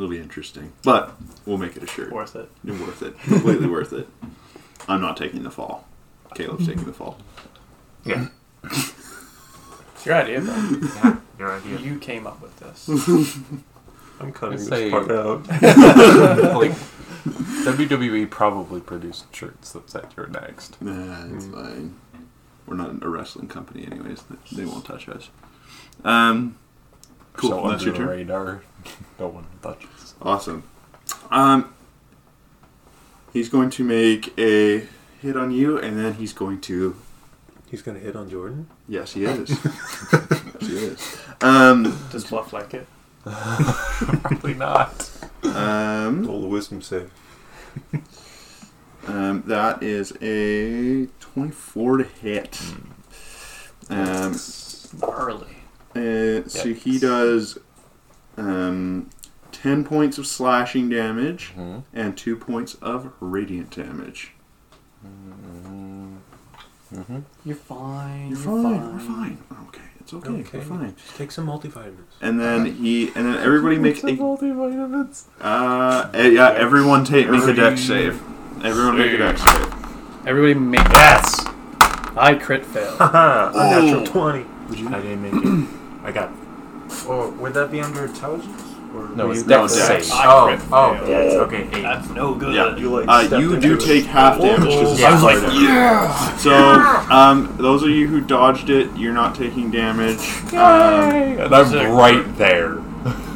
it'll 0.00 0.10
be 0.10 0.18
interesting. 0.18 0.72
But 0.82 1.14
we'll 1.44 1.58
make 1.58 1.76
it 1.76 1.82
a 1.82 1.86
shirt. 1.86 2.10
Worth 2.10 2.34
it. 2.34 2.48
Worth 2.64 3.02
it. 3.02 3.18
Completely 3.20 3.66
worth 3.76 3.92
it. 3.92 4.08
I'm 4.88 5.00
not 5.02 5.16
taking 5.18 5.42
the 5.42 5.50
fall. 5.50 5.86
Caleb's 6.34 6.66
taking 6.66 6.84
the 6.84 6.92
fall. 6.92 7.18
Yeah. 8.04 8.28
It's 8.64 10.04
your 10.06 10.14
idea, 10.14 10.40
though. 10.40 10.78
Yeah. 10.80 11.16
Your 11.38 11.52
idea. 11.52 11.78
You 11.78 11.98
came 11.98 12.26
up 12.26 12.40
with 12.40 12.56
this. 12.58 12.88
I'm 14.20 14.32
cutting 14.32 14.58
Let's 14.58 14.68
this 14.70 14.90
part 14.90 15.10
out. 15.10 15.46
like, 16.56 16.72
WWE 17.64 18.30
probably 18.30 18.80
produced 18.80 19.34
shirts 19.34 19.72
that 19.72 19.90
said 19.90 20.06
you're 20.16 20.28
next. 20.28 20.80
Nah, 20.80 21.26
it's 21.34 21.46
fine. 21.46 21.94
We're 22.66 22.76
not 22.76 23.02
a 23.02 23.08
wrestling 23.08 23.48
company, 23.48 23.86
anyways. 23.86 24.22
They 24.52 24.64
won't 24.64 24.84
touch 24.84 25.08
us. 25.08 25.28
Um, 26.04 26.56
cool. 27.34 27.50
So 27.50 27.68
That's 27.70 27.84
your 27.84 27.94
turn. 27.96 28.08
radar, 28.08 28.62
no 29.18 29.28
one 29.28 29.46
touches. 29.62 30.14
Awesome. 30.22 30.64
Um, 31.30 31.74
he's 33.32 33.48
going 33.48 33.70
to 33.70 33.84
make 33.84 34.36
a 34.38 34.86
hit 35.20 35.36
on 35.36 35.50
you, 35.50 35.78
and 35.78 35.98
then 35.98 36.14
he's 36.14 36.32
going 36.32 36.60
to. 36.62 36.96
He's 37.70 37.82
gonna 37.82 38.00
hit 38.00 38.16
on 38.16 38.28
Jordan. 38.28 38.68
Yes, 38.88 39.12
he 39.12 39.24
is. 39.24 39.48
yes, 40.12 40.60
he 40.60 40.76
is. 40.76 41.18
Um, 41.40 41.96
Does 42.10 42.24
Fluff 42.24 42.52
like 42.52 42.74
it? 42.74 42.86
Probably 43.24 44.54
not. 44.54 45.08
um, 45.44 46.24
Roll 46.26 46.40
the 46.40 46.48
wisdom 46.48 46.82
save. 46.82 47.12
um, 49.06 49.44
that 49.46 49.82
is 49.84 50.12
a 50.20 51.06
twenty-four 51.20 51.98
to 51.98 52.04
hit. 52.04 52.60
Um, 53.88 54.34
Barley. 54.94 55.56
Uh, 55.94 56.48
so 56.48 56.72
he 56.74 56.98
does 56.98 57.58
um, 58.40 59.10
10 59.52 59.84
points 59.84 60.16
of 60.18 60.26
slashing 60.26 60.88
damage 60.88 61.52
Mhm. 61.56 61.82
and 61.92 62.16
2 62.16 62.36
points 62.36 62.74
of 62.82 63.12
radiant 63.20 63.70
damage. 63.70 64.32
Mm-hmm. 66.94 67.20
You're 67.44 67.56
fine. 67.56 68.28
You're 68.30 68.36
fine. 68.38 68.92
We're 68.92 68.98
fine. 68.98 69.38
Okay, 69.68 69.80
it's 70.00 70.12
okay. 70.14 70.28
Okay. 70.40 70.58
We're 70.58 70.64
fine. 70.64 70.94
Just 70.96 71.16
take 71.16 71.30
some 71.30 71.46
multivitamins. 71.46 71.94
And 72.20 72.40
then 72.40 72.66
he, 72.66 73.08
and 73.14 73.26
then 73.26 73.36
everybody 73.36 73.78
makes 73.78 74.02
a, 74.02 74.08
multivitamins. 74.08 75.24
uh, 75.40 76.10
eh, 76.12 76.28
yeah, 76.30 76.50
everyone 76.50 77.04
take 77.04 77.28
make 77.30 77.42
a 77.44 77.52
dex 77.54 77.88
Every- 77.88 78.10
save. 78.10 78.22
Everyone 78.64 78.98
make 78.98 79.12
a 79.12 79.18
dex 79.18 79.40
save. 79.42 79.74
Everybody 80.26 80.54
make 80.54 80.80
Yes. 80.92 81.46
I 82.16 82.34
crit 82.34 82.66
fail. 82.66 82.96
Haha! 82.98 83.52
A 83.54 83.82
natural. 83.82 84.04
20. 84.06 84.44
I 84.88 85.00
didn't 85.00 85.22
make 85.22 85.32
it. 85.34 85.68
I 86.04 86.12
got. 86.12 86.30
Or 87.06 87.30
would 87.30 87.54
that 87.54 87.70
be 87.70 87.80
under 87.80 88.04
intelligence? 88.06 88.62
Or 88.94 89.08
No, 89.14 89.26
were 89.26 89.32
it's 89.32 89.42
you- 89.42 89.48
dex 89.48 89.60
No, 89.60 89.66
save. 89.68 89.88
dex. 89.88 90.10
I 90.10 90.24
Oh, 90.26 90.46
crit 90.46 90.60
oh, 90.72 90.94
fail. 90.94 91.06
dex. 91.06 91.34
Okay, 91.34 91.68
eight. 91.78 91.82
That's 91.82 92.08
no 92.10 92.34
good. 92.34 92.54
Yeah. 92.54 92.76
You 92.76 92.90
like 92.90 93.08
Uh, 93.08 93.24
stepped 93.26 93.40
you 93.42 93.54
into 93.54 93.68
do 93.68 93.74
it. 93.74 93.80
take 93.80 94.04
half 94.06 94.40
damage. 94.40 94.70
Just 94.72 95.00
Yeah. 95.00 95.08
I 95.08 95.12
was 95.12 95.22
like, 95.22 95.52
yeah. 95.60 96.36
So, 96.38 96.52
um, 97.14 97.54
those 97.58 97.82
of 97.84 97.90
you 97.90 98.08
who 98.08 98.20
dodged 98.20 98.68
it, 98.70 98.88
you're 98.96 99.12
not 99.12 99.34
taking 99.36 99.70
damage. 99.70 100.18
Um, 100.52 100.58
and 100.58 101.54
I'm 101.54 101.66
Sick. 101.68 101.88
right 101.88 102.36
there. 102.36 102.78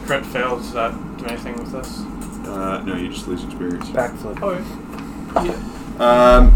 Crit 0.06 0.26
fail. 0.26 0.56
Does 0.56 0.72
that 0.72 0.92
do 1.18 1.24
anything 1.26 1.54
with 1.56 1.70
this? 1.72 2.02
uh, 2.48 2.82
no, 2.84 2.94
you 2.96 3.08
just 3.08 3.26
lose 3.28 3.42
experience. 3.44 3.88
Backflip. 3.90 4.38
Oh, 4.42 5.42
yeah. 5.44 5.54
Um, 6.00 6.52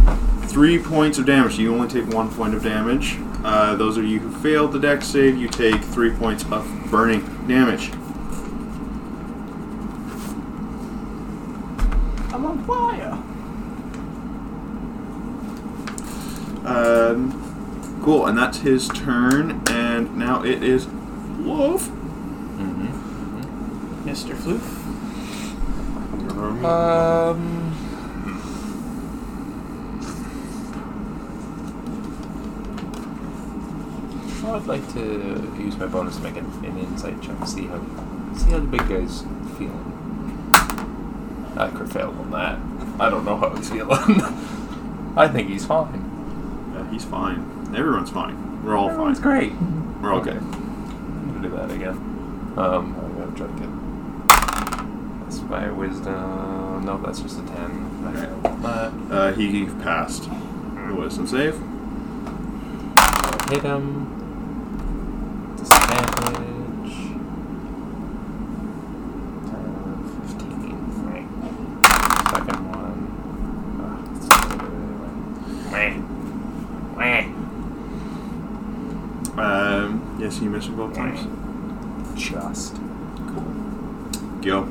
three 0.47 0.79
points 0.79 1.19
of 1.19 1.27
damage. 1.27 1.59
You 1.59 1.73
only 1.75 1.89
take 1.89 2.13
one 2.13 2.29
point 2.29 2.55
of 2.55 2.63
damage. 2.63 3.17
Uh, 3.45 3.77
those 3.77 3.97
of 3.97 4.05
you 4.05 4.19
who 4.19 4.28
failed 4.43 4.73
the 4.73 4.79
dex 4.79 5.07
save, 5.07 5.37
you 5.37 5.49
take 5.49 5.83
three 5.83 6.13
points 6.13 6.45
of 6.51 6.67
burning 6.91 7.21
damage. 7.47 7.91
I'm 12.33 12.45
on 12.45 12.65
fire. 12.65 13.13
Um, 16.65 18.01
cool, 18.03 18.27
and 18.27 18.37
that's 18.37 18.59
his 18.59 18.89
turn. 18.89 19.63
And 19.69 20.17
now 20.17 20.43
it 20.45 20.63
is 20.63 20.87
Wolf. 20.87 21.91
Mr. 24.05 24.35
Floof. 24.35 24.65
Um. 26.65 27.78
I'd 34.55 34.67
like 34.67 34.93
to 34.95 35.01
use 35.59 35.77
my 35.77 35.87
bonus 35.87 36.17
to 36.17 36.23
make 36.23 36.37
an, 36.37 36.47
an 36.65 36.79
insight 36.79 37.21
check, 37.23 37.37
see 37.47 37.67
how 37.67 37.81
see 38.37 38.51
how 38.51 38.59
the 38.61 38.67
big 38.67 38.89
guy's 38.89 39.23
feeling. 39.57 39.95
I 41.57 41.69
could 41.75 41.91
fail 41.91 42.09
on 42.19 42.31
that. 42.31 42.59
I 43.01 43.11
don't 43.11 43.25
know 43.25 43.37
how 43.37 43.51
he's 43.55 43.69
feeling. 43.71 44.21
I 45.17 45.27
think 45.29 45.49
he's 45.49 45.65
fine. 45.67 46.73
Yeah, 46.75 46.91
he's 46.91 47.05
fine. 47.05 47.39
Everyone's 47.75 48.11
fine. 48.11 48.63
We're 48.65 48.77
all 48.77 48.91
Everyone's 48.91 49.19
fine. 49.19 49.39
great. 49.39 49.53
We're 50.03 50.13
all 50.13 50.21
Okay. 50.21 50.33
good. 50.35 50.43
I'm 50.43 51.33
gonna 51.35 51.49
do 51.49 51.57
that 51.57 51.71
again. 51.71 51.97
Um, 52.57 52.95
I'm 52.99 53.19
gonna 53.19 53.37
try 53.37 53.47
to 53.47 53.53
get. 53.55 53.69
That's 55.25 55.41
my 55.43 55.71
wisdom. 55.71 56.85
No, 56.85 56.99
that's 57.05 57.21
just 57.21 57.39
a 57.39 57.43
ten. 57.43 58.05
I 58.07 58.13
failed 58.13 58.47
on 58.47 58.63
that. 58.63 58.93
Uh, 59.15 59.33
he 59.33 59.67
passed 59.83 60.25
the 60.25 60.95
wisdom 60.95 61.27
save. 61.27 61.55
Hit 63.51 63.63
him. 63.63 64.07
Disadvantage. 65.57 66.95
Uh, 69.49 69.97
15. 70.29 71.05
Right. 71.05 71.29
Second 72.31 72.61
one. 72.69 72.99
Ugh, 73.81 74.17
it's 74.17 74.29
not 74.29 74.63
really 74.63 74.93
right. 75.03 75.19
Yes, 80.59 80.67
you 80.67 80.73
missed 80.73 80.91
it 80.91 80.91
both 80.91 80.95
times. 80.97 81.21
Just. 82.21 82.75
Gil. 84.41 84.69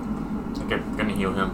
Okay, 0.66 0.80
gonna 0.98 1.16
heal 1.16 1.32
him. 1.32 1.50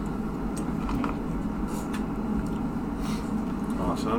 Awesome. 3.80 4.18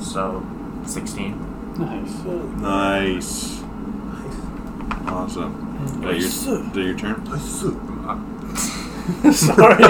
So, 0.00 0.46
16. 0.86 1.74
Nice. 1.78 2.22
Nice. 2.60 3.62
Awesome. 5.08 5.54
Is 5.82 5.92
that 6.00 6.14
your, 6.14 6.16
is 6.16 6.44
that 6.44 6.76
your 6.76 6.96
turn? 6.96 7.26
Sorry. 9.32 9.82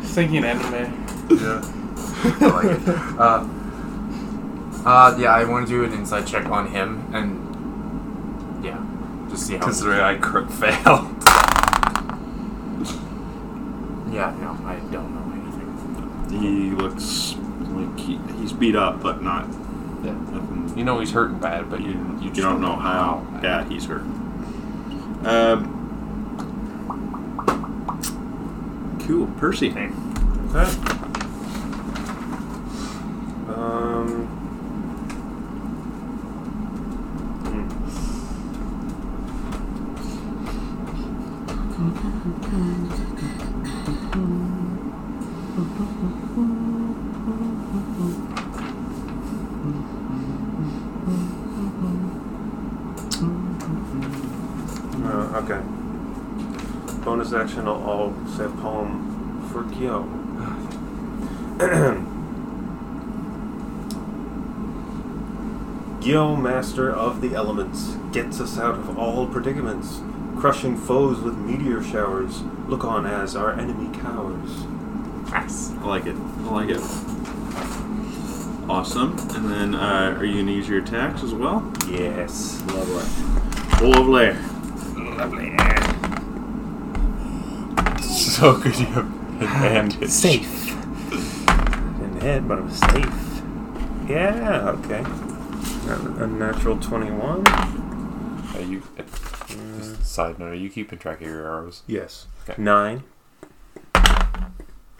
Thinking 0.14 0.44
anime. 0.44 0.72
Yeah. 1.28 1.60
I 2.24 2.46
like 2.46 2.64
it. 2.64 2.88
Uh, 3.18 3.46
uh, 4.84 5.16
yeah, 5.18 5.30
I 5.34 5.44
want 5.44 5.66
to 5.66 5.72
do 5.72 5.84
an 5.84 5.92
insight 5.92 6.26
check 6.26 6.46
on 6.46 6.68
him 6.70 7.04
and 7.14 8.64
yeah, 8.64 8.82
just 9.30 9.46
see 9.46 9.56
how. 9.56 9.64
Considering 9.64 10.00
I 10.00 10.16
crit 10.16 10.50
failed. 10.60 11.10
Yeah, 14.12 14.34
no, 14.40 14.56
I 14.66 14.76
don't 14.92 15.10
know 15.14 15.32
anything. 15.32 16.40
He 16.40 16.70
looks 16.70 17.34
like 17.70 17.98
he, 17.98 18.18
he's 18.40 18.52
beat 18.52 18.76
up, 18.76 19.00
but 19.02 19.22
not 19.22 19.46
Yeah. 20.04 20.12
nothing. 20.12 20.72
You 20.76 20.84
know 20.84 21.00
he's 21.00 21.10
hurting 21.12 21.38
bad, 21.38 21.68
but 21.70 21.80
you 21.80 21.88
you, 21.90 22.18
you, 22.20 22.26
you 22.32 22.42
don't 22.42 22.60
know 22.60 22.76
how 22.76 23.26
bad 23.42 23.70
he's 23.72 23.86
hurt. 23.86 24.02
Um, 25.24 25.70
cool, 29.06 29.26
Percy. 29.38 29.70
Okay. 29.70 29.90
Bonus 57.24 57.50
action, 57.50 57.66
I'll, 57.66 57.82
I'll 57.88 58.50
poem 58.60 59.48
for 59.50 59.62
Gyo. 59.64 60.04
Gyo, 66.00 66.38
master 66.38 66.90
of 66.92 67.22
the 67.22 67.34
elements, 67.34 67.96
gets 68.12 68.40
us 68.40 68.58
out 68.58 68.74
of 68.74 68.98
all 68.98 69.26
predicaments, 69.26 70.02
crushing 70.36 70.76
foes 70.76 71.20
with 71.20 71.38
meteor 71.38 71.82
showers. 71.82 72.42
Look 72.66 72.84
on 72.84 73.06
as 73.06 73.34
our 73.34 73.52
enemy 73.58 73.88
cowers. 74.00 74.66
Nice. 75.30 75.70
I 75.70 75.86
like 75.86 76.04
it. 76.04 76.16
I 76.16 76.50
like 76.50 76.68
it. 76.68 76.82
Awesome. 78.68 79.16
And 79.34 79.50
then, 79.50 79.74
uh, 79.74 80.14
are 80.18 80.24
you 80.26 80.40
gonna 80.40 80.52
use 80.52 80.68
your 80.68 80.82
attacks 80.82 81.22
as 81.22 81.32
well? 81.32 81.72
Yes. 81.88 82.62
Lovely. 82.66 83.88
Lovely. 83.88 84.36
Lovely. 85.16 85.43
So 88.44 88.58
good 88.58 88.78
you 88.78 88.84
have 88.84 89.06
advantage. 89.40 90.10
Safe. 90.10 90.70
In 91.10 92.18
the 92.18 92.20
head, 92.20 92.46
but 92.46 92.58
I'm 92.58 92.70
safe. 92.70 93.42
Yeah, 94.06 94.68
okay. 94.68 95.02
A, 95.88 96.24
a 96.24 96.26
natural 96.26 96.78
21. 96.78 97.48
Are 97.48 98.60
you, 98.60 98.82
uh, 98.98 99.02
just 99.78 99.98
a 99.98 100.04
side 100.04 100.38
note, 100.38 100.52
are 100.52 100.54
you 100.54 100.68
keeping 100.68 100.98
track 100.98 101.22
of 101.22 101.26
your 101.26 101.46
arrows? 101.46 101.84
Yes. 101.86 102.26
Okay. 102.46 102.62
Nine. 102.62 103.04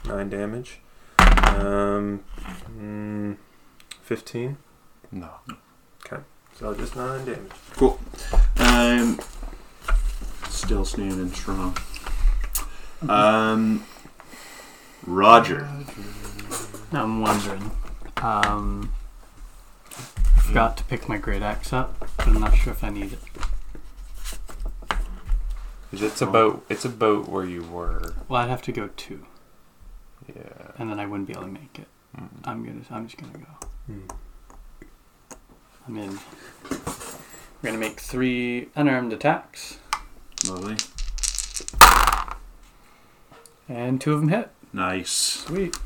Nine 0.05 0.29
damage. 0.29 0.79
Um, 1.19 2.23
mm, 2.79 3.37
15. 4.01 4.57
No. 5.11 5.29
Okay. 6.03 6.23
So 6.55 6.73
just 6.73 6.95
nine 6.95 7.23
damage. 7.25 7.51
Cool. 7.73 7.99
I'm 8.57 9.19
still 10.49 10.83
standing 10.83 11.31
strong. 11.31 11.77
Um, 13.09 13.85
Roger. 15.05 15.67
Now 16.91 17.03
I'm 17.03 17.21
wondering. 17.21 17.71
Um, 18.17 18.91
I 19.89 20.41
forgot 20.41 20.77
to 20.77 20.83
pick 20.85 21.07
my 21.09 21.17
great 21.17 21.41
axe 21.41 21.73
up, 21.73 21.99
but 22.17 22.27
I'm 22.27 22.39
not 22.39 22.55
sure 22.55 22.73
if 22.73 22.83
I 22.83 22.89
need 22.89 23.13
it. 23.13 23.19
'Cause 25.91 26.01
It's 26.01 26.21
about 26.21 26.63
it's 26.69 26.83
about 26.85 27.29
where 27.29 27.45
you 27.45 27.63
were. 27.63 28.13
Well, 28.27 28.41
I'd 28.41 28.49
have 28.49 28.61
to 28.63 28.71
go 28.71 28.89
two, 28.97 29.25
Yeah. 30.27 30.71
and 30.77 30.89
then 30.89 30.99
I 30.99 31.05
wouldn't 31.05 31.27
be 31.27 31.33
able 31.33 31.43
to 31.43 31.47
make 31.51 31.79
it. 31.79 31.87
Mm. 32.17 32.29
I'm 32.43 32.65
gonna. 32.65 32.81
I'm 32.91 33.07
just 33.07 33.17
gonna 33.17 33.37
go. 33.37 33.67
Hmm. 33.87 34.01
I'm 35.87 35.97
in. 35.97 36.19
We're 37.61 37.69
gonna 37.69 37.77
make 37.77 37.99
three 37.99 38.69
unarmed 38.75 39.13
attacks, 39.13 39.77
Lovely. 40.47 40.77
And 43.67 43.99
two 43.99 44.13
of 44.13 44.19
them 44.21 44.29
hit. 44.29 44.49
Nice. 44.73 45.09
Sweet. 45.09 45.77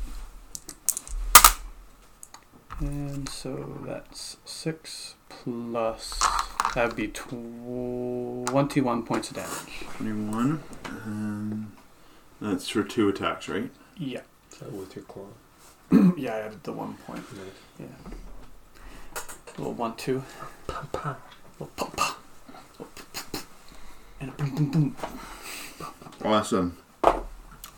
And 2.80 3.28
so 3.28 3.78
that's 3.86 4.38
six 4.44 5.14
plus. 5.28 6.18
That'd 6.74 6.96
be 6.96 7.08
tw- 7.08 7.28
21 8.46 9.02
points 9.04 9.30
of 9.30 9.36
damage. 9.36 9.84
21. 9.96 10.62
Um, 10.86 11.72
that's 12.40 12.68
for 12.68 12.82
two 12.82 13.08
attacks, 13.08 13.48
right? 13.48 13.70
Yeah. 13.96 14.22
So 14.50 14.66
with 14.70 14.96
your 14.96 15.04
claw. 15.04 15.26
yeah, 16.16 16.34
I 16.34 16.38
added 16.40 16.62
the 16.64 16.72
one 16.72 16.94
point. 17.06 17.22
Yeah. 17.78 17.86
little 19.58 19.74
one, 19.74 19.94
two. 19.96 20.22
Little 20.68 20.84
pa 20.92 21.16
pa. 21.16 21.16
Little 21.58 21.72
p- 21.76 22.04
p- 22.78 22.84
p- 23.32 23.38
And 24.20 24.30
a 24.30 24.32
boom 24.34 24.54
boom 24.54 24.70
boom. 24.70 24.96
Awesome. 26.24 26.76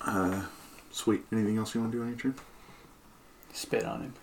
Uh, 0.04 0.42
sweet. 0.90 1.22
Anything 1.32 1.58
else 1.58 1.74
you 1.74 1.80
want 1.80 1.92
to 1.92 1.98
do 1.98 2.02
on 2.02 2.08
your 2.10 2.18
turn? 2.18 2.34
Spit 3.52 3.84
on 3.84 4.00
him. 4.00 4.14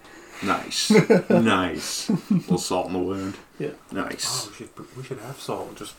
Nice. 0.44 0.90
nice. 1.30 2.10
A 2.10 2.14
little 2.34 2.58
salt 2.58 2.88
in 2.88 2.94
the 2.94 3.00
wound. 3.00 3.36
Yeah. 3.60 3.72
Nice. 3.92 4.48
Oh, 4.48 4.50
we 4.50 4.56
should, 4.56 4.96
we 4.98 5.04
should 5.04 5.20
have 5.20 5.40
salt. 5.40 5.76
Just 5.76 5.94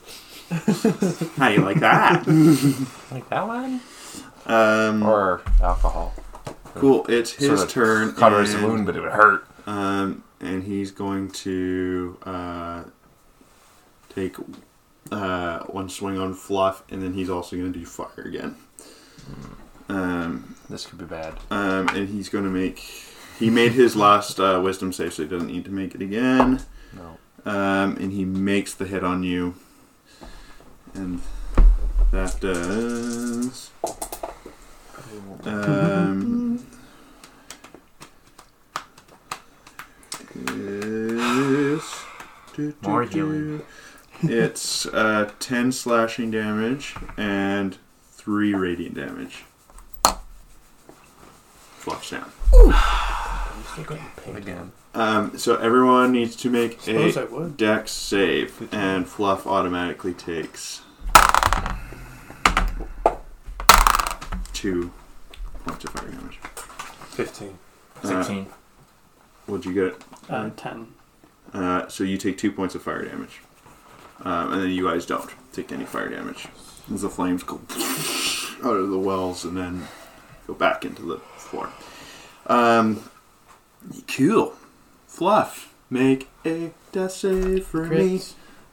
How 1.36 1.48
do 1.48 1.55
you 1.55 1.61
like 1.62 1.81
that? 1.81 2.27
Like 3.11 3.28
that 3.28 3.47
one? 3.47 3.81
Um, 4.47 5.02
Or 5.02 5.43
alcohol. 5.62 6.15
cool. 6.74 7.05
It's 7.09 7.32
his 7.32 7.48
Sort 7.48 7.61
of 7.62 7.69
turn. 7.70 8.12
Covers 8.15 8.52
the 8.52 8.59
and- 8.59 8.66
wound, 8.66 8.86
but 8.86 8.97
it 8.97 9.01
would 9.02 9.12
hurt. 9.12 9.47
Um, 9.66 10.24
and 10.40 10.65
he's 10.65 10.90
going 10.90 11.31
to 11.31 12.16
uh, 12.24 12.85
take 14.15 14.36
uh, 15.12 15.61
one 15.65 15.89
swing 15.90 16.19
on 16.19 16.32
Fluff, 16.35 16.82
and 16.90 17.02
then 17.02 17.12
he's 17.12 17.28
also 17.28 17.57
going 17.57 17.73
to 17.73 17.78
do 17.78 17.85
fire 17.85 18.24
again. 18.24 18.57
Um, 19.91 20.55
This 20.69 20.87
could 20.87 20.99
be 20.99 21.05
bad. 21.05 21.35
um, 21.51 21.89
and 21.89 22.09
he's 22.09 22.29
going 22.29 22.45
to 22.45 22.51
make. 22.51 22.79
He 23.39 23.51
made 23.51 23.73
his 23.73 23.97
last 23.97 24.39
uh, 24.39 24.61
wisdom 24.62 24.93
save, 24.93 25.15
so 25.15 25.23
he 25.23 25.29
doesn't 25.29 25.49
need 25.49 25.65
to 25.65 25.71
make 25.71 25.95
it 25.95 26.03
again. 26.03 26.61
No. 26.93 27.17
Um, 27.51 27.97
and 27.97 28.12
he 28.12 28.25
makes 28.25 28.75
the 28.75 28.85
hit 28.87 29.03
on 29.03 29.23
you. 29.23 29.55
And 30.95 31.21
that 32.12 32.39
does. 32.41 33.71
Um, 35.45 36.65
is, 40.47 41.83
do, 42.55 42.73
do, 42.73 42.75
More 42.83 43.05
healing. 43.05 43.62
It's 44.23 44.85
uh, 44.87 45.31
10 45.39 45.73
slashing 45.73 46.31
damage 46.31 46.95
and 47.17 47.79
3 48.12 48.55
radiant 48.55 48.95
damage. 48.95 49.45
Flush 51.81 52.11
down. 52.11 52.31
Again. 54.36 54.73
Um, 54.94 55.39
so 55.39 55.57
everyone 55.57 56.12
needs 56.12 56.36
to 56.36 56.51
make 56.51 56.78
Suppose 56.82 57.16
I 57.16 57.23
a 57.23 57.27
would. 57.27 57.57
dex 57.57 57.90
save, 57.90 58.69
and 58.70 59.09
Fluff 59.09 59.47
automatically 59.47 60.12
takes 60.12 60.82
two 64.52 64.90
points 65.65 65.85
of 65.86 65.90
fire 65.93 66.11
damage. 66.11 66.39
15. 67.12 67.59
Uh, 68.02 68.07
16. 68.23 68.47
what'd 69.47 69.65
you 69.65 69.73
get? 69.73 70.05
Uh, 70.28 70.51
10. 70.55 70.86
Uh, 71.55 71.89
so 71.89 72.05
you 72.05 72.19
take 72.19 72.36
two 72.36 72.52
points 72.52 72.74
of 72.74 72.82
fire 72.82 73.07
damage, 73.07 73.40
um, 74.23 74.52
and 74.52 74.62
then 74.65 74.70
you 74.70 74.86
guys 74.86 75.07
don't 75.07 75.31
take 75.55 75.73
any 75.73 75.86
fire 75.86 76.11
damage. 76.11 76.47
As 76.93 77.01
the 77.01 77.09
flames 77.09 77.43
go 77.43 77.55
out 78.69 78.77
of 78.77 78.90
the 78.90 78.98
wells 78.98 79.44
and 79.47 79.57
then 79.57 79.86
go 80.47 80.52
back 80.52 80.85
into 80.85 81.01
the 81.02 81.20
floor. 81.51 81.71
Um, 82.47 83.03
cool. 84.07 84.55
Fluff, 85.07 85.75
make 85.91 86.29
a 86.45 86.71
death 86.93 87.13
save 87.13 87.67
for 87.67 87.85
me. 87.85 88.21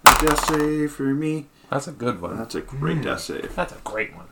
A 0.06 0.26
death 0.26 0.46
save 0.46 0.92
for 0.92 1.14
me. 1.14 1.48
That's 1.70 1.88
a 1.88 1.92
good 1.92 2.22
one. 2.22 2.38
That's 2.38 2.56
a 2.56 2.62
great 2.62 3.02
death 3.02 3.22
save. 3.22 3.56
That's 3.56 3.74
a 3.74 3.80
great 3.84 4.16
one. 4.16 4.28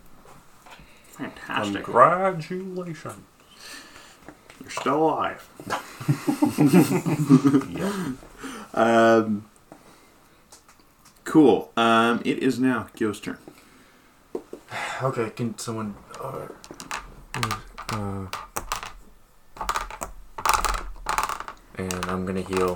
Fantastic. 1.07 1.83
Congratulations. 1.83 3.17
You're 4.61 4.69
still 4.69 5.03
alive. 5.03 5.49
yeah. 7.69 8.13
Um, 8.73 9.45
cool. 11.23 11.71
Um, 11.75 12.21
it 12.23 12.39
is 12.39 12.59
now 12.59 12.87
Gyo's 12.95 13.19
turn. 13.19 13.37
Okay, 15.01 15.29
can 15.31 15.57
someone. 15.57 15.95
Uh, 16.19 16.47
uh, 17.95 18.27
and 21.77 22.05
I'm 22.05 22.25
gonna 22.25 22.41
heal 22.41 22.75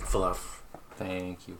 Fluff. 0.00 0.62
Thank 0.96 1.48
you. 1.48 1.58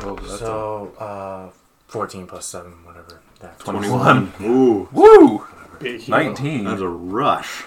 Whoa, 0.00 0.16
that's 0.16 0.32
a- 0.34 0.38
So, 0.38 0.92
uh, 0.98 1.50
14 1.88 2.26
plus 2.26 2.46
7, 2.46 2.84
whatever. 2.84 3.20
That 3.40 3.58
21. 3.60 4.32
Ooh, 4.42 4.88
Woo! 4.92 5.46
Big 5.78 6.00
heal. 6.02 6.16
19. 6.16 6.64
that's 6.64 6.80
a 6.80 6.88
rush. 6.88 7.64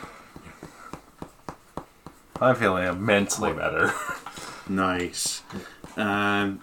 I'm 2.41 2.55
feeling 2.55 2.85
immensely 2.87 3.53
better. 3.53 3.93
Nice. 4.69 5.41
Um, 5.97 6.61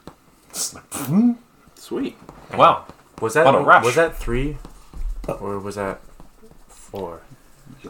sweet. 1.75 2.17
wow. 2.55 2.87
Was 3.21 3.35
that 3.35 3.45
What 3.45 3.55
a 3.57 3.61
rush. 3.61 3.85
was 3.85 3.97
that 3.97 4.17
three, 4.17 4.57
or 5.27 5.59
was 5.59 5.75
that 5.75 6.01
four? 6.91 7.21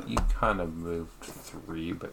You 0.07 0.16
kind 0.35 0.61
of 0.61 0.75
moved 0.75 1.11
three, 1.23 1.93
but 1.93 2.12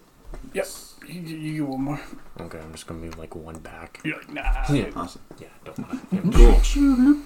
Yep. 0.54 0.68
You, 1.08 1.22
you, 1.22 1.38
you 1.38 1.54
get 1.62 1.68
one 1.70 1.82
more. 1.82 2.02
Okay, 2.42 2.60
I'm 2.60 2.72
just 2.74 2.88
gonna 2.88 3.00
move 3.00 3.18
like 3.18 3.36
one 3.36 3.58
back. 3.60 4.02
You're 4.04 4.18
like, 4.18 4.32
nah. 4.34 4.44
Yeah, 4.72 4.90
Awesome. 4.96 5.22
yeah, 5.40 5.48
don't 5.64 5.80
want 5.80 6.64
to. 6.64 7.24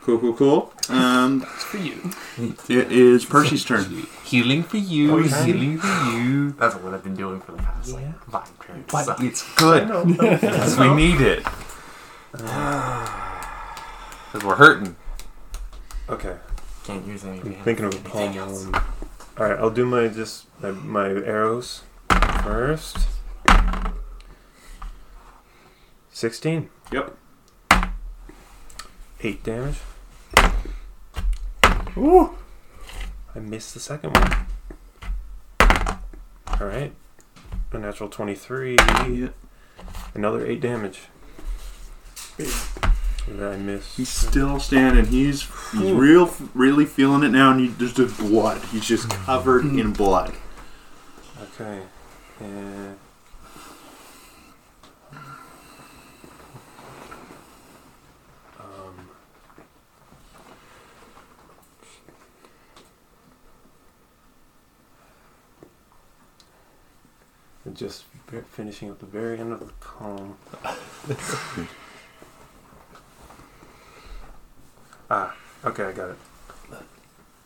Cool. 0.00 0.18
Cool, 0.20 0.32
cool, 0.32 0.72
cool. 0.88 0.96
Um, 0.96 1.44
It's 1.54 1.64
for 1.64 1.76
you. 1.78 2.12
it 2.68 2.90
is 2.92 3.24
Percy's 3.26 3.64
turn. 3.64 4.06
Healing 4.24 4.62
for 4.62 4.78
you. 4.78 5.18
Okay. 5.18 5.44
Healing 5.52 5.78
for 5.78 6.10
you. 6.12 6.52
That's 6.52 6.76
what 6.76 6.94
I've 6.94 7.02
been 7.04 7.16
doing 7.16 7.40
for 7.40 7.52
the 7.52 7.58
past 7.58 7.92
like 7.92 8.24
five 8.30 8.58
turns. 8.66 8.86
But 8.90 9.04
So- 9.04 9.16
it's 9.20 9.54
good 9.56 9.88
because 10.18 10.78
we 10.82 10.94
need 10.94 11.20
it. 11.20 11.42
Because 14.32 14.44
we're 14.46 14.56
hurting. 14.56 14.94
Okay. 16.10 16.36
Can't 16.84 17.06
use 17.06 17.24
any. 17.24 17.40
I'm 17.40 17.54
thinking 17.64 17.86
of 17.86 17.94
a 17.94 18.08
palm 18.08 18.34
one. 18.36 18.82
All 19.38 19.46
right, 19.48 19.56
I'll 19.56 19.70
do 19.70 19.86
my 19.86 20.08
just 20.08 20.46
my, 20.60 20.72
my 20.72 21.08
arrows 21.10 21.82
first. 22.42 22.98
Sixteen. 26.10 26.70
Yep. 26.90 27.16
Eight 29.22 29.44
damage. 29.44 29.76
Ooh! 31.96 32.36
I 33.36 33.38
missed 33.38 33.74
the 33.74 33.80
second 33.80 34.14
one. 34.14 34.46
All 36.60 36.66
right. 36.66 36.92
A 37.70 37.78
natural 37.78 38.08
twenty-three. 38.08 38.76
Another 40.14 40.44
eight 40.44 40.60
damage. 40.60 41.02
And 43.28 43.44
I 43.44 43.56
missed. 43.56 43.96
He's 43.96 44.08
still 44.08 44.58
standing. 44.58 45.06
He's 45.06 45.42
he's 45.72 45.92
real, 45.92 46.32
really 46.54 46.86
feeling 46.86 47.22
it 47.22 47.30
now, 47.30 47.50
and 47.50 47.60
you, 47.60 47.70
there's 47.72 47.92
just 47.92 48.16
blood. 48.18 48.62
He's 48.72 48.86
just 48.86 49.10
covered 49.10 49.66
in 49.66 49.92
blood. 49.92 50.34
Okay. 51.60 51.82
And 52.40 52.96
um, 58.58 59.08
just 67.74 68.04
finishing 68.52 68.88
at 68.88 69.00
the 69.00 69.06
very 69.06 69.38
end 69.38 69.52
of 69.52 69.60
the 69.60 69.72
column. 69.80 70.36
ah, 75.10 75.34
okay, 75.64 75.84
I 75.84 75.92
got 75.92 76.10
it. 76.10 76.16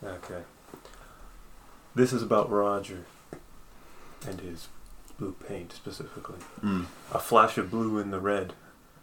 Okay. 0.04 0.42
This 1.94 2.12
is 2.12 2.22
about 2.22 2.50
Roger 2.50 3.04
and 4.26 4.40
his 4.40 4.68
blue 5.18 5.36
paint 5.46 5.72
specifically. 5.72 6.38
Mm. 6.62 6.86
A 7.12 7.18
flash 7.18 7.56
of 7.58 7.70
blue 7.70 7.98
in 7.98 8.10
the 8.10 8.20
red. 8.20 8.54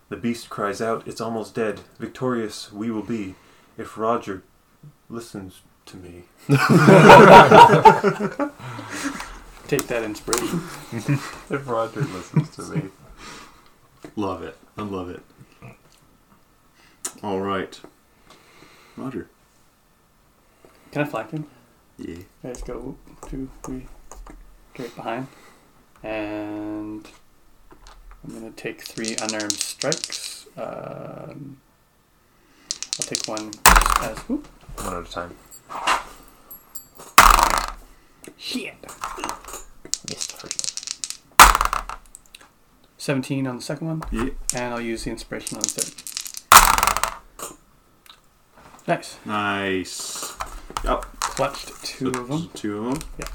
The 0.10 0.18
beast 0.18 0.50
cries 0.50 0.82
out, 0.82 1.08
It's 1.08 1.22
almost 1.22 1.56
dead. 1.56 1.82
Victorious 2.00 2.74
we 2.74 2.92
will 2.92 3.04
be 3.04 3.36
if 3.78 3.98
Roger 3.98 4.44
listens 5.10 5.62
to 5.86 5.98
me. 5.98 6.24
Take 9.68 9.88
that 9.88 10.04
inspiration. 10.04 10.62
If 11.50 11.68
Roger 11.68 12.02
listens 12.02 12.50
to 12.56 12.64
me. 12.64 12.90
Love 14.16 14.44
it. 14.44 14.58
I 14.78 14.82
love 14.82 15.10
it. 15.10 15.22
All 17.24 17.40
right, 17.40 17.80
Roger. 19.00 19.28
Can 20.92 21.02
I 21.04 21.06
flank 21.06 21.32
him? 21.32 21.48
Yeah. 21.98 22.18
Let's 22.44 22.62
go 22.64 22.98
two, 23.30 23.50
three, 23.64 23.88
straight 24.74 24.96
behind. 24.96 25.28
And 26.04 27.08
I'm 28.24 28.34
gonna 28.34 28.52
take 28.52 28.82
three 28.82 29.16
unarmed 29.22 29.54
strikes. 29.54 30.48
Um, 30.58 31.58
I'll 33.00 33.06
take 33.06 33.26
one 33.28 33.52
as 34.02 34.18
whoop. 34.28 34.48
One 34.82 34.96
at 34.96 35.08
a 35.08 35.12
time. 35.12 35.36
Shit. 38.38 38.76
Missed 40.10 40.32
the 40.32 40.38
first 40.38 40.62
one. 41.38 41.98
17 42.98 43.48
on 43.48 43.56
the 43.58 43.62
second 43.62 43.88
one, 43.88 44.04
Yeah. 44.12 44.30
and 44.54 44.74
I'll 44.74 44.82
use 44.82 45.04
the 45.06 45.12
inspiration 45.12 45.58
on 45.58 45.64
the 45.64 45.70
third. 45.70 46.09
Nice. 48.90 49.18
Nice. 49.24 50.34
Yep. 50.84 51.06
Clutched 51.20 51.84
two 51.86 52.12
So- 52.12 52.22
of 52.22 52.28
them. 52.28 52.50
Two 52.56 52.88
of 52.88 53.00
them. 53.20 53.28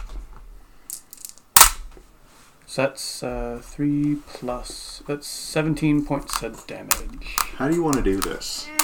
So 2.67 2.83
that's 2.83 3.23
uh, 3.23 3.61
three 3.63 4.17
plus. 4.27 5.01
That's 5.07 5.29
17 5.29 6.05
points 6.05 6.43
of 6.43 6.67
damage. 6.67 7.37
How 7.57 7.69
do 7.69 7.75
you 7.77 7.85
want 7.85 7.97
to 7.97 8.03
do 8.03 8.21
this? 8.21 8.69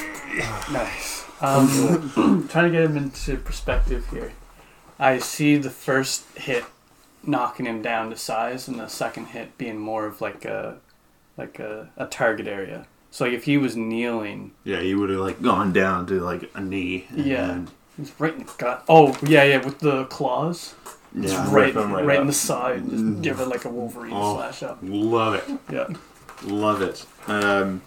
Nice. 0.71 1.25
Um, 1.41 2.47
trying 2.49 2.67
to 2.67 2.71
get 2.71 2.85
him 2.85 2.97
into 2.97 3.37
perspective 3.39 4.07
here. 4.11 4.33
I 4.97 5.19
see 5.19 5.57
the 5.57 5.71
first 5.71 6.25
hit 6.39 6.65
knocking 7.25 7.67
him 7.67 7.83
down 7.83 8.11
to 8.11 8.17
size, 8.17 8.69
and 8.69 8.79
the 8.79 8.87
second 8.87 9.27
hit 9.29 9.59
being 9.59 9.79
more 9.79 10.07
of 10.07 10.21
like 10.21 10.45
a 10.45 10.77
like 11.37 11.59
a, 11.59 11.91
a 11.97 12.07
target 12.07 12.47
area. 12.47 12.87
So 13.11 13.25
like 13.25 13.35
if 13.35 13.45
he 13.45 13.57
was 13.59 13.77
kneeling, 13.77 14.53
Yeah, 14.65 14.81
he 14.81 14.95
would 14.95 15.11
have 15.11 15.19
like 15.21 15.43
gone 15.43 15.73
down 15.73 16.07
to 16.07 16.21
like 16.21 16.51
a 16.55 16.61
knee. 16.61 17.07
and 17.11 17.27
Yeah. 17.27 17.47
then- 17.49 17.69
he's 17.97 18.13
right 18.19 18.33
in 18.33 18.41
the 18.41 18.53
gut. 18.59 18.85
Oh 18.89 19.17
yeah, 19.23 19.43
yeah, 19.45 19.65
with 19.65 19.81
the 19.81 20.05
claws, 20.05 20.75
it's 21.17 21.33
yeah. 21.33 21.53
right, 21.55 21.75
right, 21.75 22.05
right 22.05 22.21
in 22.21 22.27
the 22.29 22.33
side. 22.33 22.89
Just 22.89 23.05
Mm. 23.05 23.23
give 23.23 23.41
it 23.41 23.49
like 23.49 23.65
a 23.65 23.69
Wolverine 23.69 24.13
Oh. 24.15 24.37
slash 24.37 24.63
up. 24.63 24.79
Love 24.83 25.35
it. 25.35 25.45
Yeah. 25.73 25.89
Love 26.45 26.81
it. 26.83 27.05
Um, 27.27 27.83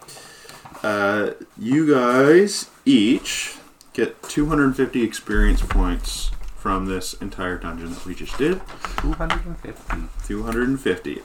uh, 0.84 1.32
you 1.58 1.91
guys 1.94 2.70
each 2.86 3.56
get 3.94 4.22
250 4.24 5.04
experience 5.04 5.62
points 5.62 6.32
from 6.58 6.86
this 6.88 7.14
entire 7.16 7.58
dungeon 7.58 7.94
that 7.94 8.06
we 8.06 8.14
just 8.14 8.38
did. 8.38 8.60
250. 8.98 10.04
250. 10.28 11.22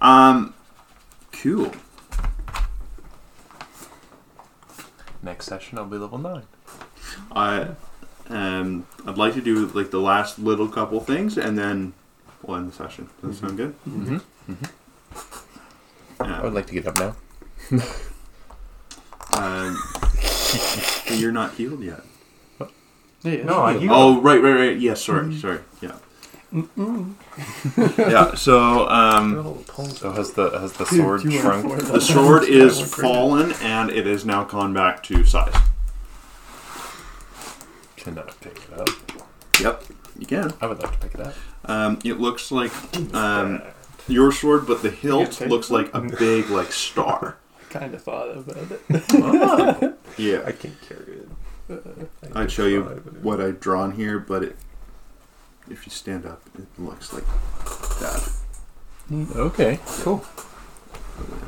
Um, 0.00 0.54
cool. 1.32 1.72
Next 5.22 5.46
session, 5.46 5.78
I'll 5.78 5.84
be 5.86 5.98
level 5.98 6.18
9. 6.18 6.42
I 7.32 7.68
um, 8.28 8.86
I'd 9.06 9.18
like 9.18 9.34
to 9.34 9.40
do 9.40 9.66
like 9.68 9.90
the 9.90 10.00
last 10.00 10.38
little 10.38 10.68
couple 10.68 11.00
things 11.00 11.36
and 11.36 11.58
then 11.58 11.92
we'll 12.42 12.56
end 12.56 12.68
the 12.70 12.74
session. 12.74 13.08
Does 13.22 13.40
that 13.40 13.46
sound 13.46 13.56
good? 13.58 13.74
Mm-hmm. 13.88 14.18
Yeah. 16.20 16.40
I 16.40 16.42
would 16.44 16.54
like 16.54 16.66
to 16.66 16.74
get 16.74 16.86
up 16.86 16.98
now. 16.98 17.16
Um, 19.32 19.78
you're 21.12 21.30
not 21.32 21.54
healed 21.54 21.82
yet. 21.82 22.00
Yeah, 23.22 23.44
No, 23.44 23.62
I 23.62 23.78
healed. 23.78 23.92
Oh, 23.94 24.20
right, 24.20 24.42
right, 24.42 24.52
right. 24.54 24.76
Yes, 24.76 25.04
sorry, 25.04 25.34
sorry. 25.38 25.60
Yeah. 25.80 25.94
yeah. 27.98 28.34
So 28.34 28.88
um, 28.88 29.64
So 29.94 30.10
has 30.12 30.32
the 30.32 30.50
has 30.58 30.72
the 30.74 30.84
sword 30.86 31.22
Dude, 31.22 31.32
shrunk? 31.40 31.66
went 31.68 31.82
for 31.82 31.88
it. 31.88 31.92
the 31.92 32.00
sword 32.00 32.42
Yeah, 32.48 32.48
I 32.62 32.66
is 32.66 32.78
went 32.78 32.90
for 32.90 33.00
it. 33.00 33.04
fallen 33.04 33.52
and 33.62 33.90
it 33.90 34.06
is 34.06 34.24
now 34.26 34.44
gone 34.44 34.74
back 34.74 35.02
to 35.04 35.24
size. 35.24 35.54
Cannot 37.96 38.38
pick 38.40 38.56
it 38.58 38.78
up. 38.78 38.88
Yep, 39.60 39.84
you 40.18 40.26
can. 40.26 40.52
I 40.60 40.66
would 40.66 40.80
like 40.82 40.92
to 40.92 40.98
pick 40.98 41.14
it 41.14 41.20
up. 41.20 41.34
Um, 41.66 41.98
it 42.04 42.14
looks 42.18 42.50
like 42.50 42.72
um, 43.14 43.60
your 44.08 44.32
sword, 44.32 44.66
but 44.66 44.82
the 44.82 44.90
hilt 44.90 45.32
take 45.32 45.48
looks 45.48 45.70
like 45.70 45.92
a 45.94 46.00
big 46.00 46.48
like 46.50 46.72
star. 46.72 47.36
Kind 47.70 47.94
of 47.94 48.02
thought 48.02 48.28
about 48.36 48.56
it. 48.72 48.80
I 48.90 49.92
Yeah, 50.16 50.42
I 50.44 50.52
can't 50.52 50.74
carry 50.88 51.20
it. 51.20 51.28
I 52.34 52.42
I'd 52.42 52.50
show 52.50 52.66
you 52.66 52.82
it- 52.88 53.22
what 53.22 53.40
I've 53.40 53.60
drawn 53.60 53.92
here, 53.92 54.18
but 54.18 54.42
it, 54.42 54.56
if 55.70 55.86
you 55.86 55.90
stand 55.90 56.26
up, 56.26 56.42
it 56.58 56.66
looks 56.78 57.12
like 57.12 57.24
that 58.00 58.30
Okay, 59.36 59.80
cool. 60.02 60.24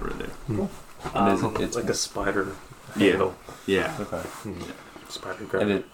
right 0.00 0.18
there. 0.18 0.68
And 1.14 1.32
is 1.32 1.42
Um, 1.44 1.54
it, 1.56 1.60
it's 1.62 1.76
like 1.76 1.88
a 1.90 1.94
spider 1.94 2.54
Yeah. 2.96 3.10
handle. 3.12 3.34
Yeah. 3.66 3.96
Okay. 4.00 4.22
Spider 5.08 5.58
And 5.58 5.70
it. 5.70 5.84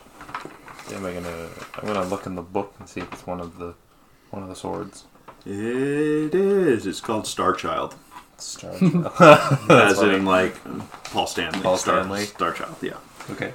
Am 0.92 1.04
I 1.04 1.12
gonna? 1.12 1.48
I'm 1.76 1.86
gonna 1.86 2.04
look 2.04 2.24
in 2.26 2.34
the 2.34 2.42
book 2.42 2.74
and 2.78 2.88
see 2.88 3.00
if 3.00 3.12
it's 3.12 3.26
one 3.26 3.40
of 3.40 3.58
the 3.58 3.74
one 4.30 4.42
of 4.42 4.48
the 4.48 4.54
swords. 4.56 5.04
It 5.44 6.34
is. 6.34 6.86
It's 6.86 7.00
called 7.00 7.26
Star 7.26 7.52
Child. 7.52 7.94
Star. 8.38 8.70
As 9.70 9.96
funny. 9.98 10.14
in 10.14 10.24
like 10.24 10.54
Paul 11.12 11.26
Stanley. 11.26 11.60
Paul 11.60 11.76
Star, 11.76 12.00
Stanley. 12.00 12.24
Star 12.24 12.52
Child. 12.52 12.76
Yeah. 12.80 12.94
okay. 13.30 13.52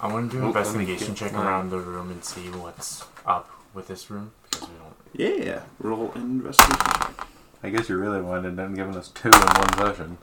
I 0.00 0.10
want 0.12 0.30
to 0.30 0.36
do 0.38 0.42
an 0.42 0.48
Oh, 0.48 0.52
let 0.52 0.64
me 0.64 0.70
investigation 0.70 1.08
get 1.08 1.16
check 1.16 1.32
mine. 1.32 1.46
around 1.46 1.70
the 1.70 1.78
room 1.80 2.10
and 2.10 2.24
see 2.24 2.48
what's 2.50 3.04
up 3.26 3.50
with 3.78 3.86
this 3.88 4.10
room 4.10 4.32
because 4.50 4.68
we 4.68 4.74
don't. 4.76 5.46
Yeah. 5.46 5.62
Roll 5.78 6.10
an 6.16 6.22
investigation. 6.22 7.14
I 7.62 7.70
guess 7.70 7.88
you 7.88 7.96
really 7.96 8.20
wanted 8.20 8.56
them 8.56 8.74
giving 8.74 8.96
us 8.96 9.08
two 9.08 9.28
in 9.30 9.34
one 9.38 9.72
session. 9.78 10.18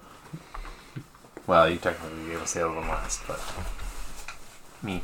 Well, 1.48 1.70
you 1.70 1.78
technically 1.78 2.26
gave 2.32 2.42
us 2.42 2.54
the 2.54 2.66
other 2.66 2.76
one 2.76 2.88
last, 2.88 3.22
but 3.28 3.40
me. 4.84 5.02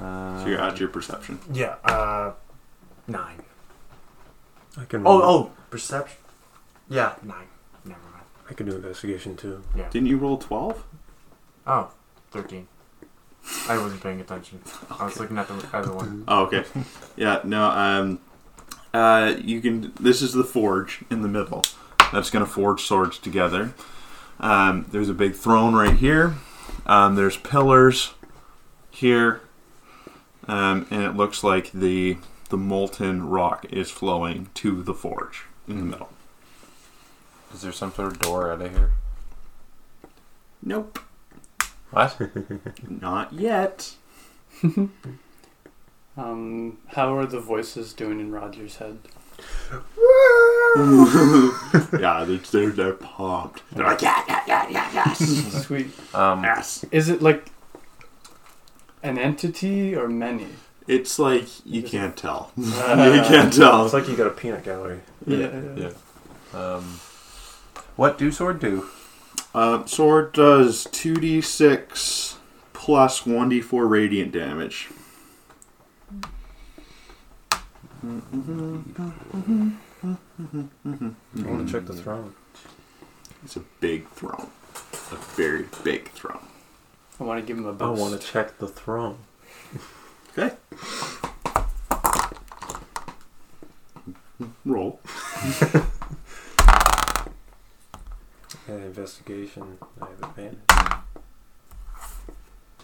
Uh, 0.00 0.42
So 0.42 0.48
you're 0.48 0.60
at 0.60 0.80
your 0.80 0.88
perception. 0.88 1.38
Yeah. 1.52 1.76
Uh, 1.84 2.32
nine. 3.06 3.42
I 4.78 4.84
can. 4.86 5.06
Oh, 5.06 5.22
oh, 5.22 5.50
perception. 5.70 6.16
Yeah, 6.88 7.14
nine. 7.22 7.48
Never 7.84 8.00
mind. 8.12 8.24
I 8.48 8.54
can 8.54 8.66
do 8.66 8.76
investigation 8.76 9.36
too. 9.36 9.62
Yeah. 9.76 9.88
Didn't 9.90 10.08
you 10.08 10.16
roll 10.16 10.38
twelve? 10.38 10.84
Oh, 11.66 11.90
13. 12.30 12.68
I 13.68 13.78
wasn't 13.78 14.02
paying 14.02 14.20
attention. 14.20 14.60
I 14.90 15.04
was 15.04 15.18
looking 15.18 15.38
at 15.38 15.48
the 15.48 15.76
other 15.76 15.92
one. 15.92 16.24
Oh, 16.28 16.44
okay. 16.46 16.64
Yeah, 17.16 17.40
no, 17.44 17.64
um, 17.64 18.20
uh, 18.92 19.34
you 19.38 19.60
can, 19.60 19.92
this 20.00 20.22
is 20.22 20.32
the 20.32 20.44
forge 20.44 21.04
in 21.10 21.22
the 21.22 21.28
middle. 21.28 21.62
That's 22.12 22.30
going 22.30 22.44
to 22.44 22.50
forge 22.50 22.82
swords 22.82 23.18
together. 23.18 23.74
Um, 24.40 24.86
there's 24.90 25.08
a 25.08 25.14
big 25.14 25.34
throne 25.34 25.74
right 25.74 25.94
here. 25.94 26.34
Um, 26.86 27.14
there's 27.14 27.36
pillars 27.36 28.14
here. 28.90 29.40
Um, 30.48 30.86
and 30.90 31.02
it 31.02 31.16
looks 31.16 31.42
like 31.42 31.72
the 31.72 32.18
the 32.48 32.56
molten 32.56 33.28
rock 33.28 33.66
is 33.70 33.90
flowing 33.90 34.48
to 34.54 34.82
the 34.82 34.94
forge 34.94 35.44
in 35.66 35.78
the 35.78 35.84
middle. 35.84 36.10
Is 37.52 37.62
there 37.62 37.72
some 37.72 37.92
sort 37.92 38.12
of 38.12 38.20
door 38.20 38.52
out 38.52 38.62
of 38.62 38.70
here? 38.70 38.92
Nope. 40.62 41.00
What? 41.90 42.18
Not 42.88 43.32
yet. 43.32 43.94
Um, 46.16 46.78
how 46.88 47.14
are 47.16 47.26
the 47.26 47.40
voices 47.40 47.92
doing 47.92 48.20
in 48.20 48.30
Roger's 48.32 48.76
head? 48.76 48.98
yeah, 52.00 52.24
they're, 52.26 52.38
they're, 52.38 52.70
they're 52.70 52.94
pumped. 52.94 53.62
They're 53.70 53.86
like, 53.86 54.00
yeah, 54.00 54.24
yeah, 54.26 54.42
yeah, 54.46 54.68
yeah, 54.70 54.90
yes. 54.94 55.66
Sweet. 55.66 55.88
Um, 56.14 56.42
yes. 56.42 56.86
Is 56.90 57.10
it 57.10 57.20
like 57.20 57.50
an 59.02 59.18
entity 59.18 59.94
or 59.94 60.08
many? 60.08 60.46
It's 60.88 61.18
like, 61.18 61.48
you 61.66 61.82
can't 61.82 62.16
tell. 62.16 62.50
you 62.56 62.72
Uh, 62.72 63.28
can't 63.28 63.52
tell. 63.52 63.84
It's 63.84 63.92
like 63.92 64.08
you 64.08 64.16
got 64.16 64.28
a 64.28 64.30
peanut 64.30 64.64
gallery. 64.64 65.00
Yeah. 65.26 65.50
yeah. 65.76 65.90
Um, 66.54 67.00
what 67.96 68.16
do 68.16 68.32
sword 68.32 68.60
do? 68.60 68.88
Uh, 69.56 69.86
sword 69.86 70.34
does 70.34 70.84
2d6 70.88 72.36
plus 72.74 73.22
1d4 73.22 73.88
radiant 73.88 74.30
damage. 74.30 74.90
I 78.02 78.06
want 81.42 81.66
to 81.66 81.72
check 81.72 81.86
the 81.86 81.94
throne. 81.94 82.34
It's 83.44 83.56
a 83.56 83.64
big 83.80 84.06
throne. 84.10 84.50
A 85.10 85.16
very 85.16 85.64
big 85.82 86.10
throne. 86.10 86.46
I 87.18 87.24
want 87.24 87.40
to 87.40 87.46
give 87.46 87.56
him 87.56 87.64
a 87.64 87.70
I 87.70 87.72
boost. 87.72 87.82
I 87.82 88.02
want 88.02 88.20
to 88.20 88.26
check 88.26 88.58
the 88.58 88.68
throne. 88.68 89.16
Okay. 90.36 90.54
Roll. 94.66 95.00
And 98.68 98.82
investigation. 98.84 99.78
I 100.00 100.06
have 100.06 100.22
advantage. 100.22 100.58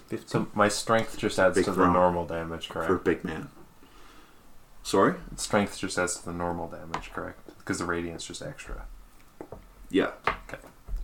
Fifteen. 0.08 0.28
So 0.28 0.46
my 0.54 0.68
strength 0.68 1.18
just 1.18 1.38
adds 1.38 1.56
Big 1.56 1.64
to 1.64 1.70
the 1.70 1.76
throw. 1.76 1.92
normal 1.92 2.26
damage, 2.26 2.68
correct? 2.68 2.88
For 2.88 2.96
a 2.96 2.98
big 3.00 3.24
man. 3.24 3.48
Sorry? 4.82 5.14
Strength 5.36 5.78
just 5.78 5.98
adds 5.98 6.18
to 6.18 6.24
the 6.26 6.32
normal 6.32 6.68
damage, 6.68 7.12
correct? 7.12 7.40
Because 7.58 7.78
the 7.78 7.84
radiance 7.84 8.26
just 8.26 8.42
extra. 8.42 8.84
Yeah. 9.90 10.10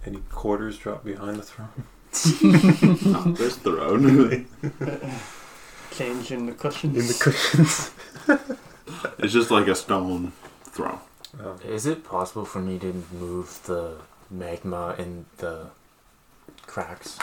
Any 0.04 0.18
quarters 0.30 0.78
drop 0.78 1.04
behind 1.04 1.36
the 1.36 1.42
throne? 1.42 1.68
Not 3.12 3.36
this 3.36 3.56
throne. 3.56 4.46
Change 5.92 6.32
in 6.32 6.46
the 6.46 6.52
cushions. 6.52 6.96
In 6.96 7.06
the 7.06 7.14
cushions. 7.18 7.90
it's 9.18 9.32
just 9.32 9.50
like 9.50 9.66
a 9.68 9.74
stone 9.74 10.32
throne. 10.64 11.00
Oh. 11.42 11.56
Is 11.66 11.86
it 11.86 12.04
possible 12.04 12.44
for 12.44 12.60
me 12.60 12.78
to 12.78 13.04
move 13.12 13.60
the 13.66 13.96
magma 14.30 14.94
in 14.98 15.24
the 15.38 15.66
cracks? 16.66 17.18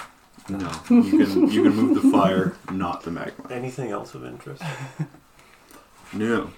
No. 0.50 0.72
You 0.90 1.04
can 1.26 1.50
you 1.52 1.64
can 1.64 1.76
move 1.76 2.02
the 2.02 2.10
fire, 2.12 2.56
not 2.72 3.04
the 3.04 3.12
magma. 3.12 3.46
Anything 3.52 3.92
else 3.92 4.16
of 4.16 4.26
interest? 4.26 4.62
No. 6.14 6.52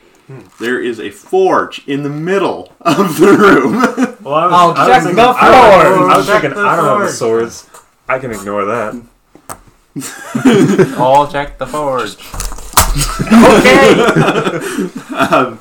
There 0.59 0.77
is 0.79 0.99
a 0.99 1.09
forge 1.09 1.81
in 1.87 2.03
the 2.03 2.09
middle 2.09 2.73
of 2.81 3.17
the 3.17 3.31
room. 3.31 3.81
Well, 4.27 4.35
I 4.35 4.45
was, 4.45 4.53
I'll 4.53 4.71
I 4.71 4.73
was 4.77 4.87
check 4.87 5.03
thinking, 5.03 5.15
the 5.15 5.21
I 5.23 5.27
was, 5.31 5.39
I 5.39 5.41
was 6.17 6.25
forge. 6.27 6.27
thinking, 6.27 6.49
Check 6.49 6.53
the 6.53 6.59
I 6.67 6.75
don't 6.75 6.85
have 6.85 6.99
the 6.99 7.05
forge. 7.05 7.15
swords. 7.15 7.65
I 8.09 8.19
can 8.19 8.31
ignore 8.31 8.65
that. 8.65 8.93
All 10.99 11.27
check 11.31 11.57
the 11.57 11.65
forge. 11.65 12.17
um, 15.13 15.57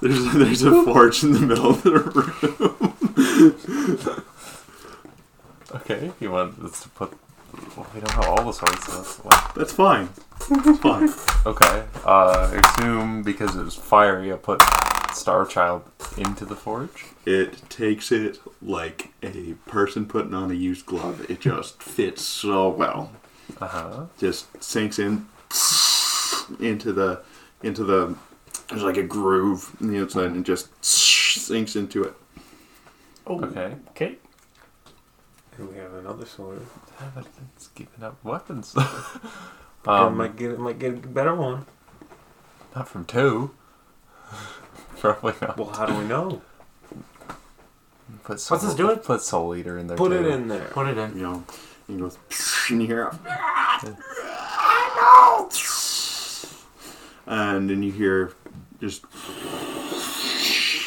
there's 0.00 0.32
there's 0.34 0.62
a 0.62 0.84
forge 0.84 1.24
in 1.24 1.32
the 1.32 1.40
middle 1.40 1.70
of 1.70 1.82
the 1.82 1.98
room. 1.98 2.94
Okay, 5.74 6.12
you 6.18 6.30
want 6.30 6.58
us 6.60 6.82
to 6.82 6.88
put. 6.90 7.12
Well, 7.76 7.86
we 7.94 8.00
don't 8.00 8.12
have 8.12 8.26
all 8.26 8.44
the 8.44 8.52
swords, 8.52 8.84
so 8.84 8.92
that's 8.92 9.16
what. 9.18 9.52
That's 9.54 9.72
fine. 9.72 10.08
That's 10.48 10.78
fine. 10.78 11.08
Okay, 11.44 11.84
uh, 12.06 12.50
I 12.52 12.54
assume 12.54 13.22
because 13.22 13.54
it 13.54 13.64
was 13.64 13.74
fiery, 13.74 14.32
I 14.32 14.36
put 14.36 14.62
Star 15.12 15.44
Child 15.44 15.82
into 16.16 16.44
the 16.46 16.56
forge. 16.56 17.06
It 17.26 17.68
takes 17.68 18.10
it 18.12 18.38
like 18.62 19.12
a 19.22 19.54
person 19.66 20.06
putting 20.06 20.32
on 20.34 20.50
a 20.50 20.54
used 20.54 20.86
glove. 20.86 21.30
It 21.30 21.40
just 21.40 21.82
fits 21.82 22.22
so 22.22 22.68
well. 22.70 23.12
Uh 23.60 23.68
huh. 23.68 24.06
Just 24.18 24.62
sinks 24.62 24.98
in 24.98 25.26
into 26.60 26.92
the 26.92 27.22
into 27.62 27.84
the. 27.84 28.16
There's 28.68 28.82
like 28.82 28.98
a 28.98 29.02
groove 29.02 29.74
in 29.80 29.88
the 29.88 30.00
outside 30.00 30.32
and 30.32 30.44
just 30.44 30.68
sinks 30.84 31.76
into 31.76 32.04
it. 32.04 32.14
Oh, 33.28 33.44
Okay. 33.44 33.76
Okay. 33.90 34.16
And 35.56 35.68
we 35.70 35.76
have 35.76 35.92
another 35.94 36.24
sword. 36.24 36.62
It's 37.56 37.68
keeping 37.68 38.04
up 38.04 38.22
weapons. 38.24 38.74
I 39.86 40.06
um, 40.06 40.16
might 40.16 40.36
get 40.36 40.58
might 40.58 40.78
get 40.78 40.92
a 40.92 40.96
better 40.96 41.34
one. 41.34 41.66
not 42.74 42.88
from 42.88 43.04
two. 43.04 43.50
Probably 44.98 45.34
not. 45.40 45.56
Well, 45.56 45.70
how 45.70 45.86
do 45.86 45.94
we 45.94 46.04
know? 46.04 46.42
Put 48.24 48.40
Soul, 48.40 48.56
What's 48.56 48.66
this 48.66 48.74
doing? 48.74 48.98
Put 48.98 49.22
Soul 49.22 49.56
Eater 49.56 49.78
in 49.78 49.86
there. 49.86 49.96
Put 49.96 50.10
too. 50.10 50.24
it 50.24 50.26
in 50.26 50.48
there. 50.48 50.68
Put 50.68 50.88
it 50.88 50.98
in. 50.98 51.16
You 51.16 51.22
know, 51.22 51.44
and 51.88 52.00
goes 52.00 52.18
and 52.70 52.82
you 52.82 52.86
hear 52.86 53.10
and 57.26 57.70
then 57.70 57.82
you 57.82 57.92
hear 57.92 58.32
just 58.80 59.04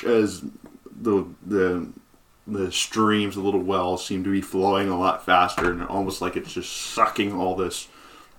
as 0.06 0.44
the 1.02 1.26
the 1.46 1.88
the 2.48 2.72
streams, 2.72 3.36
the 3.36 3.42
little 3.42 3.62
wells 3.62 4.06
seem 4.06 4.24
to 4.24 4.32
be 4.32 4.42
flowing 4.42 4.90
a 4.90 5.00
lot 5.00 5.26
faster, 5.26 5.72
and 5.72 5.84
almost 5.84 6.22
like 6.22 6.36
it's 6.36 6.54
just 6.54 6.72
sucking 6.72 7.34
all 7.34 7.56
this 7.56 7.88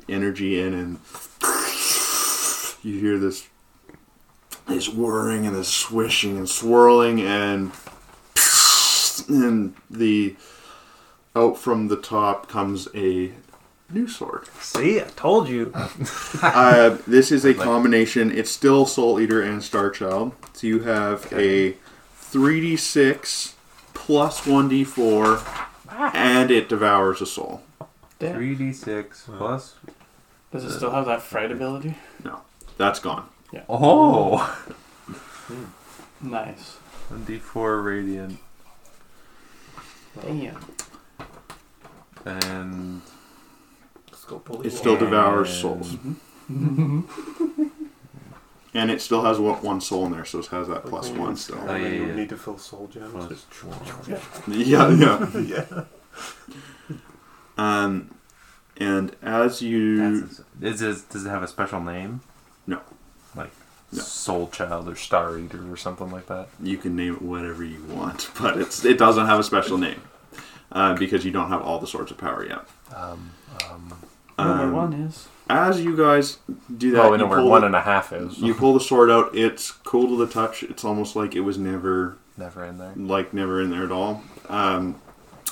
energy 0.08 0.60
in, 0.60 0.74
and 0.74 0.98
you 2.82 2.98
hear 2.98 3.18
this 3.18 3.48
this 4.68 4.88
whirring 4.88 5.46
and 5.46 5.56
this 5.56 5.68
swishing 5.68 6.36
and 6.36 6.48
swirling, 6.48 7.20
and 7.20 7.72
and 9.28 9.74
the 9.90 10.36
out 11.34 11.56
from 11.56 11.88
the 11.88 11.96
top 11.96 12.48
comes 12.48 12.88
a 12.94 13.32
new 13.88 14.08
sword. 14.08 14.46
See, 14.60 15.00
I 15.00 15.04
told 15.16 15.48
you. 15.48 15.72
Uh, 16.44 16.98
this 17.06 17.30
is 17.30 17.44
a 17.44 17.54
combination. 17.54 18.32
It's 18.36 18.50
still 18.50 18.84
Soul 18.84 19.20
Eater 19.20 19.40
and 19.40 19.62
Star 19.62 19.90
Child. 19.90 20.34
So 20.54 20.66
you 20.66 20.80
have 20.80 21.32
a 21.32 21.76
3d6 22.20 23.52
plus 24.12 24.42
1d4, 24.42 25.42
ah. 25.88 26.10
and 26.14 26.50
it 26.50 26.68
devours 26.68 27.22
a 27.22 27.26
soul. 27.26 27.62
Damn. 28.18 28.34
Three 28.34 28.54
d 28.54 28.70
six 28.70 29.26
plus. 29.38 29.76
Does 30.52 30.64
it 30.64 30.72
still 30.76 30.90
have 30.90 31.06
that 31.06 31.22
fright 31.22 31.50
ability? 31.50 31.94
No, 32.22 32.42
that's 32.76 33.00
gone. 33.00 33.26
Oh. 33.70 34.36
Hmm. 35.46 36.30
Nice. 36.30 36.76
One 37.08 37.24
d 37.24 37.38
four 37.38 37.80
radiant 37.80 38.38
Damn. 40.20 40.58
and 42.26 43.00
Let's 44.10 44.24
go 44.24 44.38
pull 44.40 44.60
It 44.60 44.72
still 44.72 44.96
devours 44.98 45.48
And- 45.50 45.58
souls. 45.58 45.92
Mm-hmm. 46.52 47.64
And 48.74 48.90
it 48.90 49.02
still 49.02 49.22
has 49.24 49.38
one 49.38 49.60
one 49.62 49.80
soul 49.82 50.06
in 50.06 50.12
there, 50.12 50.24
so 50.24 50.38
it 50.38 50.46
has 50.46 50.66
that 50.68 50.84
plus 50.86 51.10
one 51.10 51.36
still. 51.36 51.58
Oh, 51.68 51.74
yeah, 51.76 51.88
you 51.88 52.06
yeah. 52.06 52.14
need 52.14 52.28
to 52.30 52.36
fill 52.38 52.56
soul 52.58 52.86
gems. 52.88 53.12
Plus- 53.12 53.46
Yeah, 54.48 54.88
yeah. 54.90 55.38
yeah. 55.38 55.84
Um, 57.58 58.14
and 58.78 59.14
as 59.22 59.60
you. 59.62 59.96
That's- 59.98 60.40
is 60.60 60.80
it, 60.82 61.08
does 61.10 61.26
it 61.26 61.28
have 61.28 61.42
a 61.42 61.48
special 61.48 61.80
name? 61.80 62.20
No. 62.66 62.80
Like 63.36 63.50
No. 63.92 64.00
Soul 64.02 64.48
Child 64.48 64.88
or 64.88 64.96
Star 64.96 65.38
Eater 65.38 65.70
or 65.70 65.76
something 65.76 66.10
like 66.10 66.26
that. 66.28 66.48
You 66.62 66.78
can 66.78 66.96
name 66.96 67.14
it 67.16 67.22
whatever 67.22 67.62
you 67.64 67.82
want, 67.84 68.30
but 68.40 68.58
it's 68.58 68.84
it 68.84 68.96
doesn't 68.98 69.26
have 69.26 69.38
a 69.38 69.44
special 69.44 69.76
name 69.76 70.00
uh, 70.70 70.94
because 70.94 71.24
you 71.26 71.30
don't 71.30 71.50
have 71.50 71.60
all 71.62 71.78
the 71.78 71.86
swords 71.86 72.10
of 72.10 72.18
power 72.18 72.46
yet. 72.46 72.60
Um, 72.94 73.32
um, 73.70 73.92
Number 74.38 74.64
Um, 74.64 74.72
one 74.72 74.92
is. 74.94 75.28
As 75.48 75.82
you 75.84 75.96
guys 75.96 76.38
do 76.78 76.92
that, 76.92 77.04
oh, 77.04 77.10
we 77.12 77.18
know 77.18 77.26
where 77.26 77.42
one 77.44 77.60
the, 77.60 77.66
and 77.66 77.76
a 77.76 77.80
half 77.82 78.12
is. 78.12 78.38
you 78.38 78.54
pull 78.54 78.72
the 78.74 78.80
sword 78.80 79.10
out. 79.10 79.34
It's 79.36 79.70
cool 79.70 80.08
to 80.08 80.24
the 80.24 80.32
touch. 80.32 80.62
It's 80.62 80.84
almost 80.84 81.14
like 81.16 81.34
it 81.34 81.40
was 81.40 81.58
never 81.58 82.16
Never 82.36 82.64
in 82.64 82.78
there. 82.78 82.92
like 82.96 83.34
never 83.34 83.60
in 83.60 83.70
there 83.70 83.84
at 83.84 83.92
all. 83.92 84.22
Um, 84.48 85.00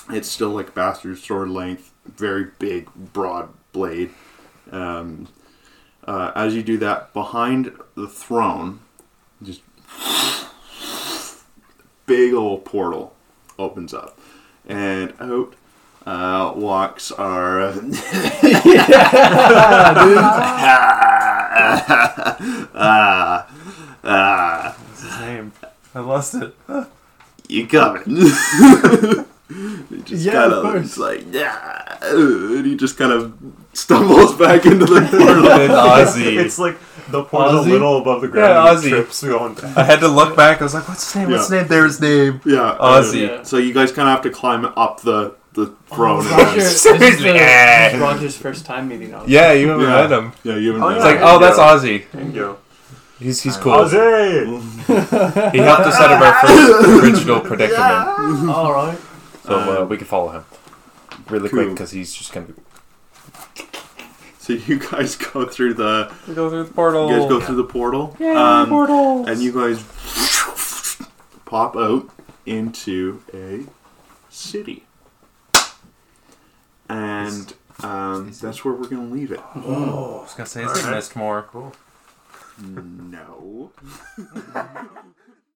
it's 0.09 0.27
still 0.29 0.49
like 0.49 0.73
bastard 0.73 1.17
sword 1.19 1.49
length, 1.49 1.91
very 2.05 2.47
big, 2.57 2.89
broad 2.95 3.49
blade. 3.73 4.11
Um, 4.71 5.27
uh, 6.05 6.31
as 6.35 6.55
you 6.55 6.63
do 6.63 6.77
that, 6.79 7.13
behind 7.13 7.71
the 7.95 8.07
throne, 8.07 8.79
just 9.43 9.61
big 12.05 12.33
old 12.33 12.65
portal 12.65 13.15
opens 13.59 13.93
up, 13.93 14.19
and 14.67 15.13
out 15.19 15.53
uh, 16.05 16.53
walks 16.55 17.11
our. 17.11 17.73
Ah, 22.73 23.47
ah, 24.03 24.75
What's 24.87 25.01
his 25.03 25.19
name? 25.21 25.51
I 25.93 25.99
lost 25.99 26.35
it. 26.35 26.53
you 27.47 27.67
coming? 27.67 28.03
he 28.05 30.01
just 30.03 30.23
Yeah, 30.25 30.31
kind 30.33 30.53
of 30.53 30.57
of 30.65 30.71
course. 30.71 30.85
it's 30.85 30.97
like 30.97 31.25
yeah, 31.31 31.97
and 32.01 32.65
he 32.65 32.75
just 32.77 32.97
kind 32.97 33.11
of 33.11 33.33
stumbles 33.73 34.35
back 34.39 34.65
into 34.65 34.85
the 34.85 35.01
portal. 35.01 35.51
And 35.51 35.71
Ozzy. 35.71 36.37
It's 36.45 36.57
like 36.59 36.77
the 37.09 37.23
portal's 37.23 37.67
a 37.67 37.69
little 37.69 37.97
above 38.01 38.21
the 38.21 38.27
ground. 38.29 38.49
Yeah, 38.49 38.69
and 38.71 38.79
Ozzy. 38.79 38.89
trips 38.89 39.23
going 39.23 39.53
back. 39.55 39.77
I 39.77 39.83
had 39.83 39.99
to 39.99 40.07
look 40.07 40.35
back. 40.37 40.61
I 40.61 40.63
was 40.63 40.73
like, 40.73 40.87
"What's 40.87 41.05
his 41.11 41.15
name? 41.21 41.31
What's 41.31 41.43
his 41.49 41.51
name? 41.51 41.67
There's 41.67 41.99
name." 42.01 42.41
yeah, 42.45 42.77
Ozzy. 42.79 43.29
uh, 43.29 43.43
So 43.43 43.57
you 43.57 43.73
guys 43.73 43.91
kind 43.91 44.07
of 44.07 44.13
have 44.15 44.21
to 44.23 44.29
climb 44.31 44.65
up 44.65 45.01
the 45.01 45.35
the 45.53 45.67
throne. 45.87 46.23
Oh, 46.25 46.29
Roger, 46.37 46.49
and 46.51 46.61
this 46.61 46.73
is, 46.75 46.83
the, 46.91 46.97
this 46.97 47.21
Yeah. 47.21 47.87
is 47.95 47.99
Roger's 47.99 48.37
first 48.37 48.65
time 48.65 48.87
meeting 48.87 49.11
Ozzy. 49.11 49.25
Yeah, 49.27 49.51
you 49.53 49.67
haven't 49.69 49.85
Yeah. 49.85 50.07
met 50.07 50.11
him. 50.11 50.33
yeah, 50.43 50.55
you 50.55 50.67
haven't. 50.73 50.83
Oh, 50.83 50.87
met 50.89 50.95
It's 50.97 51.05
like, 51.05 51.17
him. 51.17 51.23
oh, 51.23 51.39
that's 51.39 51.57
Yeah. 51.57 51.75
Ozzy. 51.75 52.11
There 52.11 52.23
you. 52.29 52.57
He's 53.19 53.41
he's 53.41 53.57
cool. 53.57 53.73
Ozzy! 53.73 55.51
He 55.51 55.57
helped 55.59 55.85
us 55.85 55.95
out 55.99 56.11
of 56.11 56.21
our 56.21 56.33
first 56.41 57.03
original 57.03 57.39
predicament, 57.41 58.49
All 58.49 58.73
right. 58.73 58.97
so 59.45 59.83
uh, 59.83 59.85
we 59.85 59.97
can 59.97 60.07
follow 60.07 60.29
him 60.31 60.43
really 61.29 61.47
cool. 61.49 61.59
quick 61.59 61.69
because 61.69 61.91
he's 61.91 62.13
just 62.15 62.33
gonna 62.33 62.47
Be... 62.47 62.53
So 64.39 64.53
you 64.53 64.79
guys 64.79 65.15
go 65.17 65.45
through 65.45 65.75
the 65.75 66.11
we 66.27 66.33
go 66.33 66.49
through 66.49 66.63
the 66.63 66.73
portal. 66.73 67.09
you 67.11 67.19
guys 67.19 67.29
go 67.29 67.39
through 67.39 67.57
the 67.57 67.63
portal. 67.63 68.15
Yeah, 68.19 68.61
um, 68.61 68.69
portals. 68.69 69.27
and 69.27 69.39
you 69.39 69.51
guys 69.51 69.83
pop 71.45 71.75
out 71.75 72.09
into 72.47 73.21
a 73.33 73.65
city. 74.31 74.83
And 76.91 77.53
um, 77.83 78.31
that's 78.41 78.63
where 78.65 78.73
we're 78.73 78.87
going 78.87 79.07
to 79.07 79.13
leave 79.13 79.31
it. 79.31 79.39
Oh, 79.55 80.19
I 80.19 80.23
was 80.23 80.33
gonna 80.33 80.45
say, 80.47 80.63
is 80.63 80.71
it 80.77 80.85
Alright. 80.85 81.01
Mistmore? 81.03 81.47
Cool. 81.47 81.73
No. 82.59 83.71